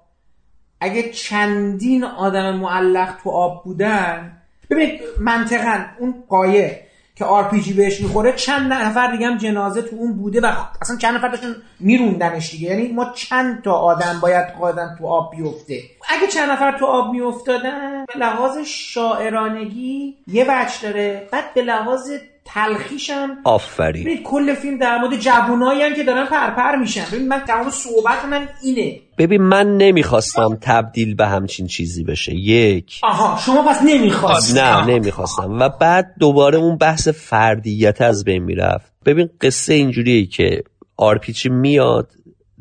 اگه 0.80 1.10
چندین 1.10 2.04
آدم 2.04 2.56
معلق 2.56 3.14
تو 3.22 3.30
آب 3.30 3.64
بودن 3.64 4.32
ببین 4.70 5.00
منطقا 5.18 5.84
اون 5.98 6.14
قایق 6.28 6.76
که 7.14 7.24
آر 7.24 7.48
پی 7.48 7.60
جی 7.60 7.72
بهش 7.72 8.00
می‌خوره 8.00 8.32
چند 8.32 8.72
نفر 8.72 9.12
دیگه 9.12 9.26
هم 9.26 9.38
جنازه 9.38 9.82
تو 9.82 9.96
اون 9.96 10.12
بوده 10.12 10.40
و 10.40 10.52
اصلا 10.82 10.96
چند 10.96 11.14
نفر 11.14 11.28
داشتن 11.28 11.56
میروندنش 11.80 12.50
دیگه. 12.50 12.68
یعنی 12.68 12.92
ما 12.92 13.12
چند 13.14 13.62
تا 13.62 13.72
آدم 13.72 14.18
باید 14.22 14.46
آدم 14.60 14.96
تو 14.98 15.06
آب 15.06 15.36
بیفته؟ 15.36 15.82
اگه 16.08 16.26
چند 16.26 16.50
نفر 16.50 16.78
تو 16.78 16.86
آب 16.86 17.12
میافتادن 17.12 18.04
به 18.04 18.18
لحاظ 18.18 18.58
شاعرانگی 18.66 20.16
یه 20.26 20.44
وجه 20.48 20.82
داره 20.82 21.28
بعد 21.32 21.54
به 21.54 21.62
لحاظ 21.62 22.10
تلخیش 22.44 23.10
هم 23.10 23.30
آفرین. 23.44 24.04
ببین 24.04 24.22
کل 24.22 24.54
فیلم 24.54 24.78
در 24.78 24.98
مورد 24.98 25.18
جوونایی 25.18 25.94
که 25.94 26.04
دارن 26.04 26.26
پرپر 26.26 26.76
میشن. 26.76 27.04
ببین 27.12 27.28
من 27.28 27.40
تمام 27.40 27.70
صحبت 27.70 28.24
من 28.30 28.48
اینه. 28.62 29.00
ببین 29.18 29.42
من 29.42 29.76
نمی‌خواستم 29.76 30.58
تبدیل 30.60 31.14
به 31.14 31.26
همچین 31.26 31.66
چیزی 31.66 32.04
بشه. 32.04 32.34
یک. 32.34 33.00
آها 33.02 33.38
شما 33.40 33.62
پس 33.62 33.82
نمی‌خواست. 33.82 34.58
نه 34.58 34.86
نمی‌خواستم. 34.86 35.58
و 35.60 35.68
بعد 35.68 36.14
دوباره 36.20 36.58
اون 36.58 36.76
بحث 36.76 37.08
فردیت 37.08 38.02
از 38.02 38.24
بین 38.24 38.42
می‌رفت. 38.42 38.92
ببین 39.06 39.30
قصه 39.40 39.74
اینجوریه 39.74 40.26
که 40.26 40.62
آرپیچی 40.96 41.48
میاد 41.48 42.10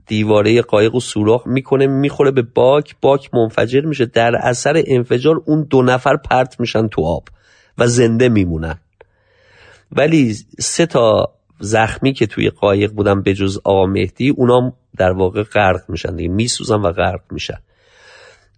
دیواره 0.08 0.62
قایق 0.62 0.96
و 0.96 1.00
سوراخ 1.00 1.48
می‌کنه 1.48 1.88
می‌خوره 1.88 2.32
به 2.32 2.42
باک 2.42 2.96
باک 3.02 3.30
منفجر 3.34 3.82
میشه 3.82 4.06
در 4.06 4.36
اثر 4.36 4.84
انفجار 4.88 5.42
اون 5.46 5.68
دو 5.70 5.82
نفر 5.82 6.18
پرت 6.18 6.60
میشن 6.60 6.88
تو 6.88 7.02
آب 7.06 7.24
و 7.78 7.88
زنده 7.88 8.30
میمونن. 8.30 8.80
ولی 9.96 10.34
سه 10.60 10.86
تا 10.86 11.34
زخمی 11.60 12.14
که 12.14 12.28
توی 12.28 12.50
قایق 12.50 12.92
بودن 12.92 13.22
به 13.22 13.34
جز 13.34 13.60
آقا 13.64 13.86
مهدی 13.86 14.30
اونا 14.30 14.74
در 14.98 15.12
واقع 15.12 15.44
غرق 15.44 15.82
میشن 15.90 16.16
دیگه 16.16 16.30
میسوزن 16.30 16.76
و 16.76 16.92
غرق 16.92 17.22
میشن. 17.32 17.58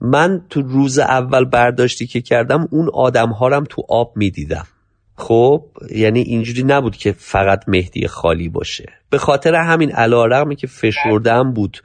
من 0.02 0.42
تو 0.50 0.62
روز 0.62 1.00
اول 1.00 1.46
برداشتی 1.46 2.08
که 2.08 2.22
کردم 2.22 2.68
اون 2.72 2.90
آدم 2.94 3.30
هارم 3.30 3.64
تو 3.70 3.84
آب 3.90 4.14
می‌دیدم. 4.16 4.66
خب 5.18 5.64
یعنی 5.92 6.22
اینجوری 6.22 6.64
نبود 6.64 6.96
که 6.96 7.12
فقط 7.12 7.64
مهدی 7.68 8.08
خالی 8.08 8.50
باشه. 8.50 8.86
به 9.10 9.18
خاطر 9.18 9.56
همین 9.56 9.92
علا 9.92 10.54
که 10.54 10.68
فشردم 10.68 11.54
بود 11.54 11.84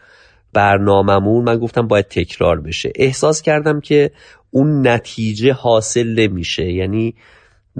برناممون 0.53 1.45
من 1.45 1.59
گفتم 1.59 1.87
باید 1.87 2.09
تکرار 2.09 2.61
بشه. 2.61 2.93
احساس 2.95 3.43
کردم 3.43 3.81
که 3.81 4.11
اون 4.51 4.89
نتیجه 4.89 5.53
حاصل 5.53 6.09
نمیشه. 6.09 6.73
یعنی 6.73 7.15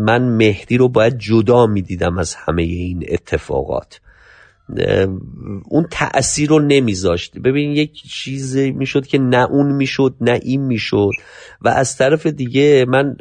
من 0.01 0.23
مهدی 0.37 0.77
رو 0.77 0.89
باید 0.89 1.19
جدا 1.19 1.67
می‌دیدم 1.67 2.19
از 2.19 2.35
همه 2.35 2.63
این 2.63 3.05
اتفاقات. 3.09 4.01
اون 5.69 5.87
تأثیر 5.91 6.49
رو 6.49 6.59
نمیذاشت. 6.59 7.39
ببین 7.39 7.71
یک 7.71 7.93
چیزی 7.93 8.71
می‌شد 8.71 9.07
که 9.07 9.19
نه 9.19 9.51
اون 9.51 9.73
می‌شد 9.73 10.15
نه 10.21 10.41
این 10.43 10.63
می‌شد. 10.63 11.11
و 11.63 11.69
از 11.69 11.97
طرف 11.97 12.27
دیگه 12.27 12.85
من 12.89 13.17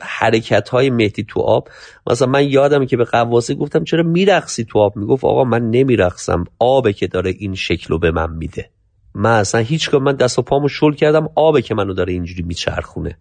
حرکت 0.00 0.68
های 0.68 0.90
مهدی 0.90 1.24
تو 1.24 1.40
آب 1.40 1.68
مثلا 2.10 2.28
من 2.28 2.48
یادم 2.48 2.86
که 2.86 2.96
به 2.96 3.04
قواسه 3.04 3.54
گفتم 3.54 3.84
چرا 3.84 4.02
میرقصی 4.02 4.64
تو 4.64 4.78
آب؟ 4.78 4.96
می‌گفت 4.96 5.24
آقا 5.24 5.44
من 5.44 5.70
نمیرقصم. 5.70 6.44
آبه 6.58 6.92
که 6.92 7.06
داره 7.06 7.34
این 7.38 7.54
شکل 7.54 7.86
رو 7.88 7.98
به 7.98 8.10
من 8.10 8.30
میده. 8.30 8.70
من 9.14 9.32
اصلا 9.32 9.60
هیچ 9.60 9.94
من 9.94 10.16
دست 10.16 10.38
و 10.38 10.42
پامو 10.42 10.68
شل 10.68 10.92
کردم 10.92 11.28
آبه 11.34 11.62
که 11.62 11.74
منو 11.74 11.94
داره 11.94 12.12
اینجوری 12.12 12.42
میچرخونه. 12.42 13.16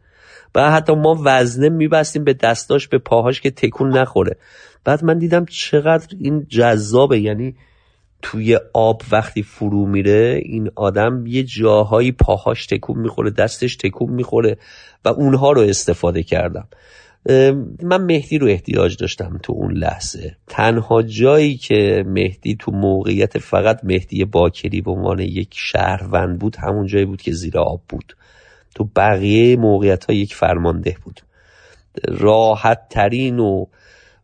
و 0.56 0.72
حتی 0.72 0.96
ما 0.96 1.22
وزنه 1.24 1.70
میبستیم 1.70 2.24
به 2.24 2.34
دستاش 2.34 2.88
به 2.88 2.98
پاهاش 2.98 3.42
که 3.42 3.52
تکون 3.52 3.98
نخوره. 3.98 4.38
بعد 4.84 5.04
من 5.04 5.18
دیدم 5.18 5.46
چقدر 5.46 6.08
این 6.20 6.46
جذابه. 6.50 7.20
یعنی 7.20 7.56
توی 8.22 8.60
آب 8.74 9.02
وقتی 9.12 9.44
فرو 9.44 9.86
میره 9.86 10.42
این 10.46 10.72
آدم 10.76 11.24
یه 11.28 11.44
جاهایی 11.44 12.12
پاهاش 12.12 12.66
تکون 12.66 13.00
می‌خوره 13.00 13.32
دستش 13.32 13.76
تکون 13.76 14.10
می‌خوره 14.10 14.58
و 15.06 15.10
اونها 15.10 15.52
رو 15.52 15.62
استفاده 15.62 16.24
کردم. 16.24 16.68
من 17.84 18.02
مهدی 18.06 18.38
رو 18.38 18.48
احتیاج 18.48 18.98
داشتم 18.98 19.40
تو 19.44 19.54
اون 19.54 19.72
لحظه. 19.72 20.36
تنها 20.48 21.02
جایی 21.02 21.58
که 21.58 22.04
مهدی 22.08 22.56
تو 22.60 22.72
موقعیت 22.72 23.38
فقط 23.38 23.80
مهدی 23.84 24.26
باکری 24.26 24.82
به 24.82 24.92
عنوان 24.92 25.20
یک 25.20 25.50
شهروند 25.52 26.40
بود 26.40 26.56
همون 26.56 26.86
جایی 26.86 27.06
بود 27.06 27.22
که 27.22 27.32
زیر 27.32 27.58
آب 27.58 27.82
بود. 27.90 28.16
تو 28.76 28.90
بقیه 28.96 29.58
موقعیت 29.58 30.06
ها 30.06 30.14
یک 30.14 30.36
فرمانده 30.36 30.96
بود. 31.04 31.22
راحت 32.08 32.90
ترین 32.90 33.40
و 33.40 33.66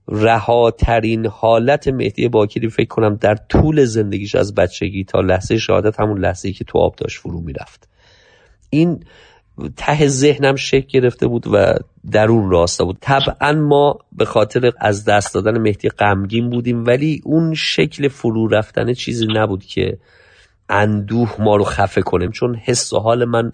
رهاترین 0.07 1.25
حالت 1.25 1.87
مهدی 1.87 2.27
باکری 2.27 2.69
فکر 2.69 2.87
کنم 2.87 3.15
در 3.15 3.35
طول 3.35 3.85
زندگیش 3.85 4.35
از 4.35 4.55
بچگی 4.55 5.03
تا 5.03 5.19
لحظه 5.19 5.57
شهادت 5.57 5.99
همون 5.99 6.19
لحظه 6.19 6.51
که 6.51 6.63
تو 6.63 6.79
آب 6.79 6.95
داشت 6.95 7.19
فرو 7.19 7.41
می‌رفت. 7.41 7.89
این 8.69 9.03
ته 9.77 10.07
ذهنم 10.07 10.55
شکل 10.55 10.99
گرفته 10.99 11.27
بود 11.27 11.47
و 11.53 11.73
درون 12.11 12.49
راسته 12.49 12.83
بود. 12.83 12.97
طبعا 13.01 13.53
ما 13.53 13.99
به 14.11 14.25
خاطر 14.25 14.71
از 14.79 15.05
دست 15.05 15.33
دادن 15.33 15.57
مهدی 15.57 15.89
غمگین 15.89 16.49
بودیم 16.49 16.85
ولی 16.85 17.21
اون 17.25 17.53
شکل 17.53 18.07
فرو 18.07 18.47
رفتن 18.47 18.93
چیزی 18.93 19.27
نبود 19.35 19.63
که 19.63 19.97
اندوه 20.69 21.35
ما 21.39 21.55
رو 21.55 21.63
خفه 21.63 22.01
کنیم. 22.01 22.31
چون 22.31 22.55
حس 22.55 22.93
و 22.93 22.99
حال 22.99 23.25
من 23.25 23.51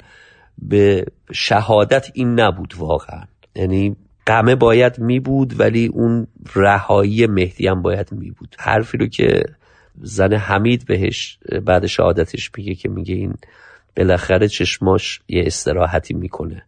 به 0.58 1.06
شهادت 1.34 2.12
این 2.14 2.40
نبود 2.40 2.74
واقعا. 2.78 3.24
یعنی 3.56 3.96
قمه 4.26 4.56
باید 4.56 5.00
می 5.00 5.20
بود 5.20 5.60
ولی 5.60 5.88
اون 5.88 6.28
رهایی 6.56 7.28
مهدی 7.28 7.68
هم 7.68 7.82
باید 7.82 8.12
می 8.12 8.32
بود. 8.32 8.56
حرفی 8.60 8.98
رو 8.98 9.08
که 9.08 9.44
زن 10.02 10.34
حمید 10.34 10.86
بهش 10.86 11.38
بعد 11.66 11.86
شهادتش 11.86 12.52
میگه 12.58 12.76
که 12.76 12.90
میگه 12.90 13.16
این 13.16 13.34
بالاخره 13.98 14.48
چشماش 14.48 15.22
یه 15.28 15.44
استراحتی 15.46 16.14
می‌کنه. 16.14 16.64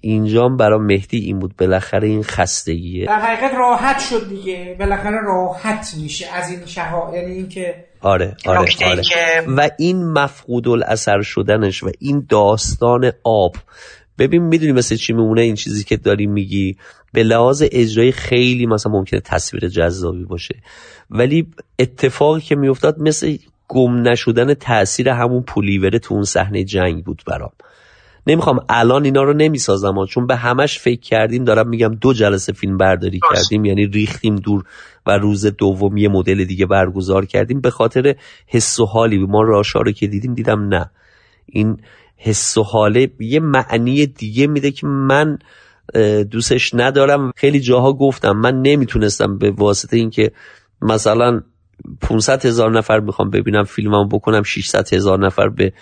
اینجام 0.00 0.56
برای 0.56 0.78
مهدی 0.78 1.18
این 1.18 1.38
بود 1.38 1.56
بالاخره 1.56 2.08
این 2.08 2.22
خستگیه. 2.22 3.06
در 3.06 3.20
حقیقت 3.20 3.54
راحت 3.54 3.98
شد 3.98 4.28
دیگه. 4.28 4.76
بالاخره 4.78 5.20
راحت 5.24 5.94
میشه 6.02 6.26
از 6.32 6.50
این 6.50 6.66
شها. 6.66 7.12
یعنی 7.14 7.32
اینکه 7.32 7.84
آره 8.00 8.36
آره 8.46 8.58
آره. 8.58 9.02
و 9.56 9.70
این 9.78 10.12
مفقود 10.12 10.68
الاثر 10.68 11.22
شدنش 11.22 11.82
و 11.82 11.90
این 11.98 12.26
داستان 12.28 13.12
آب. 13.24 13.56
ببین 14.18 14.42
می‌دونی 14.42 14.72
مثل 14.72 14.96
چی 14.96 15.12
میمونه 15.12 15.40
این 15.40 15.54
چیزی 15.54 15.84
که 15.84 15.96
داری 15.96 16.26
میگی؟ 16.26 16.76
به 17.12 17.22
لحاظ 17.22 17.64
اجرایی 17.72 18.12
خیلی 18.12 18.66
مثلا 18.66 18.92
ممکنه 18.92 19.20
تصویر 19.20 19.68
جذابی 19.68 20.24
باشه. 20.24 20.54
ولی 21.10 21.46
اتفاقی 21.78 22.40
که 22.40 22.56
میافتاد 22.56 23.00
مثل 23.00 23.36
گم 23.68 24.08
نشدن 24.08 24.54
تاثیر 24.54 25.08
همون 25.08 25.42
پولیوره 25.42 25.98
تو 25.98 26.14
اون 26.14 26.24
صحنه 26.24 26.64
جنگ 26.64 27.04
بود 27.04 27.22
برام. 27.26 27.52
نمی‌خوام 28.26 28.60
الان 28.68 29.04
اینا 29.04 29.22
رو 29.22 29.32
نمی‌سازم 29.32 30.06
چون 30.06 30.26
به 30.26 30.36
همش 30.36 30.78
فکر 30.78 31.00
کردیم 31.00 31.44
دارم 31.44 31.68
میگم 31.68 31.94
دو 32.00 32.12
جلسه 32.12 32.52
فیلم 32.52 32.76
برداری 32.76 33.20
کردیم 33.34 33.64
یعنی 33.64 33.86
ریختیم 33.86 34.36
دور 34.36 34.64
و 35.06 35.18
روز 35.18 35.46
دوم 35.46 35.96
یه 35.96 36.08
مدل 36.08 36.44
دیگه 36.44 36.66
برگزار 36.66 37.26
کردیم. 37.26 37.60
به 37.60 37.70
خاطر 37.70 38.14
حس 38.46 38.80
و 38.80 38.86
حالی 38.86 39.18
ما 39.18 39.42
راشا 39.42 39.80
رو 39.80 39.92
که 39.92 40.06
دیدیم 40.06 40.34
دیدم 40.34 40.68
نه. 40.68 40.90
این 41.46 41.76
حس 42.16 42.58
و 42.58 42.62
حاله 42.62 43.10
یه 43.20 43.40
معنی 43.40 44.06
دیگه 44.06 44.46
میده 44.46 44.70
که 44.70 44.86
من 44.86 45.38
دوستش 46.30 46.74
ندارم. 46.74 47.32
خیلی 47.36 47.60
جاها 47.60 47.92
گفتم 47.92 48.32
من 48.32 48.60
نمی‌تونستم 48.60 49.38
به 49.38 49.50
واسطه 49.50 49.96
اینکه 49.96 50.32
مثلا 50.82 51.40
500 52.00 52.46
هزار 52.46 52.78
نفر 52.78 53.00
می‌خوام 53.00 53.30
ببینم 53.30 53.64
فیلمم 53.64 54.08
بکنم 54.12 54.42
600 54.42 54.94
هزار 54.94 55.26
نفر 55.26 55.48
به 55.48 55.72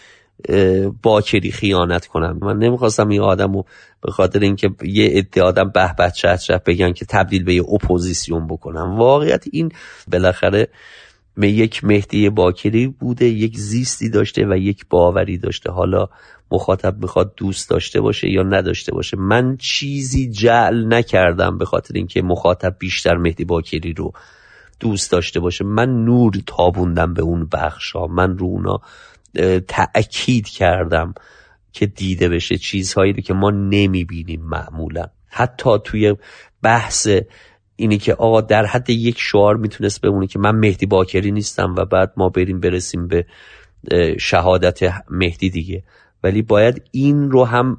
باکری 1.02 1.50
خیانت 1.50 2.06
کنم. 2.06 2.38
من 2.42 2.58
نمی‌خواستم 2.58 3.08
این 3.08 3.20
آدم 3.20 3.52
رو 3.52 3.64
به 4.00 4.12
خاطر 4.12 4.38
اینکه 4.40 4.70
یه 4.82 5.08
عده 5.08 5.42
آدم 5.42 5.70
به 5.74 5.94
به 5.98 6.10
چه 6.10 6.60
بگن 6.66 6.92
که 6.92 7.04
تبدیل 7.04 7.44
به 7.44 7.54
یه 7.54 7.62
اپوزیسیون 7.62 8.46
بکنم. 8.46 8.98
واقعیت 8.98 9.44
این 9.52 9.72
بالاخره 10.12 10.68
یک 11.42 11.84
مهدی 11.84 12.30
باکری 12.30 12.86
بوده 12.86 13.24
یک 13.24 13.58
زیستی 13.58 14.10
داشته 14.10 14.46
و 14.46 14.56
یک 14.56 14.86
باوری 14.90 15.38
داشته. 15.38 15.70
حالا 15.70 16.08
مخاطب 16.50 17.02
می‌خواد 17.02 17.32
دوست 17.36 17.70
داشته 17.70 18.00
باشه 18.00 18.30
یا 18.30 18.42
نداشته 18.42 18.92
باشه. 18.92 19.16
من 19.16 19.56
چیزی 19.56 20.30
جعل 20.30 20.94
نکردم 20.94 21.58
به 21.58 21.64
خاطر 21.64 21.94
اینکه 21.94 22.22
مخاطب 22.22 22.76
بیشتر 22.78 23.16
مهدی 23.16 23.44
باکری 23.44 23.92
رو 23.92 24.12
دوست 24.80 25.12
داشته 25.12 25.40
باشه. 25.40 25.64
من 25.64 26.04
نور 26.04 26.32
تابوندم 26.46 27.14
به 27.14 27.22
اون 27.22 27.48
بخشا 27.52 28.06
من 28.06 28.38
رو 28.38 28.46
اونا 28.46 28.80
تأکید 29.68 30.48
کردم 30.48 31.14
که 31.72 31.86
دیده 31.86 32.28
بشه 32.28 32.56
چیزهایی 32.56 33.12
رو 33.12 33.20
که 33.20 33.34
ما 33.34 33.50
نمی‌بینیم 33.50 34.42
معمولا. 34.42 35.06
حتی 35.28 35.70
توی 35.84 36.14
بحث 36.62 37.08
اینی 37.76 37.98
که 37.98 38.14
آقا 38.14 38.40
در 38.40 38.66
حد 38.66 38.90
یک 38.90 39.16
شعار 39.18 39.56
می‌تونست 39.56 40.00
بمونه 40.00 40.26
که 40.26 40.38
من 40.38 40.56
مهدی 40.56 40.86
باکری 40.86 41.30
نیستم 41.30 41.74
و 41.78 41.84
بعد 41.84 42.12
ما 42.16 42.28
بریم 42.28 42.60
برسیم 42.60 43.08
به 43.08 43.26
شهادت 44.18 44.78
مهدی 45.10 45.50
دیگه. 45.50 45.82
ولی 46.24 46.42
باید 46.42 46.82
این 46.90 47.30
رو 47.30 47.44
هم 47.44 47.76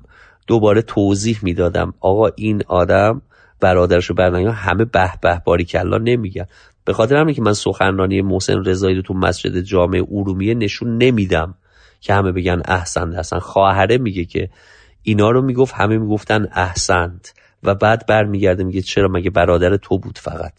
دوباره 0.48 0.82
توضیح 0.82 1.40
می‌دادم. 1.42 1.94
آقا 2.00 2.28
این 2.36 2.62
آدم 2.68 3.22
برادرش 3.60 4.12
و 4.12 4.14
برنامه 4.14 4.52
همه 4.52 4.86
به 4.86 5.10
به 5.22 5.42
باری 5.46 5.66
کلا 5.66 5.98
نمیگن. 5.98 6.46
به 6.86 6.94
خاطر 6.94 7.16
همین 7.16 7.36
که 7.36 7.42
من 7.42 7.54
سخنرانی 7.54 8.22
محسن 8.22 8.66
رضایی 8.66 8.96
رو 8.96 9.02
تو 9.02 9.14
مسجد 9.14 9.60
جامع 9.60 10.04
ارومیه 10.12 10.54
نشون 10.54 10.98
نمیدم 10.98 11.56
که 12.02 12.14
همه 12.14 12.32
بگن 12.32 12.62
احسنت 12.66 13.16
اصلا 13.16 13.40
خواهره 13.40 13.98
میگه 13.98 14.26
که 14.26 14.50
اینا 15.04 15.32
رو 15.32 15.42
می‌گفت 15.42 15.74
همه 15.74 15.98
می‌گفتن 15.98 16.48
احسنت 16.52 17.34
و 17.64 17.76
بعد 17.76 18.06
برمیگرده 18.08 18.64
میگه 18.64 18.82
چرا 18.82 19.08
مگه 19.08 19.30
برادر 19.30 19.78
تو 19.78 20.00
بود 20.00 20.18
فقط. 20.18 20.54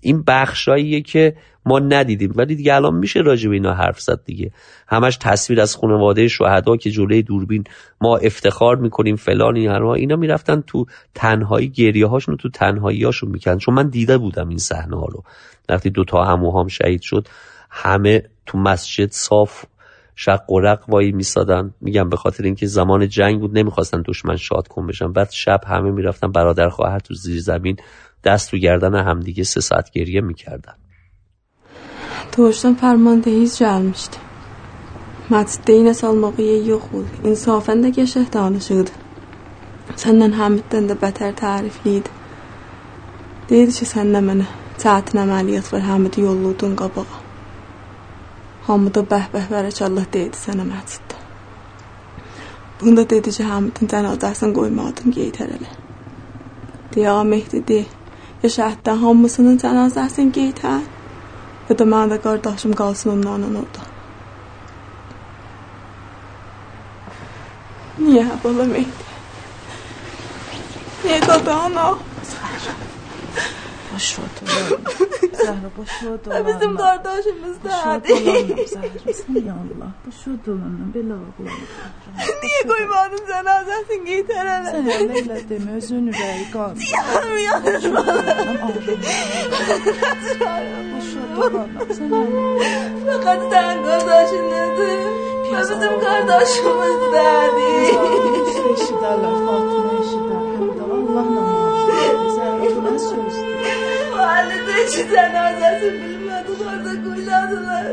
این 0.00 0.22
بخشاییه 0.22 1.00
که 1.00 1.36
ما 1.66 1.78
ندیدیم. 1.78 2.32
ولی 2.36 2.54
دیگه 2.54 2.74
الان 2.74 2.94
میشه 2.94 3.20
راجع 3.20 3.48
به 3.48 3.54
اینا 3.54 3.74
حرف 3.74 4.00
زد 4.00 4.20
دیگه. 4.24 4.50
همش 4.88 5.16
تصویر 5.20 5.60
از 5.60 5.76
خانواده 5.76 6.28
شهدا 6.28 6.76
که 6.76 6.90
جلوی 6.90 7.22
دوربین 7.22 7.64
ما 8.00 8.16
افتخار 8.16 8.76
می‌کنیم 8.76 9.16
فلان 9.16 9.56
این 9.56 9.70
اینا 9.70 10.16
می‌رفتن 10.16 10.60
تو 10.60 10.86
تنهایی 11.14 11.68
گریه 11.68 12.06
هاشون 12.06 12.36
تو 12.36 12.48
تنهایی 12.48 13.04
هاشون 13.04 13.30
می‌کردن. 13.30 13.58
چون 13.58 13.74
من 13.74 13.88
دیده 13.88 14.18
بودم 14.18 14.48
این 14.48 14.58
صحنه 14.58 14.96
ها 14.96 15.06
رو. 15.06 15.22
وقتی 15.68 15.90
دو 15.90 16.04
تا 16.04 16.24
هموهام 16.24 16.68
شهید 16.68 17.02
شد 17.02 17.28
همه 17.70 18.22
تو 18.46 18.58
مسجد 18.58 19.10
صاف 19.10 19.64
شق 20.16 20.50
و 20.50 20.60
رق 20.60 20.84
وایی 20.88 21.12
میسادن. 21.12 21.74
میگم 21.80 22.08
به 22.08 22.16
خاطر 22.16 22.44
اینکه 22.44 22.66
زمان 22.66 23.08
جنگ 23.08 23.40
بود 23.40 23.58
نمی‌خواستن 23.58 24.02
دشمن 24.06 24.36
شاد 24.36 24.68
کن 24.68 24.86
بشن. 24.86 25.12
بعد 25.12 25.30
شب 25.30 25.60
همه 25.66 25.90
می‌رفتن 25.90 26.32
برادر 26.32 26.68
خواهر 26.68 26.98
تو 26.98 27.14
زیر 27.14 27.40
زمین 27.40 27.76
دست 28.24 28.52
رو 28.52 28.58
گردن 28.58 28.94
همدیگه 28.94 29.44
سه 29.44 29.60
ساعت 29.60 29.90
گریه 29.90 30.20
می‌کردن. 30.20 30.74
Doğuşdan 32.36 32.74
fərmandeyiz 32.80 33.54
gəlmişdi. 33.62 34.18
Məciddə 35.32 35.76
iynə 35.78 35.94
salmağı 35.94 36.46
yox 36.68 36.88
idi. 36.98 37.20
İnsafən 37.30 37.80
də 37.84 37.92
qəşəh 37.96 38.28
danışırdı. 38.34 38.92
Səndən 40.02 40.36
Həmiddən 40.38 40.90
də 40.90 40.96
bətər 41.00 41.32
tərifli 41.40 41.96
idi. 42.00 42.12
Deyirdi 43.48 43.76
ki, 43.78 43.88
sən 43.92 44.12
də 44.14 44.20
mənə 44.28 44.46
çətin 44.82 45.22
əməliyyat 45.24 45.72
var, 45.72 45.86
Həmidi 45.88 46.26
yolludun 46.26 46.76
qabağa. 46.78 47.22
Hamıda 48.68 49.02
bəh-bəh 49.12 49.48
bərəkallah 49.54 50.12
deyirdi 50.12 50.38
sənə 50.44 50.68
məsciddə. 50.68 51.18
Bunda 52.80 53.08
dedi 53.10 53.32
ki, 53.32 53.48
Həmidin 53.48 53.90
cənazəsini 53.94 54.54
qoymadın 54.60 55.16
Geytərələ. 55.16 55.72
Deyə 56.94 57.16
Mehdi 57.24 57.64
de, 57.66 57.84
ya 58.42 58.56
şəhiddən 58.58 59.04
hamısının 59.06 59.60
cənazəsini 59.64 60.34
그때만 61.70 62.08
내가 62.08 62.36
다시 62.40 62.68
갈 62.72 62.92
수는 62.96 63.24
없는 63.24 63.54
거다. 63.54 63.84
Yeah, 67.96 68.34
believe 68.42 68.72
me. 68.72 68.88
Yeah, 71.04 71.20
go 71.24 71.38
down 71.44 71.72
now. 71.72 72.89
Boş 74.00 74.18
ver 74.18 74.24
dolanım. 74.40 74.82
Zahra 75.32 75.70
boş 75.78 76.02
ver 76.04 76.24
dolanım. 76.24 76.46
Bizim 76.46 76.76
kardeşimizde 76.76 77.68
hadi. 77.68 78.10
Boş 78.10 78.18
ver 78.20 78.66
Zahra. 78.66 79.12
Sen 79.14 79.34
ya 79.46 79.52
Allah. 79.52 79.90
Boş 80.06 80.26
ver 80.26 80.34
dolanım. 80.46 80.92
Bela. 80.94 81.16
Niye 82.42 82.62
koymadın 82.68 83.26
cenazesini 83.26 84.04
giyter 84.04 84.46
hele? 84.46 84.70
Sen 84.70 84.84
hele 84.90 85.48
deme 85.48 85.72
özünü 85.76 86.12
ver. 86.12 86.36
Kan. 86.52 86.74
Yanım 86.92 87.38
yanım. 87.38 87.74
Boş 90.96 91.14
ver 91.16 91.36
dolanım. 91.36 92.58
Fakat 93.06 93.40
sen 93.52 93.84
kardeşin 93.84 94.50
nedir? 94.50 95.00
Bizim 95.44 96.00
kardeşimiz 96.00 97.12
derdi. 97.12 97.70
Eşi 98.72 98.94
derler 99.02 99.34
Fatma 99.46 99.90
eşi 100.00 100.18
derler. 100.30 100.50
Allah'la 100.84 101.22
muhabbet. 101.22 102.32
Zerre 102.34 102.76
bu 102.76 102.94
ne 102.94 102.98
söz? 102.98 103.49
Mahallede 104.20 104.86
için 104.86 105.10
cenazesi 105.10 105.92
bilmedi. 105.92 106.50
Orada 106.66 107.02
kuyladılar. 107.04 107.86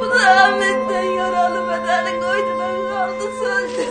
Bu 0.00 0.10
da 0.10 0.18
Ahmet'ten 0.44 1.02
yaralı 1.02 1.60
bedeni 1.68 2.20
koydular. 2.20 2.74
Kaldı 2.90 3.26
sözde. 3.40 3.82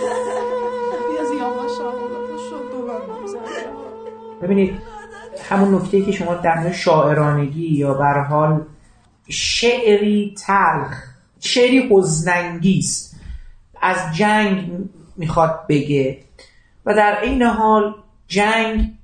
Biraz 1.14 1.32
yavaş 1.40 1.72
ağla. 1.80 2.08
Boş 2.34 2.52
ver 2.52 2.72
dolanma 2.72 3.28
Zahra. 3.28 3.76
ببینید 4.42 4.74
همون 5.50 5.76
نکته 5.76 6.02
که 6.02 6.12
شما 6.12 6.34
در 6.36 6.56
مورد 6.60 6.74
شاعرانگی 6.74 7.68
یا 7.82 7.94
به 7.94 8.04
هر 8.04 8.20
حال 8.20 8.62
شعری 9.30 10.36
تلخ 10.46 10.94
شعری 11.40 11.80
حزنانگیز 11.92 13.14
از 13.82 13.98
جنگ 14.18 14.56
می‌خواد 15.16 15.68
بگه 15.70 16.20
و 16.86 16.94
در 16.94 17.22
این 17.22 17.42
حال 17.42 17.94
جنگ 18.28 18.95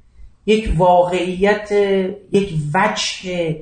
یک 0.46 0.74
واقعیت 0.78 1.72
یک 2.32 2.54
وجه 2.74 3.56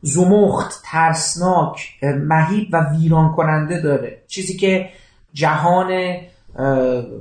زمخت 0.00 0.82
ترسناک 0.84 1.88
مهیب 2.02 2.68
و 2.72 2.76
ویران 2.76 3.32
کننده 3.32 3.80
داره. 3.80 4.22
چیزی 4.26 4.56
که 4.56 4.88
جهان 5.32 5.88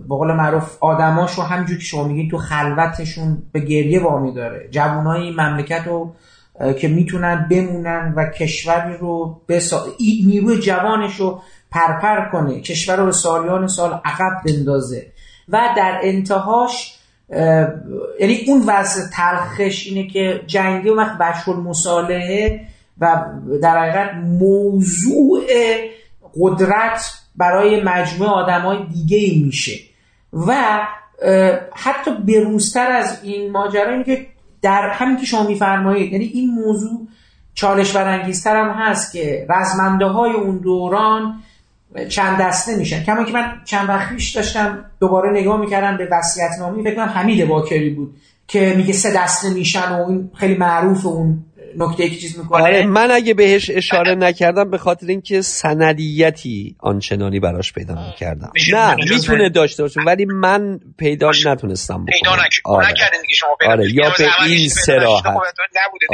به 0.07 0.09
قول 0.09 0.33
معروف 0.33 0.77
آدماش 0.79 1.33
رو 1.33 1.43
همجور 1.43 1.77
که 1.77 1.83
شما 1.83 2.03
میگین 2.03 2.29
تو 2.29 2.37
خلوتشون 2.37 3.43
به 3.51 3.59
گریه 3.59 4.03
وامی 4.03 4.33
داره. 4.33 4.67
جوانای 4.71 5.31
مملکت 5.31 5.87
رو 5.87 6.13
که 6.79 6.87
می‌تونن 6.87 7.47
بمونن 7.51 8.13
و 8.15 8.25
کشوری 8.25 8.97
رو 8.97 9.41
بسا... 9.47 9.85
نیروی 10.25 10.59
جوانش 10.59 11.15
رو 11.15 11.41
پرپر 11.71 12.29
کنه 12.29 12.61
کشور 12.61 12.95
رو 12.95 13.05
به 13.05 13.11
سالیان 13.11 13.67
سال 13.67 14.01
عقب 14.05 14.41
بندازه. 14.45 15.07
و 15.49 15.61
در 15.77 15.99
انتهاش 16.03 16.94
یعنی 18.19 18.45
اون 18.47 18.63
وضع 18.67 19.09
تلخش 19.13 19.87
اینه 19.87 20.07
که 20.07 20.41
جنگی 20.47 20.89
و 20.89 20.95
وقت 20.95 21.17
بشر 21.17 21.51
المصالحه 21.51 22.67
و 22.99 23.25
در 23.61 23.77
حقیقت 23.77 24.13
موضوع 24.15 25.47
قدرت 26.39 27.13
برای 27.35 27.83
مجموعه 27.83 28.31
آدم 28.31 28.61
های 28.61 28.77
دیگه 28.93 29.17
ای 29.17 29.43
میشه. 29.45 29.79
و 30.33 30.81
حتی 31.73 32.11
بروزتر 32.11 32.91
از 32.91 33.19
این 33.23 33.51
ماجرا 33.51 33.91
اینه 33.91 34.03
که 34.03 34.27
در 34.61 34.89
همین 34.89 35.17
که 35.17 35.25
شما 35.25 35.47
میفرمایید 35.47 36.11
یعنی 36.11 36.25
این 36.25 36.49
موضوع 36.49 37.07
چالش 37.53 37.91
برانگیزتر 37.91 38.55
هم 38.55 38.69
هست 38.69 39.13
که 39.13 39.47
رزمنده 39.49 40.05
های 40.05 40.31
اون 40.31 40.57
دوران 40.57 41.43
چند 42.09 42.41
دسته 42.41 42.75
میشن 42.75 43.03
کما 43.03 43.23
که 43.23 43.33
من 43.33 43.51
چند 43.65 43.89
وقت 43.89 44.13
پیش 44.13 44.29
داشتم 44.35 44.85
دوباره 44.99 45.31
نگاه 45.41 45.59
می‌کردم 45.59 45.97
به 45.97 46.07
وصیت 46.11 46.49
نامی 46.59 46.83
فکر 46.83 46.95
کنم 46.95 47.05
حمید 47.09 47.47
باکری 47.47 47.89
بود 47.89 48.15
که 48.47 48.73
میگه 48.77 48.93
سه 48.93 49.13
دسته 49.15 49.49
میشن 49.49 49.91
و 49.91 50.05
این 50.07 50.31
خیلی 50.35 50.55
معروف 50.57 51.05
اون 51.05 51.43
نکته 51.77 52.09
که 52.09 52.15
چیز 52.15 52.39
می‌کنه 52.39 52.63
آره 52.63 52.85
من 52.85 53.11
اگه 53.11 53.33
بهش 53.33 53.71
اشاره 53.73 54.15
نکردم 54.15 54.71
به 54.71 54.77
خاطر 54.77 55.07
اینکه 55.07 55.41
سندیتی 55.41 56.75
آنچنانی 56.79 57.39
براش 57.39 57.73
پیدا 57.73 57.93
نکردم 58.09 58.51
نه 58.73 58.95
می‌تونه 58.95 59.49
داشته 59.49 59.83
باشه 59.83 59.99
ولی 60.07 60.25
من 60.25 60.79
پیدا 60.97 61.31
نتونستم 61.45 62.05
پیدا 62.05 62.31
بکنم 62.31 62.43
نک- 62.43 62.61
آره. 62.65 62.87
نکردین 62.91 63.21
دیگه 63.21 63.33
شما 63.35 63.49
پیدا 63.59 63.71
آره. 63.71 63.93
یا 63.93 64.09
به 64.17 64.43
این 64.47 64.57
پیدا. 64.57 64.69
سراحت. 64.69 65.37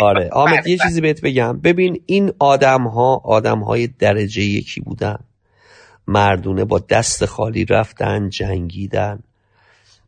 آره 0.02 0.30
آمد 0.32 0.68
یه 0.68 0.78
بله. 0.78 0.88
چیزی 0.88 1.02
بهت 1.02 1.22
بگم 1.22 1.60
ببین 1.60 2.02
این 2.06 2.34
آدم 2.40 2.84
ها 2.84 3.22
آدم 3.26 3.60
های 3.60 3.88
درجه 3.88 4.42
یکی 4.42 4.82
بودن 4.82 5.18
مردونه 6.08 6.66
با 6.66 6.80
دست 6.80 7.26
خالی 7.26 7.66
رفتن 7.66 8.30
جنگیدن. 8.30 9.20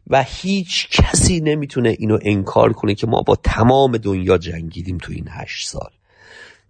و 0.07 0.23
هیچ 0.27 0.87
کسی 0.91 1.39
نمی‌تونه 1.39 1.95
اینو 1.99 2.17
انکار 2.21 2.73
کنه 2.73 2.95
که 2.95 3.07
ما 3.07 3.21
با 3.21 3.35
تمام 3.35 3.97
دنیا 3.97 4.37
جنگیدیم 4.37 4.97
تو 4.97 5.11
این 5.11 5.27
هشت 5.29 5.67
سال. 5.67 5.89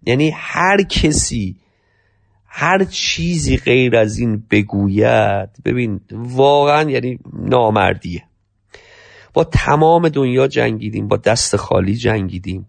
یعنی 0.05 0.31
هر 0.35 0.83
کسی 0.83 1.55
هر 2.45 2.83
چیزی 2.83 3.57
غیر 3.57 3.95
از 3.95 4.17
این 4.17 4.43
بگوید 4.51 5.49
ببین 5.65 6.01
واقعا 6.11 6.89
یعنی 6.89 7.19
نامردیه. 7.33 8.23
با 9.33 9.43
تمام 9.43 10.09
دنیا 10.09 10.47
جنگیدیم 10.47 11.07
با 11.07 11.17
دست 11.17 11.55
خالی 11.55 11.95
جنگیدیم. 11.95 12.67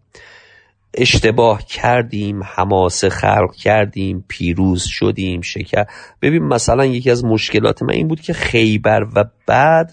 اشتباه 0.96 1.66
کردیم 1.66 2.42
حماسه 2.44 3.08
خلق 3.08 3.54
کردیم 3.54 4.24
پیروز 4.28 4.82
شدیم 4.82 5.40
شکر. 5.40 5.84
ببین 6.22 6.42
مثلا 6.42 6.84
یکی 6.84 7.10
از 7.10 7.24
مشکلات 7.24 7.82
من 7.82 7.94
این 7.94 8.08
بود 8.08 8.20
که 8.20 8.32
خیبر 8.32 9.06
و 9.14 9.24
بدر 9.46 9.86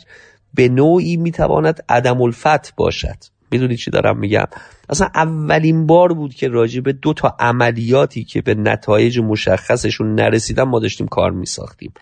به 0.54 0.70
نوعی 0.70 1.18
می‌تواند 1.18 1.84
عدم 1.90 2.22
الفت 2.22 2.76
باشد. 2.76 3.18
می‌دونی 3.52 3.78
چی 3.78 3.92
دارم 3.92 4.20
میگم؟ 4.20 4.46
اصلا 4.90 5.10
اولین 5.16 5.88
بار 5.88 6.14
بود 6.14 6.34
که 6.34 6.48
راجع 6.48 6.82
به 6.82 6.94
دو 6.94 7.14
تا 7.14 7.36
عملیاتی 7.40 8.24
که 8.24 8.42
به 8.42 8.56
نتایج 8.56 9.20
مشخصشون 9.20 10.16
نرسیدن 10.16 10.64
ما 10.64 10.80
داشتیم 10.80 11.08
کار 11.08 11.32
میساختیم. 11.32 11.94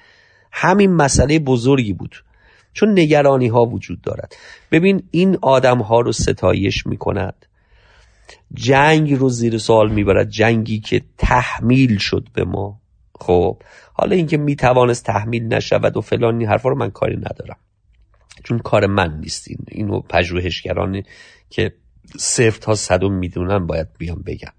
همین 0.51 0.93
مسئله 0.93 1.39
بزرگی 1.39 1.93
بود 1.93 2.23
چون 2.73 2.99
نگرانی 2.99 3.47
ها 3.47 3.65
وجود 3.65 4.01
دارد. 4.01 4.35
ببین 4.71 5.03
این 5.11 5.37
آدم 5.41 5.77
ها 5.77 5.99
رو 5.99 6.11
ستایش 6.11 6.87
می 6.87 6.97
کند 6.97 7.45
جنگ 8.53 9.13
رو 9.13 9.29
زیر 9.29 9.57
سوال 9.57 9.91
می‌برد 9.91 10.29
جنگی 10.29 10.79
که 10.79 11.01
تحمیل 11.17 11.97
شد 11.97 12.27
به 12.33 12.45
ما. 12.45 12.81
خب 13.19 13.57
حالا 13.93 14.15
اینکه 14.15 14.37
می‌توانست 14.37 15.05
تحمیل 15.05 15.53
نشود 15.53 15.97
و 15.97 16.01
فلان 16.01 16.39
این 16.39 16.47
حرفا 16.49 16.69
رو 16.69 16.77
من 16.77 16.89
کاری 16.89 17.17
ندارم. 17.17 17.57
چون 18.43 18.59
کار 18.59 18.85
من 18.85 19.19
نیست 19.19 19.47
این 19.47 19.57
اینو 19.67 19.99
پژوهشگرانی 19.99 21.03
که 21.49 21.73
صفر 22.17 22.59
تا 22.59 22.75
صدم 22.75 23.11
می‌دونن 23.11 23.67
باید 23.67 23.87
بیان 23.97 24.23
بگن. 24.25 24.51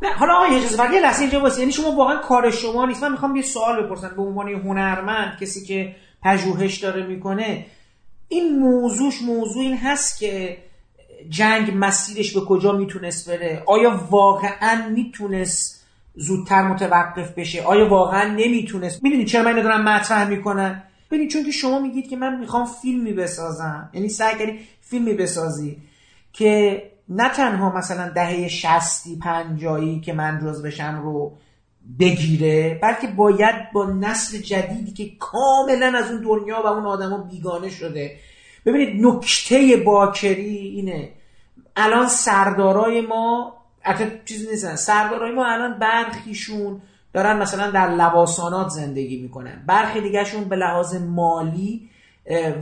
نه 0.00 0.12
حالا 0.12 0.34
آقای 0.34 0.58
اجازه 0.58 0.76
فقط 0.76 0.94
یه 0.94 1.00
لحظه 1.00 1.22
اینجا 1.22 1.40
واسه 1.40 1.60
یعنی 1.60 1.72
شما 1.72 1.90
واقعا 1.90 2.16
کار 2.16 2.50
شما 2.50 2.86
نیست. 2.86 3.02
من 3.02 3.12
می‌خوام 3.12 3.36
یه 3.36 3.42
سوال 3.42 3.82
بپرسم 3.82 4.12
به 4.16 4.22
عنوان 4.22 4.48
یه 4.48 4.56
هنرمند 4.56 5.38
کسی 5.40 5.66
که 5.66 5.96
پژوهش 6.22 6.78
داره 6.78 7.06
می‌کنه. 7.06 7.66
این 8.28 8.58
موضوعش 8.58 9.22
موضوع 9.22 9.62
این 9.62 9.76
هست 9.76 10.18
که 10.18 10.58
جنگ 11.28 11.72
مسیرش 11.74 12.32
به 12.32 12.40
کجا 12.40 12.72
می‌تونست 12.72 13.30
بره؟ 13.30 13.62
آیا 13.66 14.00
واقعا 14.10 14.88
می‌تونست 14.88 15.84
زودتر 16.14 16.62
متوقف 16.62 17.32
بشه؟ 17.32 17.62
آیا 17.62 17.88
واقعا 17.88 18.28
نمی‌تونست؟ 18.28 19.02
می‌دونی 19.02 19.24
چرا 19.24 19.42
من 19.42 19.48
اینو 19.48 19.62
دارم 19.62 19.84
مطرح 19.84 20.28
می‌کنم؟ 20.28 20.82
ببینید 21.10 21.30
چون 21.30 21.44
که 21.44 21.50
شما 21.50 21.78
میگید 21.78 22.08
که 22.08 22.16
من 22.16 22.40
می‌خوام 22.40 22.66
فیلمی 22.82 23.12
بسازم. 23.12 23.90
یعنی 23.92 24.08
سعی 24.08 24.38
کردی 24.38 24.58
فیلمی 24.80 25.14
بسازی 25.14 25.76
که 26.32 26.82
نه 27.08 27.28
تنها 27.28 27.76
مثلا 27.76 28.08
دهه 28.08 28.48
شستی 28.48 29.16
پنجایی 29.16 30.00
که 30.00 30.12
من 30.12 30.40
جز 30.42 30.62
بشم 30.62 31.00
رو 31.02 31.36
بگیره 32.00 32.78
بلکه 32.82 33.06
باید 33.06 33.72
با 33.72 33.86
نسل 33.86 34.38
جدیدی 34.38 34.92
که 34.92 35.16
کاملا 35.20 35.98
از 35.98 36.10
اون 36.10 36.20
دنیا 36.20 36.62
و 36.64 36.66
اون 36.66 36.86
آدما 36.86 37.18
بیگانه 37.18 37.70
شده. 37.70 38.16
ببینید 38.66 39.06
نکته 39.06 39.76
باکری 39.76 40.56
اینه. 40.56 41.08
الان 41.76 42.08
سردارای 42.08 43.00
ما 43.00 43.54
حتی 43.80 44.04
چیزی 44.24 44.50
نیستن. 44.50 44.76
سردارای 44.76 45.32
ما 45.32 45.46
الان 45.46 45.78
برخیشون 45.78 46.82
دارن 47.12 47.38
مثلا 47.38 47.70
در 47.70 47.90
لباسانات 47.90 48.68
زندگی 48.68 49.22
می‌کنن. 49.22 49.64
برخی 49.66 50.00
دیگهشون 50.00 50.44
به 50.44 50.56
لحاظ 50.56 50.94
مالی 50.94 51.90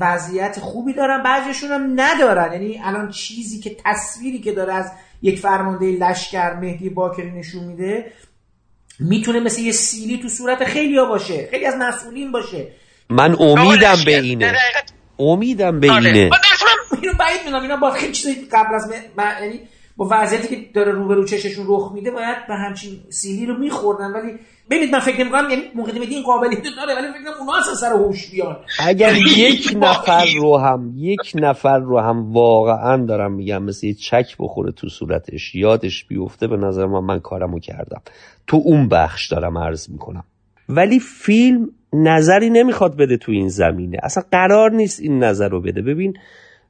وضعیت 0.01 0.59
خوبی 0.61 0.93
دارن 0.93 1.23
بعضیشون 1.23 1.71
هم 1.71 1.93
ندارن. 2.01 2.53
یعنی 2.53 2.81
الان 2.85 3.11
چیزی 3.11 3.61
که 3.61 3.77
تصویری 3.85 4.41
که 4.41 4.53
داره 4.53 4.75
از 4.75 4.93
یک 5.23 5.39
فرمانده 5.39 5.87
لشکر 5.87 6.55
مهدی 6.55 6.91
باکری 6.91 7.31
نشون 7.31 7.65
میده 7.65 8.13
می‌تونه 9.01 9.41
مثل 9.41 9.61
یه 9.61 9.73
سیلی 9.73 10.19
تو 10.23 10.29
صورت 10.29 10.65
خیلی 10.65 10.99
ها 10.99 11.05
باشه. 11.05 11.49
خیلی 11.51 11.67
از 11.67 11.75
مسئولین 11.79 12.33
باشه. 12.33 12.69
من 13.11 13.37
امیدم 13.41 13.97
به 14.07 14.21
اینه. 14.21 14.53
امیدم 15.23 15.81
به 15.81 15.93
اینه. 15.93 16.31
اینو 17.03 17.15
بعید 17.21 17.41
می‌دونم. 17.45 17.63
اینا 17.63 17.77
با 17.77 17.91
خیلی 17.91 18.13
چیزی 18.13 18.35
قبل 18.53 18.75
از 18.75 18.93
یعنی 19.41 19.61
با 19.97 20.09
وضعیتی 20.11 20.49
که 20.49 20.73
داره 20.75 20.93
روبرو 20.93 21.25
چششون 21.25 21.65
رخ 21.69 21.93
میده 21.95 22.11
باید 22.11 22.37
به 22.49 22.55
همچین 22.55 23.01
سیلی 23.11 23.47
رو 23.47 23.59
میخوردن. 23.59 24.13
ولی 24.13 24.39
ببینید 24.71 24.93
من 24.93 25.01
فکر 25.01 25.21
نمی‌کنم 25.21 25.51
یعنی 25.51 25.63
مقدمه 25.75 26.07
این 26.07 26.23
قابلیت 26.23 26.63
داره 26.63 26.95
ولی 26.95 27.07
فکر 27.13 27.25
کنم 27.25 27.41
اونها 27.41 27.59
اصلا 27.59 27.75
سر 27.75 27.93
هوش 27.93 28.31
بیان. 28.31 28.57
اگر 28.81 29.17
یک 29.17 29.77
نفر 29.81 30.25
رو 30.41 30.59
هم 30.59 30.93
یک 30.97 31.33
نفر 31.35 31.79
رو 31.79 32.01
هم 32.01 32.33
واقعا 32.33 33.07
دارم 33.07 33.33
میگم 33.33 33.63
مثل 33.63 33.87
یه 33.87 33.95
چک 33.95 34.37
بخوره 34.39 34.73
تو 34.73 34.89
صورتش 34.89 35.55
یادش 35.55 36.05
بیفته 36.05 36.47
به 36.47 36.57
نظر 36.57 36.87
من 36.87 37.01
من 37.01 37.21
کارمو 37.21 37.59
کردم. 37.59 38.03
تو 38.47 38.63
اون 38.65 38.89
بخش 38.89 39.29
دارم 39.29 39.59
عرض 39.59 39.91
می‌کنم. 39.91 40.25
ولی 40.69 41.01
فیلم 41.01 41.69
نظری 41.93 42.51
نمی‌خواد 42.51 42.97
بده 42.97 43.17
تو 43.17 43.33
این 43.33 43.49
زمینه. 43.49 43.99
اصلا 44.03 44.25
قرار 44.33 44.71
نیست 44.71 45.01
این 45.01 45.25
نظر 45.25 45.49
رو 45.49 45.61
بده. 45.61 45.83
ببین 45.83 46.15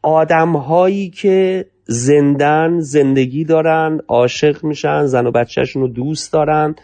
آدم 0.02 0.52
هایی 0.56 1.10
که 1.10 1.66
زندن 1.84 2.80
زندگی 2.80 3.44
دارن 3.44 4.00
عاشق 4.08 4.64
میشن 4.64 5.06
زن 5.06 5.26
و 5.26 5.30
بچهشون 5.30 5.82
رو 5.82 5.88
دوست 5.88 6.32
دارن 6.32 6.74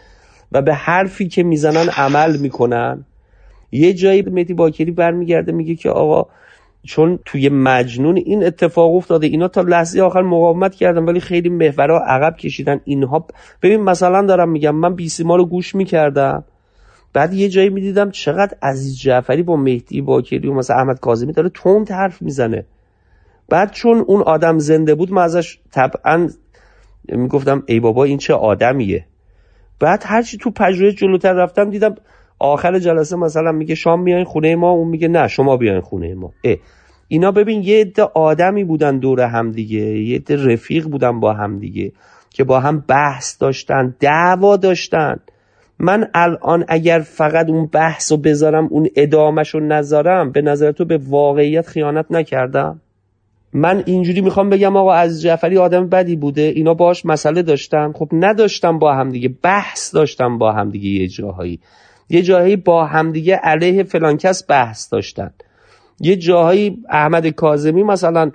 و 0.51 0.61
به 0.61 0.73
حرفی 0.73 1.27
که 1.27 1.43
می‌زنن 1.43 1.89
عمل 1.89 2.37
می‌کنن. 2.37 3.05
یه 3.71 3.93
جایی 3.93 4.21
مهدی 4.21 4.53
باکری 4.53 4.91
برمیگرده 4.91 5.51
میگه 5.51 5.75
که 5.75 5.89
آقا 5.89 6.29
چون 6.83 7.19
توی 7.25 7.49
مجنون 7.49 8.17
این 8.17 8.43
اتفاق 8.43 8.95
افتاده 8.95 9.27
اینا 9.27 9.47
تا 9.47 9.61
لحظه 9.61 10.01
آخر 10.01 10.21
مقاومت 10.21 10.75
کردن 10.75 11.05
ولی 11.05 11.19
خیلی 11.19 11.49
محورا 11.49 11.99
عقب 11.99 12.37
کشیدن. 12.37 12.81
اینها 12.85 13.27
ببین 13.61 13.81
مثلا 13.81 14.25
دارم 14.25 14.49
میگم 14.49 14.75
من 14.75 14.95
بیسیما 14.95 15.35
رو 15.35 15.45
گوش 15.45 15.75
می‌کردم. 15.75 16.43
بعد 17.13 17.33
یه 17.33 17.49
جایی 17.49 17.69
می‌دیدم 17.69 18.11
چقدر 18.11 18.57
عزیز 18.61 18.99
جعفری 18.99 19.43
با 19.43 19.55
مهدی 19.55 20.01
باکری 20.01 20.47
و 20.47 20.53
مثلا 20.53 20.75
احمد 20.77 20.99
کاظمی 20.99 21.33
داره 21.33 21.49
تند 21.49 21.91
حرف 21.91 22.21
می‌زنه. 22.21 22.65
بعد 23.49 23.71
چون 23.71 23.97
اون 23.97 24.21
آدم 24.21 24.57
زنده 24.57 24.95
بود 24.95 25.11
من 25.11 25.21
ازش 25.21 25.59
طبعا 25.71 26.29
می‌گفتم 27.09 27.63
ای 27.67 27.79
بابا 27.79 28.03
این 28.03 28.17
چه 28.17 28.33
آدمیه. 28.33 29.05
بعد 29.79 30.03
هرچی 30.05 30.37
تو 30.37 30.51
پژوهش 30.51 30.95
جلوتر 30.95 31.33
رفتم 31.33 31.69
دیدم 31.69 31.95
آخر 32.39 32.79
جلسه 32.79 33.15
مثلا 33.15 33.51
میگه 33.51 33.75
شام 33.75 34.01
میایین 34.01 34.25
خونه 34.25 34.55
ما 34.55 34.71
اون 34.71 34.87
میگه 34.87 35.07
نه 35.07 35.27
شما 35.27 35.57
بیاین 35.57 35.81
خونه 35.81 36.13
ما. 36.13 36.33
اه. 36.43 36.55
اینا 37.07 37.31
ببین 37.31 37.63
یه 37.63 37.81
عده 37.81 38.03
آدمی 38.03 38.63
بودن 38.63 38.99
دور 38.99 39.21
هم 39.21 39.51
دیگه 39.51 39.79
یه 39.79 40.15
عده 40.15 40.53
رفیق 40.53 40.87
بودن 40.87 41.19
با 41.19 41.33
هم 41.33 41.59
دیگه 41.59 41.91
که 42.29 42.43
با 42.43 42.59
هم 42.59 42.83
بحث 42.87 43.41
داشتن 43.41 43.95
دعوا 43.99 44.57
داشتن. 44.57 45.19
من 45.79 46.07
الان 46.13 46.65
اگر 46.67 46.99
فقط 46.99 47.49
اون 47.49 47.65
بحث 47.65 48.11
رو 48.11 48.17
بذارم 48.17 48.67
اون 48.69 48.89
ادامش 48.95 49.49
رو 49.49 49.59
نذارم 49.59 50.31
به 50.31 50.41
نظر 50.41 50.71
تو 50.71 50.85
به 50.85 50.97
واقعیت 50.97 51.67
خیانت 51.67 52.05
نکردم؟ 52.09 52.81
من 53.53 53.83
اینجوری 53.85 54.21
می‌خوام 54.21 54.49
بگم 54.49 54.77
آقا 54.77 54.93
از 54.93 55.21
جعفری 55.21 55.57
آدم 55.57 55.89
بدی 55.89 56.15
بوده 56.15 56.41
اینا 56.41 56.73
باش 56.73 57.05
مسئله 57.05 57.41
داشتم 57.41 57.93
خب 57.95 58.07
نداشتم 58.11 58.79
با 58.79 58.95
همدیگه 58.95 59.29
بحث 59.43 59.95
داشتم 59.95 60.37
با 60.37 60.51
همدیگه 60.51 60.89
یه 60.89 61.07
جاهایی. 61.07 61.59
یه 62.09 62.21
جاهایی 62.21 62.55
با 62.55 62.85
همدیگه 62.85 63.35
علیه 63.35 63.83
فلان 63.83 64.17
کس 64.17 64.49
بحث 64.49 64.93
داشتن. 64.93 65.31
یه 65.99 66.15
جاهایی 66.15 66.77
احمد 66.89 67.27
کاظمی 67.27 67.83
مثلا 67.83 68.31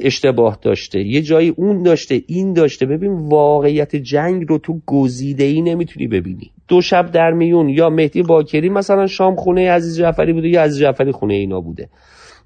اشتباه 0.00 0.58
داشته. 0.62 1.00
یه 1.00 1.22
جایی 1.22 1.48
اون 1.48 1.82
داشته 1.82 2.22
این 2.26 2.52
داشته. 2.52 2.86
ببین 2.86 3.12
واقعیت 3.12 3.96
جنگ 3.96 4.48
رو 4.48 4.58
تو 4.58 4.80
گزیده 4.86 5.44
ای 5.44 5.62
نمی‌تونی 5.62 6.06
ببینی. 6.06 6.50
دو 6.72 6.80
شب 6.80 7.10
در 7.10 7.30
میون 7.30 7.68
یا 7.68 7.90
مهدی 7.90 8.22
باکری 8.22 8.68
مثلا 8.68 9.06
شام 9.06 9.36
خونه 9.36 9.70
عزیز 9.70 9.98
جعفری 9.98 10.32
بوده 10.32 10.48
یا 10.48 10.62
عزیز 10.62 10.80
جعفری 10.80 11.12
خونه 11.12 11.34
اینا 11.34 11.60
بوده. 11.60 11.88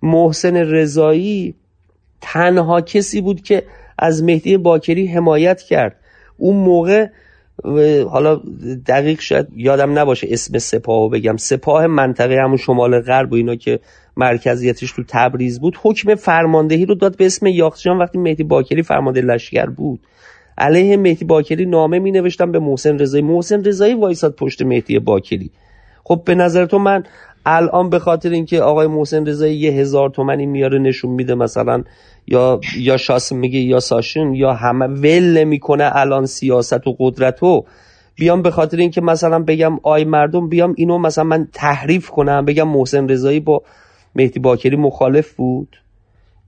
محسن 0.03 0.57
رضایی 0.57 1.55
تنها 2.21 2.81
کسی 2.81 3.21
بود 3.21 3.41
که 3.41 3.63
از 3.99 4.23
مهدی 4.23 4.57
باکری 4.57 5.07
حمایت 5.07 5.63
کرد. 5.63 5.97
اون 6.37 6.57
موقع 6.57 7.07
حالا 8.11 8.41
دقیق 8.87 9.21
شاید 9.21 9.47
یادم 9.57 9.99
نباشه 9.99 10.27
اسم 10.31 10.59
سپاه 10.59 11.11
بگم. 11.11 11.37
سپاه 11.37 11.87
منطقه 11.87 12.35
همون 12.45 12.57
شمال 12.57 13.01
غرب 13.01 13.33
و 13.33 13.35
اینا 13.37 13.55
که 13.55 13.81
مرکزیتش 14.17 14.93
تو 14.93 15.03
تبریز 15.09 15.61
بود 15.61 15.79
حکم 15.83 16.15
فرماندهی 16.15 16.87
رو 16.87 16.95
داد 16.95 17.17
به 17.17 17.27
اسم 17.27 17.47
یاخچیان 17.47 17.99
وقتی 17.99 18.19
مهدی 18.19 18.45
باکری 18.45 18.83
فرمانده 18.83 19.21
لشکر 19.21 19.67
بود 19.67 20.01
علیه 20.59 20.97
مهدی 20.97 21.25
باکری 21.25 21.67
نامه 21.67 21.99
می 21.99 22.11
نوشتم 22.11 22.53
به 22.53 22.59
محسن 22.59 22.99
رضایی. 22.99 23.25
محسن 23.25 23.65
رضایی 23.65 23.95
وایساد 23.95 24.35
پشت 24.35 24.63
مهدی 24.63 24.99
باکری. 24.99 25.51
خب 26.05 26.23
به 26.25 26.35
نظر 26.35 26.67
تو 26.67 26.79
من 26.79 27.05
الان 27.47 27.91
به 27.91 27.99
خاطر 27.99 28.31
اینکه 28.31 28.61
آقای 28.61 28.87
محسن 28.87 29.27
رضایی 29.27 29.57
یه 29.57 29.73
هزار 29.73 30.11
تومنی 30.11 30.47
میاره 30.47 30.79
نشون 30.79 31.11
میده 31.11 31.35
مثلا 31.35 31.83
یا 32.27 32.61
یا 32.79 32.97
شاس 32.97 33.33
میگه 33.33 33.59
یا 33.59 33.81
ساشون 33.81 34.35
یا 34.35 34.53
همه 34.53 34.87
ول 34.87 35.45
می‌کنه 35.45 35.91
الان 35.93 36.27
سیاست 36.27 36.87
و 36.87 36.97
قدرت 36.99 37.43
و 37.43 37.65
بیام 38.17 38.43
به 38.43 38.51
خاطر 38.51 38.77
اینکه 38.77 39.01
مثلا 39.01 39.39
بگم 39.39 39.79
آی 39.83 40.05
مردم 40.05 40.49
بیام 40.49 40.75
اینو 40.77 40.99
مثلا 40.99 41.25
من 41.25 41.49
تحریف 41.53 42.11
کنم. 42.11 42.45
بگم 42.45 42.69
محسن 42.69 43.09
رضایی 43.09 43.41
با 43.41 43.63
مهدی 44.15 44.41
باکری 44.41 44.77
مخالف 44.77 45.33
بود. 45.33 45.77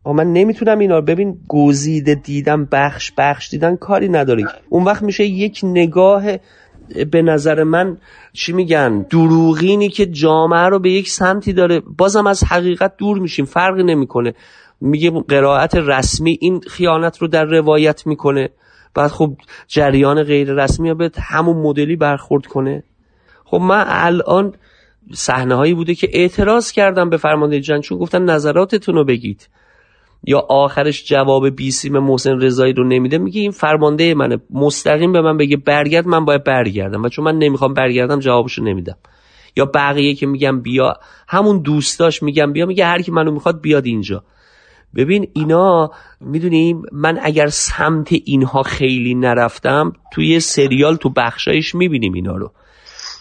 من 0.07 0.33
نمی‌تونم 0.33 0.79
اینا 0.79 1.01
ببین 1.01 1.39
گزیده 1.49 2.15
دیدم 2.15 2.69
بخش 2.73 3.13
بخش 3.19 3.51
دیدن 3.51 3.77
کاری 3.77 4.09
نداره. 4.09 4.45
اون 4.69 4.85
وقت 4.85 5.03
میشه 5.03 5.25
یک 5.25 5.61
نگاه 5.63 6.25
به 7.11 7.23
نظر 7.23 7.63
من 7.63 7.99
چی 8.33 8.53
میگن 8.53 9.07
دروغینی 9.11 9.89
که 9.89 10.07
جامعه 10.07 10.69
رو 10.69 10.79
به 10.79 10.91
یک 10.91 11.09
سمتی 11.09 11.53
داره. 11.53 11.81
بازم 11.81 12.27
از 12.27 12.45
حقیقت 12.45 12.97
دور 12.97 13.19
میشیم 13.19 13.45
فرقی 13.45 13.83
نمی‌کنه. 13.83 14.35
میگه 14.81 15.11
قرائت 15.11 15.75
رسمی 15.75 16.39
این 16.41 16.61
خیانت 16.61 17.19
رو 17.19 17.29
در 17.29 17.45
روایت 17.45 18.07
می‌کنه. 18.07 18.49
بعد 18.95 19.11
خب 19.11 19.35
جریان 19.67 20.23
غیر 20.23 20.53
رسمی 20.53 20.95
به 20.95 21.11
همون 21.19 21.57
مدلی 21.57 21.97
برخورد 21.97 22.47
کنه. 22.47 22.83
خب 23.45 23.57
من 23.57 23.85
الان 23.89 24.55
صحنه 25.13 25.55
هایی 25.55 25.75
بوده 25.75 25.95
که 25.95 26.09
اعتراض 26.13 26.73
کردم 26.73 27.11
به 27.11 27.17
فرمانده 27.17 27.61
جنگ 27.61 27.83
چون 27.83 27.99
گفتن 27.99 28.23
نظراتتون 28.23 28.95
رو 28.95 29.05
بگید. 29.05 29.49
یا 30.25 30.39
آخرش 30.49 31.05
جواب 31.05 31.49
بیسیم 31.49 31.99
محسن 31.99 32.41
رضایی 32.41 32.73
رو 32.73 32.85
نمیده 32.85 33.19
میگه 33.19 33.41
این 33.41 33.51
فرمانده 33.51 34.15
منه. 34.15 34.39
مستقیم 34.51 35.13
به 35.13 35.21
من 35.21 35.37
بگه 35.37 35.57
برگرد 35.57 36.07
من 36.07 36.25
باید 36.25 36.45
برگردم. 36.45 37.03
و 37.03 37.09
چون 37.09 37.25
من 37.25 37.39
نمی‌خوام 37.39 37.75
برگردم 37.75 38.19
جوابشو 38.19 38.65
نمیدم. 38.65 38.97
یا 39.57 39.65
بقیه 39.65 40.15
که 40.15 40.27
میگم 40.27 40.61
بیا 40.61 40.95
همون 41.29 41.63
دوستاش 41.63 42.23
میگم 42.23 42.53
بیا 42.53 42.67
میگه 42.67 42.87
هر 42.87 43.03
کی 43.03 43.11
منو 43.11 43.31
می‌خواد 43.31 43.61
بیاد 43.61 43.87
اینجا. 43.87 44.25
ببین 44.97 45.29
اینا 45.33 45.91
می‌دونیم 46.21 46.83
من 46.93 47.19
اگر 47.23 47.47
سمت 47.47 48.09
اینها 48.25 48.63
خیلی 48.63 49.15
نرفتم 49.15 49.93
توی 50.13 50.41
سریال 50.41 50.97
تو 50.97 51.11
بخشایش 51.17 51.75
می‌بینیم 51.75 52.13
اینا 52.13 52.37
رو. 52.37 52.53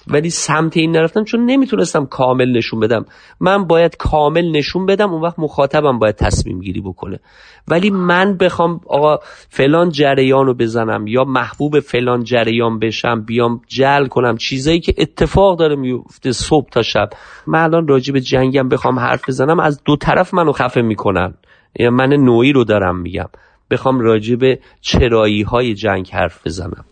ولی 0.09 0.29
سمت 0.29 0.77
این 0.77 0.91
نرفتم 0.91 1.23
چون 1.23 1.45
نمی‌تونستم 1.45 2.05
کامل 2.05 2.57
نشون 2.57 2.79
بدم. 2.79 3.05
من 3.39 3.67
باید 3.67 3.97
کامل 3.97 4.51
نشون 4.51 4.85
بدم 4.85 5.09
اون 5.13 5.21
وقت 5.21 5.39
مخاطبم 5.39 5.99
باید 5.99 6.15
تصمیم 6.15 6.59
گیری 6.59 6.81
بکنه. 6.81 7.19
ولی 7.67 7.89
من 7.89 8.38
بخوام 8.38 8.79
آقا 8.88 9.17
فلان 9.49 9.89
جریان 9.89 10.45
رو 10.45 10.53
بزنم 10.53 11.07
یا 11.07 11.23
محبوب 11.23 11.79
فلان 11.79 12.23
جریان 12.23 12.79
بشم 12.79 13.21
بیام 13.21 13.61
جل 13.67 14.07
کنم. 14.07 14.38
چیزایی 14.38 14.79
که 14.79 14.93
اتفاق 14.97 15.59
داره 15.59 15.75
میفته 15.75 16.31
صبح 16.31 16.69
تا 16.69 16.81
شب. 16.81 17.09
من 17.47 17.59
الان 17.59 17.88
راجع 17.88 18.13
به 18.13 18.21
جنگم 18.21 18.69
بخوام 18.69 18.99
حرف 18.99 19.29
بزنم 19.29 19.59
از 19.59 19.81
دو 19.85 19.95
طرف 19.95 20.34
منو 20.34 20.51
خفه 20.51 20.81
می‌کنن. 20.81 21.34
یا 21.79 21.91
من 21.91 22.13
نوعی 22.13 22.53
رو 22.53 22.63
دارم 22.63 23.01
میگم. 23.01 23.29
بخوام 23.71 23.99
راجع 23.99 24.35
به 24.35 24.59
چرایی 24.81 25.41
های 25.41 25.73
جنگ 25.73 26.09
حرف 26.13 26.47
بزنم. 26.47 26.85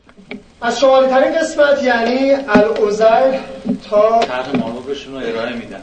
از 0.61 0.79
شمالی 0.79 1.07
ترین 1.07 1.39
قسمت 1.39 1.83
یعنی 1.83 2.33
العزر 2.33 3.37
تا 3.89 4.19
طرح 4.19 4.55
مانورشون 4.55 5.13
رو 5.13 5.27
ارائه 5.27 5.53
میدن. 5.53 5.81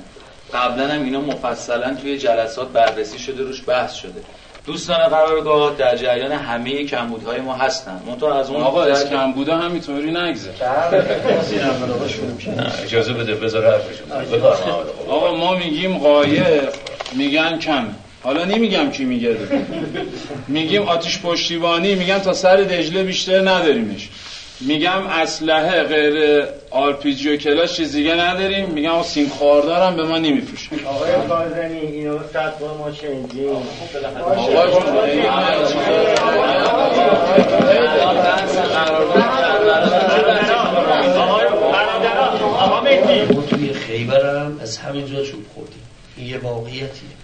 قبلا 0.55 0.89
هم 0.89 1.05
اینا 1.05 1.21
مفصلا 1.21 1.95
توی 1.95 2.19
جلسات 2.19 2.69
بررسی 2.69 3.19
شده 3.19 3.43
روش 3.43 3.63
بحث 3.67 3.95
شده. 3.95 4.23
دوستان 4.67 4.97
قرارگاه 4.97 5.75
در 5.79 5.97
جریان 5.97 6.33
همه 6.33 6.85
کمبودهای 6.85 7.41
ما 7.41 7.55
هستن. 7.55 8.01
منتها 8.07 8.41
از 8.41 8.51
اون 8.51 8.63
آقا 8.63 8.85
از 8.85 9.11
کمبودا 9.11 9.57
همینطوری 9.57 10.11
نگذره 10.11 10.55
اجازه 12.85 13.13
بده 13.13 13.35
بذار 13.35 13.67
حرفشون 13.67 14.13
آقا 15.09 15.37
ما 15.37 15.55
میگیم 15.55 15.99
قایق 15.99 16.73
میگن 17.13 17.59
کمه 17.59 17.89
حالا 18.23 18.45
نمیگم 18.45 18.91
کی 18.91 19.05
میگه. 19.05 19.37
میگیم 20.49 20.83
آتیش 20.83 21.21
پشتیبانی 21.21 21.95
میگن 21.95 22.19
تا 22.19 22.33
سر 22.33 22.57
دجله 22.57 23.03
بیشتر 23.03 23.41
نداریمش. 23.41 24.09
میگم 24.67 25.07
اسلحه 25.07 25.83
غیر 25.83 26.45
آرپیجی 26.71 27.29
و 27.29 27.37
کلاش 27.37 27.73
چیز 27.77 27.93
دیگه 27.93 28.15
نداریم 28.15 28.71
میگم 28.71 29.03
سیم 29.03 29.29
خاردارم 29.29 29.97
به 29.97 30.05
ما 30.05 30.19
نمیفروشه 30.19 30.87
آقای 30.87 31.13
کارزنی 31.29 31.79
اینو 31.79 32.19
صد 32.33 32.59
بار 32.59 32.77
ما 32.77 32.93
شنیدیم 32.93 33.49
ما 43.35 43.43
توی 43.43 43.73
خیبرم 43.73 44.59
از 44.63 44.79
همینجا 44.79 45.25
چوب 45.25 45.47
خوردیم 45.55 45.83
این 46.17 46.27
یه 46.27 46.39
واقعیتیه 46.39 47.22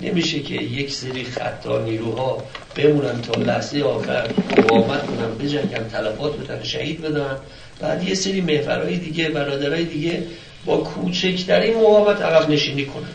نمیشه 0.00 0.40
که 0.40 0.54
یک 0.54 0.90
سری 0.90 1.24
خطا 1.24 1.80
نیروها 1.84 2.42
بمونن 2.76 3.22
تا 3.22 3.40
لحظه 3.40 3.82
آخر 3.82 4.30
مقاومت 4.58 5.06
کنن 5.06 5.38
بجنگن 5.38 5.88
تلفات 5.88 6.36
بدن 6.36 6.62
شهید 6.62 7.00
بدن. 7.00 7.36
بعد 7.80 8.08
یه 8.08 8.14
سری 8.14 8.40
محفرهای 8.40 8.96
دیگه 8.96 9.28
برادرهای 9.28 9.84
دیگه 9.84 10.22
با 10.64 10.76
کوچکترین 10.76 11.74
مقاومت 11.74 12.22
عقب 12.22 12.50
نشینی 12.50 12.84
کنن. 12.84 13.12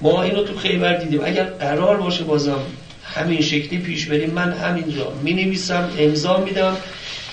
ما 0.00 0.22
اینو 0.22 0.44
تو 0.44 0.58
خیبر 0.58 0.96
دیدیم. 0.96 1.20
اگر 1.24 1.44
قرار 1.44 1.96
باشه 1.96 2.24
بازم 2.24 2.60
همین 3.04 3.40
شکلی 3.40 3.78
پیش 3.78 4.06
بریم 4.06 4.30
من 4.30 4.52
همینجا 4.52 5.12
می 5.22 5.34
نویسم 5.34 5.90
امضا 5.98 6.36
میدم 6.36 6.76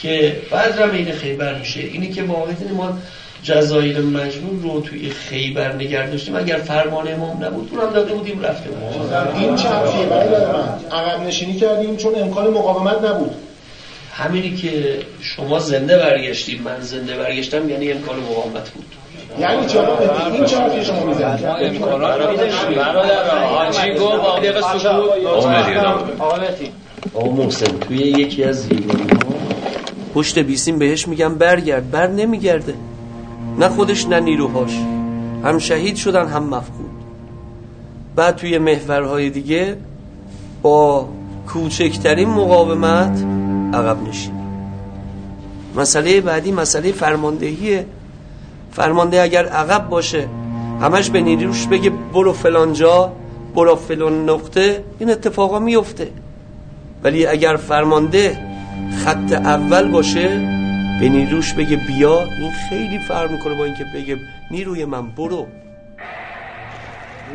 که 0.02 0.42
بعد 0.52 0.82
این 0.82 1.12
خیبر 1.12 1.60
میشه. 1.60 1.80
اینی 1.80 2.10
که 2.10 2.24
واقعیت 2.24 2.72
ما 2.72 3.00
جزایر 3.44 4.00
مجنون 4.00 4.62
رو 4.64 4.82
توی 4.82 5.10
خیبر 5.10 5.74
نگه 5.74 6.10
داشتیم. 6.10 6.36
اگر 6.36 6.58
فرمان 6.58 7.14
امام 7.14 7.44
نبود 7.44 7.70
اونم 7.72 7.94
داده 7.94 8.14
بودیم 8.14 8.42
رفته 8.42 8.70
بود. 8.70 9.14
این 9.36 9.56
چند 9.56 9.86
خیبر 9.86 10.28
من 10.28 10.98
عقب 10.98 11.28
نشینی 11.28 11.56
کردیم 11.56 11.98
چون 11.98 12.16
امکان 12.16 12.48
مقاومت 12.48 13.04
نبود. 13.04 13.32
همینی 14.14 14.56
که 14.56 15.00
شما 15.22 15.60
زنده 15.60 15.98
برگشتید 15.98 16.62
من 16.62 16.82
زنده 16.82 17.18
برگشتم 17.18 17.70
یعنی 17.70 17.92
امکان 17.92 18.16
مقاومت 18.20 18.70
بود. 18.70 18.86
یعنی 19.40 19.66
چرا؟ 19.66 20.00
این 20.34 20.46
چه 20.46 20.58
حرفی 20.58 20.86
شما 20.86 21.06
می‌زنید؟ 21.06 21.42
برادر 22.76 23.44
حاجی 23.46 23.92
گفت؟ 23.92 24.00
با 24.00 24.40
دقیقه 24.40 24.62
سکوت 24.62 24.84
آقا 27.14 27.30
محسن 27.32 27.80
توی 27.80 27.98
یکی 27.98 28.44
از 28.44 28.64
زیبایی 28.64 29.06
پشت 30.14 30.40
بیسیم 30.40 30.80
بهش 30.80 31.08
میگم 31.08 31.36
برگرد. 31.36 31.92
بر 31.92 32.08
نمیگرده. 32.08 32.74
نه 33.60 33.70
خودش 33.70 34.08
نه 34.08 34.20
نیروهاش. 34.20 34.78
هم 35.44 35.60
شهید 35.60 35.96
شدن 35.96 36.28
هم 36.28 36.44
مفقود. 36.44 36.92
بعد 38.16 38.36
توی 38.36 38.58
محورهای 38.58 39.30
دیگه 39.30 39.78
با 40.62 41.08
کوچکترین 41.48 42.30
مقاومت 42.30 43.26
عقب 43.74 44.08
نشین. 44.08 44.34
مسئله 45.76 46.22
بعدی 46.22 46.52
مسئله 46.52 46.92
فرماندهیه. 46.92 47.86
فرمانده 48.72 49.22
اگر 49.22 49.46
عقب 49.46 49.90
باشه 49.90 50.28
همش 50.82 51.10
به 51.10 51.22
نیروش 51.22 51.68
بگه 51.68 51.90
برو 51.90 52.34
فلان 52.34 52.74
جا 52.74 53.12
برو 53.56 53.76
فلان 53.76 54.30
نقطه 54.30 54.84
این 55.00 55.10
اتفاقا 55.10 55.60
میفته. 55.60 56.08
ولی 57.04 57.26
اگر 57.26 57.56
فرمانده 57.56 58.38
خط 59.06 59.32
اول 59.32 59.92
باشه 59.92 60.63
به 61.00 61.10
نیروش 61.10 61.54
بگه 61.54 61.78
بیا 61.88 62.20
این 62.20 62.52
خیلی 62.70 63.00
فرق 63.08 63.32
می‌کنه 63.32 63.58
با 63.58 63.66
اینکه 63.66 63.84
بگه 63.96 64.18
نیروی 64.52 64.86
من 64.86 65.16
برو. 65.18 65.48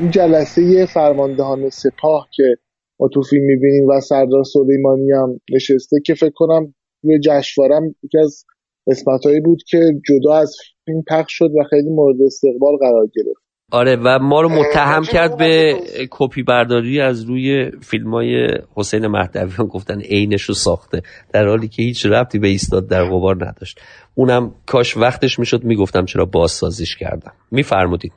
این 0.01 0.11
جلسه 0.11 0.87
فرماندهان 0.87 1.71
سپاه 1.71 2.29
که 2.33 2.57
ما 3.01 3.09
تو 3.09 3.23
فیلم 3.23 3.45
می‌بینیم 3.45 3.89
و 3.89 4.01
سردار 4.01 4.45
سلیمانی 4.45 5.13
هم 5.13 5.41
نشسته 5.55 6.01
که 6.07 6.15
فکر 6.15 6.35
کنم 6.35 6.75
روی 7.03 7.21
جشنوارم 7.21 7.95
یکی 8.03 8.19
از 8.19 8.45
قسمتهایی 8.87 9.41
بود 9.41 9.63
که 9.69 9.81
جدا 10.09 10.35
از 10.35 10.57
فیلم 10.85 11.03
پخش 11.09 11.39
شد 11.39 11.51
و 11.61 11.65
خیلی 11.71 11.91
مورد 11.91 12.17
استقبال 12.27 12.77
قرار 12.77 13.07
گرفت. 13.15 13.48
آره 13.73 13.97
و 13.97 14.19
ما 14.19 14.41
رو 14.41 14.49
متهم 14.49 15.03
کرد 15.03 15.37
به 15.37 15.75
کپی 16.11 16.43
برداری 16.43 17.01
از 17.01 17.23
روی 17.23 17.71
فیلم 17.83 18.15
های 18.15 18.49
حسین 18.77 19.07
مهدویان 19.07 19.69
گفتن 19.75 20.01
عینش 20.01 20.43
رو 20.43 20.55
ساخته. 20.55 21.03
در 21.33 21.49
حالی 21.49 21.69
که 21.69 21.83
هیچ 21.83 22.07
ربطی 22.07 22.39
به 22.39 22.49
ایستاد 22.49 22.89
در 22.89 23.05
غبار 23.05 23.37
نداشت. 23.47 23.81
اونم 24.15 24.55
کاش 24.67 24.97
وقتش 24.97 25.39
می‌شد 25.39 25.65
می‌گفتم 25.65 26.05
چرا 26.05 26.25
بازسازیش 26.25 26.97
کردم. 26.97 27.33
میفرمودین. 27.51 28.11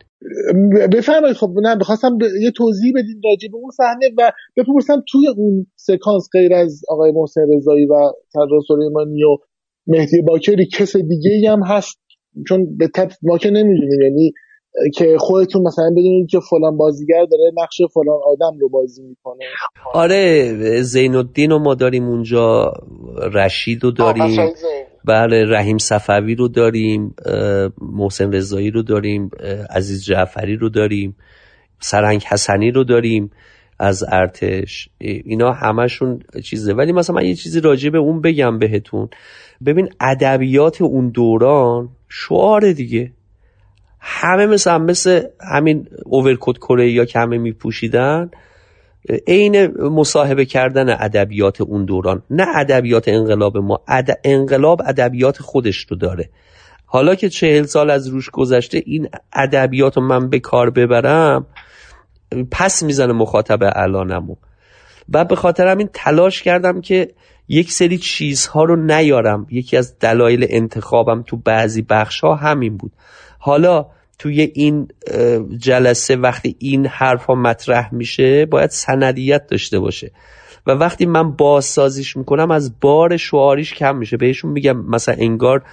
بفرمایید. 0.93 1.37
خب 1.37 1.53
نه 1.63 1.75
بخواستم 1.75 2.17
ب... 2.17 2.21
یه 2.41 2.51
توضیح 2.51 2.91
بدین 2.95 3.21
راجع 3.25 3.47
به 3.51 3.57
اون 3.57 3.71
صحنه 3.71 4.09
و 4.17 4.31
بپرسم 4.57 5.03
توی 5.11 5.27
اون 5.37 5.67
سکانس 5.75 6.29
غیر 6.33 6.53
از 6.53 6.81
آقای 6.89 7.11
محسن 7.11 7.41
رضایی 7.57 7.85
و 7.85 7.93
سردار 8.33 8.59
سلیمانی 8.67 9.23
و 9.23 9.37
مهدی 9.87 10.21
باکری 10.21 10.67
کس 10.73 10.97
دیگه 10.97 11.51
هم 11.51 11.63
هست؟ 11.63 11.99
چون 12.47 12.77
به 12.77 12.89
ما 13.23 13.37
که 13.37 13.49
نمی‌دونیم. 13.49 14.01
یعنی 14.01 14.33
که 14.95 15.17
خودتون 15.19 15.61
مثلا 15.61 15.89
بدونید 15.89 16.29
که 16.29 16.39
فلان 16.49 16.77
بازیگر 16.77 17.25
داره 17.31 17.51
نقش 17.57 17.81
فلان 17.93 18.19
آدم 18.25 18.59
رو 18.59 18.69
بازی 18.69 19.03
می‌کنه. 19.03 19.45
آره 19.93 20.53
زین 20.81 21.15
الدین 21.15 21.51
رو 21.51 21.59
ما 21.59 21.75
داریم 21.75 22.07
اونجا 22.07 22.73
رشید 23.33 23.83
رو 23.83 23.91
داریم. 23.91 24.53
بله 25.05 25.45
رحیم 25.45 25.77
صفوی 25.77 26.35
رو 26.35 26.47
داریم 26.47 27.15
محسن 27.81 28.31
رضایی 28.33 28.71
رو 28.71 28.81
داریم 28.81 29.31
عزیز 29.69 30.05
جعفری 30.05 30.55
رو 30.55 30.69
داریم 30.69 31.15
سرنگ 31.79 32.23
حسنی 32.23 32.71
رو 32.71 32.83
داریم 32.83 33.31
از 33.79 34.03
ارتش. 34.07 34.89
اینا 34.99 35.51
همشون 35.51 36.19
چیزه. 36.43 36.73
ولی 36.73 36.91
مثلا 36.91 37.15
من 37.15 37.25
یه 37.25 37.35
چیزی 37.35 37.59
راجع 37.59 37.89
به 37.89 37.97
اون 37.97 38.21
بگم 38.21 38.59
بهتون. 38.59 39.09
ببین 39.65 39.89
ادبیات 39.99 40.81
اون 40.81 41.09
دوران 41.09 41.89
شعار 42.09 42.71
دیگه. 42.71 43.11
همه 44.03 44.45
مثل 44.45 44.77
مثل 44.77 45.23
همین 45.53 45.87
اوورکوت 46.05 46.57
کره 46.57 46.91
یا 46.91 47.05
که 47.05 47.19
همه 47.19 47.37
میپوشیدن. 47.37 48.31
عین 49.27 49.67
مصاحبه 49.81 50.45
کردن 50.45 50.89
ادبیات 50.89 51.61
اون 51.61 51.85
دوران. 51.85 52.23
نه 52.29 52.45
ادبیات 52.55 53.07
انقلاب 53.07 53.57
ما 53.57 53.81
انقلاب 54.23 54.81
ادبیات 54.85 55.37
خودش 55.37 55.85
رو 55.89 55.97
داره. 55.97 56.29
حالا 56.85 57.15
که 57.15 57.29
چهل 57.29 57.63
سال 57.63 57.89
از 57.89 58.07
روش 58.07 58.29
گذشته 58.29 58.83
این 58.85 59.09
ادبیات 59.33 59.97
رو 59.97 60.03
من 60.03 60.29
به 60.29 60.39
کار 60.39 60.69
ببرم 60.69 61.45
پس 62.51 62.83
می‌زنه 62.83 63.13
مخاطب 63.13 63.59
الانمو. 63.75 64.35
و 65.13 65.25
به 65.25 65.35
خاطر 65.35 65.67
همین 65.67 65.89
تلاش 65.93 66.43
کردم 66.43 66.81
که 66.81 67.11
یک 67.47 67.71
سری 67.71 67.97
چیزها 67.97 68.63
رو 68.63 68.75
نیارم. 68.75 69.47
یکی 69.49 69.77
از 69.77 69.99
دلایل 69.99 70.47
انتخابم 70.49 71.23
تو 71.27 71.37
بعضی 71.37 71.81
بخش 71.81 72.19
ها 72.19 72.35
همین 72.35 72.77
بود. 72.77 72.91
حالا 73.43 73.85
توی 74.19 74.41
این 74.41 74.87
جلسه 75.57 76.15
وقتی 76.15 76.55
این 76.59 76.85
حرف 76.85 77.25
ها 77.25 77.35
مطرح 77.35 77.93
میشه 77.93 78.45
باید 78.45 78.69
سندیت 78.69 79.47
داشته 79.47 79.79
باشه 79.79 80.11
و 80.67 80.71
وقتی 80.71 81.05
من 81.05 81.31
بازسازیش 81.31 82.17
می‌کنم 82.17 82.51
از 82.51 82.79
بار 82.79 83.17
شعاریش 83.17 83.73
کم 83.73 83.97
میشه 83.97 84.17
بهشون 84.17 84.51
میگم 84.51 84.77
مثلا 84.77 85.15
انگار 85.19 85.63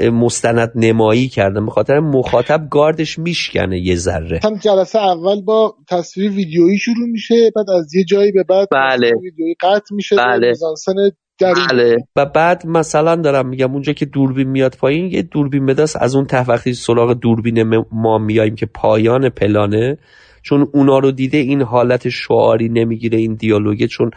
مستند 0.00 0.72
نمایی 0.74 1.28
کردن 1.28 1.66
به 1.66 1.70
خاطر 1.70 2.00
مخاطب 2.00 2.68
گاردش 2.70 3.18
میشکنه 3.18 3.80
یه 3.80 3.96
ذره 3.96 4.40
هم 4.44 4.56
جلسه 4.56 4.98
اول 4.98 5.42
با 5.42 5.74
تصویر 5.88 6.30
ویدیویی 6.30 6.78
شروع 6.78 7.08
میشه 7.08 7.50
بعد 7.56 7.70
از 7.70 7.94
یه 7.94 8.04
جایی 8.04 8.32
به 8.32 8.42
بعد 8.42 8.68
بله. 8.72 9.10
ویدیویی 9.22 9.54
قطع 9.60 9.94
میشه 9.94 10.16
بله. 10.16 10.48
میزانسن 10.48 10.92
درون 11.38 11.66
بله. 11.70 11.96
و 12.16 12.26
بعد 12.26 12.66
مثلا 12.66 13.16
دارم 13.16 13.48
میگم 13.48 13.72
اونجا 13.72 13.92
که 13.92 14.06
دوربین 14.06 14.48
میاد 14.48 14.76
پایین 14.80 15.06
یه 15.06 15.22
دوربین 15.22 15.66
بدست 15.66 15.96
از 16.00 16.14
اون 16.14 16.26
ته 16.26 16.44
وقتی 16.50 16.74
سراغ 16.74 17.12
دوربین 17.12 17.84
ما 17.92 18.18
میاییم 18.18 18.54
که 18.54 18.66
پایان 18.66 19.28
پلانه 19.28 19.98
چون 20.42 20.68
اونا 20.72 20.98
رو 20.98 21.12
دیده 21.12 21.38
این 21.38 21.62
حالت 21.62 22.08
شعاری 22.08 22.68
نمی‌گیره 22.68 23.18
این 23.18 23.34
دیالوگه 23.34 23.86
چون 23.86 24.10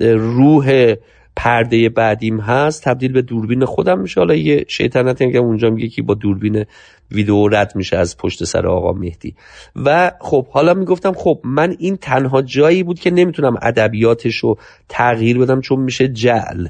روح 0.00 0.94
پرده 1.36 1.88
بعدیم 1.88 2.40
هست 2.40 2.84
تبدیل 2.84 3.12
به 3.12 3.22
دوربین 3.22 3.64
خودم 3.64 3.98
میشه. 4.00 4.20
حالا 4.20 4.34
یه 4.34 4.64
شیطنتی 4.68 5.32
که 5.32 5.38
اونجا 5.38 5.70
میگه 5.70 5.88
که 5.88 6.02
با 6.02 6.14
دوربین 6.14 6.64
ویدیو 7.10 7.48
رد 7.48 7.72
میشه 7.76 7.96
از 7.96 8.16
پشت 8.16 8.44
سر 8.44 8.66
آقا 8.66 8.92
مهدی. 8.92 9.34
و 9.76 10.12
خب 10.20 10.46
حالا 10.46 10.74
می‌گفتم 10.74 11.12
خب 11.12 11.40
من 11.44 11.76
این 11.78 11.96
تنها 11.96 12.42
جایی 12.42 12.82
بود 12.82 13.00
که 13.00 13.10
نمی‌تونم 13.10 13.56
ادبیاتش 13.62 14.36
رو 14.36 14.58
تغییر 14.88 15.38
بدم 15.38 15.60
چون 15.60 15.80
میشه 15.80 16.08
جعل. 16.08 16.66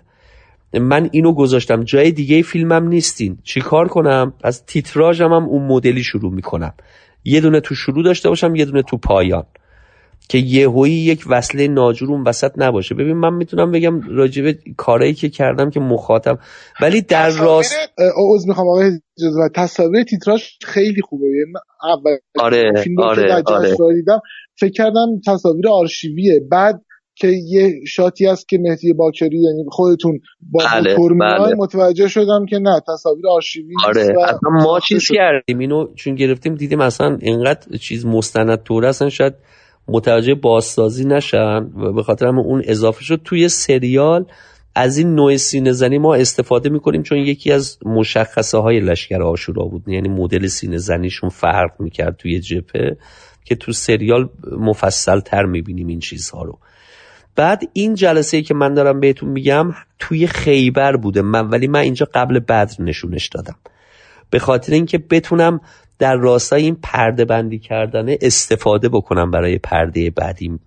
من 0.80 1.08
اینو 1.12 1.32
گذاشتم. 1.32 1.84
جای 1.84 2.10
دیگه 2.10 2.42
فیلمم 2.42 2.88
نیستین. 2.88 3.38
چیکار 3.44 3.88
کنم؟ 3.88 4.32
از 4.44 4.66
تیتراژم 4.66 5.32
هم 5.32 5.44
اون 5.44 5.66
مدلی 5.66 6.02
شروع 6.02 6.32
می‌کنم. 6.32 6.74
یه 7.24 7.40
دونه 7.40 7.60
تو 7.60 7.74
شروع 7.74 8.04
داشته 8.04 8.28
باشم 8.28 8.54
یه 8.54 8.64
دونه 8.64 8.82
تو 8.82 8.96
پایان. 8.96 9.44
که 10.32 10.38
یهویی 10.38 10.92
یک 10.92 11.24
وصله 11.28 11.68
ناجور 11.68 12.10
اون 12.10 12.22
وسط 12.26 12.52
نباشه. 12.56 12.94
ببین 12.94 13.16
من 13.16 13.34
می‌تونم 13.34 13.70
بگم 13.70 14.00
راجبه 14.00 14.58
کارایی 14.76 15.14
که 15.14 15.28
کردم 15.28 15.70
که 15.70 15.80
مخاطب. 15.80 16.38
ولی 16.80 17.02
در 17.02 17.30
راست 17.30 17.76
عذر 18.16 18.48
می‌خوام 18.48 18.68
آقای 18.68 18.90
و 19.20 19.48
تصاویر 19.54 20.04
تیتراژ 20.04 20.42
خیلی 20.62 21.02
خوبه. 21.02 21.26
یعنی 21.26 21.52
اول 21.82 22.16
آره 22.38 22.82
فیلم 22.84 23.00
آره 23.00 23.42
که 23.46 23.52
آره 23.52 23.76
دیدم 23.94 24.20
فکر 24.60 24.72
کردم 24.72 25.06
تصاویر 25.26 25.68
آرشیویه. 25.68 26.40
بعد 26.50 26.80
که 27.14 27.28
یه 27.28 27.72
شاتی 27.86 28.26
هست 28.26 28.48
که 28.48 28.58
مهدی 28.60 28.92
باکری 28.92 29.42
یعنی 29.42 29.64
خودتون 29.68 30.20
با 30.50 30.64
بله، 30.72 30.96
بله. 31.20 31.54
متوجه 31.54 32.08
شدم 32.08 32.46
که 32.46 32.58
نه 32.58 32.80
تصاویر 32.88 33.28
آرشیوی 33.28 33.74
آره 33.86 34.14
و 34.16 34.20
اصلا 34.20 34.50
ما 34.50 34.80
چیز. 34.80 35.08
کردیم. 35.08 35.58
اینو 35.58 35.86
چون 35.94 36.14
گرفتیم 36.14 36.54
دیدیم 36.54 36.80
اصلا 36.80 37.18
اینقدر 37.20 37.76
چیز 37.76 38.06
مستند 38.06 38.62
طور 38.62 38.86
اصلا 38.86 39.08
شاید 39.08 39.34
متوجه 39.88 40.34
بازسازی 40.34 41.04
نشن 41.04 41.70
و 41.76 41.92
به 41.92 42.02
خاطر 42.02 42.26
همون 42.26 42.44
اون 42.44 42.62
اضافه 42.64 43.04
شد. 43.04 43.20
توی 43.24 43.48
سریال 43.48 44.26
از 44.74 44.98
این 44.98 45.14
نوع 45.14 45.36
سینه 45.36 45.72
زنی 45.72 45.98
ما 45.98 46.14
استفاده 46.14 46.68
می‌کنیم 46.68 47.02
چون 47.02 47.18
یکی 47.18 47.52
از 47.52 47.78
مشخصه 47.86 48.58
های 48.58 48.80
لشکر 48.80 49.22
آشورا 49.22 49.64
بود. 49.64 49.82
یعنی 49.86 50.08
مدل 50.08 50.46
سینه 50.46 50.78
زنیشون 50.78 51.30
فرق 51.30 51.70
می‌کرد 51.78 52.16
توی 52.16 52.40
جبهه 52.40 52.96
که 53.44 53.54
تو 53.54 53.72
سریال 53.72 54.28
مفصل 54.58 55.20
تر 55.20 55.42
می‌بینیم 55.42 55.86
این 55.86 56.00
چیزها 56.00 56.42
رو. 56.42 56.58
بعد 57.36 57.62
این 57.72 57.94
جلسه 57.94 58.36
ای 58.36 58.42
که 58.42 58.54
من 58.54 58.74
دارم 58.74 59.00
بهتون 59.00 59.28
میگم 59.28 59.74
توی 59.98 60.26
خیبر 60.26 60.96
بوده. 60.96 61.22
من 61.22 61.48
ولی 61.48 61.66
من 61.66 61.80
اینجا 61.80 62.08
قبل 62.14 62.38
بدر 62.38 62.74
نشونش 62.78 63.28
دادم. 63.28 63.56
به 64.30 64.38
خاطر 64.38 64.72
اینکه 64.72 64.98
بتونم 64.98 65.60
در 66.02 66.16
راستای 66.16 66.62
این 66.62 66.78
پرده 66.82 67.24
بندی 67.24 67.58
کردن 67.58 68.06
استفاده 68.20 68.88
بکنم 68.88 69.30
برای 69.30 69.58
پرده 69.58 70.10
بعدیم 70.10 70.60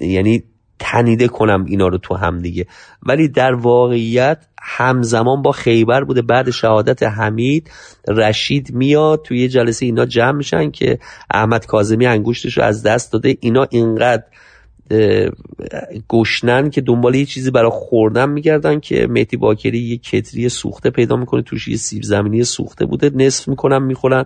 یعنی 0.00 0.42
تنیده 0.78 1.28
کنم 1.28 1.64
اینا 1.64 1.88
رو 1.88 1.98
تو 1.98 2.14
هم 2.14 2.38
دیگه. 2.38 2.66
ولی 3.02 3.28
در 3.28 3.54
واقعیت 3.54 4.46
همزمان 4.62 5.42
با 5.42 5.52
خیبر 5.52 6.04
بوده. 6.04 6.22
بعد 6.22 6.50
شهادت 6.50 7.02
حمید 7.02 7.70
رشید 8.08 8.74
میاد 8.74 9.22
توی 9.22 9.38
یه 9.38 9.48
جلسه 9.48 9.86
اینا 9.86 10.06
جمع 10.06 10.32
میشن 10.32 10.70
که 10.70 10.98
احمد 11.30 11.66
کاظمی 11.66 12.06
انگشتش 12.06 12.58
رو 12.58 12.64
از 12.64 12.82
دست 12.82 13.12
داده. 13.12 13.36
اینا 13.40 13.66
اینقدر 13.70 14.24
گشنن 16.08 16.70
که 16.70 16.80
دنبال 16.80 17.14
یه 17.14 17.24
چیزی 17.24 17.50
برای 17.50 17.70
خوردن 17.74 18.30
میگردن 18.30 18.80
که 18.80 19.06
مهدی 19.10 19.36
باکری 19.36 19.78
یه 19.78 19.96
کتری 19.96 20.48
سوخته 20.48 20.90
پیدا 20.90 21.16
می‌کنه 21.16 21.42
توش 21.42 21.68
یه 21.68 21.76
سیب 21.76 22.02
زمینی 22.02 22.44
سوخته 22.44 22.86
بوده 22.86 23.10
نصف 23.14 23.48
می‌کنن 23.48 23.82
می‌خورن. 23.82 24.24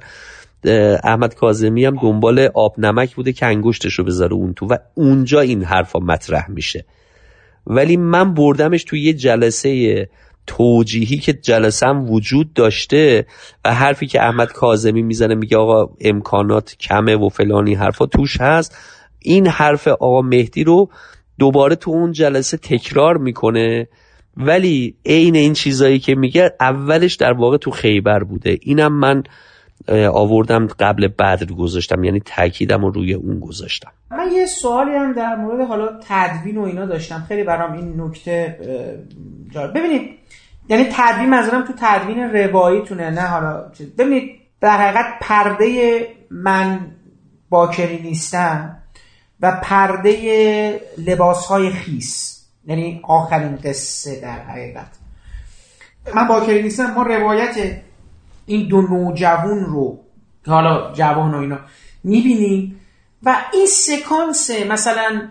احمد 1.04 1.34
کاظمی 1.34 1.84
هم 1.84 1.96
دنبال 2.02 2.48
آب 2.54 2.74
نمک 2.78 3.14
بوده 3.14 3.32
که 3.32 3.46
انگشتش 3.46 4.00
بذاره 4.00 4.32
اون 4.32 4.54
تو 4.54 4.66
و 4.66 4.76
اونجا 4.94 5.40
این 5.40 5.64
حرفا 5.64 5.98
مطرح 5.98 6.50
میشه. 6.50 6.84
ولی 7.66 7.96
من 7.96 8.34
بردمش 8.34 8.84
توی 8.84 9.00
یه 9.00 9.12
جلسه 9.12 10.08
توجیهی 10.46 11.18
که 11.18 11.32
جلسه 11.32 11.86
هم 11.86 12.10
وجود 12.10 12.52
داشته 12.52 13.26
و 13.64 13.74
حرفی 13.74 14.06
که 14.06 14.22
احمد 14.22 14.52
کاظمی 14.52 15.02
می‌زنه 15.02 15.34
میگه 15.34 15.56
آقا 15.56 15.94
امکانات 16.00 16.76
کمه 16.80 17.16
و 17.16 17.28
فلانی 17.28 17.74
حرفا 17.74 18.06
توش 18.06 18.40
هست. 18.40 18.76
این 19.18 19.46
حرف 19.46 19.88
آقا 19.88 20.22
مهدی 20.22 20.64
رو 20.64 20.90
دوباره 21.38 21.76
تو 21.76 21.90
اون 21.90 22.12
جلسه 22.12 22.56
تکرار 22.56 23.16
می‌کنه. 23.16 23.88
ولی 24.36 24.94
عین 25.06 25.36
این 25.36 25.52
چیزایی 25.52 25.98
که 25.98 26.14
میگه 26.14 26.52
اولش 26.60 27.14
در 27.14 27.32
واقع 27.32 27.56
تو 27.56 27.70
خیبر 27.70 28.24
بوده. 28.24 28.58
اینم 28.62 28.92
من 28.92 29.22
آوردم 30.12 30.66
قبل 30.66 31.08
بدر 31.08 31.46
گذاشتم. 31.46 32.04
یعنی 32.04 32.20
تاکیدم 32.20 32.84
رو 32.84 32.90
روی 32.90 33.14
اون 33.14 33.40
گذاشتم. 33.40 33.90
من 34.10 34.32
یه 34.32 34.46
سوالی 34.46 34.90
هم 34.90 35.12
در 35.12 35.36
مورد 35.36 35.68
حالا 35.68 35.88
تدوین 36.08 36.58
و 36.58 36.62
اینا 36.62 36.86
داشتم. 36.86 37.24
خیلی 37.28 37.44
برام 37.44 37.72
این 37.72 38.00
نکته 38.00 38.58
جالب. 39.50 39.78
ببینید 39.78 40.10
یعنی 40.68 40.86
تدوین 40.92 41.30
منظورم 41.30 41.64
تو 41.64 41.72
تدوین 41.78 42.18
رواییتونه 42.18 43.10
نه 43.10 43.20
حالا. 43.20 43.72
ببینید 43.98 44.30
در 44.60 44.76
حقیقت 44.76 45.06
پرده 45.20 46.00
من 46.30 46.80
باکری 47.50 48.02
نیستم 48.02 48.76
و 49.40 49.60
پرده 49.62 50.80
لباس 50.98 51.46
های 51.46 51.70
خیس. 51.70 52.44
یعنی 52.66 53.00
آخرین 53.02 53.56
قصه 53.56 54.20
در 54.20 54.42
حقیقت. 54.42 54.88
من 56.14 56.28
باکری 56.28 56.62
نیستم 56.62 56.94
ما 56.94 57.02
روایت 57.02 57.80
این 58.46 58.68
دو 58.68 58.82
نوجوان 58.82 59.64
رو 59.64 59.98
که 60.44 60.50
حالا 60.50 60.92
جوان 60.92 61.34
و 61.34 61.38
اینا 61.38 61.58
می‌بینیم 62.04 62.80
و 63.22 63.36
این 63.52 63.66
سکانس 63.66 64.50
مثلا 64.50 65.28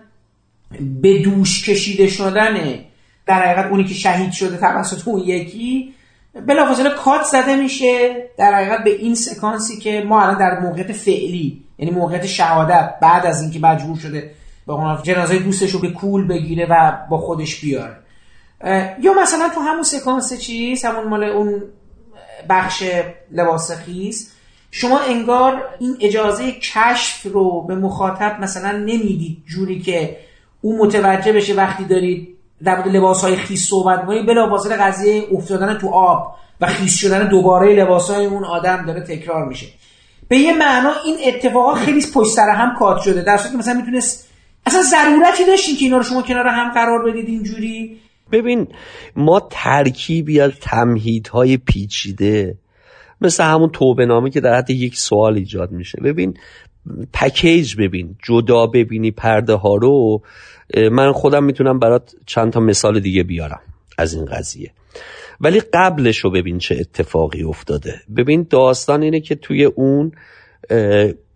به 1.01 1.19
دوش 1.19 1.69
کشیده 1.69 2.07
شدن 2.07 2.79
در 3.25 3.45
حقیقت 3.45 3.71
اونی 3.71 3.83
که 3.83 3.93
شهید 3.93 4.31
شده 4.31 4.57
توسط 4.57 5.07
اون 5.07 5.19
یکی 5.19 5.93
بلافاصله 6.45 6.89
کات 6.89 7.23
زده 7.23 7.55
میشه 7.55 8.15
در 8.37 8.53
حقیقت 8.53 8.83
به 8.83 8.89
این 8.89 9.15
سکانسی 9.15 9.77
که 9.77 10.03
ما 10.07 10.21
الان 10.21 10.37
در 10.37 10.59
موقعیت 10.59 10.91
فعلی 10.91 11.63
یعنی 11.77 11.91
موقعیت 11.91 12.25
شهادت 12.25 12.93
بعد 13.01 13.25
از 13.25 13.41
اینکه 13.41 13.59
مجبور 13.59 13.97
شده 13.97 14.31
به 14.67 14.73
جنازه 15.03 15.39
دوستش 15.39 15.71
رو 15.71 15.79
به 15.79 15.89
کول 15.89 16.27
بگیره 16.27 16.67
و 16.69 16.97
با 17.09 17.17
خودش 17.17 17.61
بیاره. 17.61 17.95
یا 19.01 19.13
مثلا 19.21 19.49
تو 19.49 19.59
همون 19.59 19.83
سکانس 19.83 20.39
چیز 20.39 20.85
همون 20.85 21.07
مال 21.07 21.23
اون 21.23 21.63
بخش 22.49 22.83
لباس 23.31 23.71
خیز 23.71 24.31
شما 24.71 24.99
انگار 24.99 25.63
این 25.79 25.97
اجازه 26.01 26.51
کشف 26.51 27.25
رو 27.25 27.61
به 27.61 27.75
مخاطب 27.75 28.37
مثلا 28.41 28.71
نمی‌دید 28.71 29.43
جوری 29.45 29.79
که 29.79 30.17
او 30.61 30.77
متوجه 30.77 31.33
بشه 31.33 31.53
وقتی 31.53 31.85
دارید 31.85 32.36
در 32.63 32.75
مورد 32.75 32.95
لباس 32.95 33.23
های 33.23 33.35
خیس 33.35 33.69
صحبت 33.69 33.99
می‌کنید 33.99 34.25
بلافاصله 34.25 34.75
قضیه 34.75 35.23
افتادن 35.31 35.77
تو 35.77 35.89
آب 35.89 36.35
و 36.61 36.67
خیس 36.67 36.97
شدن 36.97 37.29
دوباره 37.29 37.75
لباس 37.75 38.11
های 38.11 38.25
اون 38.25 38.45
آدم 38.45 38.85
داره 38.85 39.01
تکرار 39.01 39.45
میشه. 39.45 39.67
به 40.27 40.37
یه 40.37 40.57
معنا 40.57 40.91
این 41.05 41.17
اتفاقات 41.25 41.77
خیلی 41.77 42.05
پشت 42.13 42.29
سر 42.29 42.49
هم 42.49 42.75
کات 42.79 43.01
شده 43.01 43.21
در 43.21 43.37
که 43.37 43.57
مثلا 43.57 43.73
می‌تونست 43.73 44.27
اصلا 44.65 44.81
ضرورتی 44.81 45.45
داشتین 45.45 45.75
که 45.75 45.85
اینا 45.85 45.97
رو 45.97 46.03
شما 46.03 46.21
کنار 46.21 46.47
هم 46.47 46.71
قرار 46.73 47.11
بدید 47.11 47.27
اینجوری؟ 47.27 47.97
ببین 48.31 48.67
ما 49.15 49.47
ترکیبی 49.51 50.41
از 50.41 50.51
تمهیدهای 50.61 51.57
پیچیده 51.57 52.57
مثل 53.21 53.43
همون 53.43 53.69
توبه 53.69 54.05
نامه 54.05 54.29
که 54.29 54.41
در 54.41 54.57
حد 54.57 54.69
یک 54.69 54.97
سوال 54.97 55.35
ایجاد 55.35 55.71
میشه. 55.71 56.01
ببین 56.03 56.37
پکیج 57.13 57.75
ببین 57.75 58.15
جدا 58.23 58.67
ببینی 58.67 59.11
پرده 59.11 59.53
ها 59.53 59.75
رو 59.75 60.21
من 60.91 61.11
خودم 61.11 61.43
می‌تونم 61.43 61.79
برات 61.79 62.15
چند 62.25 62.53
تا 62.53 62.59
مثال 62.59 62.99
دیگه 62.99 63.23
بیارم 63.23 63.61
از 63.97 64.13
این 64.13 64.25
قضیه. 64.25 64.71
ولی 65.41 65.61
قبلش 65.73 66.17
رو 66.17 66.31
ببین 66.31 66.57
چه 66.57 66.75
اتفاقی 66.79 67.43
افتاده. 67.43 68.01
ببین 68.17 68.47
داستان 68.49 69.01
اینه 69.01 69.19
که 69.19 69.35
توی 69.35 69.65
اون 69.65 70.11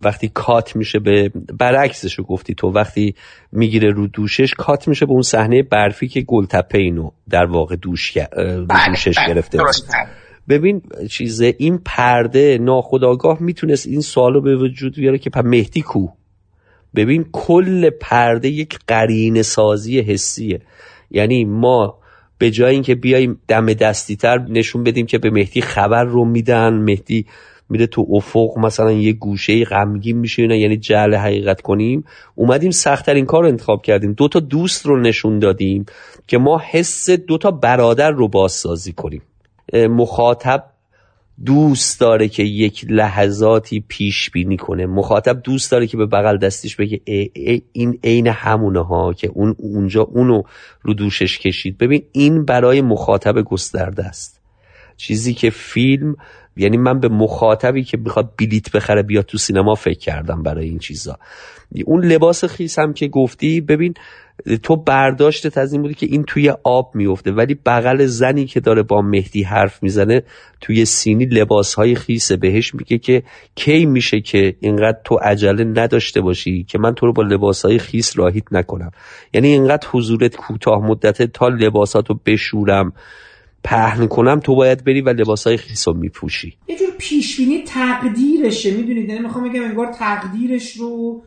وقتی 0.04 0.32
کات 0.34 0.76
میشه 0.76 1.00
به 1.00 1.32
برعکسش 1.60 2.14
رو 2.14 2.24
گفتی 2.24 2.56
تو 2.56 2.68
وقتی 2.68 3.16
می‌گیره 3.52 3.90
رو 3.90 4.08
دوشش 4.08 4.54
کات 4.54 4.88
میشه 4.88 5.06
به 5.06 5.12
اون 5.12 5.22
صحنه 5.22 5.64
برفی 5.64 6.08
که 6.08 6.22
گلتپه 6.22 6.78
اینو 6.78 7.10
در 7.30 7.46
واقع 7.46 7.76
دوش 7.76 8.18
رو 8.18 8.66
دوشش 8.66 9.16
گرفته. 9.28 9.58
ببین 10.50 10.82
چیز 11.10 11.42
این 11.42 11.80
پرده 11.86 12.58
ناخداگاه 12.62 13.44
می‌تونست 13.44 13.88
این 13.88 14.02
سوالو 14.02 14.42
به 14.42 14.56
وجود 14.56 14.96
بیاره 14.96 15.18
که 15.18 15.30
مهدی 15.44 15.82
کو؟ 15.82 16.08
ببین 16.96 17.26
کل 17.32 17.90
پرده 17.90 18.50
یک 18.50 18.80
قرین 18.88 19.42
سازی 19.42 20.00
حسیه. 20.00 20.62
یعنی 21.12 21.46
ما 21.46 21.98
به 22.38 22.52
جای 22.52 22.74
اینکه 22.74 22.96
بیایم 22.96 23.40
دم 23.48 23.74
دستیتر 23.74 24.38
نشون 24.38 24.84
بدیم 24.84 25.06
که 25.06 25.18
به 25.18 25.30
مهدی 25.30 25.62
خبر 25.62 26.04
رو 26.04 26.26
میدن 26.26 26.74
مهدی 26.74 27.26
میره 27.70 27.88
تو 27.88 28.08
افق 28.12 28.58
مثلا 28.58 28.92
یه 28.92 29.14
گوشه 29.14 29.64
غمگین 29.64 30.18
میشه 30.18 30.44
یعنی 30.44 30.78
جعل 30.78 31.16
حقیقت 31.16 31.62
کنیم. 31.62 32.04
اومدیم 32.36 32.72
سختترین 32.72 33.26
کار 33.26 33.46
انتخاب 33.46 33.82
کردیم. 33.82 34.14
دو 34.14 34.28
تا 34.28 34.40
دوست 34.40 34.86
رو 34.86 35.02
نشون 35.02 35.40
دادیم 35.40 35.86
که 36.28 36.38
ما 36.38 36.62
حس 36.72 37.10
دو 37.10 37.38
تا 37.38 37.52
برادر 37.52 38.12
رو 38.12 38.28
بازسازی 38.28 38.94
کنیم. 38.94 39.22
مخاطب 39.74 40.64
دوست 41.46 42.00
داره 42.00 42.28
که 42.28 42.44
یک 42.44 42.86
لحظاتی 42.90 43.84
پیش 43.88 44.30
بینی 44.30 44.58
کنه. 44.58 44.86
مخاطب 44.86 45.42
دوست 45.44 45.72
داره 45.72 45.88
که 45.88 45.98
به 45.98 46.06
بغل 46.06 46.38
دستش 46.38 46.76
بگه 46.76 47.02
ای 47.06 47.30
ای 47.34 47.62
این 47.72 48.00
عین 48.04 48.28
همونه 48.28 48.86
ها 48.86 49.14
که 49.14 49.32
اون 49.34 49.56
اونجا 49.58 50.02
اونو 50.02 50.44
رو 50.82 50.94
دوشش 50.94 51.40
کشید. 51.40 51.78
ببین 51.78 52.04
این 52.12 52.46
برای 52.46 52.82
مخاطب 52.82 53.42
گسترده 53.42 54.06
است. 54.06 54.42
چیزی 54.98 55.34
که 55.34 55.50
فیلم 55.50 56.16
یعنی 56.58 56.78
من 56.78 57.00
به 57.00 57.10
مخاطبی 57.10 57.84
که 57.84 57.98
می‌خواد 57.98 58.34
بلیت 58.40 58.72
بخره 58.72 59.04
بیاد 59.04 59.26
تو 59.26 59.38
سینما 59.38 59.76
فکر 59.76 60.00
کردم 60.00 60.44
برای 60.44 60.70
این 60.70 60.80
چیزا. 60.80 61.20
اون 61.86 62.06
لباس 62.06 62.46
خیسم 62.46 62.94
که 62.94 63.08
گفتی 63.08 63.62
ببین 63.62 63.94
تو 64.64 64.76
برداشتت 64.76 65.58
از 65.58 65.74
این 65.74 65.82
بودی 65.82 65.94
که 65.94 66.06
این 66.06 66.24
توی 66.24 66.54
آب 66.64 66.92
میفته 66.96 67.32
ولی 67.32 67.56
بغل 67.66 68.06
زنی 68.06 68.46
که 68.46 68.60
داره 68.60 68.84
با 68.84 69.02
مهدی 69.02 69.44
حرف 69.44 69.84
می‌زنه 69.84 70.24
توی 70.62 70.86
سینی 70.86 71.26
لباس 71.26 71.74
های 71.74 71.96
خیسه 71.96 72.38
بهش 72.38 72.76
میگه 72.76 72.98
که 72.98 73.24
کی 73.56 73.86
میشه 73.86 74.22
که 74.22 74.56
اینقدر 74.60 74.98
تو 75.06 75.16
عجله 75.16 75.64
نداشته 75.64 76.22
باشی 76.22 76.64
که 76.64 76.80
من 76.80 76.94
تو 76.94 77.06
رو 77.06 77.14
با 77.14 77.24
لباس 77.24 77.66
های 77.66 77.80
خیس 77.80 78.20
راهیت 78.20 78.44
نکنم. 78.52 78.92
یعنی 79.34 79.48
اینقدر 79.48 79.88
حضورت 79.92 80.36
کوتاه 80.36 80.88
مدته 80.88 81.28
تا 81.28 81.48
لباساتو 81.48 82.20
بشورم 82.26 82.94
پهن 83.64 84.08
کنم 84.08 84.40
تو 84.40 84.56
باید 84.56 84.84
بری 84.84 85.02
و 85.02 85.10
لباسای 85.10 85.58
خیس 85.58 85.88
رو 85.88 85.94
میپوشی. 85.94 86.58
یه 86.68 86.78
جور 86.78 86.88
پیشبینی 86.98 87.64
تقدیرشه 87.64 88.72
می‌دونید 88.72 89.10
یعنی 89.10 89.22
می‌خوام 89.22 89.50
بگم 89.50 89.64
انگار 89.64 89.94
تقدیرش 90.00 90.78
رو 90.78 91.22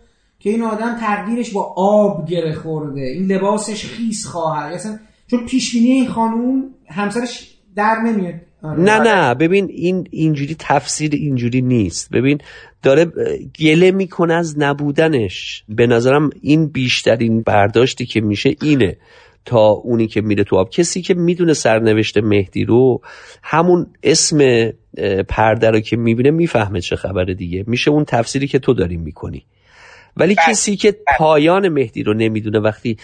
که 0.45 0.51
این 0.51 0.63
آدم 0.63 0.97
تقدیرش 1.01 1.53
با 1.53 1.75
آب 1.77 2.29
گره 2.29 2.53
خورده. 2.53 3.01
این 3.01 3.33
لباسش 3.33 3.85
خیس 3.85 4.27
خواهد. 4.27 4.73
اصلا 4.73 4.99
چون 5.31 5.47
پیشبینی 5.47 5.91
این 5.91 6.09
خانوم 6.09 6.63
همسرش 6.89 7.55
در 7.77 7.97
نمیاد 8.07 8.35
آره. 8.63 8.81
نه 8.81 8.99
نه. 8.99 9.35
ببین 9.35 9.69
این 9.71 10.09
اینجوری 10.11 10.57
تفسیر 10.59 11.11
اینجوری 11.15 11.63
نیست. 11.63 12.11
ببین 12.11 12.39
داره 12.83 13.13
گله 13.61 13.91
می‌کنه 13.91 14.35
از 14.35 14.59
نبودنش. 14.59 15.65
به 15.69 15.87
نظرم 15.87 16.31
این 16.41 16.67
بیشترین 16.69 17.43
برداشتی 17.43 18.07
که 18.07 18.21
میشه 18.21 18.57
اینه. 18.63 18.97
تا 19.45 19.69
اونی 19.69 20.07
که 20.07 20.21
میره 20.21 20.45
تو 20.45 20.57
آب. 20.57 20.71
کسی 20.71 21.03
که 21.03 21.15
می‌دونه 21.15 21.53
سرنوشت 21.53 22.19
مهدی 22.19 22.65
رو 22.65 23.01
همون 23.43 23.87
اسم 24.03 24.71
پرده 25.29 25.71
رو 25.71 25.81
که 25.81 25.97
می‌بینه 25.97 26.31
می‌فهمه 26.31 26.81
چه 26.81 26.97
خبره 26.97 27.35
دیگه. 27.35 27.65
میشه 27.67 27.91
اون 27.91 28.05
تفسیری 28.05 28.47
که 28.47 28.59
تو 28.59 28.75
داری 28.75 28.97
می‌کنی. 28.97 29.45
ولی 30.17 30.35
بله. 30.35 30.45
کسی 30.49 30.77
که 30.77 30.97
پایان 31.19 31.69
مهدی 31.69 32.03
رو 32.03 32.15
نمی‌دونه 32.15 32.59
وقتی 32.59 32.97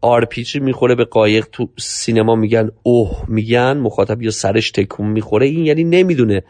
آرپیچی 0.00 0.60
می‌خوره 0.60 0.94
به 0.94 1.04
قایق 1.04 1.46
تو 1.52 1.68
سینما 1.78 2.34
میگن 2.34 2.70
اوه 2.82 3.24
میگن 3.28 3.76
مخاطب 3.76 4.22
یا 4.22 4.30
سرش 4.30 4.70
تکون 4.70 5.06
می‌خوره 5.06 5.46
این 5.46 5.66
یعنی 5.66 5.84
نمی‌دونه. 5.84 6.42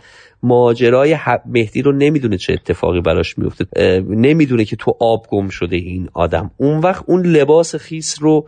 ماجرای 0.43 1.16
مهدی 1.47 1.83
رو 1.83 1.93
نمی‌دونه 1.93 2.37
چه 2.37 2.53
اتفاقی 2.53 3.01
براش 3.01 3.39
میفته 3.39 3.66
نمی‌دونه 4.09 4.65
که 4.65 4.77
تو 4.77 4.97
آب 5.01 5.27
گم 5.31 5.49
شده 5.49 5.77
این 5.77 6.09
آدم. 6.15 6.51
اون 6.57 6.79
وقت 6.79 7.05
اون 7.07 7.27
لباس 7.27 7.77
خیس 7.77 8.16
رو 8.20 8.47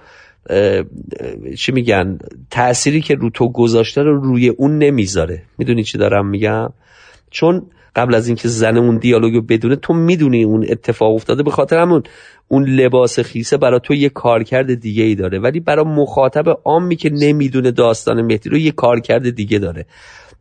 چی 1.59 1.73
میگن 1.73 2.19
تأثیری 2.51 3.01
که 3.01 3.15
رو 3.15 3.31
تو 3.31 3.53
گذاشته 3.53 4.03
رو 4.03 4.21
روی 4.21 4.49
اون 4.49 4.79
نمی‌ذاره. 4.79 5.43
می‌دونی 5.59 5.85
چی 5.85 5.99
دارم 5.99 6.27
میگم؟ 6.27 6.73
چون 7.31 7.67
قبل 7.97 8.15
از 8.15 8.27
اینکه 8.27 8.49
زن 8.49 8.77
اون 8.77 8.99
دیالوگو 8.99 9.41
بدونه 9.41 9.77
تو 9.77 9.95
می‌دونی 9.95 10.45
اون 10.45 10.67
اتفاق 10.71 11.15
افتاده 11.15 11.43
به 11.43 11.51
خاطر 11.51 11.79
همون. 11.79 12.03
اون 12.49 12.65
لباس 12.65 13.21
خیسه 13.21 13.57
برای 13.57 13.81
تو 13.83 13.95
یه 13.95 14.09
کارکرد 14.09 14.75
دیگه 14.75 15.03
ای 15.05 15.15
داره. 15.15 15.39
ولی 15.39 15.61
برای 15.61 15.85
مخاطب 15.85 16.45
عامی 16.65 16.97
که 16.97 17.11
نمی‌دونه 17.11 17.71
داستان 17.71 18.23
مهدی 18.23 18.51
رو 18.51 18.59
یه 18.59 18.71
کارکرد 18.71 19.31
دیگه 19.31 19.59
داره. 19.59 19.87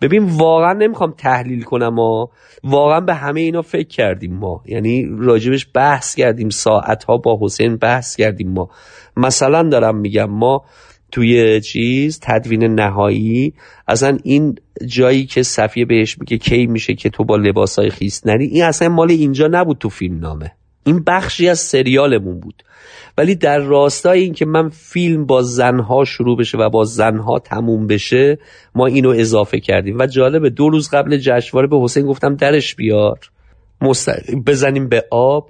ببین 0.02 0.24
واقعا 0.24 0.74
نمی‌خوام 0.74 1.14
تحلیل 1.18 1.64
کنم 1.64 1.94
ما 1.94 2.30
واقعا 2.64 3.00
به 3.00 3.14
همه 3.14 3.42
اینا 3.42 3.62
فکر 3.62 3.88
کردیم 3.88 4.34
ما. 4.34 4.62
یعنی 4.66 5.08
راجبش 5.20 5.68
بحث 5.74 6.16
کردیم. 6.16 6.50
ساعت 6.50 7.04
ها 7.04 7.18
با 7.18 7.40
حسین 7.42 7.78
بحث 7.78 8.16
کردیم 8.16 8.52
ما. 8.52 8.70
مثلا 9.18 9.70
دارم 9.70 9.98
میگم 9.98 10.30
ما 10.30 10.64
توی 11.12 11.62
چیز 11.62 12.20
تدوین 12.24 12.64
نهایی. 12.64 13.54
اصلا 13.88 14.18
این 14.24 14.56
جایی 14.88 15.26
که 15.26 15.44
صفیه 15.44 15.86
بهش 15.86 16.18
میگه 16.20 16.38
کی 16.38 16.68
میشه 16.68 16.94
که 16.94 17.10
تو 17.10 17.24
با 17.24 17.36
لباسای 17.36 17.90
خیس. 17.90 18.26
نری 18.26 18.46
این 18.46 18.64
اصلا 18.64 18.90
مال 18.90 19.12
اینجا 19.12 19.48
نبود 19.52 19.78
تو 19.78 19.90
فیلم 19.90 20.20
نامه. 20.20 20.52
این 20.86 21.04
بخشی 21.08 21.50
از 21.50 21.60
سریالمون 21.60 22.40
بود. 22.40 22.64
ولی 23.18 23.36
در 23.36 23.60
راستای 23.60 24.22
این 24.22 24.34
که 24.34 24.46
من 24.46 24.70
فیلم 24.70 25.26
با 25.26 25.42
زنها 25.42 26.06
شروع 26.06 26.38
بشه 26.38 26.58
و 26.58 26.70
با 26.70 26.84
زنها 26.84 27.40
تموم 27.40 27.88
بشه 27.88 28.38
ما 28.76 28.86
اینو 28.86 29.10
اضافه 29.10 29.60
کردیم. 29.60 29.98
و 30.00 30.06
جالبه 30.06 30.50
دو 30.50 30.70
روز 30.70 30.90
قبل 30.90 31.18
جشنواره 31.18 31.68
به 31.68 31.82
حسین 31.84 32.06
گفتم 32.06 32.36
درش 32.36 32.76
بیار. 32.76 33.20
بزنیم 34.46 34.90
به 34.90 35.06
آب. 35.12 35.50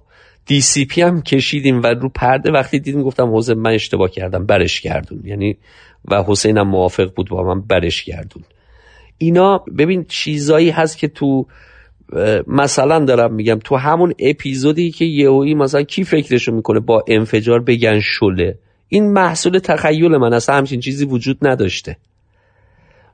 پی 0.89 1.01
هم 1.01 1.21
کشیدیم 1.21 1.81
و 1.83 1.87
رو 1.87 2.09
پرده 2.09 2.51
وقتی 2.51 2.79
دیدیم 2.79 3.03
گفتم 3.03 3.35
حسین 3.37 3.57
من 3.57 3.71
اشتباه 3.71 4.09
کردم 4.09 4.45
برش 4.45 4.81
گردون. 4.81 5.21
یعنی 5.23 5.57
و 6.11 6.23
حسین 6.27 6.57
هم 6.57 6.67
موافق 6.67 7.13
بود 7.15 7.29
با 7.29 7.43
من 7.43 7.61
برش 7.61 8.03
گردون. 8.03 8.43
اینا 9.17 9.57
ببین 9.77 10.05
چیزایی 10.07 10.69
هست 10.69 10.97
که 10.97 11.07
تو 11.07 11.45
مثلا 12.47 13.05
دارم 13.05 13.33
میگم 13.33 13.59
تو 13.63 13.75
همون 13.75 14.13
اپیزودی 14.19 14.91
که 14.91 15.05
یهویی 15.05 15.53
مثلا 15.53 15.83
کی 15.83 16.03
فکرشو 16.03 16.51
می‌کنه 16.51 16.79
با 16.79 17.03
انفجار 17.07 17.59
بگن 17.59 17.99
شله؟ 17.99 18.57
این 18.87 19.13
محصول 19.13 19.59
تخیل 19.59 20.17
من 20.17 20.33
اصلا 20.33 20.55
همچین 20.55 20.79
چیزی 20.79 21.05
وجود 21.05 21.37
نداشته. 21.47 21.97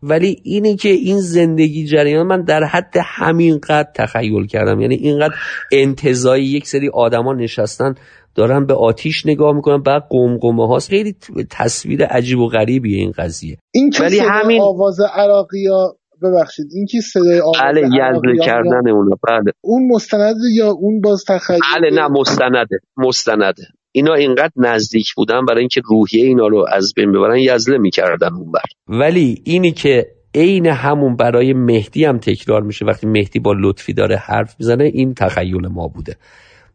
ولی 0.10 0.42
اینی 0.44 0.76
که 0.76 0.90
این 0.90 1.20
زندگی 1.20 1.86
جریان 1.86 2.28
من 2.28 2.42
در 2.42 2.64
حد 2.64 2.94
همین 3.06 3.60
قد 3.60 3.92
تخیل 3.96 4.48
کردم. 4.48 4.82
یعنی 4.82 4.96
اینقدر 4.96 5.34
انتظایی 5.72 6.46
یک 6.46 6.68
سری 6.68 6.90
آدما 6.94 7.34
نشستن 7.34 7.96
دارن 8.36 8.66
به 8.66 8.74
آتیش 8.74 9.26
نگاه 9.26 9.56
می‌کنن 9.56 9.82
بعد 9.82 10.04
قمقمه 10.10 10.68
هاست. 10.68 10.90
خیلی 10.90 11.16
تصویر 11.52 12.06
عجیب 12.06 12.40
و 12.40 12.48
غریبیه 12.48 12.98
این 12.98 13.12
قضیه. 13.18 13.58
این 13.74 13.94
ولی 14.00 14.20
همین 14.20 14.62
آواز 14.62 15.00
عراقی 15.14 15.68
ها 15.68 15.96
ببخشید 16.22 16.66
این 16.74 16.86
که 16.92 16.98
صدای 17.02 17.40
آواز 17.40 17.62
بله 17.64 17.82
یزل 17.82 18.46
کردن 18.46 18.90
اونا. 18.90 19.16
بله. 19.28 19.52
اون 19.62 19.88
مستند 19.92 20.36
یا 20.56 20.72
اون 20.72 21.02
باز 21.02 21.24
تخیل؟ 21.28 21.60
بله 21.76 21.90
نه 21.92 22.08
مستنده 22.08 22.80
مستنده. 22.98 23.64
اینا 23.96 24.14
اینقدر 24.14 24.52
نزدیک 24.56 25.14
بودن 25.14 25.46
برای 25.46 25.60
اینکه 25.60 25.82
روحیه 25.86 26.26
اینا 26.26 26.48
رو 26.48 26.66
از 26.72 26.94
بین 26.96 27.12
ببرن 27.12 27.38
یزله 27.38 27.78
می‌کردن 27.78 28.34
اون 28.34 28.52
بر. 28.52 28.62
ولی 28.88 29.42
اینی 29.44 29.72
که 29.72 30.08
عین 30.36 30.68
همون 30.68 31.16
برای 31.16 31.54
مهدی 31.54 32.06
هم 32.06 32.18
تکرار 32.18 32.62
میشه 32.62 32.86
وقتی 32.86 33.08
مهدی 33.08 33.40
با 33.40 33.54
لطفی 33.60 33.94
داره 33.94 34.18
حرف 34.18 34.56
می‌زنه 34.60 34.84
این 34.84 35.14
تخیل 35.14 35.68
ما 35.68 35.88
بوده. 35.88 36.16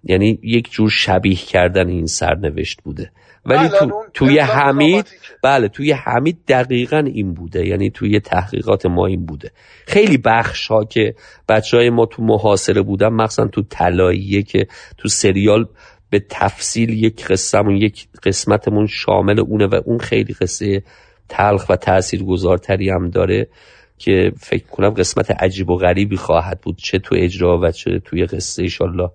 یعنی 0.05 0.39
یک 0.43 0.71
جور 0.71 0.91
شبیه 0.91 1.37
کردن 1.37 1.89
این 1.89 2.07
سرنوشت 2.07 2.83
بوده. 2.83 3.11
ولی 3.47 3.69
بله، 3.69 3.79
تو، 3.79 4.05
توی 4.15 4.39
حمید 4.39 5.07
بله 5.43 5.69
توی 5.69 5.93
حمید 5.93 6.39
دقیقا 6.49 6.99
این 6.99 7.35
بوده. 7.35 7.67
یعنی 7.67 7.91
توی 7.91 8.21
تحقیقات 8.21 8.87
ما 8.87 9.07
این 9.07 9.27
بوده. 9.27 9.51
خیلی 9.87 10.19
بخش 10.19 10.67
ها 10.67 10.85
که 10.85 11.15
بچه 11.49 11.77
های 11.77 11.91
ما 11.91 12.07
تو 12.07 12.23
محاصره 12.23 12.83
بودن 12.83 13.09
مخصوصا 13.09 13.49
تو 13.49 13.63
طلاییه 13.63 14.43
که 14.43 14.67
تو 14.99 15.09
سریال 15.09 15.67
به 16.11 16.25
تفصیل 16.31 16.91
یک 17.05 17.27
قصهمون 17.27 17.77
یک 17.77 18.09
قسمتمون 18.23 18.87
شامل 18.87 19.41
اونه 19.41 19.67
و 19.67 19.81
اون 19.85 19.99
خیلی 19.99 20.35
قصه 20.35 20.83
تلخ 21.29 21.71
و 21.71 21.77
تأثیر 21.77 22.23
گذارتری 22.23 22.91
هم 22.91 23.11
داره 23.11 23.49
که 23.99 24.33
فکر 24.39 24.67
کنم 24.67 24.91
قسمت 24.91 25.31
عجیب 25.31 25.71
و 25.71 25.77
غریبی 25.77 26.17
خواهد 26.17 26.61
بود 26.61 26.77
چه 26.77 26.99
تو 26.99 27.15
اجرا 27.19 27.61
و 27.63 27.71
چه 27.71 27.99
توی 28.05 28.25
قصه 28.25 28.63
ایشالله 28.63 29.11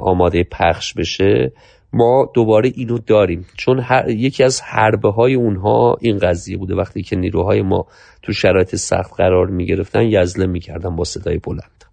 آماده 0.00 0.44
پخش 0.44 0.94
بشه. 0.94 1.52
ما 1.92 2.30
دوباره 2.34 2.72
اینو 2.74 2.98
داریم. 2.98 3.46
چون 3.56 3.80
هر... 3.80 4.08
یکی 4.08 4.44
از 4.44 4.60
حربه 4.60 5.10
های 5.10 5.34
اونها 5.34 5.96
این 6.00 6.18
قضیه 6.18 6.56
بوده. 6.56 6.74
وقتی 6.74 7.02
که 7.02 7.16
نیروهای 7.16 7.62
ما 7.62 7.86
تو 8.22 8.32
شرایط 8.32 8.76
سخت 8.76 9.14
قرار 9.16 9.46
می 9.46 9.66
گرفتن 9.66 10.02
یزله 10.02 10.46
می 10.46 10.60
کردن 10.60 10.96
با 10.96 11.04
صدای 11.04 11.38
بلند. 11.38 11.84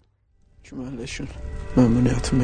ممنونیتون 1.76 2.40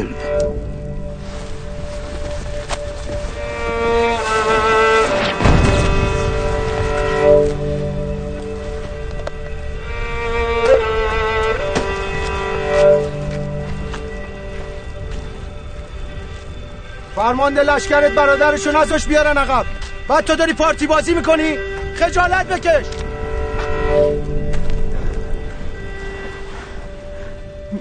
فرمانده 17.17 17.63
لشکرت 17.63 18.13
برادرشو 18.13 18.71
نزاش 18.71 19.07
بیارن 19.07 19.39
عقب. 19.39 19.67
بعد 20.09 20.25
تو 20.25 20.37
داری 20.37 20.53
پارتی 20.53 20.87
بازی 20.87 21.15
می‌کنی؟ 21.15 21.59
خجالت 21.97 22.47
بکش. 22.47 22.87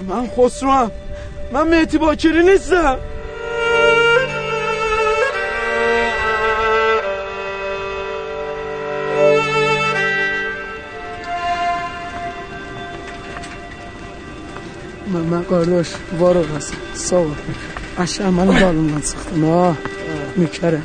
من 0.08 0.28
خسرو 0.36 0.70
هم 0.70 0.90
من 1.52 1.68
مهتی 1.68 1.98
باکری 1.98 2.42
نیستم. 2.42 2.98
من 15.06 15.20
من 15.20 15.42
قارداش 15.42 15.90
وارو 16.18 16.44
هستم. 16.44 16.76
اش 17.98 18.20
امان 18.20 18.46
بالون 18.46 18.76
من 18.76 19.00
سختم 19.00 19.44
آه 19.44 19.76
میکره. 20.36 20.82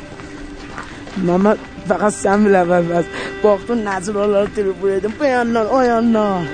ماما 1.16 1.54
فقط 1.88 2.12
سم 2.12 2.46
لبه 2.46 2.80
بس 2.80 3.04
باقتون 3.42 3.88
نظر 3.88 4.18
آلا 4.18 4.40
رو 4.40 4.46
تیرو 4.46 4.72
بریدم 4.72 5.12
بیان 5.20 5.52
نار 5.52 5.66
آیان 5.66 6.12
نار 6.12 6.46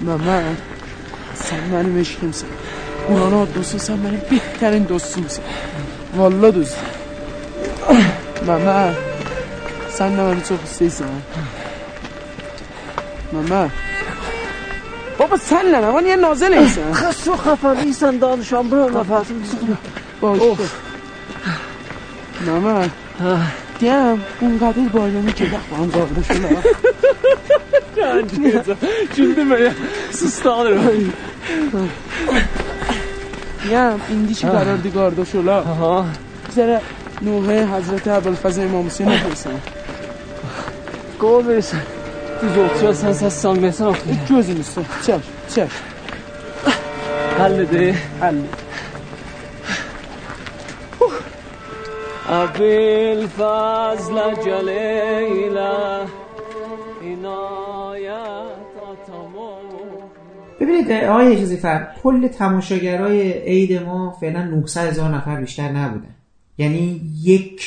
ماما 0.00 0.42
سم 1.34 1.60
منو 1.72 1.88
مشکم 1.88 2.32
سم. 2.32 2.46
مرانا 3.10 3.44
دوستو 3.44 3.78
سم 3.78 3.98
منو 3.98 4.16
بیترین 4.30 4.82
دوستو 4.82 5.20
سم 5.28 5.42
والا 6.16 6.50
دوست. 6.50 6.76
ماما 8.46 8.92
سم 9.96 10.04
نمارو 10.04 10.40
چو 10.40 10.56
خسته 10.56 10.88
سم 10.88 11.22
ماما. 13.32 13.70
بابا 15.22 15.36
سن 15.36 15.90
من 15.92 16.06
یه 16.06 16.16
نازل 16.16 16.58
نیست. 16.58 16.78
خس 16.92 17.28
و 17.28 17.36
خفا 17.36 17.72
نیستن 17.72 18.18
دانشان 18.18 18.68
برو 18.68 19.04
خب. 19.04 19.12
نفس. 19.12 19.26
ماما 22.46 22.84
دیم 23.78 24.22
اون 24.40 24.58
قدر 24.58 24.88
بایانی 24.92 25.32
که 25.32 25.44
دخ 25.44 25.60
با 25.70 25.76
هم 25.76 25.90
زاده 25.90 26.22
شده 26.22 26.58
چون 29.16 29.32
دیم 29.32 29.52
یه 29.52 29.74
سستان 30.10 30.66
رو. 30.66 30.90
دیم 33.68 34.00
این 34.08 34.24
دیشی 34.24 34.46
قرار 34.46 34.76
دیگار 34.76 35.10
دو 35.10 35.24
شده 35.24 35.62
بزره 36.48 36.80
نوه 37.22 37.54
حضرت 37.54 38.08
عبالفز 38.08 38.58
امام 38.58 38.88
سینه 38.88 39.24
بسن 39.24 39.60
گو 41.18 41.42
Düz 42.42 42.58
oturuyorsan 42.58 43.12
ses 43.12 43.34
sanmıyorsan 43.34 43.88
okuyayım. 43.88 44.20
Gözün 44.28 44.56
üstü 44.56 44.80
çek 45.06 45.20
çek 45.54 45.68
Halledi. 47.38 47.96
فضل 53.38 54.34
جلیله 54.44 56.06
عنایت 57.02 58.56
تمام 59.06 59.68
ببینید 60.60 60.92
آقای 60.92 61.32
اجازی 61.32 61.56
فر 61.56 61.86
کل 62.02 62.28
تماشاگرای 62.28 63.32
عید 63.32 63.82
ما 63.82 64.10
فعلا 64.20 64.42
900 64.42 64.88
هزار 64.88 65.14
نفر 65.14 65.40
بیشتر 65.40 65.68
نبودن 65.68 66.14
یعنی 66.58 67.00
یک 67.22 67.62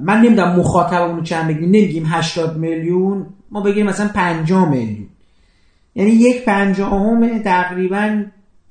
من 0.00 0.20
نمی‌دونم 0.24 0.56
مخاطبمون 0.56 1.24
چند 1.24 1.48
بگیم 1.48 1.68
نمیگیم 1.68 2.04
80 2.06 2.56
میلیون 2.56 3.26
ما 3.50 3.60
بگیم 3.60 3.86
مثلا 3.86 4.08
50 4.14 4.70
میلیون. 4.70 5.06
یعنی 5.94 6.10
یک 6.10 6.44
پنجاهم 6.44 7.38
تقریبا 7.38 8.24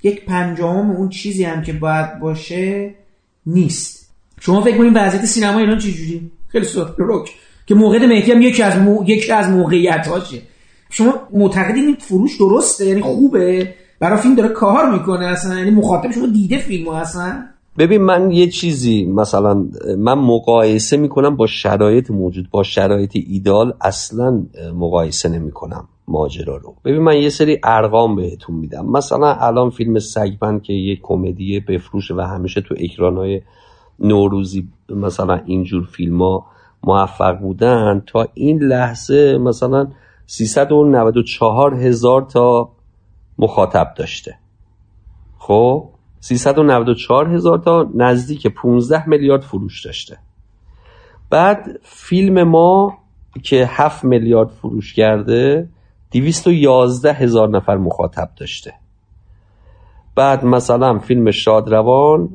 یک 0.03 0.26
پنجاهم 0.26 0.91
اون 0.91 1.10
چیزی 1.10 1.44
هم 1.44 1.61
که 1.61 1.73
باید 1.73 2.19
باشه 2.19 2.95
نیست. 3.45 4.10
شما 4.40 4.61
فکر 4.61 4.77
کنید 4.77 4.91
وضعیت 4.95 5.26
سینما 5.26 5.60
ایران 5.60 5.77
چجوری 5.77 6.31
خیلی 6.48 6.68
روک 6.98 7.36
که 7.65 7.76
موقعیت 7.76 8.03
مهدی 8.03 8.31
هم 8.31 8.41
یکی 8.41 8.64
از 8.64 8.77
مو... 8.77 9.03
یکی 9.07 9.31
از 9.31 9.49
موقعیت 9.49 10.07
هاشه 10.07 10.41
شما 10.90 11.14
معتقدین 11.34 11.86
این 11.86 11.95
فروش 11.95 12.38
درسته؟ 12.38 12.86
یعنی 12.86 13.02
خوبه؟ 13.02 13.76
برای 13.99 14.22
فیلم 14.22 14.36
داره 14.36 14.49
کار 14.49 14.91
می‌کنه 14.91 15.26
اصلا؟ 15.26 15.57
یعنی 15.57 15.72
مخاطب 15.72 16.11
شما 16.11 16.27
دیده 16.27 16.57
فیلمو 16.57 16.91
اصلا؟ 16.91 17.45
ببین 17.78 18.02
من 18.02 18.32
یه 18.32 18.48
چیزی 18.48 19.06
مثلا 19.06 19.66
من 19.98 20.14
مقایسه 20.14 20.98
می‌کنم 20.98 21.36
با 21.36 21.48
شرایط 21.48 22.12
موجود 22.12 22.50
با 22.52 22.64
شرایط 22.64 23.12
ایدال 23.28 23.74
اصلا 23.82 24.46
مقایسه 24.76 25.30
نمی‌کنم 25.30 25.88
ماجرا 26.08 26.58
رو. 26.58 26.76
ببین 26.86 27.02
من 27.02 27.18
یه 27.18 27.30
سری 27.30 27.60
ارقام 27.64 28.16
بهتون 28.16 28.56
میدم. 28.56 28.86
مثلا 28.86 29.34
الان 29.34 29.70
فیلم 29.70 30.00
سگبند 30.00 30.62
که 30.64 30.74
یه 30.74 31.00
کمدی 31.02 31.60
بفروشه 31.60 32.16
و 32.16 32.22
همیشه 32.22 32.62
تو 32.62 32.76
اکرانهای 32.78 33.41
نوروزی 34.00 34.68
مثلا 34.90 35.41
اینجور 35.46 35.86
فیلم 35.86 36.22
ها 36.22 36.46
موفق 36.84 37.40
بودن 37.40 38.04
تا 38.08 38.28
این 38.34 38.64
لحظه 38.64 39.38
مثلا 39.38 39.88
394 40.26 41.74
هزار 41.74 42.22
تا 42.22 42.70
مخاطب 43.38 43.94
داشته. 43.98 44.36
خب؟ 45.38 45.90
394 46.20 47.34
هزار 47.34 47.58
تا 47.58 47.90
نزدیک 47.96 48.48
15 48.48 49.10
میلیارد 49.10 49.41
فروش 49.41 49.86
داشته. 49.86 50.18
بعد 51.30 51.80
فیلم 51.84 52.44
ما 52.44 52.98
که 53.44 53.66
7 53.70 54.04
میلیارد 54.04 54.50
فروش 54.50 54.94
کرده 54.94 55.70
211 56.12 57.14
هزار 57.14 57.50
نفر 57.50 57.78
مخاطب 57.78 58.30
داشته. 58.38 58.74
بعد 60.16 60.46
مثلا 60.46 61.00
فیلم 61.00 61.32
شادروان 61.32 62.30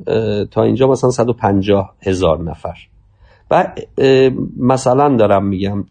تا 0.51 0.63
اینجا 0.63 0.87
مثلا 0.87 1.09
150 1.09 1.95
هزار 2.01 2.43
نفر. 2.43 2.77
بعد 3.49 3.87
مثلا 4.57 5.15
دارم 5.15 5.45
میگم 5.45 5.85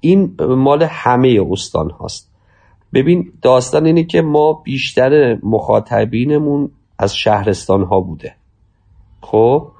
این 0.00 0.36
مال 0.40 0.82
همه 0.82 1.40
استان 1.50 1.90
هاست. 1.90 2.32
ببین 2.94 3.32
داستان 3.42 3.86
اینه 3.86 4.04
که 4.04 4.22
ما 4.22 4.52
بیشتر 4.52 5.38
مخاطبینمون 5.42 6.70
از 7.02 7.16
شهرستان 7.16 7.82
ها 7.82 8.00
بوده. 8.00 8.34
خب 9.20 9.72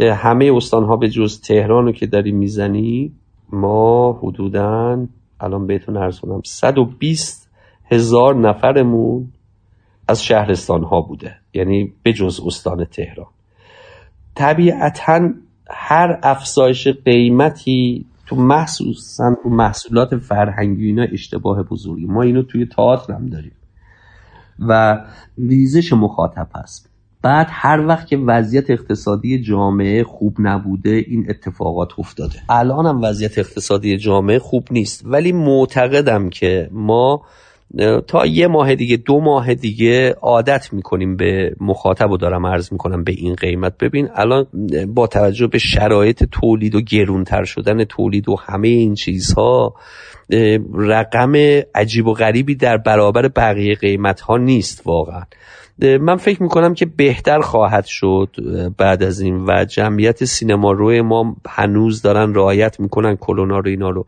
همه 0.00 0.52
استان 0.56 0.84
ها 0.84 0.96
به 0.96 1.08
جز 1.08 1.40
تهران 1.40 1.84
رو 1.84 1.92
که 1.92 2.06
داری 2.06 2.32
می‌زنی 2.32 3.12
ما 3.52 4.12
حدودا 4.12 5.06
الان 5.40 5.66
بهتون 5.66 5.96
ارز 5.96 6.20
کنم 6.20 6.40
120 6.44 7.50
هزار 7.90 8.34
نفرمون 8.34 9.32
از 10.08 10.24
شهرستان 10.24 10.84
ها 10.84 11.00
بوده 11.00 11.34
یعنی 11.54 11.92
به 12.02 12.12
جز 12.12 12.40
استان 12.46 12.84
تهران. 12.84 13.26
طبیعتا 14.34 15.30
هر 15.70 16.18
افزایش 16.22 16.88
قیمتی 16.88 18.06
تو 18.26 18.36
تو 19.42 19.48
محصولات 19.48 20.16
فرهنگی 20.16 20.86
اینا 20.86 21.06
اشتباه 21.12 21.62
بزرگی. 21.62 22.06
ما 22.06 22.22
اینو 22.22 22.42
توی 22.42 22.66
تئاتر 22.66 23.12
هم 23.12 23.26
داریم. 23.26 23.52
و 24.68 25.00
ریزش 25.38 25.92
مخاطب 25.92 26.48
هست. 26.54 26.88
بعد 27.22 27.46
هر 27.50 27.86
وقت 27.86 28.06
که 28.06 28.16
وضعیت 28.16 28.70
اقتصادی 28.70 29.42
جامعه 29.42 30.04
خوب 30.04 30.36
نبوده 30.38 30.90
این 30.90 31.26
اتفاقات 31.30 31.98
افتاده. 31.98 32.34
الان 32.48 32.86
هم 32.86 33.00
وضعیت 33.02 33.38
اقتصادی 33.38 33.96
جامعه 33.96 34.38
خوب 34.38 34.64
نیست. 34.70 35.02
ولی 35.06 35.32
معتقدم 35.32 36.30
که 36.30 36.68
ما 36.72 37.22
تا 38.06 38.26
یه 38.26 38.46
ماه 38.46 38.74
دیگه 38.74 38.96
دو 38.96 39.20
ماه 39.20 39.54
دیگه 39.54 40.14
عادت 40.22 40.72
می‌کنیم 40.72 41.16
به 41.16 41.56
مخاطب 41.60 42.10
و 42.10 42.16
دارم 42.16 42.46
عرض 42.46 42.72
می‌کنم 42.72 43.04
به 43.04 43.12
این 43.12 43.34
قیمت. 43.34 43.78
ببین 43.78 44.08
الان 44.14 44.46
با 44.94 45.06
توجه 45.06 45.46
به 45.46 45.58
شرایط 45.58 46.24
تولید 46.24 46.74
و 46.74 46.80
گرونتر 46.80 47.44
شدن 47.44 47.84
تولید 47.84 48.28
و 48.28 48.36
همه 48.36 48.68
این 48.68 48.94
چیزها 48.94 49.74
رقم 50.74 51.32
عجیب 51.74 52.06
و 52.06 52.12
غریبی 52.12 52.54
در 52.54 52.76
برابر 52.76 53.28
بقیه 53.28 53.74
قیمت 53.74 54.20
ها 54.20 54.36
نیست 54.36 54.82
واقعا. 54.86 55.22
من 56.00 56.16
فکر 56.16 56.42
می‌کنم 56.42 56.74
که 56.74 56.86
بهتر 56.86 57.40
خواهد 57.40 57.84
شد 57.84 58.28
بعد 58.78 59.02
از 59.02 59.20
این 59.20 59.44
و 59.48 59.64
جمعیت 59.64 60.24
سینما 60.24 60.72
روی 60.72 61.00
ما 61.00 61.36
هنوز 61.48 62.02
دارن 62.02 62.34
رعایت 62.34 62.80
می‌کنن 62.80 63.16
کلونا 63.16 63.58
رو 63.58 63.68
اینا 63.68 63.90
رو. 63.90 64.06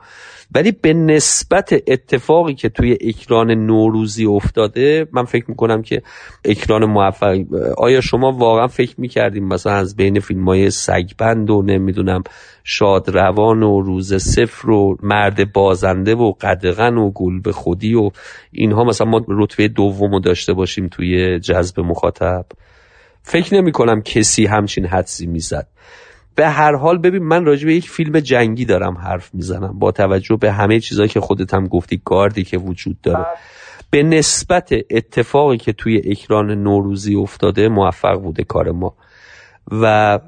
ولی 0.54 0.72
به 0.72 0.94
نسبت 0.94 1.72
اتفاقی 1.86 2.54
که 2.54 2.68
توی 2.68 2.98
اکران 3.00 3.50
نوروزی 3.50 4.26
افتاده 4.26 5.06
من 5.12 5.24
فکر 5.24 5.44
می‌کنم 5.48 5.82
که 5.82 6.02
اکران 6.44 6.84
موفق 6.84 7.38
آیا 7.78 8.00
شما 8.00 8.32
واقعا 8.32 8.66
فکر 8.66 8.94
می‌کردیم 8.98 9.48
مثلا 9.48 9.72
از 9.72 9.96
بین 9.96 10.20
فیلم 10.20 10.44
های 10.44 10.70
سگبند 10.70 11.50
و 11.50 11.62
نمی‌دونم 11.62 12.22
شادروان 12.64 13.62
و 13.62 13.80
روز 13.80 14.14
صفر 14.14 14.70
و 14.70 14.96
مرد 15.02 15.52
بازنده 15.52 16.14
و 16.14 16.32
قدغن 16.40 16.96
و 16.96 17.10
گل 17.10 17.40
به 17.40 17.52
خودی 17.52 17.94
و 17.94 18.10
اینها 18.52 18.84
مثلا 18.84 19.06
ما 19.06 19.24
رتبه 19.28 19.68
دوم 19.68 20.12
رو 20.12 20.20
داشته 20.20 20.52
باشیم 20.52 20.88
توی 20.88 21.40
جذب 21.40 21.80
مخاطب. 21.80 22.46
فکر 23.22 23.54
نمی 23.54 23.72
کنم 23.72 24.02
کسی 24.02 24.46
همچین 24.46 24.86
حدسی 24.86 25.26
می‌زد. 25.26 25.66
به 26.34 26.48
هر 26.48 26.76
حال 26.76 26.98
ببین 26.98 27.22
من 27.22 27.44
راجع 27.44 27.66
به 27.66 27.74
یک 27.74 27.90
فیلم 27.90 28.20
جنگی 28.20 28.64
دارم 28.64 28.98
حرف 28.98 29.34
می‌زنم. 29.34 29.78
با 29.78 29.92
توجه 29.92 30.36
به 30.36 30.52
همه 30.52 30.80
چیزهایی 30.80 31.08
که 31.08 31.20
خودت 31.20 31.54
هم 31.54 31.68
گفتی 31.68 32.02
گاردی 32.04 32.44
که 32.44 32.58
وجود 32.58 33.00
داره. 33.02 33.26
به 33.90 34.02
نسبت 34.02 34.72
اتفاقی 34.90 35.56
که 35.56 35.72
توی 35.72 36.02
اکران 36.04 36.50
نوروزی 36.50 37.14
افتاده 37.14 37.68
موفق 37.68 38.20
بوده 38.22 38.44
کار 38.44 38.70
ما. 38.70 38.94
و 39.70 40.18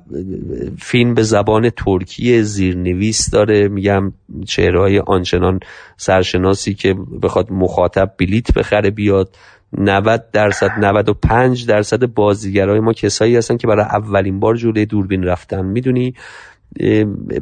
فیلم 0.78 1.14
به 1.14 1.22
زبان 1.22 1.70
ترکی 1.70 2.42
زیرنویس 2.42 3.30
داره. 3.30 3.68
میگم 3.68 4.12
چهرهای 4.46 4.98
آنچنان 4.98 5.60
سرشناسی 5.96 6.74
که 6.74 6.94
بخواد 7.22 7.52
مخاطب 7.52 8.12
بلیت 8.18 8.54
بخره 8.54 8.90
بیاد. 8.90 9.36
90 9.78 10.30
درصد 10.32 10.70
95 10.78 11.66
درصد 11.66 12.06
بازیگرای 12.06 12.80
ما 12.80 12.92
کسایی 12.92 13.36
هستن 13.36 13.56
که 13.56 13.66
برای 13.66 13.84
اولین 13.84 14.40
بار 14.40 14.56
جلوی 14.56 14.86
دوربین 14.86 15.22
رفتن. 15.22 15.64
می‌دونی؟ 15.64 16.14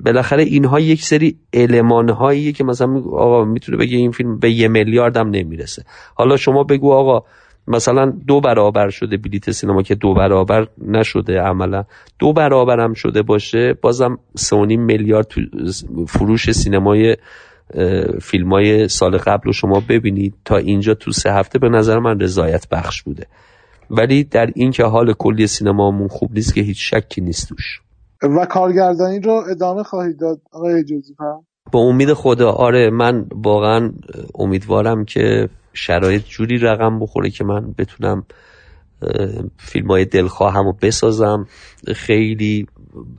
بالاخره 0.05 0.43
اینها 0.43 0.81
یک 0.81 1.03
سری 1.03 1.39
علمان 1.53 2.09
هاییه 2.09 2.53
که 2.53 2.65
مثلا 2.65 3.03
آقا 3.13 3.45
می‌تونه 3.45 3.79
بگه 3.79 3.97
این 3.97 4.11
فیلم 4.11 4.39
به 4.39 4.51
یه 4.51 4.69
میلیارد 4.69 5.17
هم 5.17 5.29
نمی‌رسه. 5.29 5.85
حالا 6.15 6.37
شما 6.37 6.65
بگو 6.65 6.93
آقا 6.93 7.27
مثلا 7.69 8.13
دو 8.27 8.41
برابر 8.41 8.89
شده 8.89 9.17
بلیت 9.17 9.51
سینما 9.51 9.83
که 9.83 9.95
دو 9.95 10.15
برابر 10.15 10.67
نشده 10.79 11.41
عملا. 11.41 11.85
دو 12.19 12.33
برابر 12.33 12.81
هم 12.81 12.93
شده 12.93 13.23
باشه 13.23 13.75
بازم 13.83 14.19
سه 14.37 14.57
میلیارد 14.57 15.27
فروش 16.09 16.51
سینمای 16.51 17.17
فیلم 18.23 18.53
های 18.53 18.89
سال 18.89 19.17
قبل 19.17 19.43
رو 19.45 19.53
شما 19.53 19.83
ببینید 19.89 20.35
تا 20.45 20.57
اینجا 20.57 20.95
تو 20.95 21.13
سه 21.13 21.33
هفته 21.33 21.59
به 21.59 21.69
نظر 21.69 21.99
من 21.99 22.21
رضایت 22.21 22.69
بخش 22.69 23.03
بوده. 23.03 23.27
ولی 23.91 24.25
در 24.25 24.51
این 24.55 24.71
که 24.71 24.85
حال 24.85 25.13
کلی 25.13 25.47
سینمامون 25.47 26.09
خوب 26.09 26.33
نیست 26.33 26.55
که 26.55 26.61
هیچ 26.61 26.95
شکی 26.95 27.21
نیست 27.21 27.49
توش. 27.49 27.81
و 28.23 28.47
کارگردانی 28.47 29.21
رو 29.21 29.43
ادامه 29.51 29.83
خواهید 29.83 30.21
داد 30.21 30.41
آقای 30.53 30.85
جوزیف 30.85 31.17
با 31.73 31.81
امید 31.81 32.13
خدا 32.13 32.51
آره 32.51 32.91
من 32.91 33.27
واقعا 33.35 33.93
امیدوارم 34.35 35.05
که 35.05 35.49
شرایط 35.75 36.25
جوری 36.25 36.59
رقم 36.59 37.01
بخوره 37.01 37.31
که 37.31 37.45
من 37.45 37.75
بتونم 37.79 38.25
فیلم 39.59 39.87
های 39.87 40.05
دلخواهم 40.05 40.65
رو 40.65 40.73
بسازم. 40.83 41.47
خیلی 41.97 42.67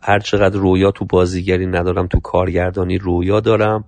هرچقدر 0.01 0.59
رویا 0.59 0.91
تو 0.91 1.05
بازیگری 1.05 1.67
ندارم 1.67 2.07
تو 2.07 2.19
کارگردانی 2.19 2.97
رویا 2.97 3.39
دارم. 3.39 3.83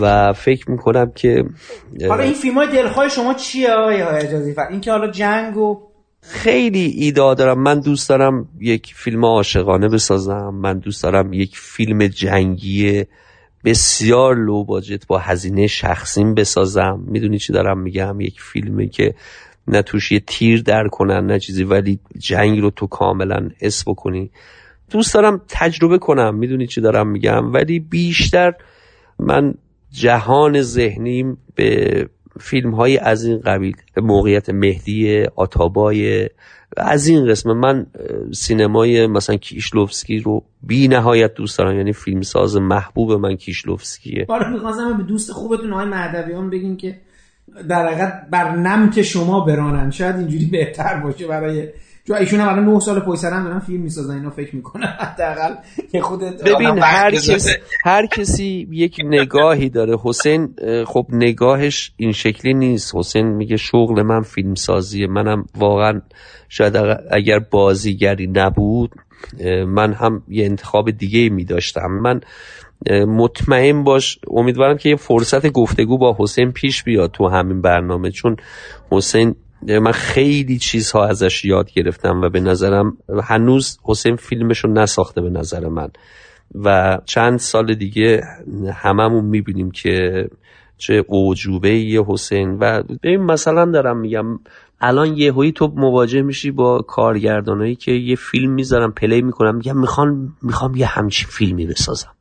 و 0.00 0.32
فکر 0.32 0.70
می‌کنم 0.70 1.12
که 1.14 1.44
حالا 2.08 2.22
این 2.22 2.32
فیلم 2.32 2.54
های 2.54 2.68
دلخواه 2.72 3.08
شما 3.08 3.34
چیه 3.34 3.70
آقای 3.70 4.02
اجازی 4.02 4.54
این 4.70 4.80
که 4.80 4.90
حالا 4.90 5.10
جنگ 5.10 5.56
و 5.56 5.80
خیلی 6.20 6.84
ایده 6.96 7.34
دارم. 7.34 7.62
من 7.62 7.80
دوست 7.80 8.08
دارم 8.08 8.48
یک 8.60 8.94
فیلم 8.94 9.24
عاشقانه 9.24 9.88
بسازم. 9.88 10.54
من 10.54 10.78
دوست 10.78 11.02
دارم 11.02 11.32
یک 11.32 11.58
فیلم 11.58 12.06
جنگی 12.06 13.04
بسیار 13.64 14.36
لو 14.36 14.64
باجت 14.64 15.06
با 15.06 15.18
هزینه 15.18 15.66
شخصیم 15.66 16.34
بسازم. 16.34 17.04
می‌دونی 17.06 17.38
چی 17.38 17.52
دارم 17.52 17.78
میگم؟ 17.80 18.20
یک 18.20 18.40
فیلمی 18.40 18.88
که 18.88 19.14
نه 19.68 19.82
توش 19.82 20.12
یه 20.12 20.20
تیر 20.20 20.62
در 20.62 20.88
کنن 20.88 21.26
نه 21.26 21.38
چیزی 21.38 21.64
ولی 21.64 21.98
جنگ 22.18 22.60
رو 22.60 22.70
تو 22.70 22.86
کاملا 22.86 23.50
اس 23.60 23.88
بکنی. 23.88 24.30
دوست 24.90 25.14
دارم 25.14 25.40
تجربه 25.48 25.98
کنم 25.98 26.34
می‌دونی 26.34 26.66
چی 26.66 26.80
دارم 26.80 27.08
میگم؟ 27.08 27.52
ولی 27.52 27.80
بیشتر 27.80 28.52
من 29.18 29.54
جهان 29.92 30.62
ذهنیم 30.62 31.38
به 31.54 32.08
فیلم 32.40 32.74
های 32.74 32.98
از 32.98 33.24
این 33.24 33.40
قبیل 33.40 33.76
موقعیت 33.96 34.50
مهدی 34.50 35.24
آتابای 35.36 36.28
از 36.76 37.06
این 37.06 37.26
قسم 37.26 37.52
من 37.52 37.86
سینمای 38.32 39.06
مثلا 39.06 39.36
کیشلوفسکی 39.36 40.18
رو 40.18 40.44
بی 40.62 40.88
نهایت 40.88 41.34
دوست 41.34 41.58
دارم. 41.58 41.76
یعنی 41.76 41.92
فیلمساز 41.92 42.56
محبوب 42.56 43.12
من 43.12 43.36
کیشلوفسکیه. 43.36 44.26
حالا 44.28 44.50
می‌خواستم 44.50 44.96
به 44.96 45.02
دوست 45.02 45.32
خوبتون 45.32 45.72
های 45.72 45.86
مهدویان 45.86 46.50
بگین 46.50 46.76
که 46.76 47.00
در 47.68 47.86
حقیقت 47.86 48.26
بر 48.30 48.56
نمت 48.56 49.02
شما 49.02 49.40
برانن. 49.40 49.90
شاید 49.90 50.16
اینجوری 50.16 50.46
بهتر 50.46 51.00
باشه 51.00 51.26
برای 51.26 51.68
چون 52.08 52.16
ایشون 52.16 52.40
هم 52.40 52.48
الان 52.48 52.64
9 52.64 52.80
سال 52.80 53.00
پشت 53.00 53.20
سرم 53.20 53.44
دارن 53.44 53.58
فیلم 53.58 53.82
می‌سازن 53.82 54.14
اینو 54.14 54.30
فکر 54.30 54.56
می‌کنن 54.56 54.86
حداقل 54.86 55.54
که 55.92 56.00
خودت 56.00 56.44
ببین 56.44 56.78
هر 56.78 57.10
کسی 57.10 57.50
هر 57.84 58.06
کسی 58.06 58.68
یک 58.70 58.96
نگاهی 59.04 59.68
داره. 59.68 59.96
حسین 60.04 60.54
خب 60.86 61.06
نگاهش 61.12 61.92
این 61.96 62.12
شکلی 62.12 62.54
نیست. 62.54 62.96
حسین 62.96 63.26
میگه 63.26 63.56
شغل 63.56 64.02
من 64.02 64.22
فیلم 64.22 64.54
سازیه 64.54 65.06
منم 65.06 65.44
واقعا 65.58 66.00
شاید 66.48 66.76
اگر 67.10 67.38
بازیگری 67.38 68.26
نبود 68.26 68.90
من 69.66 69.92
هم 69.92 70.22
یه 70.28 70.44
انتخاب 70.44 70.90
دیگه 70.90 71.28
می 71.28 71.44
داشتم 71.44 71.90
من 72.02 72.20
مطمئن 73.06 73.84
باش 73.84 74.18
امیدوارم 74.30 74.76
که 74.76 74.88
یه 74.88 74.96
فرصت 74.96 75.46
گفتگو 75.46 75.98
با 75.98 76.16
حسین 76.18 76.52
پیش 76.52 76.84
بیاد 76.84 77.10
تو 77.10 77.28
همین 77.28 77.62
برنامه. 77.62 78.10
چون 78.10 78.36
حسین 78.90 79.34
من 79.62 79.92
خیلی 79.92 80.58
چیزها 80.58 81.06
ازش 81.06 81.44
یاد 81.44 81.72
گرفتم 81.72 82.20
و 82.20 82.28
به 82.28 82.40
نظرم 82.40 82.96
هنوز 83.22 83.78
حسین 83.84 84.16
فیلمشو 84.16 84.68
نساخته 84.68 85.20
به 85.20 85.30
نظر 85.30 85.68
من. 85.68 85.88
و 86.54 86.98
چند 87.04 87.38
سال 87.38 87.74
دیگه 87.74 88.22
هممون 88.74 89.24
می‌بینیم 89.24 89.70
که 89.70 90.28
چه 90.78 91.04
اوجوبه 91.08 91.74
یه 91.74 92.02
حسین 92.06 92.58
و 92.60 92.82
ببین 93.02 93.22
مثلا 93.22 93.70
دارم 93.70 94.00
میگم 94.00 94.38
الان 94.80 95.16
یهویی 95.16 95.52
تو 95.52 95.72
مواجه 95.76 96.22
میشی 96.22 96.50
با 96.50 96.82
کارگردانایی 96.82 97.74
که 97.74 97.92
یه 97.92 98.16
فیلم 98.16 98.52
می‌ذارم 98.52 98.92
پلی 98.92 99.22
می‌کنم 99.22 99.56
میگم 99.56 99.78
می‌خوام 99.78 100.36
می‌خوام 100.42 100.76
یه 100.76 100.86
همچین 100.86 101.28
فیلمی 101.28 101.66
بسازم. 101.66 102.14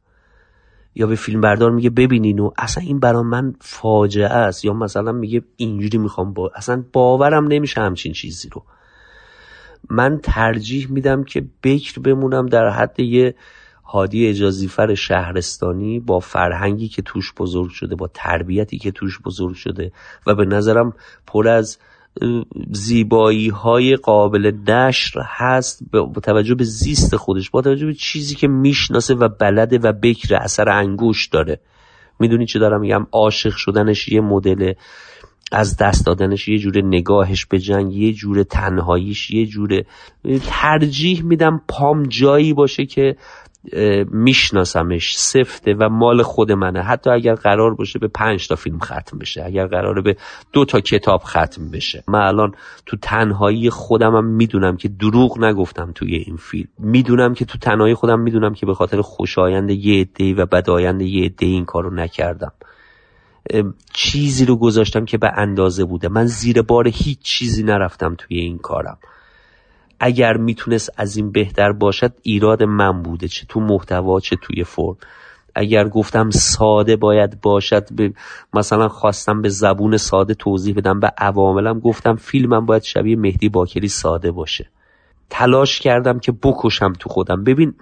یا 0.97 1.07
به 1.07 1.15
فیلم 1.15 1.41
بردار 1.41 1.71
میگه 1.71 1.89
ببینین 1.89 2.39
و 2.39 2.51
اصلا 2.57 2.83
این 2.83 2.99
برا 2.99 3.23
من 3.23 3.55
فاجعه 3.59 4.27
است. 4.27 4.65
یا 4.65 4.73
مثلا 4.73 5.11
میگه 5.11 5.41
اینجوری 5.55 5.97
می‌خوام 5.97 6.33
با 6.33 6.51
اصلا 6.55 6.83
باورم 6.93 7.47
نمیشه 7.47 7.81
همچین 7.81 8.13
چیزی 8.13 8.49
رو. 8.49 8.63
من 9.89 10.19
ترجیح 10.23 10.91
میدم 10.91 11.23
که 11.23 11.45
بکر 11.63 12.01
بمونم 12.01 12.45
در 12.45 12.69
حد 12.69 12.99
یه 12.99 13.35
هادی 13.83 14.27
اجازیفر 14.27 14.95
شهرستانی 14.95 15.99
با 15.99 16.19
فرهنگی 16.19 16.87
که 16.87 17.01
توش 17.01 17.33
بزرگ 17.37 17.69
شده 17.69 17.95
با 17.95 18.09
تربیتی 18.13 18.77
که 18.77 18.91
توش 18.91 19.19
بزرگ 19.19 19.55
شده 19.55 19.91
و 20.27 20.35
به 20.35 20.45
نظرم 20.45 20.93
پر 21.27 21.47
از 21.47 21.77
زیبایی 22.71 23.49
های 23.49 23.95
قابل 23.95 24.51
نشر 24.67 25.19
هست 25.23 25.83
با 25.91 26.21
توجه 26.23 26.55
به 26.55 26.63
زیست 26.63 27.15
خودش 27.15 27.49
با 27.49 27.61
توجه 27.61 27.85
به 27.85 27.93
چیزی 27.93 28.35
که 28.35 28.47
می‌شناسه 28.47 29.13
و 29.13 29.29
بلده 29.39 29.77
و 29.77 29.93
بکر 29.93 30.35
اثر 30.35 30.69
انگوش 30.69 31.27
داره. 31.27 31.59
می‌دونی 32.19 32.45
چه 32.45 32.59
دارم 32.59 32.81
میگم؟ 32.81 33.07
عاشق 33.11 33.55
شدنش 33.55 34.09
یه 34.09 34.21
مدل 34.21 34.73
از 35.51 35.77
دست 35.77 36.05
دادنش 36.05 36.47
یه 36.47 36.57
جور 36.57 36.81
نگاهش 36.81 37.45
به 37.45 37.59
جنگ 37.59 37.95
یه 37.95 38.13
جور 38.13 38.43
تنهاییش 38.43 39.31
یه 39.31 39.45
جور 39.45 39.83
ترجیح 40.45 41.23
میدم 41.23 41.61
پام 41.67 42.03
جایی 42.03 42.53
باشه 42.53 42.85
که 42.85 43.15
میشناسمش 44.11 45.17
سفته 45.17 45.73
و 45.73 45.89
مال 45.89 46.23
خود 46.23 46.51
منه. 46.51 46.81
حتی 46.81 47.09
اگر 47.09 47.35
قرار 47.35 47.73
باشه 47.73 47.99
به 47.99 48.07
پنج 48.07 48.47
تا 48.47 48.55
فیلم 48.55 48.79
ختم 48.79 49.17
بشه 49.17 49.43
اگر 49.45 49.67
قراره 49.67 50.01
به 50.01 50.17
دو 50.53 50.65
تا 50.65 50.79
کتاب 50.79 51.21
ختم 51.23 51.71
بشه. 51.71 52.03
من 52.07 52.19
الان 52.19 52.51
تو 52.85 52.97
تنهایی 52.97 53.69
خودمم 53.69 54.25
می‌دونم 54.25 54.77
که 54.77 54.87
دروغ 54.87 55.39
نگفتم 55.43 55.91
توی 55.95 56.15
این 56.15 56.35
فیلم. 56.35 56.67
می‌دونم 56.79 57.33
که 57.33 57.45
تو 57.45 57.57
تنهایی 57.57 57.93
خودم 57.93 58.19
می‌دونم 58.19 58.53
که 58.53 58.65
به 58.65 58.73
خاطر 58.73 59.01
خوشایند 59.01 59.69
یه 59.69 60.01
عده 60.01 60.33
و 60.33 60.45
بدایند 60.45 61.01
یه 61.01 61.25
عده 61.25 61.45
این 61.45 61.65
کارو 61.65 61.93
نکردم. 61.93 62.51
چیزی 63.93 64.45
رو 64.45 64.55
گذاشتم 64.55 65.05
که 65.05 65.17
به 65.17 65.31
اندازه 65.35 65.85
بوده. 65.85 66.07
من 66.07 66.25
زیر 66.25 66.61
بار 66.61 66.87
هیچ 66.87 67.19
چیزی 67.21 67.63
نرفتم 67.63 68.15
توی 68.17 68.39
این 68.39 68.57
کارم. 68.57 68.97
اگر 69.99 70.37
می‌تونست 70.37 70.93
از 70.97 71.17
این 71.17 71.31
بهتر 71.31 71.71
باشد 71.71 72.13
ایراد 72.21 72.63
من 72.63 73.01
بوده 73.01 73.27
چه 73.27 73.45
تو 73.49 73.59
محتوا 73.59 74.19
چه 74.19 74.35
توی 74.35 74.63
فرم. 74.63 74.97
اگر 75.55 75.89
گفتم 75.89 76.29
ساده 76.29 76.95
باید 76.95 77.41
باشد 77.41 77.93
به 77.93 78.13
مثلا 78.53 78.87
خواستم 78.87 79.41
به 79.41 79.49
زبون 79.49 79.97
ساده 79.97 80.33
توضیح 80.33 80.75
بدم 80.75 80.99
به 80.99 81.11
عواملم 81.17 81.79
گفتم 81.79 82.15
فیلمم 82.15 82.65
باید 82.65 82.83
شبیه 82.83 83.15
مهدی 83.15 83.49
باکری 83.49 83.87
ساده 83.87 84.31
باشه. 84.31 84.69
تلاش 85.29 85.79
کردم 85.79 86.19
که 86.19 86.31
بکشم 86.31 86.93
تو 86.93 87.09
خودم. 87.09 87.43
ببین 87.43 87.73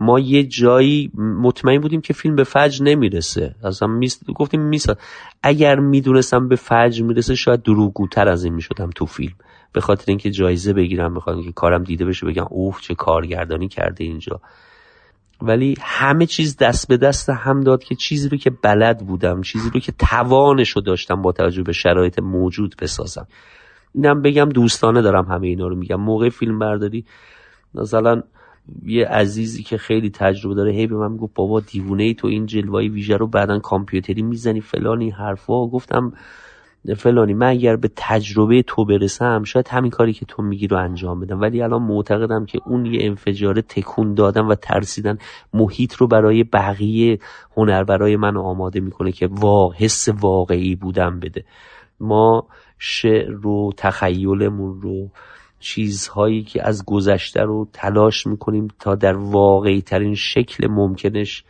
ما 0.00 0.18
یه 0.20 0.44
جایی 0.44 1.10
مطمئن 1.42 1.80
بودیم 1.80 2.00
که 2.00 2.12
فیلم 2.12 2.36
به 2.36 2.44
فجر 2.44 2.84
نمی‌رسه. 2.84 3.54
اصلا 3.64 3.88
میس... 3.88 4.20
گفتیم 4.34 4.62
میسا 4.62 4.96
اگر 5.42 5.74
می‌دونستم 5.74 6.48
به 6.48 6.56
فجر 6.56 7.02
می‌رسه 7.02 7.34
شاید 7.34 7.62
دروگوتر 7.62 8.28
از 8.28 8.44
این 8.44 8.54
می‌شدم 8.54 8.90
تو 8.94 9.06
فیلم. 9.06 9.34
به 9.72 9.80
خاطر 9.80 10.04
اینکه 10.06 10.30
جایزه 10.30 10.72
بگیرم 10.72 11.18
خاطر 11.18 11.36
اینکه 11.36 11.52
کارم 11.52 11.84
دیده 11.84 12.04
بشه 12.04 12.26
بگم 12.26 12.46
اوه 12.50 12.78
چه 12.80 12.94
کارگردانی 12.94 13.68
کرده 13.68 14.04
اینجا. 14.04 14.40
ولی 15.42 15.74
همه 15.80 16.26
چیز 16.26 16.56
دست 16.56 16.88
به 16.88 16.96
دست 16.96 17.30
هم 17.30 17.60
داد 17.60 17.84
که 17.84 17.94
چیزی 17.94 18.28
رو 18.28 18.36
که 18.36 18.50
بلد 18.50 19.06
بودم 19.06 19.42
چیزی 19.42 19.70
رو 19.74 19.80
که 19.80 19.92
توانش 19.92 20.70
رو 20.70 20.82
داشتم 20.82 21.22
با 21.22 21.32
توجه 21.32 21.62
به 21.62 21.72
شرایط 21.72 22.18
موجود 22.18 22.74
بسازم. 22.80 23.26
اینم 23.94 24.22
بگم 24.22 24.48
دوستانه 24.48 25.02
دارم 25.02 25.24
همه 25.24 25.46
اینا 25.46 25.66
رو 25.66 25.76
میگم. 25.76 25.96
موقع 25.96 26.28
فیلم 26.28 26.58
برداری 26.58 27.04
مثلا 27.74 28.22
یه 28.82 29.06
عزیزی 29.06 29.62
که 29.62 29.78
خیلی 29.78 30.10
تجربه 30.10 30.54
داره 30.54 30.72
هی 30.72 30.86
به 30.86 30.96
من 30.96 31.16
گفت 31.16 31.34
بابا 31.34 31.60
دیوونه 31.60 32.02
ای 32.02 32.14
تو 32.14 32.28
این 32.28 32.46
جلوای 32.46 32.88
ویژه 32.88 33.16
رو 33.16 33.26
بعدا 33.26 33.58
کامپیوتری 33.58 34.22
می‌زنی 34.22 34.60
فلان 34.60 35.00
این 35.00 35.12
حرفا. 35.12 35.66
گفتم 35.66 36.12
فلانی 36.96 37.34
من 37.34 37.46
اگر 37.46 37.76
به 37.76 37.90
تجربه 37.96 38.62
تو 38.62 38.84
برسم 38.84 39.42
شاید 39.42 39.68
همین 39.68 39.90
کاری 39.90 40.12
که 40.12 40.24
تو 40.24 40.42
میگی 40.42 40.66
رو 40.66 40.76
انجام 40.76 41.20
بدم. 41.20 41.40
ولی 41.40 41.62
الان 41.62 41.82
معتقدم 41.82 42.44
که 42.46 42.60
اون 42.66 42.86
یه 42.86 43.06
انفجار 43.06 43.60
تکون 43.60 44.14
دادن 44.14 44.42
و 44.44 44.54
ترسیدن 44.54 45.18
محیط 45.54 45.94
رو 45.94 46.06
برای 46.06 46.44
بقیه 46.44 47.18
هنربرای 47.56 48.16
من 48.16 48.36
آماده 48.36 48.80
می‌کنه 48.80 49.12
که 49.12 49.26
وا 49.26 49.72
حس 49.76 50.08
واقعی 50.20 50.74
بودن 50.74 51.20
بده. 51.20 51.44
ما 52.00 52.46
شعر 52.78 53.30
رو 53.30 53.72
تخیلمون 53.76 54.80
رو 54.80 55.10
چیزهایی 55.60 56.42
که 56.42 56.68
از 56.68 56.84
گذشته 56.84 57.42
رو 57.42 57.68
تلاش 57.72 58.26
می‌کنیم 58.26 58.68
تا 58.80 58.94
در 58.94 59.16
واقعی 59.16 59.82
ترین 59.82 60.14
شکل 60.14 60.68
ممکنش 60.70 61.44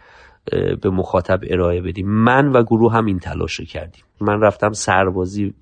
به 0.83 0.91
مخاطب 0.91 1.41
ارائه 1.51 1.81
بدیم. 1.81 2.09
من 2.09 2.49
و 2.49 2.62
گروه 2.62 2.93
هم 2.93 3.07
این 3.07 3.19
تلاش 3.19 3.55
رو 3.55 3.65
کردیم. 3.65 4.05
من 4.20 4.41
رفتم 4.41 4.73
سربازی 4.73 5.55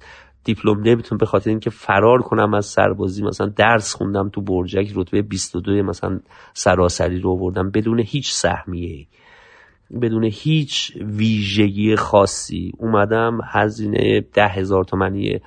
دیپلم 0.44 0.80
نمی‌تونم 0.80 1.18
به 1.18 1.26
خاطر 1.26 1.50
اینکه 1.50 1.70
فرار 1.70 2.22
کنم 2.22 2.54
از 2.54 2.66
سربازی 2.66 3.22
مثلا 3.22 3.46
درس 3.46 3.94
خوندم 3.94 4.28
تو 4.28 4.40
برجک 4.40 4.92
رتبه 4.94 5.22
22 5.22 5.82
مثلا 5.82 6.20
سراسری 6.54 7.20
رو 7.20 7.30
آوردم. 7.30 7.70
بدون 7.70 8.00
هیچ 8.00 8.32
سهمیه 8.32 9.06
بدون 10.02 10.24
هیچ 10.24 10.96
ویژگی 10.96 11.96
خاصی 11.96 12.72
اومدم 12.78 13.38
هزینه 13.44 14.20
ده 14.20 14.48
هزار 14.48 14.84
تومنیه 14.84 15.40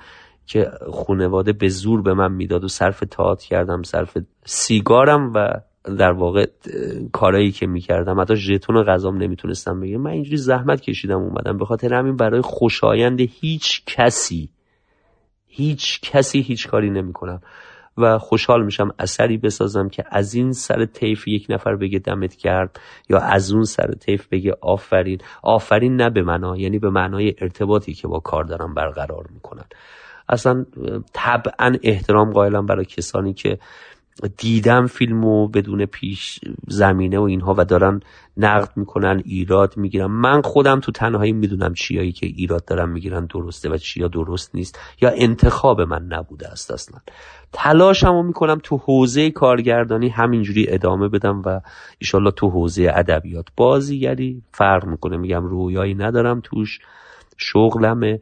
که 0.46 0.70
خونواده 0.90 1.52
به 1.52 1.68
زور 1.68 2.02
به 2.02 2.14
من 2.14 2.32
می‌داد 2.32 2.64
و 2.64 2.68
صرف 2.68 3.04
تاعت 3.10 3.42
کردم 3.42 3.82
صرف 3.82 4.18
سیگارم 4.44 5.32
و 5.34 5.60
در 5.84 6.12
واقع 6.12 6.46
کارایی 7.12 7.52
که 7.52 7.66
می‌کردم. 7.66 8.20
حتی 8.20 8.36
ژتون 8.36 8.82
غذام 8.82 9.16
نمی‌تونستم 9.16 9.80
بگیرم. 9.80 10.00
من 10.00 10.10
اینجوری 10.10 10.36
زحمت 10.36 10.80
کشیدم 10.80 11.18
اومدم. 11.18 11.58
به 11.58 11.64
خاطر 11.64 11.94
همین 11.94 12.16
برای 12.16 12.40
خوشایند 12.40 13.20
هیچ 13.20 13.82
کسی 13.86 14.50
هیچ 15.46 16.00
کسی 16.00 16.40
هیچ 16.40 16.68
کاری 16.68 16.90
نمی‌کنم. 16.90 17.40
و 17.98 18.18
خوشحال 18.18 18.64
میشم 18.64 18.90
اثری 18.98 19.36
بسازم 19.36 19.88
که 19.88 20.04
از 20.10 20.34
این 20.34 20.52
سر 20.52 20.84
طیف 20.84 21.28
یک 21.28 21.46
نفر 21.48 21.76
بگه 21.76 21.98
دمت 21.98 22.34
کرد 22.34 22.80
یا 23.08 23.18
از 23.18 23.52
اون 23.52 23.64
سر 23.64 23.92
طیف 24.00 24.26
بگه 24.28 24.54
آفرین. 24.60 25.18
آفرین 25.42 25.96
نه 25.96 26.10
به 26.10 26.22
معنا 26.22 26.56
یعنی 26.56 26.78
به 26.78 26.90
معنای 26.90 27.34
ارتباطی 27.40 27.92
که 27.92 28.08
با 28.08 28.18
کار 28.18 28.44
دارم 28.44 28.74
برقرار 28.74 29.26
می‌کنن. 29.34 29.64
اصلا 30.28 30.64
طبعا 31.12 31.76
احترام 31.82 32.32
قائلم 32.32 32.66
برای 32.66 32.84
کسانی 32.84 33.34
که 33.34 33.58
دیدم 34.36 34.86
فیلمو 34.86 35.48
بدون 35.48 35.86
پیش 35.86 36.40
زمینه 36.68 37.18
و 37.18 37.22
اینها 37.22 37.54
و 37.58 37.64
دارن 37.64 38.00
نقد 38.36 38.70
می‌کنن 38.76 39.22
ایراد 39.24 39.76
می‌گیرن. 39.76 40.06
من 40.06 40.42
خودم 40.42 40.80
تو 40.80 40.92
تنهایی 40.92 41.32
می‌دونم 41.32 41.74
چیایی 41.74 42.12
که 42.12 42.26
ایراد 42.26 42.64
دارن 42.64 42.88
می‌گیرن 42.88 43.26
درسته 43.26 43.68
و 43.68 43.76
چیا 43.76 44.08
درست 44.08 44.54
نیست 44.54 44.78
یا 45.00 45.10
انتخاب 45.16 45.80
من 45.80 46.02
نبوده 46.02 46.48
است 46.48 46.70
اصلا. 46.70 47.00
تلاشمو 47.52 48.22
می‌کنم 48.22 48.60
تو 48.62 48.76
حوزه 48.76 49.30
کارگردانی 49.30 50.08
همینجوری 50.08 50.66
ادامه 50.68 51.08
بدم 51.08 51.42
و 51.44 51.60
ایشالله 51.98 52.30
تو 52.30 52.50
حوزه 52.50 52.92
ادبیات 52.94 53.46
بازیگری 53.56 54.42
فرق 54.52 54.86
می‌کنه. 54.86 55.16
میگم 55.16 55.44
رویایی 55.44 55.94
ندارم 55.94 56.40
توش 56.44 56.78
شغلمه. 57.36 58.20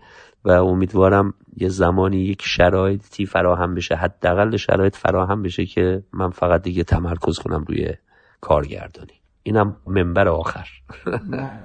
و 0.49 0.51
امیدوارم 0.51 1.35
یه 1.57 1.69
زمانی 1.69 2.17
یک 2.17 2.43
شرایطی 2.43 3.27
فراهم 3.27 3.75
بشه 3.75 3.95
حداقل 3.95 4.57
شرایط 4.57 4.97
فراهم 4.97 5.43
بشه 5.43 5.67
که 5.67 6.03
من 6.13 6.31
فقط 6.31 6.63
دیگه 6.63 6.85
تمرکز 6.85 7.39
کنم 7.39 7.65
روی 7.69 7.89
کارگردانی. 8.41 9.13
اینم 9.43 9.77
منبر 9.87 10.29
آخر. 10.29 10.69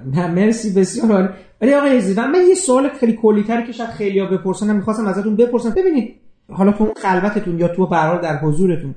نه 0.06 0.26
مرسی 0.26 0.80
بسیار 0.80 1.12
عالی. 1.12 1.28
ولی 1.60 1.74
آقای 1.74 1.96
عزیزم 1.96 2.30
من 2.30 2.48
یه 2.48 2.54
سوال 2.54 2.88
خیلی 2.88 3.18
کلیتر 3.22 3.66
که 3.66 3.72
شاید 3.72 3.90
خیلی 3.90 4.26
بپرسن 4.26 4.76
می‌خواستم 4.76 5.06
ازتون 5.06 5.36
بپرسم. 5.36 5.70
ببینید 5.70 6.14
حالا 6.48 6.72
تو 6.72 6.92
خلوتتون 7.02 7.58
یا 7.58 7.68
تو 7.68 7.86
برحال 7.86 8.20
در 8.20 8.38
حضورتون 8.38 8.94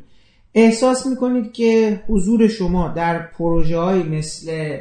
احساس 0.53 1.07
می‌کنید 1.07 1.53
که 1.53 2.01
حضور 2.07 2.47
شما 2.47 2.87
در 2.87 3.19
پروژه 3.19 3.77
های 3.77 4.03
مثل 4.03 4.77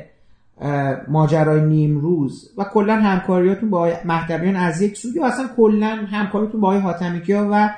ماجرای 1.08 1.60
نیمروز 1.60 2.50
و 2.58 2.64
کلا 2.64 2.94
همکاریاتون 2.96 3.70
با 3.70 3.92
مهدویان 4.04 4.56
از 4.56 4.82
یک 4.82 4.96
سو 4.96 5.08
یا 5.16 5.26
اصلا 5.26 5.48
کلا 5.56 5.86
همکاریتون 5.86 6.60
با 6.60 6.68
آقای 6.68 6.80
حاتمیکیا 6.80 7.48
و 7.52 7.70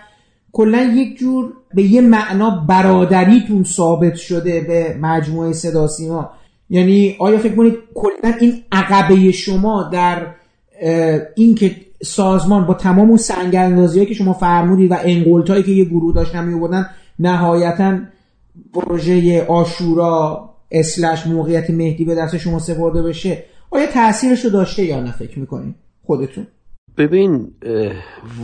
کلا 0.53 0.83
یک 0.83 1.19
جور 1.19 1.53
به 1.75 1.83
یه 1.83 2.01
معنا 2.01 2.65
برادریتون 2.69 3.65
ثابت 3.65 4.15
شده 4.15 4.61
به 4.61 4.97
مجموعه 5.01 5.53
صدا 5.53 5.87
سیما. 5.87 6.31
یعنی 6.71 7.17
آیا 7.19 7.39
فکر 7.39 7.55
کنید 7.57 7.75
کلا 7.95 8.35
این 8.41 8.63
عقبه 8.73 9.33
شما 9.33 9.91
در 9.93 10.27
اینکه 11.37 11.77
سازمان 12.03 12.67
با 12.67 12.75
تمام 12.75 13.09
اون 13.09 13.17
سنگاندازی 13.17 14.07
که 14.07 14.15
شما 14.15 14.33
فرمودید 14.33 14.91
و 14.91 14.97
انگلتایی 15.03 15.63
که 15.63 15.71
یه 15.71 15.85
گروه 15.85 16.15
داشتن 16.15 16.45
میوردن 16.45 16.91
نهایتا 17.19 17.99
پروژه 18.75 19.47
آشورا 19.47 20.51
اسلش 20.70 21.27
موقعیت 21.27 21.70
مهدی 21.70 22.05
به 22.05 22.15
دست 22.15 22.36
شما 22.36 22.59
سپرده 22.59 23.03
بشه 23.03 23.45
آیا 23.70 23.86
تاثیرش 23.86 24.45
رو 24.45 24.51
داشته 24.51 24.85
یا 24.85 25.01
نه؟ 25.01 25.12
فکر 25.12 25.39
می‌کنین 25.39 25.74
خودتون. 26.03 26.47
ببین 26.97 27.53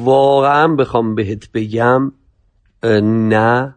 واقعا 0.04 0.68
بخوام 0.68 1.14
بهت 1.14 1.52
بگم 1.52 2.12
نه. 3.02 3.74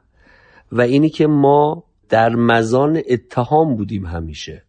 و 0.72 0.82
اینی 0.82 1.10
که 1.10 1.28
ما 1.28 1.84
در 2.10 2.30
مزان 2.30 3.02
اتهام 3.10 3.76
بودیم 3.76 4.06
همیشه. 4.06 4.64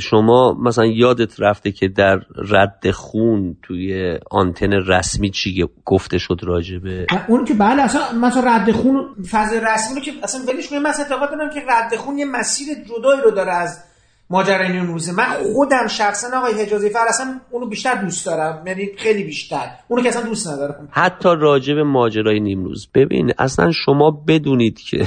شما 0.00 0.56
مثلا 0.62 0.86
یادت 0.86 1.40
رفته 1.40 1.72
که 1.72 1.88
در 1.88 2.20
رد 2.36 2.90
خون 2.90 3.56
توی 3.62 4.18
آنتن 4.30 4.72
رسمی 4.72 5.30
چی 5.30 5.68
گفته 5.84 6.18
شد 6.18 6.40
راجبه 6.42 7.06
اون 7.28 7.44
که 7.44 7.54
بله 7.54 7.82
اصلا 7.82 8.02
مثلا 8.12 8.42
رد 8.46 8.72
خون 8.72 9.04
فاز 9.24 9.52
رسمی 9.52 9.94
رو 9.94 10.00
که 10.00 10.12
اصلا 10.22 10.40
ولش 10.52 10.68
کنیم 10.68 10.82
من 10.82 10.92
اعتقاد 10.98 11.30
دارم 11.30 11.50
که 11.50 11.60
رد 11.68 11.96
خون 11.96 12.18
یه 12.18 12.24
مسیر 12.24 12.66
جدایی 12.74 13.20
رو 13.24 13.30
داره 13.30 13.52
از 13.52 13.84
ماجرای 14.30 14.72
نیمروزه 14.72 15.12
من 15.12 15.26
خودم 15.54 15.86
شخصا 15.86 16.38
آقای 16.38 16.62
حجازی 16.62 16.90
فر 16.90 17.06
اصلا 17.08 17.40
اونو 17.50 17.66
بیشتر 17.66 17.94
دوست 17.94 18.26
دارم. 18.26 18.66
یعنی 18.66 18.88
خیلی 18.96 19.24
بیشتر. 19.24 19.70
اونو 19.88 20.02
که 20.02 20.08
اصلا 20.08 20.22
دوست 20.22 20.48
ندارم. 20.48 20.88
حتی 20.90 21.28
راجب 21.28 21.78
ماجرای 21.78 22.40
نیمروز. 22.40 22.88
ببین 22.94 23.32
اصلا 23.38 23.72
شما 23.72 24.10
بدونید 24.10 24.80
که 24.80 25.06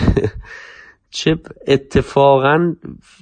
چه 1.11 1.37
اتفاقا 1.67 2.75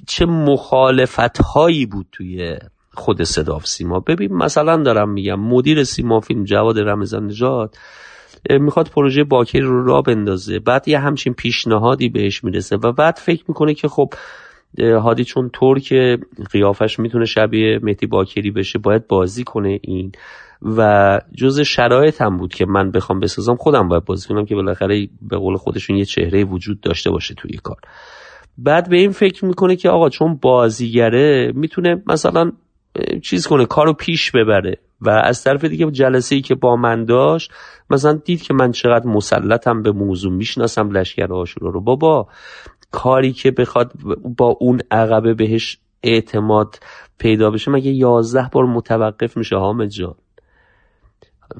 چه 0.06 0.26
مخالفت 0.26 1.38
هایی 1.38 1.86
بود 1.86 2.06
توی 2.12 2.56
خود 2.94 3.22
صداف 3.22 3.66
سیما. 3.66 4.00
ببین 4.00 4.32
مثلا 4.32 4.76
دارم 4.82 5.10
میگم 5.10 5.40
مدیر 5.40 5.84
سیما 5.84 6.20
فیلم 6.20 6.44
جواد 6.44 6.78
رمضان 6.78 7.26
نژاد 7.26 7.76
می‌خواد 8.50 8.88
پروژه 8.88 9.24
باکری 9.24 9.62
رو 9.62 9.84
را 9.84 10.02
بندازه 10.02 10.58
بعد 10.58 10.88
یه 10.88 10.98
همچین 10.98 11.34
پیشنهادی 11.34 12.08
بهش 12.08 12.44
می‌رسه 12.44 12.76
و 12.76 12.92
بعد 12.92 13.16
فکر 13.16 13.44
می‌کنه 13.48 13.74
که 13.74 13.88
خب 13.88 14.14
هادی 14.78 15.24
چون 15.24 15.50
که 15.82 16.18
قیافش 16.52 16.98
می‌تونه 16.98 17.24
شبیه 17.24 17.78
مهدی 17.82 18.06
باکری 18.06 18.50
بشه 18.50 18.78
باید 18.78 19.06
بازی 19.06 19.44
کنه 19.44 19.80
این. 19.82 20.12
و 20.62 21.20
جز 21.36 21.60
شرایط 21.60 22.22
هم 22.22 22.36
بود 22.36 22.54
که 22.54 22.66
من 22.66 22.90
بخوام 22.90 23.20
بسازم 23.20 23.56
خودم 23.56 23.88
باید 23.88 24.04
بازی 24.04 24.28
کنم 24.28 24.44
که 24.44 24.54
بالاخره 24.54 25.08
به 25.22 25.36
قول 25.36 25.56
خودشون 25.56 25.96
یه 25.96 26.04
چهره 26.04 26.44
وجود 26.44 26.80
داشته 26.80 27.10
باشه 27.10 27.34
توی 27.34 27.56
کار. 27.62 27.76
بعد 28.58 28.90
به 28.90 28.96
این 28.96 29.10
فکر 29.10 29.44
می‌کنه 29.44 29.76
که 29.76 29.90
آقا 29.90 30.08
چون 30.08 30.38
بازیگره 30.42 31.52
می‌تونه 31.54 32.02
مثلا 32.06 32.52
چیز 33.22 33.46
کنه 33.46 33.66
کارو 33.66 33.92
پیش 33.92 34.30
ببره 34.30 34.78
و 35.00 35.10
از 35.10 35.44
طرف 35.44 35.64
دیگه 35.64 35.90
جلسه 35.90 36.34
ای 36.34 36.40
که 36.40 36.54
با 36.54 36.76
من 36.76 37.04
داشت 37.04 37.52
مثلا 37.90 38.12
دید 38.12 38.42
که 38.42 38.54
من 38.54 38.72
چقدر 38.72 39.06
مسلطم 39.06 39.82
به 39.82 39.92
موضوع 39.92 40.32
می‌شناسم 40.32 40.90
لشکر 40.90 41.32
آشورا 41.32 41.70
رو. 41.70 41.80
بابا 41.80 42.28
کاری 42.90 43.32
که 43.32 43.50
بخواد 43.50 43.92
با 44.36 44.56
اون 44.60 44.80
عقبه 44.90 45.34
بهش 45.34 45.78
اعتماد 46.02 46.74
پیدا 47.18 47.50
بشه 47.50 47.70
مگه 47.70 47.90
یازده 47.90 48.48
بار 48.52 48.64
متوقف 48.64 49.36
میشه 49.36 49.56
حامد 49.56 49.88
جان؟ 49.88 50.14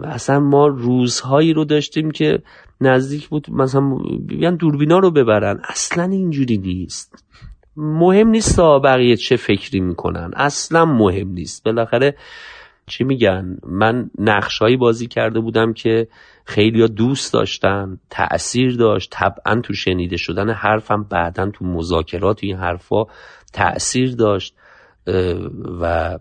اصلا 0.04 0.40
ما 0.40 0.66
روزهایی 0.66 1.52
رو 1.52 1.64
داشتیم 1.64 2.10
که 2.10 2.42
نزدیک 2.80 3.28
بود 3.28 3.46
مثلا 3.50 3.98
بیان 4.26 4.56
دوربینا 4.56 4.98
رو 4.98 5.10
ببرن. 5.10 5.60
اصلا 5.68 6.04
اینجوری 6.04 6.58
نیست. 6.58 7.24
مهم 7.76 8.28
نیست 8.28 8.60
بقیه 8.60 9.16
چه 9.16 9.36
فکری 9.36 9.80
می‌کنن. 9.80 10.30
اصلا 10.36 10.84
مهم 10.84 11.28
نیست. 11.28 11.64
بالاخره 11.64 12.16
چی 12.86 13.04
میگن؟ 13.04 13.56
من 13.66 14.10
نقشهایی 14.18 14.76
بازی 14.76 15.06
کرده 15.06 15.40
بودم 15.40 15.72
که 15.72 16.08
خیلی 16.44 16.88
دوست 16.88 17.32
داشتن 17.32 17.98
تأثیر 18.10 18.76
داشت. 18.76 19.08
طبعا 19.12 19.60
تو 19.60 19.74
شنیده 19.74 20.16
شدن 20.16 20.50
حرفم 20.50 21.06
بعدا 21.10 21.50
تو 21.50 21.64
مذاکرات 21.64 22.38
این 22.42 22.56
حرفا 22.56 23.04
تأثیر 23.52 24.16
داشت. 24.16 24.54
و 25.80 26.18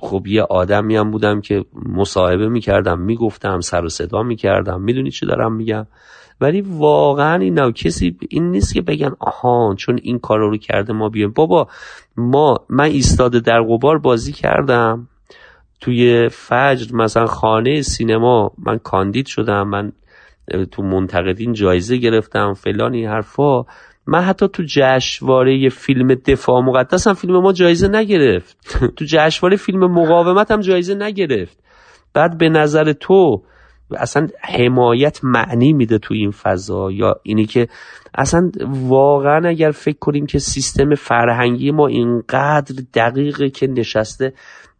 خب 0.00 0.26
یه 0.26 0.42
آدمی 0.42 0.96
هم 0.96 1.10
بودم 1.10 1.40
که 1.40 1.64
مصاحبه 1.86 2.48
می‌کردم 2.48 2.98
می‌گفتم 2.98 3.60
سر 3.60 3.84
و 3.84 3.88
صدا 3.88 4.22
می‌کردم. 4.22 4.82
می‌دونی 4.82 5.10
چی 5.10 5.26
دارم 5.26 5.52
میگم؟ 5.52 5.86
ولی 6.40 6.60
واقعا 6.60 7.34
این 7.34 7.72
کسی 7.72 8.16
این 8.28 8.50
نیست 8.50 8.74
که 8.74 8.82
بگن 8.82 9.12
آها 9.20 9.74
چون 9.74 9.98
این 10.02 10.18
کار 10.18 10.38
رو 10.38 10.56
کرده 10.56 10.92
ما 10.92 11.08
بیایم. 11.08 11.32
بابا 11.32 11.68
ما 12.16 12.58
من 12.68 12.84
ایستاده 12.84 13.40
در 13.40 13.62
قبار 13.62 13.98
بازی 13.98 14.32
کردم. 14.32 15.08
توی 15.80 16.28
فجر 16.28 16.96
مثلا 16.96 17.26
خانه 17.26 17.82
سینما 17.82 18.52
من 18.58 18.78
کاندید 18.78 19.26
شدم 19.26 19.68
من 19.68 19.92
تو 20.70 20.82
منتقدین 20.82 21.52
جایزه 21.52 21.96
گرفتم 21.96 22.54
فلانی 22.54 23.04
حرفا. 23.04 23.62
من 24.08 24.20
حتی 24.20 24.48
تو 24.48 24.62
جشنواره 24.66 25.68
فیلم 25.68 26.14
دفاع 26.14 26.60
مقدس 26.60 27.06
هم 27.06 27.14
فیلم 27.14 27.42
ما 27.42 27.52
جایزه 27.52 27.88
نگرفت. 27.88 28.56
تو 28.96 29.04
جشنواره 29.04 29.56
فیلم 29.56 29.92
مقاومت 29.92 30.50
هم 30.50 30.60
جایزه 30.60 30.94
نگرفت. 30.94 31.58
بعد 32.14 32.38
به 32.38 32.48
نظر 32.48 32.92
تو 32.92 33.42
اصلا 33.96 34.28
حمایت 34.40 35.20
معنی 35.22 35.72
میده 35.72 35.98
تو 35.98 36.14
این 36.14 36.30
فضا 36.30 36.90
یا 36.90 37.16
اینی 37.22 37.46
که 37.46 37.68
اصلا 38.14 38.50
واقعا 38.68 39.48
اگر 39.48 39.70
فکر 39.70 39.98
کنیم 39.98 40.26
که 40.26 40.38
سیستم 40.38 40.94
فرهنگی 40.94 41.70
ما 41.70 41.86
اینقدر 41.86 42.82
دقیقه 42.94 43.50
که 43.50 43.66
نشسته 43.66 44.32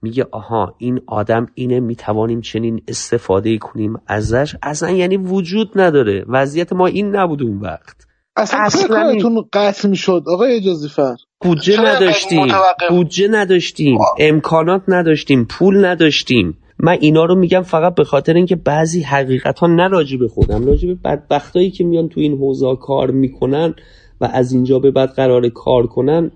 میگه 0.02 0.26
آها 0.32 0.74
این 0.78 1.00
آدم 1.06 1.46
اینه 1.54 1.80
می‌توانیم 1.80 2.40
چنین 2.40 2.82
استفاده 2.88 3.58
کنیم 3.58 3.96
ازش؟ 4.06 4.56
اصلا 4.62 4.90
یعنی 4.90 5.16
وجود 5.16 5.80
نداره. 5.80 6.24
وضعیت 6.28 6.72
ما 6.72 6.86
این 6.86 7.16
نبود 7.16 7.42
اون 7.42 7.58
وقت. 7.60 8.07
اصلا, 8.38 8.60
اصلا 8.60 8.88
کارتون 8.88 9.44
قطع 9.52 9.88
می‌شد 9.88 10.24
آقای 10.26 10.56
اجازی 10.56 10.88
فر 10.88 11.16
بودجه 11.40 11.80
نداشتیم. 11.80 12.46
بودجه 12.90 13.28
نداشتیم. 13.28 13.98
امکانات 14.18 14.82
نداشتیم. 14.88 15.44
پول 15.44 15.84
نداشتیم. 15.84 16.58
من 16.78 16.96
اینا 17.00 17.24
رو 17.24 17.34
میگم 17.34 17.62
فقط 17.62 17.94
به 17.94 18.04
خاطر 18.04 18.34
اینکه 18.34 18.56
بعضی 18.56 19.02
حقیقت 19.02 19.58
ها 19.58 19.66
نه 19.66 19.88
راجع 19.88 20.16
به 20.16 20.28
خودم 20.28 20.66
راجع 20.66 20.88
به 20.88 20.94
بدبختایی 20.94 21.70
که 21.70 21.84
میان 21.84 22.08
تو 22.08 22.20
این 22.20 22.38
حوزه 22.38 22.76
کار 22.76 23.10
می‌کنن 23.10 23.74
و 24.20 24.28
از 24.32 24.52
اینجا 24.52 24.78
به 24.78 24.90
بعد 24.90 25.10
قرار 25.10 25.48
کار 25.48 25.86
کنن 25.86 26.30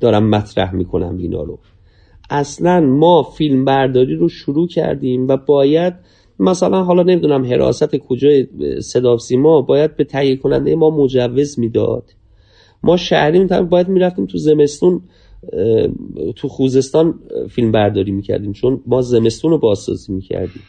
دارم 0.00 0.30
مطرح 0.30 0.74
می‌کنم 0.74 1.16
اینا 1.18 1.42
رو. 1.42 1.58
اصلا 2.30 2.80
ما 2.80 3.22
فیلم 3.22 3.64
برداری 3.64 4.16
رو 4.16 4.28
شروع 4.28 4.68
کردیم 4.68 5.28
و 5.28 5.36
باید 5.36 5.94
مثلا 6.38 6.82
حالا 6.82 7.02
نمی‌دونم 7.02 7.44
حراست 7.44 7.96
کجای 7.96 8.46
صدا 8.80 9.18
سیما 9.18 9.62
باید 9.62 9.96
به 9.96 10.04
تهیه 10.04 10.36
کننده 10.36 10.74
ما 10.74 10.90
مجوز 10.90 11.58
می‌داد. 11.58 12.04
ما 12.82 12.96
شهری 12.96 13.44
باید 13.44 13.88
می‌رفتیم 13.88 14.26
تو 14.26 14.38
زمستون 14.38 15.02
تو 16.36 16.48
خوزستان 16.48 17.14
فیلم 17.50 17.72
برداری 17.72 18.12
می‌کردیم 18.12 18.52
چون 18.52 18.80
ما 18.86 19.02
زمستون 19.02 19.50
رو 19.50 19.58
بازسازی 19.58 20.12
می‌کردیم. 20.12 20.62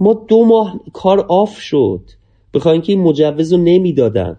ما 0.00 0.24
دو 0.28 0.44
ماه 0.44 0.80
کار 0.92 1.20
آف 1.20 1.60
شد 1.60 2.00
بخواین 2.54 2.82
که 2.82 2.92
این 2.92 3.02
مجوز 3.02 3.52
رو 3.52 3.58
نمی‌دادن. 3.58 4.38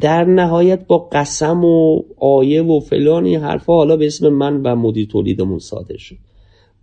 در 0.00 0.24
نهایت 0.24 0.86
با 0.86 0.98
قسم 0.98 1.64
و 1.64 2.02
آیه 2.20 2.62
و 2.62 2.80
فلانی 2.80 3.34
حرفا 3.36 3.74
حالا 3.74 3.96
به 3.96 4.06
اسم 4.06 4.28
من 4.28 4.62
و 4.62 4.76
مدیر 4.76 5.06
تولیدمون 5.06 5.58
صادر 5.58 5.96
شد. 5.96 6.16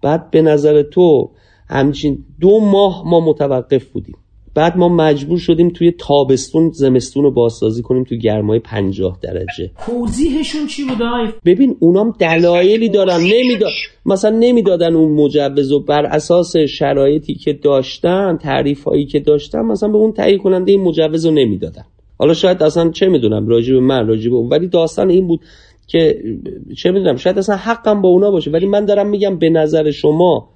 بعد 0.01 0.31
به 0.31 0.41
نظر 0.41 0.81
تو 0.81 1.29
همچین 1.71 2.17
دو 2.41 2.59
ماه 2.59 3.03
ما 3.05 3.19
متوقف 3.19 3.85
بودیم. 3.85 4.15
بعد 4.55 4.77
ما 4.77 4.89
مجبور 4.89 5.37
شدیم 5.37 5.69
توی 5.69 5.91
تابستون 5.91 6.71
زمستون 6.71 7.23
رو 7.23 7.31
بازسازی 7.31 7.81
کنیم 7.81 8.03
تو 8.03 8.15
گرمای 8.15 8.59
پنجاه 8.59 9.17
درجه. 9.21 9.71
توضیحشون 9.85 10.67
چی 10.67 10.83
بود 10.83 10.97
ببین 11.45 11.75
اونام 11.79 12.13
دلایلی 12.19 12.89
دارن. 12.89 13.19
نمی‌داد 13.19 13.71
مثلا 14.05 14.37
نمی‌دادن 14.37 14.95
اون 14.95 15.11
مجوز 15.11 15.71
و 15.71 15.79
بر 15.79 16.05
اساس 16.05 16.57
شرایطی 16.57 17.33
که 17.33 17.53
داشتن 17.53 18.37
تعریف 18.37 18.83
هایی 18.83 19.05
که 19.05 19.19
داشتن 19.19 19.61
مثلا 19.61 19.89
به 19.89 19.97
اون 19.97 20.11
تهیه 20.11 20.37
کننده 20.37 20.71
این 20.71 20.81
مجوز 20.81 21.25
رو 21.25 21.31
نمی‌دادن. 21.31 21.85
حالا 22.17 22.33
شاید 22.33 22.63
اصلا 22.63 22.89
چه 22.89 23.07
می‌دونم 23.07 23.47
راجع 23.47 23.73
به 23.73 23.79
من 23.79 24.07
راجع 24.07 24.29
به 24.29 24.35
اون. 24.35 24.49
ولی 24.49 24.67
داستان 24.67 25.09
این 25.09 25.27
بود 25.27 25.39
که 25.87 26.23
چه 26.77 26.91
می‌دونم 26.91 27.15
شاید 27.15 27.37
اصلا 27.37 27.55
حقم 27.55 28.01
با 28.01 28.09
اونا 28.09 28.31
باشه. 28.31 28.51
ولی 28.51 28.65
من 28.65 28.85
دارم 28.85 29.09
میگم 29.09 29.37
به 29.37 29.49
نظر 29.49 29.91
شما 29.91 30.49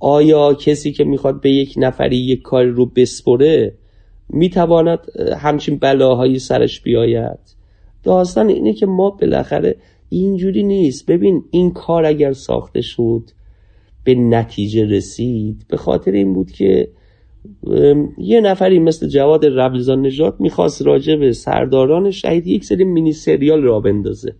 آیا 0.00 0.54
کسی 0.54 0.92
که 0.92 1.04
می‌خواد 1.04 1.40
به 1.40 1.50
یک 1.50 1.74
نفری 1.76 2.16
یک 2.16 2.42
کاری 2.42 2.70
رو 2.70 2.86
بسپره 2.86 3.72
می‌تواند 4.28 4.98
همچین 5.38 5.78
بلاهایی 5.78 6.38
سرش 6.38 6.80
بیاید؟ 6.80 7.38
داستان 8.02 8.48
اینه 8.48 8.72
که 8.72 8.86
ما 8.86 9.10
بالاخره 9.10 9.76
اینجوری 10.08 10.62
نیست. 10.62 11.06
ببین 11.06 11.44
این 11.50 11.70
کار 11.70 12.04
اگر 12.04 12.32
ساخته 12.32 12.80
شد 12.80 13.22
به 14.04 14.14
نتیجه 14.14 14.84
رسید 14.84 15.64
به 15.68 15.76
خاطر 15.76 16.10
این 16.10 16.34
بود 16.34 16.50
که 16.50 16.88
یه 18.18 18.40
نفری 18.40 18.78
مثل 18.78 19.08
جواد 19.08 19.46
ربلزان 19.46 20.06
نجات 20.06 20.34
می‌خواست 20.40 20.82
راجع 20.82 21.16
به 21.16 21.32
سرداران 21.32 22.10
شهید 22.10 22.46
یک 22.46 22.64
سری 22.64 22.84
مینی 22.84 23.12
سریال 23.12 23.62
را 23.62 23.80
بندازه. 23.80 24.34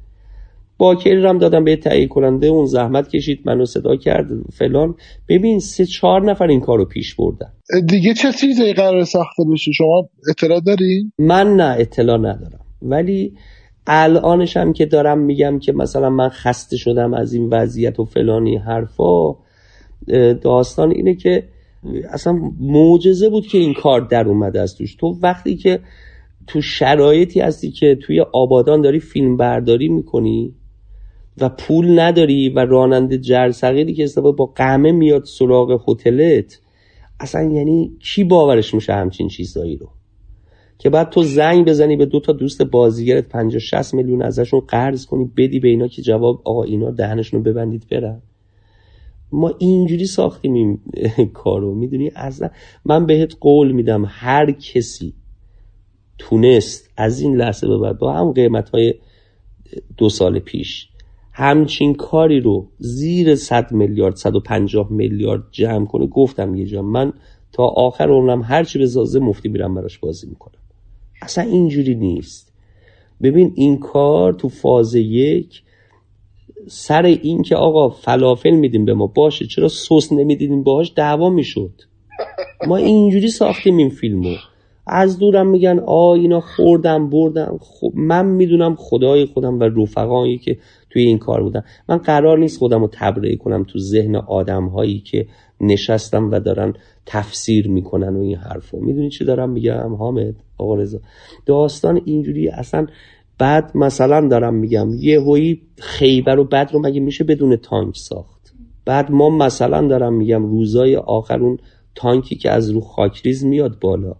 باکری 0.78 1.26
هم 1.26 1.38
دادم 1.38 1.64
به 1.64 1.76
تهیه 1.76 2.06
کننده 2.06 2.46
اون 2.46 2.66
زحمت 2.66 3.08
کشید 3.08 3.40
منو 3.44 3.64
صدا 3.64 3.96
کرد 3.96 4.26
فلان. 4.52 4.94
ببین 5.28 5.58
سه 5.58 5.86
چهار 5.86 6.30
نفر 6.30 6.46
این 6.46 6.60
کارو 6.60 6.84
پیش 6.84 7.14
بردن. 7.14 7.52
دیگه 7.88 8.14
چه 8.14 8.32
چیزی 8.32 8.72
قرار 8.72 9.04
ساخته 9.04 9.42
بشه؟ 9.52 9.72
شما 9.72 10.08
اطلاع 10.30 10.60
داری؟ 10.60 11.12
من 11.18 11.56
نه 11.56 11.76
اطلاع 11.78 12.18
ندارم. 12.18 12.60
ولی 12.82 13.32
الانش 13.86 14.56
هم 14.56 14.72
که 14.72 14.86
دارم 14.86 15.18
میگم 15.18 15.58
که 15.58 15.72
مثلا 15.72 16.10
من 16.10 16.28
خسته 16.28 16.76
شدم 16.76 17.14
از 17.14 17.32
این 17.32 17.48
وضعیت 17.48 18.00
و 18.00 18.04
فلانی 18.04 18.56
حرفا 18.56 19.36
داستان 20.42 20.90
اینه 20.90 21.14
که 21.14 21.42
اصلا 22.10 22.32
معجزه 22.60 23.28
بود 23.28 23.46
که 23.46 23.58
این 23.58 23.74
کار 23.74 24.00
در 24.00 24.28
اومده 24.28 24.60
از 24.60 24.76
توش. 24.76 24.94
تو 24.94 25.18
وقتی 25.22 25.56
که 25.56 25.80
تو 26.46 26.60
شرایطی 26.60 27.40
هستی 27.40 27.70
که 27.70 27.98
توی 28.02 28.20
آبادان 28.20 28.80
داری 28.80 29.00
فیلم 29.00 29.36
برداری 29.36 29.88
می‌کنی 29.88 30.54
و 31.40 31.48
پول 31.48 32.00
نداری 32.00 32.48
و 32.48 32.58
راننده 32.58 33.18
جرثقیلی 33.18 33.94
که 33.94 34.04
استفاده 34.04 34.36
با 34.36 34.46
قمه 34.46 34.92
میاد 34.92 35.24
سراغ 35.24 35.84
هتلت 35.88 36.60
اصلا 37.20 37.42
یعنی 37.42 37.96
کی 38.02 38.24
باورش 38.24 38.74
میشه 38.74 38.92
همچین 38.92 39.28
چیزایی 39.28 39.76
رو؟ 39.76 39.88
که 40.78 40.90
بعد 40.90 41.10
تو 41.10 41.22
زنگ 41.22 41.68
بزنی 41.68 41.96
به 41.96 42.06
دو 42.06 42.20
تا 42.20 42.32
دوست 42.32 42.62
بازیگرت 42.62 43.28
50 43.28 43.58
60 43.58 43.94
میلیون 43.94 44.22
ازشون 44.22 44.60
قرض 44.60 45.06
کنی 45.06 45.30
بدی 45.36 45.60
به 45.60 45.68
اینا 45.68 45.88
که 45.88 46.02
جواب 46.02 46.42
آقا 46.44 46.62
اینا 46.62 46.90
دهنشون 46.90 47.44
رو 47.44 47.52
ببندید 47.52 47.86
برن. 47.90 48.22
ما 49.32 49.54
اینجوری 49.58 50.06
ساختیم 50.06 50.54
این 50.54 50.78
کارو 51.34 51.74
می‌دونی؟ 51.74 52.10
اصلا 52.16 52.50
من 52.84 53.06
بهت 53.06 53.34
قول 53.40 53.72
میدم 53.72 54.04
هر 54.08 54.50
کسی 54.50 55.14
تونست 56.18 56.90
از 56.96 57.20
این 57.20 57.36
لحظه 57.36 57.68
به 57.68 57.78
بعد 57.78 57.98
با 57.98 58.12
هم 58.12 58.32
قیمت 58.32 58.68
های 58.68 58.94
دو 59.96 60.08
سال 60.08 60.38
پیش 60.38 60.88
همچین 61.38 61.94
کاری 61.94 62.40
رو 62.40 62.68
زیر 62.78 63.34
100 63.34 63.72
میلیارد 63.72 64.16
150 64.16 64.92
میلیارد 64.92 65.42
جمع 65.52 65.86
کنه 65.86 66.06
گفتم 66.06 66.54
یه 66.54 66.66
جا 66.66 66.82
من 66.82 67.12
تا 67.52 67.64
آخر 67.64 68.08
عمرم 68.10 68.42
هرچی 68.42 68.78
به 68.78 68.86
زازه 68.86 69.20
مفتی 69.20 69.48
میرم 69.48 69.74
براش 69.74 69.98
بازی 69.98 70.26
می‌کنم. 70.26 70.60
اصلا 71.22 71.44
اینجوری 71.44 71.94
نیست. 71.94 72.52
ببین 73.22 73.52
این 73.54 73.78
کار 73.78 74.32
تو 74.32 74.48
فاز 74.48 74.94
یک 74.94 75.62
سر 76.68 77.02
این 77.04 77.42
که 77.42 77.56
آقا 77.56 77.88
فلافل 77.88 78.50
میدیم 78.50 78.84
به 78.84 78.94
ما 78.94 79.06
باشه 79.06 79.46
چرا 79.46 79.68
سس 79.68 80.12
نمی‌دیدیم؟ 80.12 80.62
باهاش 80.62 80.92
دعوا 80.96 81.30
می‌شد. 81.30 81.72
ما 82.66 82.76
اینجوری 82.76 83.28
ساختیم 83.28 83.76
این 83.76 83.90
فیلمو. 83.90 84.34
از 84.86 85.18
دورم 85.18 85.46
میگن 85.46 85.78
آ 85.86 86.12
اینا 86.12 86.40
خوردم 86.40 87.10
بردم 87.10 87.58
خب 87.60 87.92
من 87.94 88.26
می‌دونم 88.26 88.76
خدای 88.78 89.24
خودم 89.26 89.60
و 89.60 89.62
رفقایی 89.62 90.38
که 90.38 90.58
توی 90.96 91.04
این 91.04 91.18
کار 91.18 91.42
بودن 91.42 91.62
من 91.88 91.96
قرار 91.96 92.38
نیست 92.38 92.58
خودم 92.58 92.80
رو 92.80 92.88
تبرئه 92.92 93.36
کنم 93.36 93.64
تو 93.64 93.78
ذهن 93.78 94.16
آدم 94.16 94.66
هایی 94.66 95.00
که 95.00 95.26
نشستم 95.60 96.30
و 96.30 96.40
دارن 96.40 96.74
تفسیر 97.06 97.68
می‌کنن 97.68 98.16
و 98.16 98.20
این 98.20 98.36
حرفو 98.36 98.80
می‌دونی 98.80 99.10
چی 99.10 99.24
دارم 99.24 99.50
میگم 99.50 99.94
حامد؟ 99.94 100.34
آقا 100.58 100.74
رضا. 100.74 101.00
داستان 101.46 102.00
اینجوری 102.04 102.48
اصلا 102.48 102.86
بعد 103.38 103.76
مثلا 103.76 104.28
دارم 104.28 104.54
میگم. 104.54 104.88
یه 104.98 105.20
هایی 105.20 105.62
خیبر 105.78 106.38
و 106.38 106.44
بعد 106.44 106.72
رو 106.72 106.80
مگه 106.86 107.00
میشه 107.00 107.24
بدون 107.24 107.56
تانک 107.56 107.96
ساخت؟ 107.96 108.54
بعد 108.84 109.10
ما 109.10 109.30
مثلا 109.30 109.88
دارم 109.88 110.14
میگم 110.14 110.46
روزای 110.46 110.96
آخر 110.96 111.40
اون 111.40 111.58
تانکی 111.94 112.36
که 112.36 112.50
از 112.50 112.70
رو 112.70 112.80
خاکریز 112.80 113.44
میاد 113.44 113.78
بالا. 113.80 114.14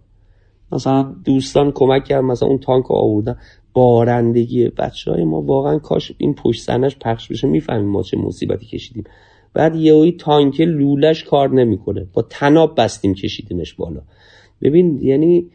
مثلا 0.71 1.15
دوستان 1.25 1.71
کمک 1.71 2.05
کرد 2.05 2.23
مثلا 2.23 2.49
اون 2.49 2.57
تانک 2.57 2.91
آوردن. 2.91 3.35
بارندگی 3.77 4.69
بچه 4.69 5.11
های 5.11 5.23
ما 5.23 5.41
واقعا 5.41 5.79
کاش 5.79 6.11
این 6.17 6.33
پشت 6.33 6.61
سنش 6.61 6.97
پخش 7.01 7.31
بشه. 7.31 7.47
می‌فهمیم 7.47 7.89
ما 7.89 8.03
چه 8.03 8.17
مصیبتی 8.17 8.65
کشیدیم. 8.65 9.03
بعد 9.53 9.75
یهویی 9.75 10.11
تانک 10.11 10.61
لولش 10.61 11.23
کار 11.23 11.49
نمی‌کنه. 11.49 12.07
با 12.13 12.21
تناب 12.21 12.73
بستیم 12.77 13.13
کشیدیمش 13.13 13.73
بالا. 13.73 14.01
ببین 14.61 14.99
یعنی 15.01 15.45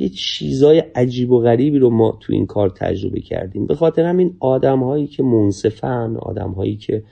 یه 0.00 0.08
چیزای 0.08 0.78
عجیب 0.94 1.30
و 1.30 1.40
غریبی 1.40 1.78
رو 1.78 1.90
ما 1.90 2.18
تو 2.20 2.32
این 2.32 2.46
کار 2.46 2.68
تجربه 2.68 3.20
کردیم. 3.20 3.66
به 3.66 3.74
خاطر 3.74 4.02
همین 4.02 4.36
آدم 4.40 4.82
هایی 4.82 5.06
که 5.06 5.22
منصفن 5.22 6.16
آدم 6.16 6.50
هایی 6.50 6.76
که 6.76 7.02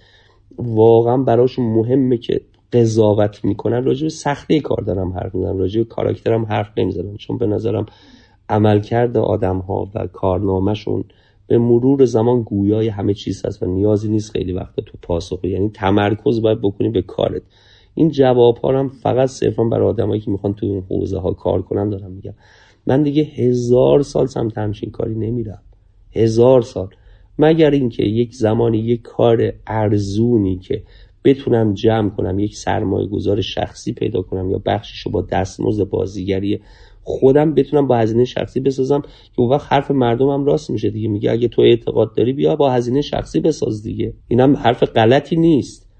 واقعا 0.58 1.16
براشون 1.16 1.64
مهمه 1.64 2.16
که 2.16 2.40
قضاوت 2.72 3.44
می‌کنن 3.44 3.84
راجع 3.84 4.02
به 4.02 4.08
سختی 4.08 4.60
کار 4.60 4.80
دارم 4.86 5.12
حرف 5.12 5.34
می‌زنم 5.34 5.58
راجع 5.58 5.80
به 5.80 5.84
کاراکترم 5.84 6.44
حرف 6.44 6.70
نمی‌زنم. 6.76 7.16
چون 7.16 7.38
به 7.38 7.46
نظرم 7.46 7.86
عملکرد 8.50 9.16
آدم 9.16 9.58
ها 9.58 9.90
و 9.94 10.06
کارنامهشون 10.06 11.04
به 11.46 11.58
مرور 11.58 12.04
زمان 12.04 12.42
گویای 12.42 12.88
همه 12.88 13.14
چیز 13.14 13.46
هست 13.46 13.62
و 13.62 13.66
نیازی 13.66 14.08
نیست 14.08 14.30
خیلی 14.30 14.52
وقت 14.52 14.80
تو 14.80 14.98
پاسخ 15.02 15.44
یعنی 15.44 15.68
تمرکز 15.68 16.42
باید 16.42 16.60
بکنی 16.60 16.88
به 16.88 17.02
کارت. 17.02 17.42
این 17.94 18.10
جواب 18.10 18.58
ها 18.58 18.78
هم 18.78 18.88
فقط 18.88 19.28
صرفا 19.28 19.64
برای 19.64 19.88
آدمایی 19.88 20.20
که 20.20 20.30
می‌خوان 20.30 20.54
تو 20.54 20.66
این 20.66 20.84
حوزه 20.90 21.18
ها 21.18 21.32
کار 21.32 21.62
کنن 21.62 21.90
دارم 21.90 22.10
میگم. 22.10 22.34
من 22.86 23.02
دیگه 23.02 23.22
هزار 23.22 24.02
سال 24.02 24.26
سمت 24.26 24.58
همچین 24.58 24.90
کاری 24.90 25.14
نمیرم. 25.14 25.62
هزار 26.12 26.62
سال. 26.62 26.88
مگر 27.38 27.70
اینکه 27.70 28.02
یک 28.02 28.34
زمانی 28.34 28.78
یک 28.78 29.02
کار 29.02 29.52
ارزونی 29.66 30.56
که 30.56 30.82
بتونم 31.24 31.74
جمع 31.74 32.10
کنم 32.10 32.38
یک 32.38 32.56
سرمایه 32.56 33.08
گذار 33.08 33.40
شخصی 33.40 33.92
پیدا 33.92 34.22
کنم 34.22 34.50
یا 34.50 34.62
بخشش 34.66 35.00
رو 35.00 35.12
با 35.12 35.22
دستمزد 35.22 35.84
بازیگری 35.84 36.60
خودم 37.18 37.54
بتونم 37.54 37.86
با 37.86 37.96
هزینه 37.96 38.24
شخصی 38.24 38.60
بسازم 38.60 39.00
که 39.00 39.40
اون 39.40 39.48
وقت 39.50 39.72
حرف 39.72 39.90
مردمم 39.90 40.44
راست 40.44 40.70
میشه 40.70 40.90
دیگه. 40.90 41.08
میگه 41.08 41.30
اگه 41.30 41.48
تو 41.48 41.62
اعتقاد 41.62 42.14
داری 42.16 42.32
بیا 42.32 42.56
با 42.56 42.70
هزینه 42.70 43.00
شخصی 43.00 43.40
بساز 43.40 43.82
دیگه. 43.82 44.14
اینم 44.28 44.56
حرف 44.56 44.82
غلطی 44.82 45.36
نیست. 45.36 45.90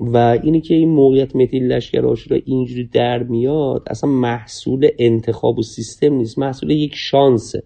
و 0.00 0.16
اینی 0.42 0.60
که 0.60 0.74
این 0.74 0.88
موقعیت 0.88 1.36
متی 1.36 1.58
لشکر 1.58 2.06
آشورا 2.06 2.40
اینجوری 2.44 2.84
در 2.84 3.22
میاد 3.22 3.82
اصلا 3.90 4.10
محصول 4.10 4.88
انتخاب 4.98 5.58
و 5.58 5.62
سیستم 5.62 6.14
نیست. 6.14 6.38
محصول 6.38 6.70
یک 6.70 6.92
شانسه. 6.94 7.62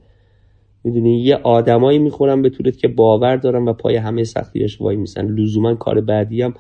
می‌دونی؟ 0.85 1.23
یه 1.23 1.37
آدمایی 1.37 1.99
می‌خورن 1.99 2.43
به 2.43 2.51
طورت 2.51 2.77
که 2.77 2.89
باور 2.89 3.37
دارن 3.37 3.69
و 3.69 3.73
پای 3.73 3.97
همه 3.97 4.25
سختیش 4.25 4.81
وای 4.81 4.97
میسن. 4.97 5.27
لزوما 5.27 5.75
کار 5.75 6.01
بعدی 6.01 6.43
هم 6.43 6.55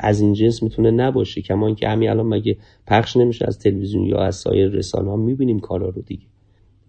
از 0.00 0.20
این 0.20 0.32
جنس 0.32 0.62
می‌تونه 0.62 0.90
نباشه 0.90 1.42
کما 1.42 1.66
اینکه 1.66 1.88
همین 1.88 2.10
الان 2.10 2.26
مگه 2.26 2.56
پخش 2.86 3.16
نمیشه 3.16 3.44
از 3.48 3.58
تلویزیون 3.58 4.04
یا 4.04 4.18
از 4.18 4.36
سایر 4.36 4.68
رسانه 4.68 5.10
ها 5.10 5.16
می‌بینیم 5.16 5.60
کارا 5.60 5.88
رو 5.88 6.02
دیگه. 6.02 6.26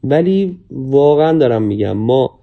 ولی 0.03 0.59
واقعا 0.71 1.37
دارم 1.37 1.63
میگم 1.63 1.97
ما 1.97 2.39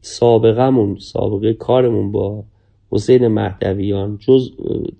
سابقمون 0.00 0.96
سابقه 0.98 1.52
کارمون 1.52 2.12
با 2.12 2.44
حسین 2.90 3.28
مهدویان 3.28 4.18
جز 4.18 4.50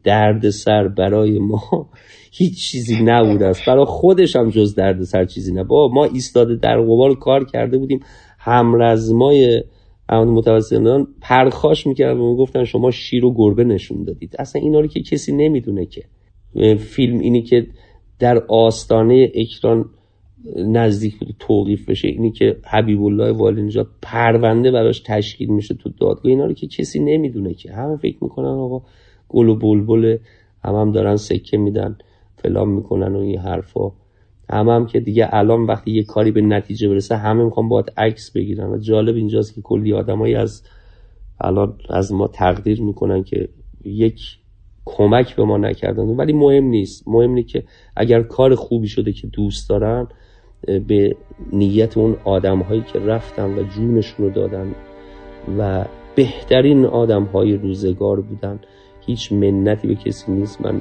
دردسر 0.04 0.88
برای 0.88 1.38
ما 1.38 1.88
هیچ 2.38 2.70
چیزی 2.70 3.02
نبوده 3.02 3.46
است. 3.46 3.66
برای 3.66 3.84
خودش 3.84 4.36
هم 4.36 4.50
جز 4.50 4.74
دردسر 4.74 5.24
چیزی 5.24 5.62
با 5.62 5.88
ما 5.88 6.04
ایستاده 6.04 6.56
در 6.56 6.80
قبال 6.80 7.14
کار 7.14 7.44
کرده 7.44 7.78
بودیم 7.78 8.00
همرزمای 8.38 9.62
احمد 10.08 10.28
متوسطان 10.28 11.08
پرخاش 11.20 11.86
می‌کردن 11.86 12.20
و 12.20 12.36
گفتن 12.36 12.64
شما 12.64 12.90
شیر 12.90 13.24
و 13.24 13.34
گربه 13.34 13.64
نشون 13.64 14.04
دادید. 14.04 14.34
اصلا 14.38 14.62
اینا 14.62 14.80
رو 14.80 14.86
که 14.86 15.00
کسی 15.00 15.32
نمی‌دونه 15.32 15.86
که. 15.86 16.04
فیلم 16.76 17.18
اینی 17.18 17.42
که 17.42 17.66
در 18.18 18.38
آستانه 18.48 19.32
اکران 19.34 19.90
نزدیک 20.56 21.18
بود 21.18 21.34
توقیف 21.38 21.88
بشه 21.88 22.08
اینی 22.08 22.30
که 22.30 22.56
حبیب 22.64 23.04
الله 23.04 23.32
والی 23.32 23.62
نجات 23.62 23.86
پرونده 24.02 24.70
براش 24.70 25.02
تشکیل 25.06 25.48
میشه 25.48 25.74
تو 25.74 25.90
دادگاه 26.00 26.26
اینا 26.26 26.46
رو 26.46 26.52
که 26.52 26.66
کسی 26.66 27.00
نمی‌دونه 27.00 27.54
که. 27.54 27.72
همه 27.72 27.96
فکر 27.96 28.16
می‌کنن 28.20 28.46
آقا 28.48 28.82
گل 29.28 29.48
و 29.48 29.54
بلبل 29.54 30.18
هم 30.64 30.74
هم 30.74 30.92
دارن 30.92 31.16
سکه 31.16 31.56
میدن 31.56 31.98
فلان 32.36 32.68
می‌کنن 32.68 33.16
و 33.16 33.18
این 33.18 33.38
حرفا. 33.38 33.92
همه 34.50 34.72
هم 34.72 34.86
که 34.86 35.00
دیگه 35.00 35.28
الان 35.32 35.62
وقتی 35.62 35.90
یه 35.90 36.04
کاری 36.04 36.30
به 36.30 36.40
نتیجه 36.40 36.88
برسه 36.88 37.16
همه 37.16 37.44
می‌خوان 37.44 37.68
باید 37.68 37.92
عکس 37.96 38.32
بگیرن. 38.32 38.70
و 38.70 38.78
جالب 38.78 39.16
اینجاست 39.16 39.54
که 39.54 39.60
کلی 39.62 39.92
آدمایی 39.92 40.34
از 40.34 40.62
الان 41.40 41.78
از 41.90 42.12
ما 42.12 42.28
تقدیر 42.28 42.82
می‌کنن 42.82 43.22
که 43.22 43.48
یک 43.84 44.20
کمک 44.84 45.36
به 45.36 45.44
ما 45.44 45.58
نکردن. 45.58 46.02
ولی 46.02 46.32
مهم 46.32 46.64
نیست. 46.64 47.08
مهم 47.08 47.30
نیست 47.30 47.48
که 47.48 47.64
اگر 47.96 48.22
کار 48.22 48.54
خوبی 48.54 48.88
شده 48.88 49.12
که 49.12 49.26
دوست 49.26 49.68
دارن 49.68 50.08
به 50.86 51.16
نیت 51.52 51.96
اون 51.96 52.16
آدم 52.24 52.58
هایی 52.58 52.84
که 52.92 52.98
رفتن 52.98 53.58
و 53.58 53.62
جونشون 53.62 54.26
رو 54.26 54.32
دادن 54.32 54.74
و 55.58 55.84
بهترین 56.14 56.84
آدم 56.84 57.24
های 57.24 57.56
روزگار 57.56 58.20
بودن 58.20 58.60
هیچ 59.06 59.32
منتی 59.32 59.88
به 59.88 59.94
کسی 59.94 60.32
نیست. 60.32 60.60
من 60.60 60.80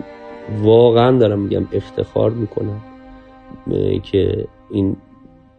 واقعا 0.61 1.17
دارم 1.17 1.39
میگم 1.39 1.67
افتخار 1.73 2.31
می‌کنم. 2.31 2.81
که 4.03 4.47
این 4.71 4.97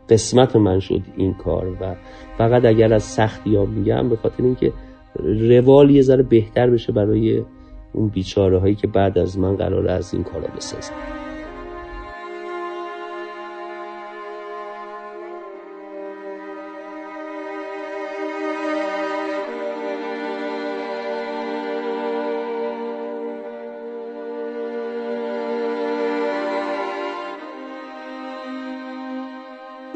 قسمت 0.09 0.57
من 0.57 0.81
شد 0.81 1.03
این 1.17 1.35
کار 1.35 1.77
و 1.81 1.97
فقط 2.39 2.65
اگر 2.65 2.95
از 2.95 3.03
سختی 3.03 3.57
ها 3.57 3.65
میگم 3.65 4.09
به 4.09 4.17
خاطر 4.17 4.43
اینکه 4.43 4.73
روال 5.51 5.91
یه 5.91 6.03
ذره 6.03 6.23
بهتر 6.23 6.71
بشه 6.71 6.93
برای 6.93 7.43
اون 7.93 8.09
بیچاره 8.09 8.59
هایی 8.59 8.75
که 8.75 8.87
بعد 8.87 9.19
از 9.19 9.39
من 9.39 9.57
قرار 9.57 9.89
از 9.89 10.15
این 10.15 10.25
کارا 10.25 10.49
بسازن. 10.57 10.95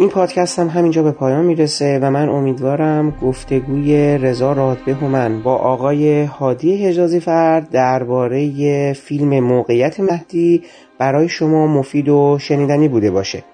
این 0.03 0.11
پادکست 0.11 0.59
هم 0.59 0.69
همینجا 0.69 1.03
به 1.03 1.13
پایان 1.13 1.45
می‌رسه 1.45 1.99
و 2.03 2.11
من 2.11 2.29
امیدوارم 2.29 3.11
گفتگوی 3.11 4.19
رضا 4.19 4.53
رادبه 4.53 5.05
من 5.05 5.43
با 5.43 5.57
آقای 5.57 6.25
هادی 6.25 6.87
حجازی 6.87 7.21
فرد 7.21 7.71
درباره 7.71 8.93
فیلم 8.93 9.41
موقعیت 9.41 10.01
مهدی 10.01 10.63
برای 10.99 11.29
شما 11.29 11.67
مفید 11.67 12.09
و 12.09 12.39
شنیدنی 12.41 12.89
بوده 12.89 13.11
باشه. 13.11 13.45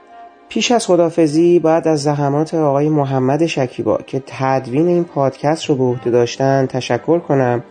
پیش 0.48 0.72
از 0.72 0.86
خدافزی 0.86 1.58
باید 1.58 1.88
از 1.88 2.02
زحمات 2.02 2.54
آقای 2.54 2.88
محمد 2.88 3.46
شکیبا 3.46 3.98
که 4.06 4.22
تدوین 4.26 4.88
این 4.88 5.04
پادکست 5.04 5.64
رو 5.64 5.74
به 5.74 5.84
عهده 5.84 6.10
داشتن 6.10 6.66
تشکر 6.66 7.18
کنم 7.18 7.64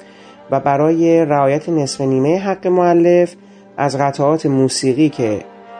و 0.51 0.59
برای 0.59 1.25
رعایت 1.25 1.69
نصف 1.69 2.01
نیمه 2.01 2.37
حق 2.37 2.67
معلف 2.67 3.35
از 3.77 3.97
قطعات 3.97 4.45
موسیقی 4.45 5.09
که 5.09 5.39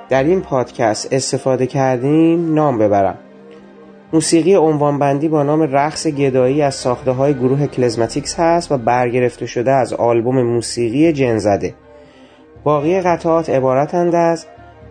در 0.10 0.24
این 0.24 0.42
پادکست 0.42 1.14
استفاده 1.14 1.68
کردیم 1.68 2.53
نام 2.53 2.77
ببرم. 2.77 3.18
موسیقی 4.14 4.56
عنوانبندی 4.56 5.27
با 5.27 5.44
نام 5.44 5.61
رقص 5.61 6.08
گدایی 6.08 6.61
از 6.61 6.76
ساخته 6.76 7.11
های 7.11 7.34
گروه 7.34 7.68
کلزماتیکس 7.68 8.40
هست 8.40 8.72
و 8.72 8.77
برگرفته 8.77 9.45
شده 9.45 9.72
از 9.72 9.94
آلبوم 9.94 10.42
موسیقی 10.42 11.14
جنزده. 11.14 11.74
باقی 12.64 13.02
قطعات 13.02 13.50
عبارتند 13.50 14.16
از 14.16 14.45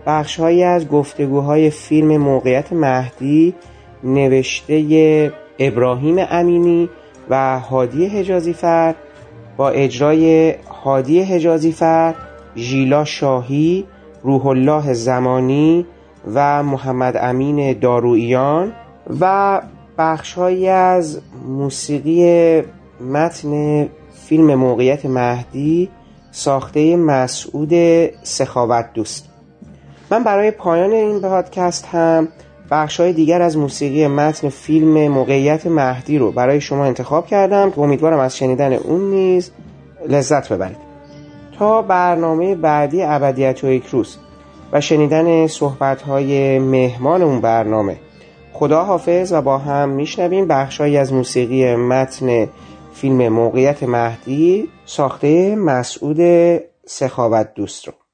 بخشهایی 0.07 0.63
از 0.63 0.89
گفتگوهای 0.89 1.71
فیلم 1.71 2.17
موقعیت 2.17 2.73
مهدی 2.73 3.55
نوشته 4.05 5.33
ابراهیم 5.59 6.17
امینی 6.31 6.89
و 7.31 7.59
هادی 7.59 8.07
حجازی 8.07 8.53
فر 8.53 8.95
با 9.57 9.71
اجرای 9.71 10.55
هادی 10.85 11.23
حجازی 11.23 11.73
فر 11.73 12.15
ژیلا 12.57 13.05
شاهی 13.05 13.85
روح 14.23 14.47
الله 14.47 14.93
زمانی 14.93 15.87
و 16.35 16.63
محمد 16.63 17.17
امین 17.17 17.79
دارویان 17.79 18.73
و 19.21 19.61
بخشهایی 19.99 20.69
از 20.69 21.21
موسیقی 21.49 22.63
متن 23.13 23.89
فیلم 24.27 24.55
موقعیت 24.55 25.07
مهدی 25.07 25.89
ساخته 26.31 26.97
مسعود 26.97 27.73
سخاوت 28.23 28.93
دوست 28.95 29.29
من 30.11 30.25
برای 30.25 30.51
پایان 30.51 30.93
این 30.93 31.21
پادکست 31.21 31.87
هم 31.87 32.29
بخش 32.71 33.01
های 33.01 33.13
دیگر 33.13 33.43
از 33.43 33.57
موسیقی 33.57 34.07
متن 34.07 34.49
فیلم 34.49 35.09
موقعیت 35.09 35.67
مهدی 35.67 36.19
رو 36.19 36.33
برای 36.33 36.61
شما 36.61 36.85
انتخاب 36.85 37.27
کردم 37.27 37.71
که 37.71 37.79
امیدوارم 37.79 38.19
از 38.19 38.37
شنیدن 38.37 38.73
اون 38.73 39.11
نیز 39.11 39.51
لذت 40.09 40.53
ببرید. 40.53 40.86
تا 41.59 41.83
برنامه 41.83 42.55
بعدی 42.55 43.03
ابدیت 43.03 43.65
و 43.65 43.67
یک 43.67 43.87
روز 43.87 44.17
و 44.73 44.81
شنیدن 44.81 45.47
صحبت 45.47 46.03
های 46.03 46.59
مهمان 46.59 47.23
اون 47.23 47.41
برنامه. 47.41 47.97
خدا 48.53 48.85
حافظ 48.85 49.33
و 49.33 49.43
با 49.43 49.59
هم 49.59 49.89
میشنویم 49.89 50.49
بخشهایی 50.49 50.97
از 50.97 51.13
موسیقی 51.13 51.77
متن 51.77 52.49
فیلم 52.95 53.29
موقعیت 53.29 53.83
مهدی 53.83 54.69
ساخته 54.87 55.57
مسعود 55.57 56.21
سخاوت 56.87 57.55
دوست 57.55 57.87
رو. 57.87 58.06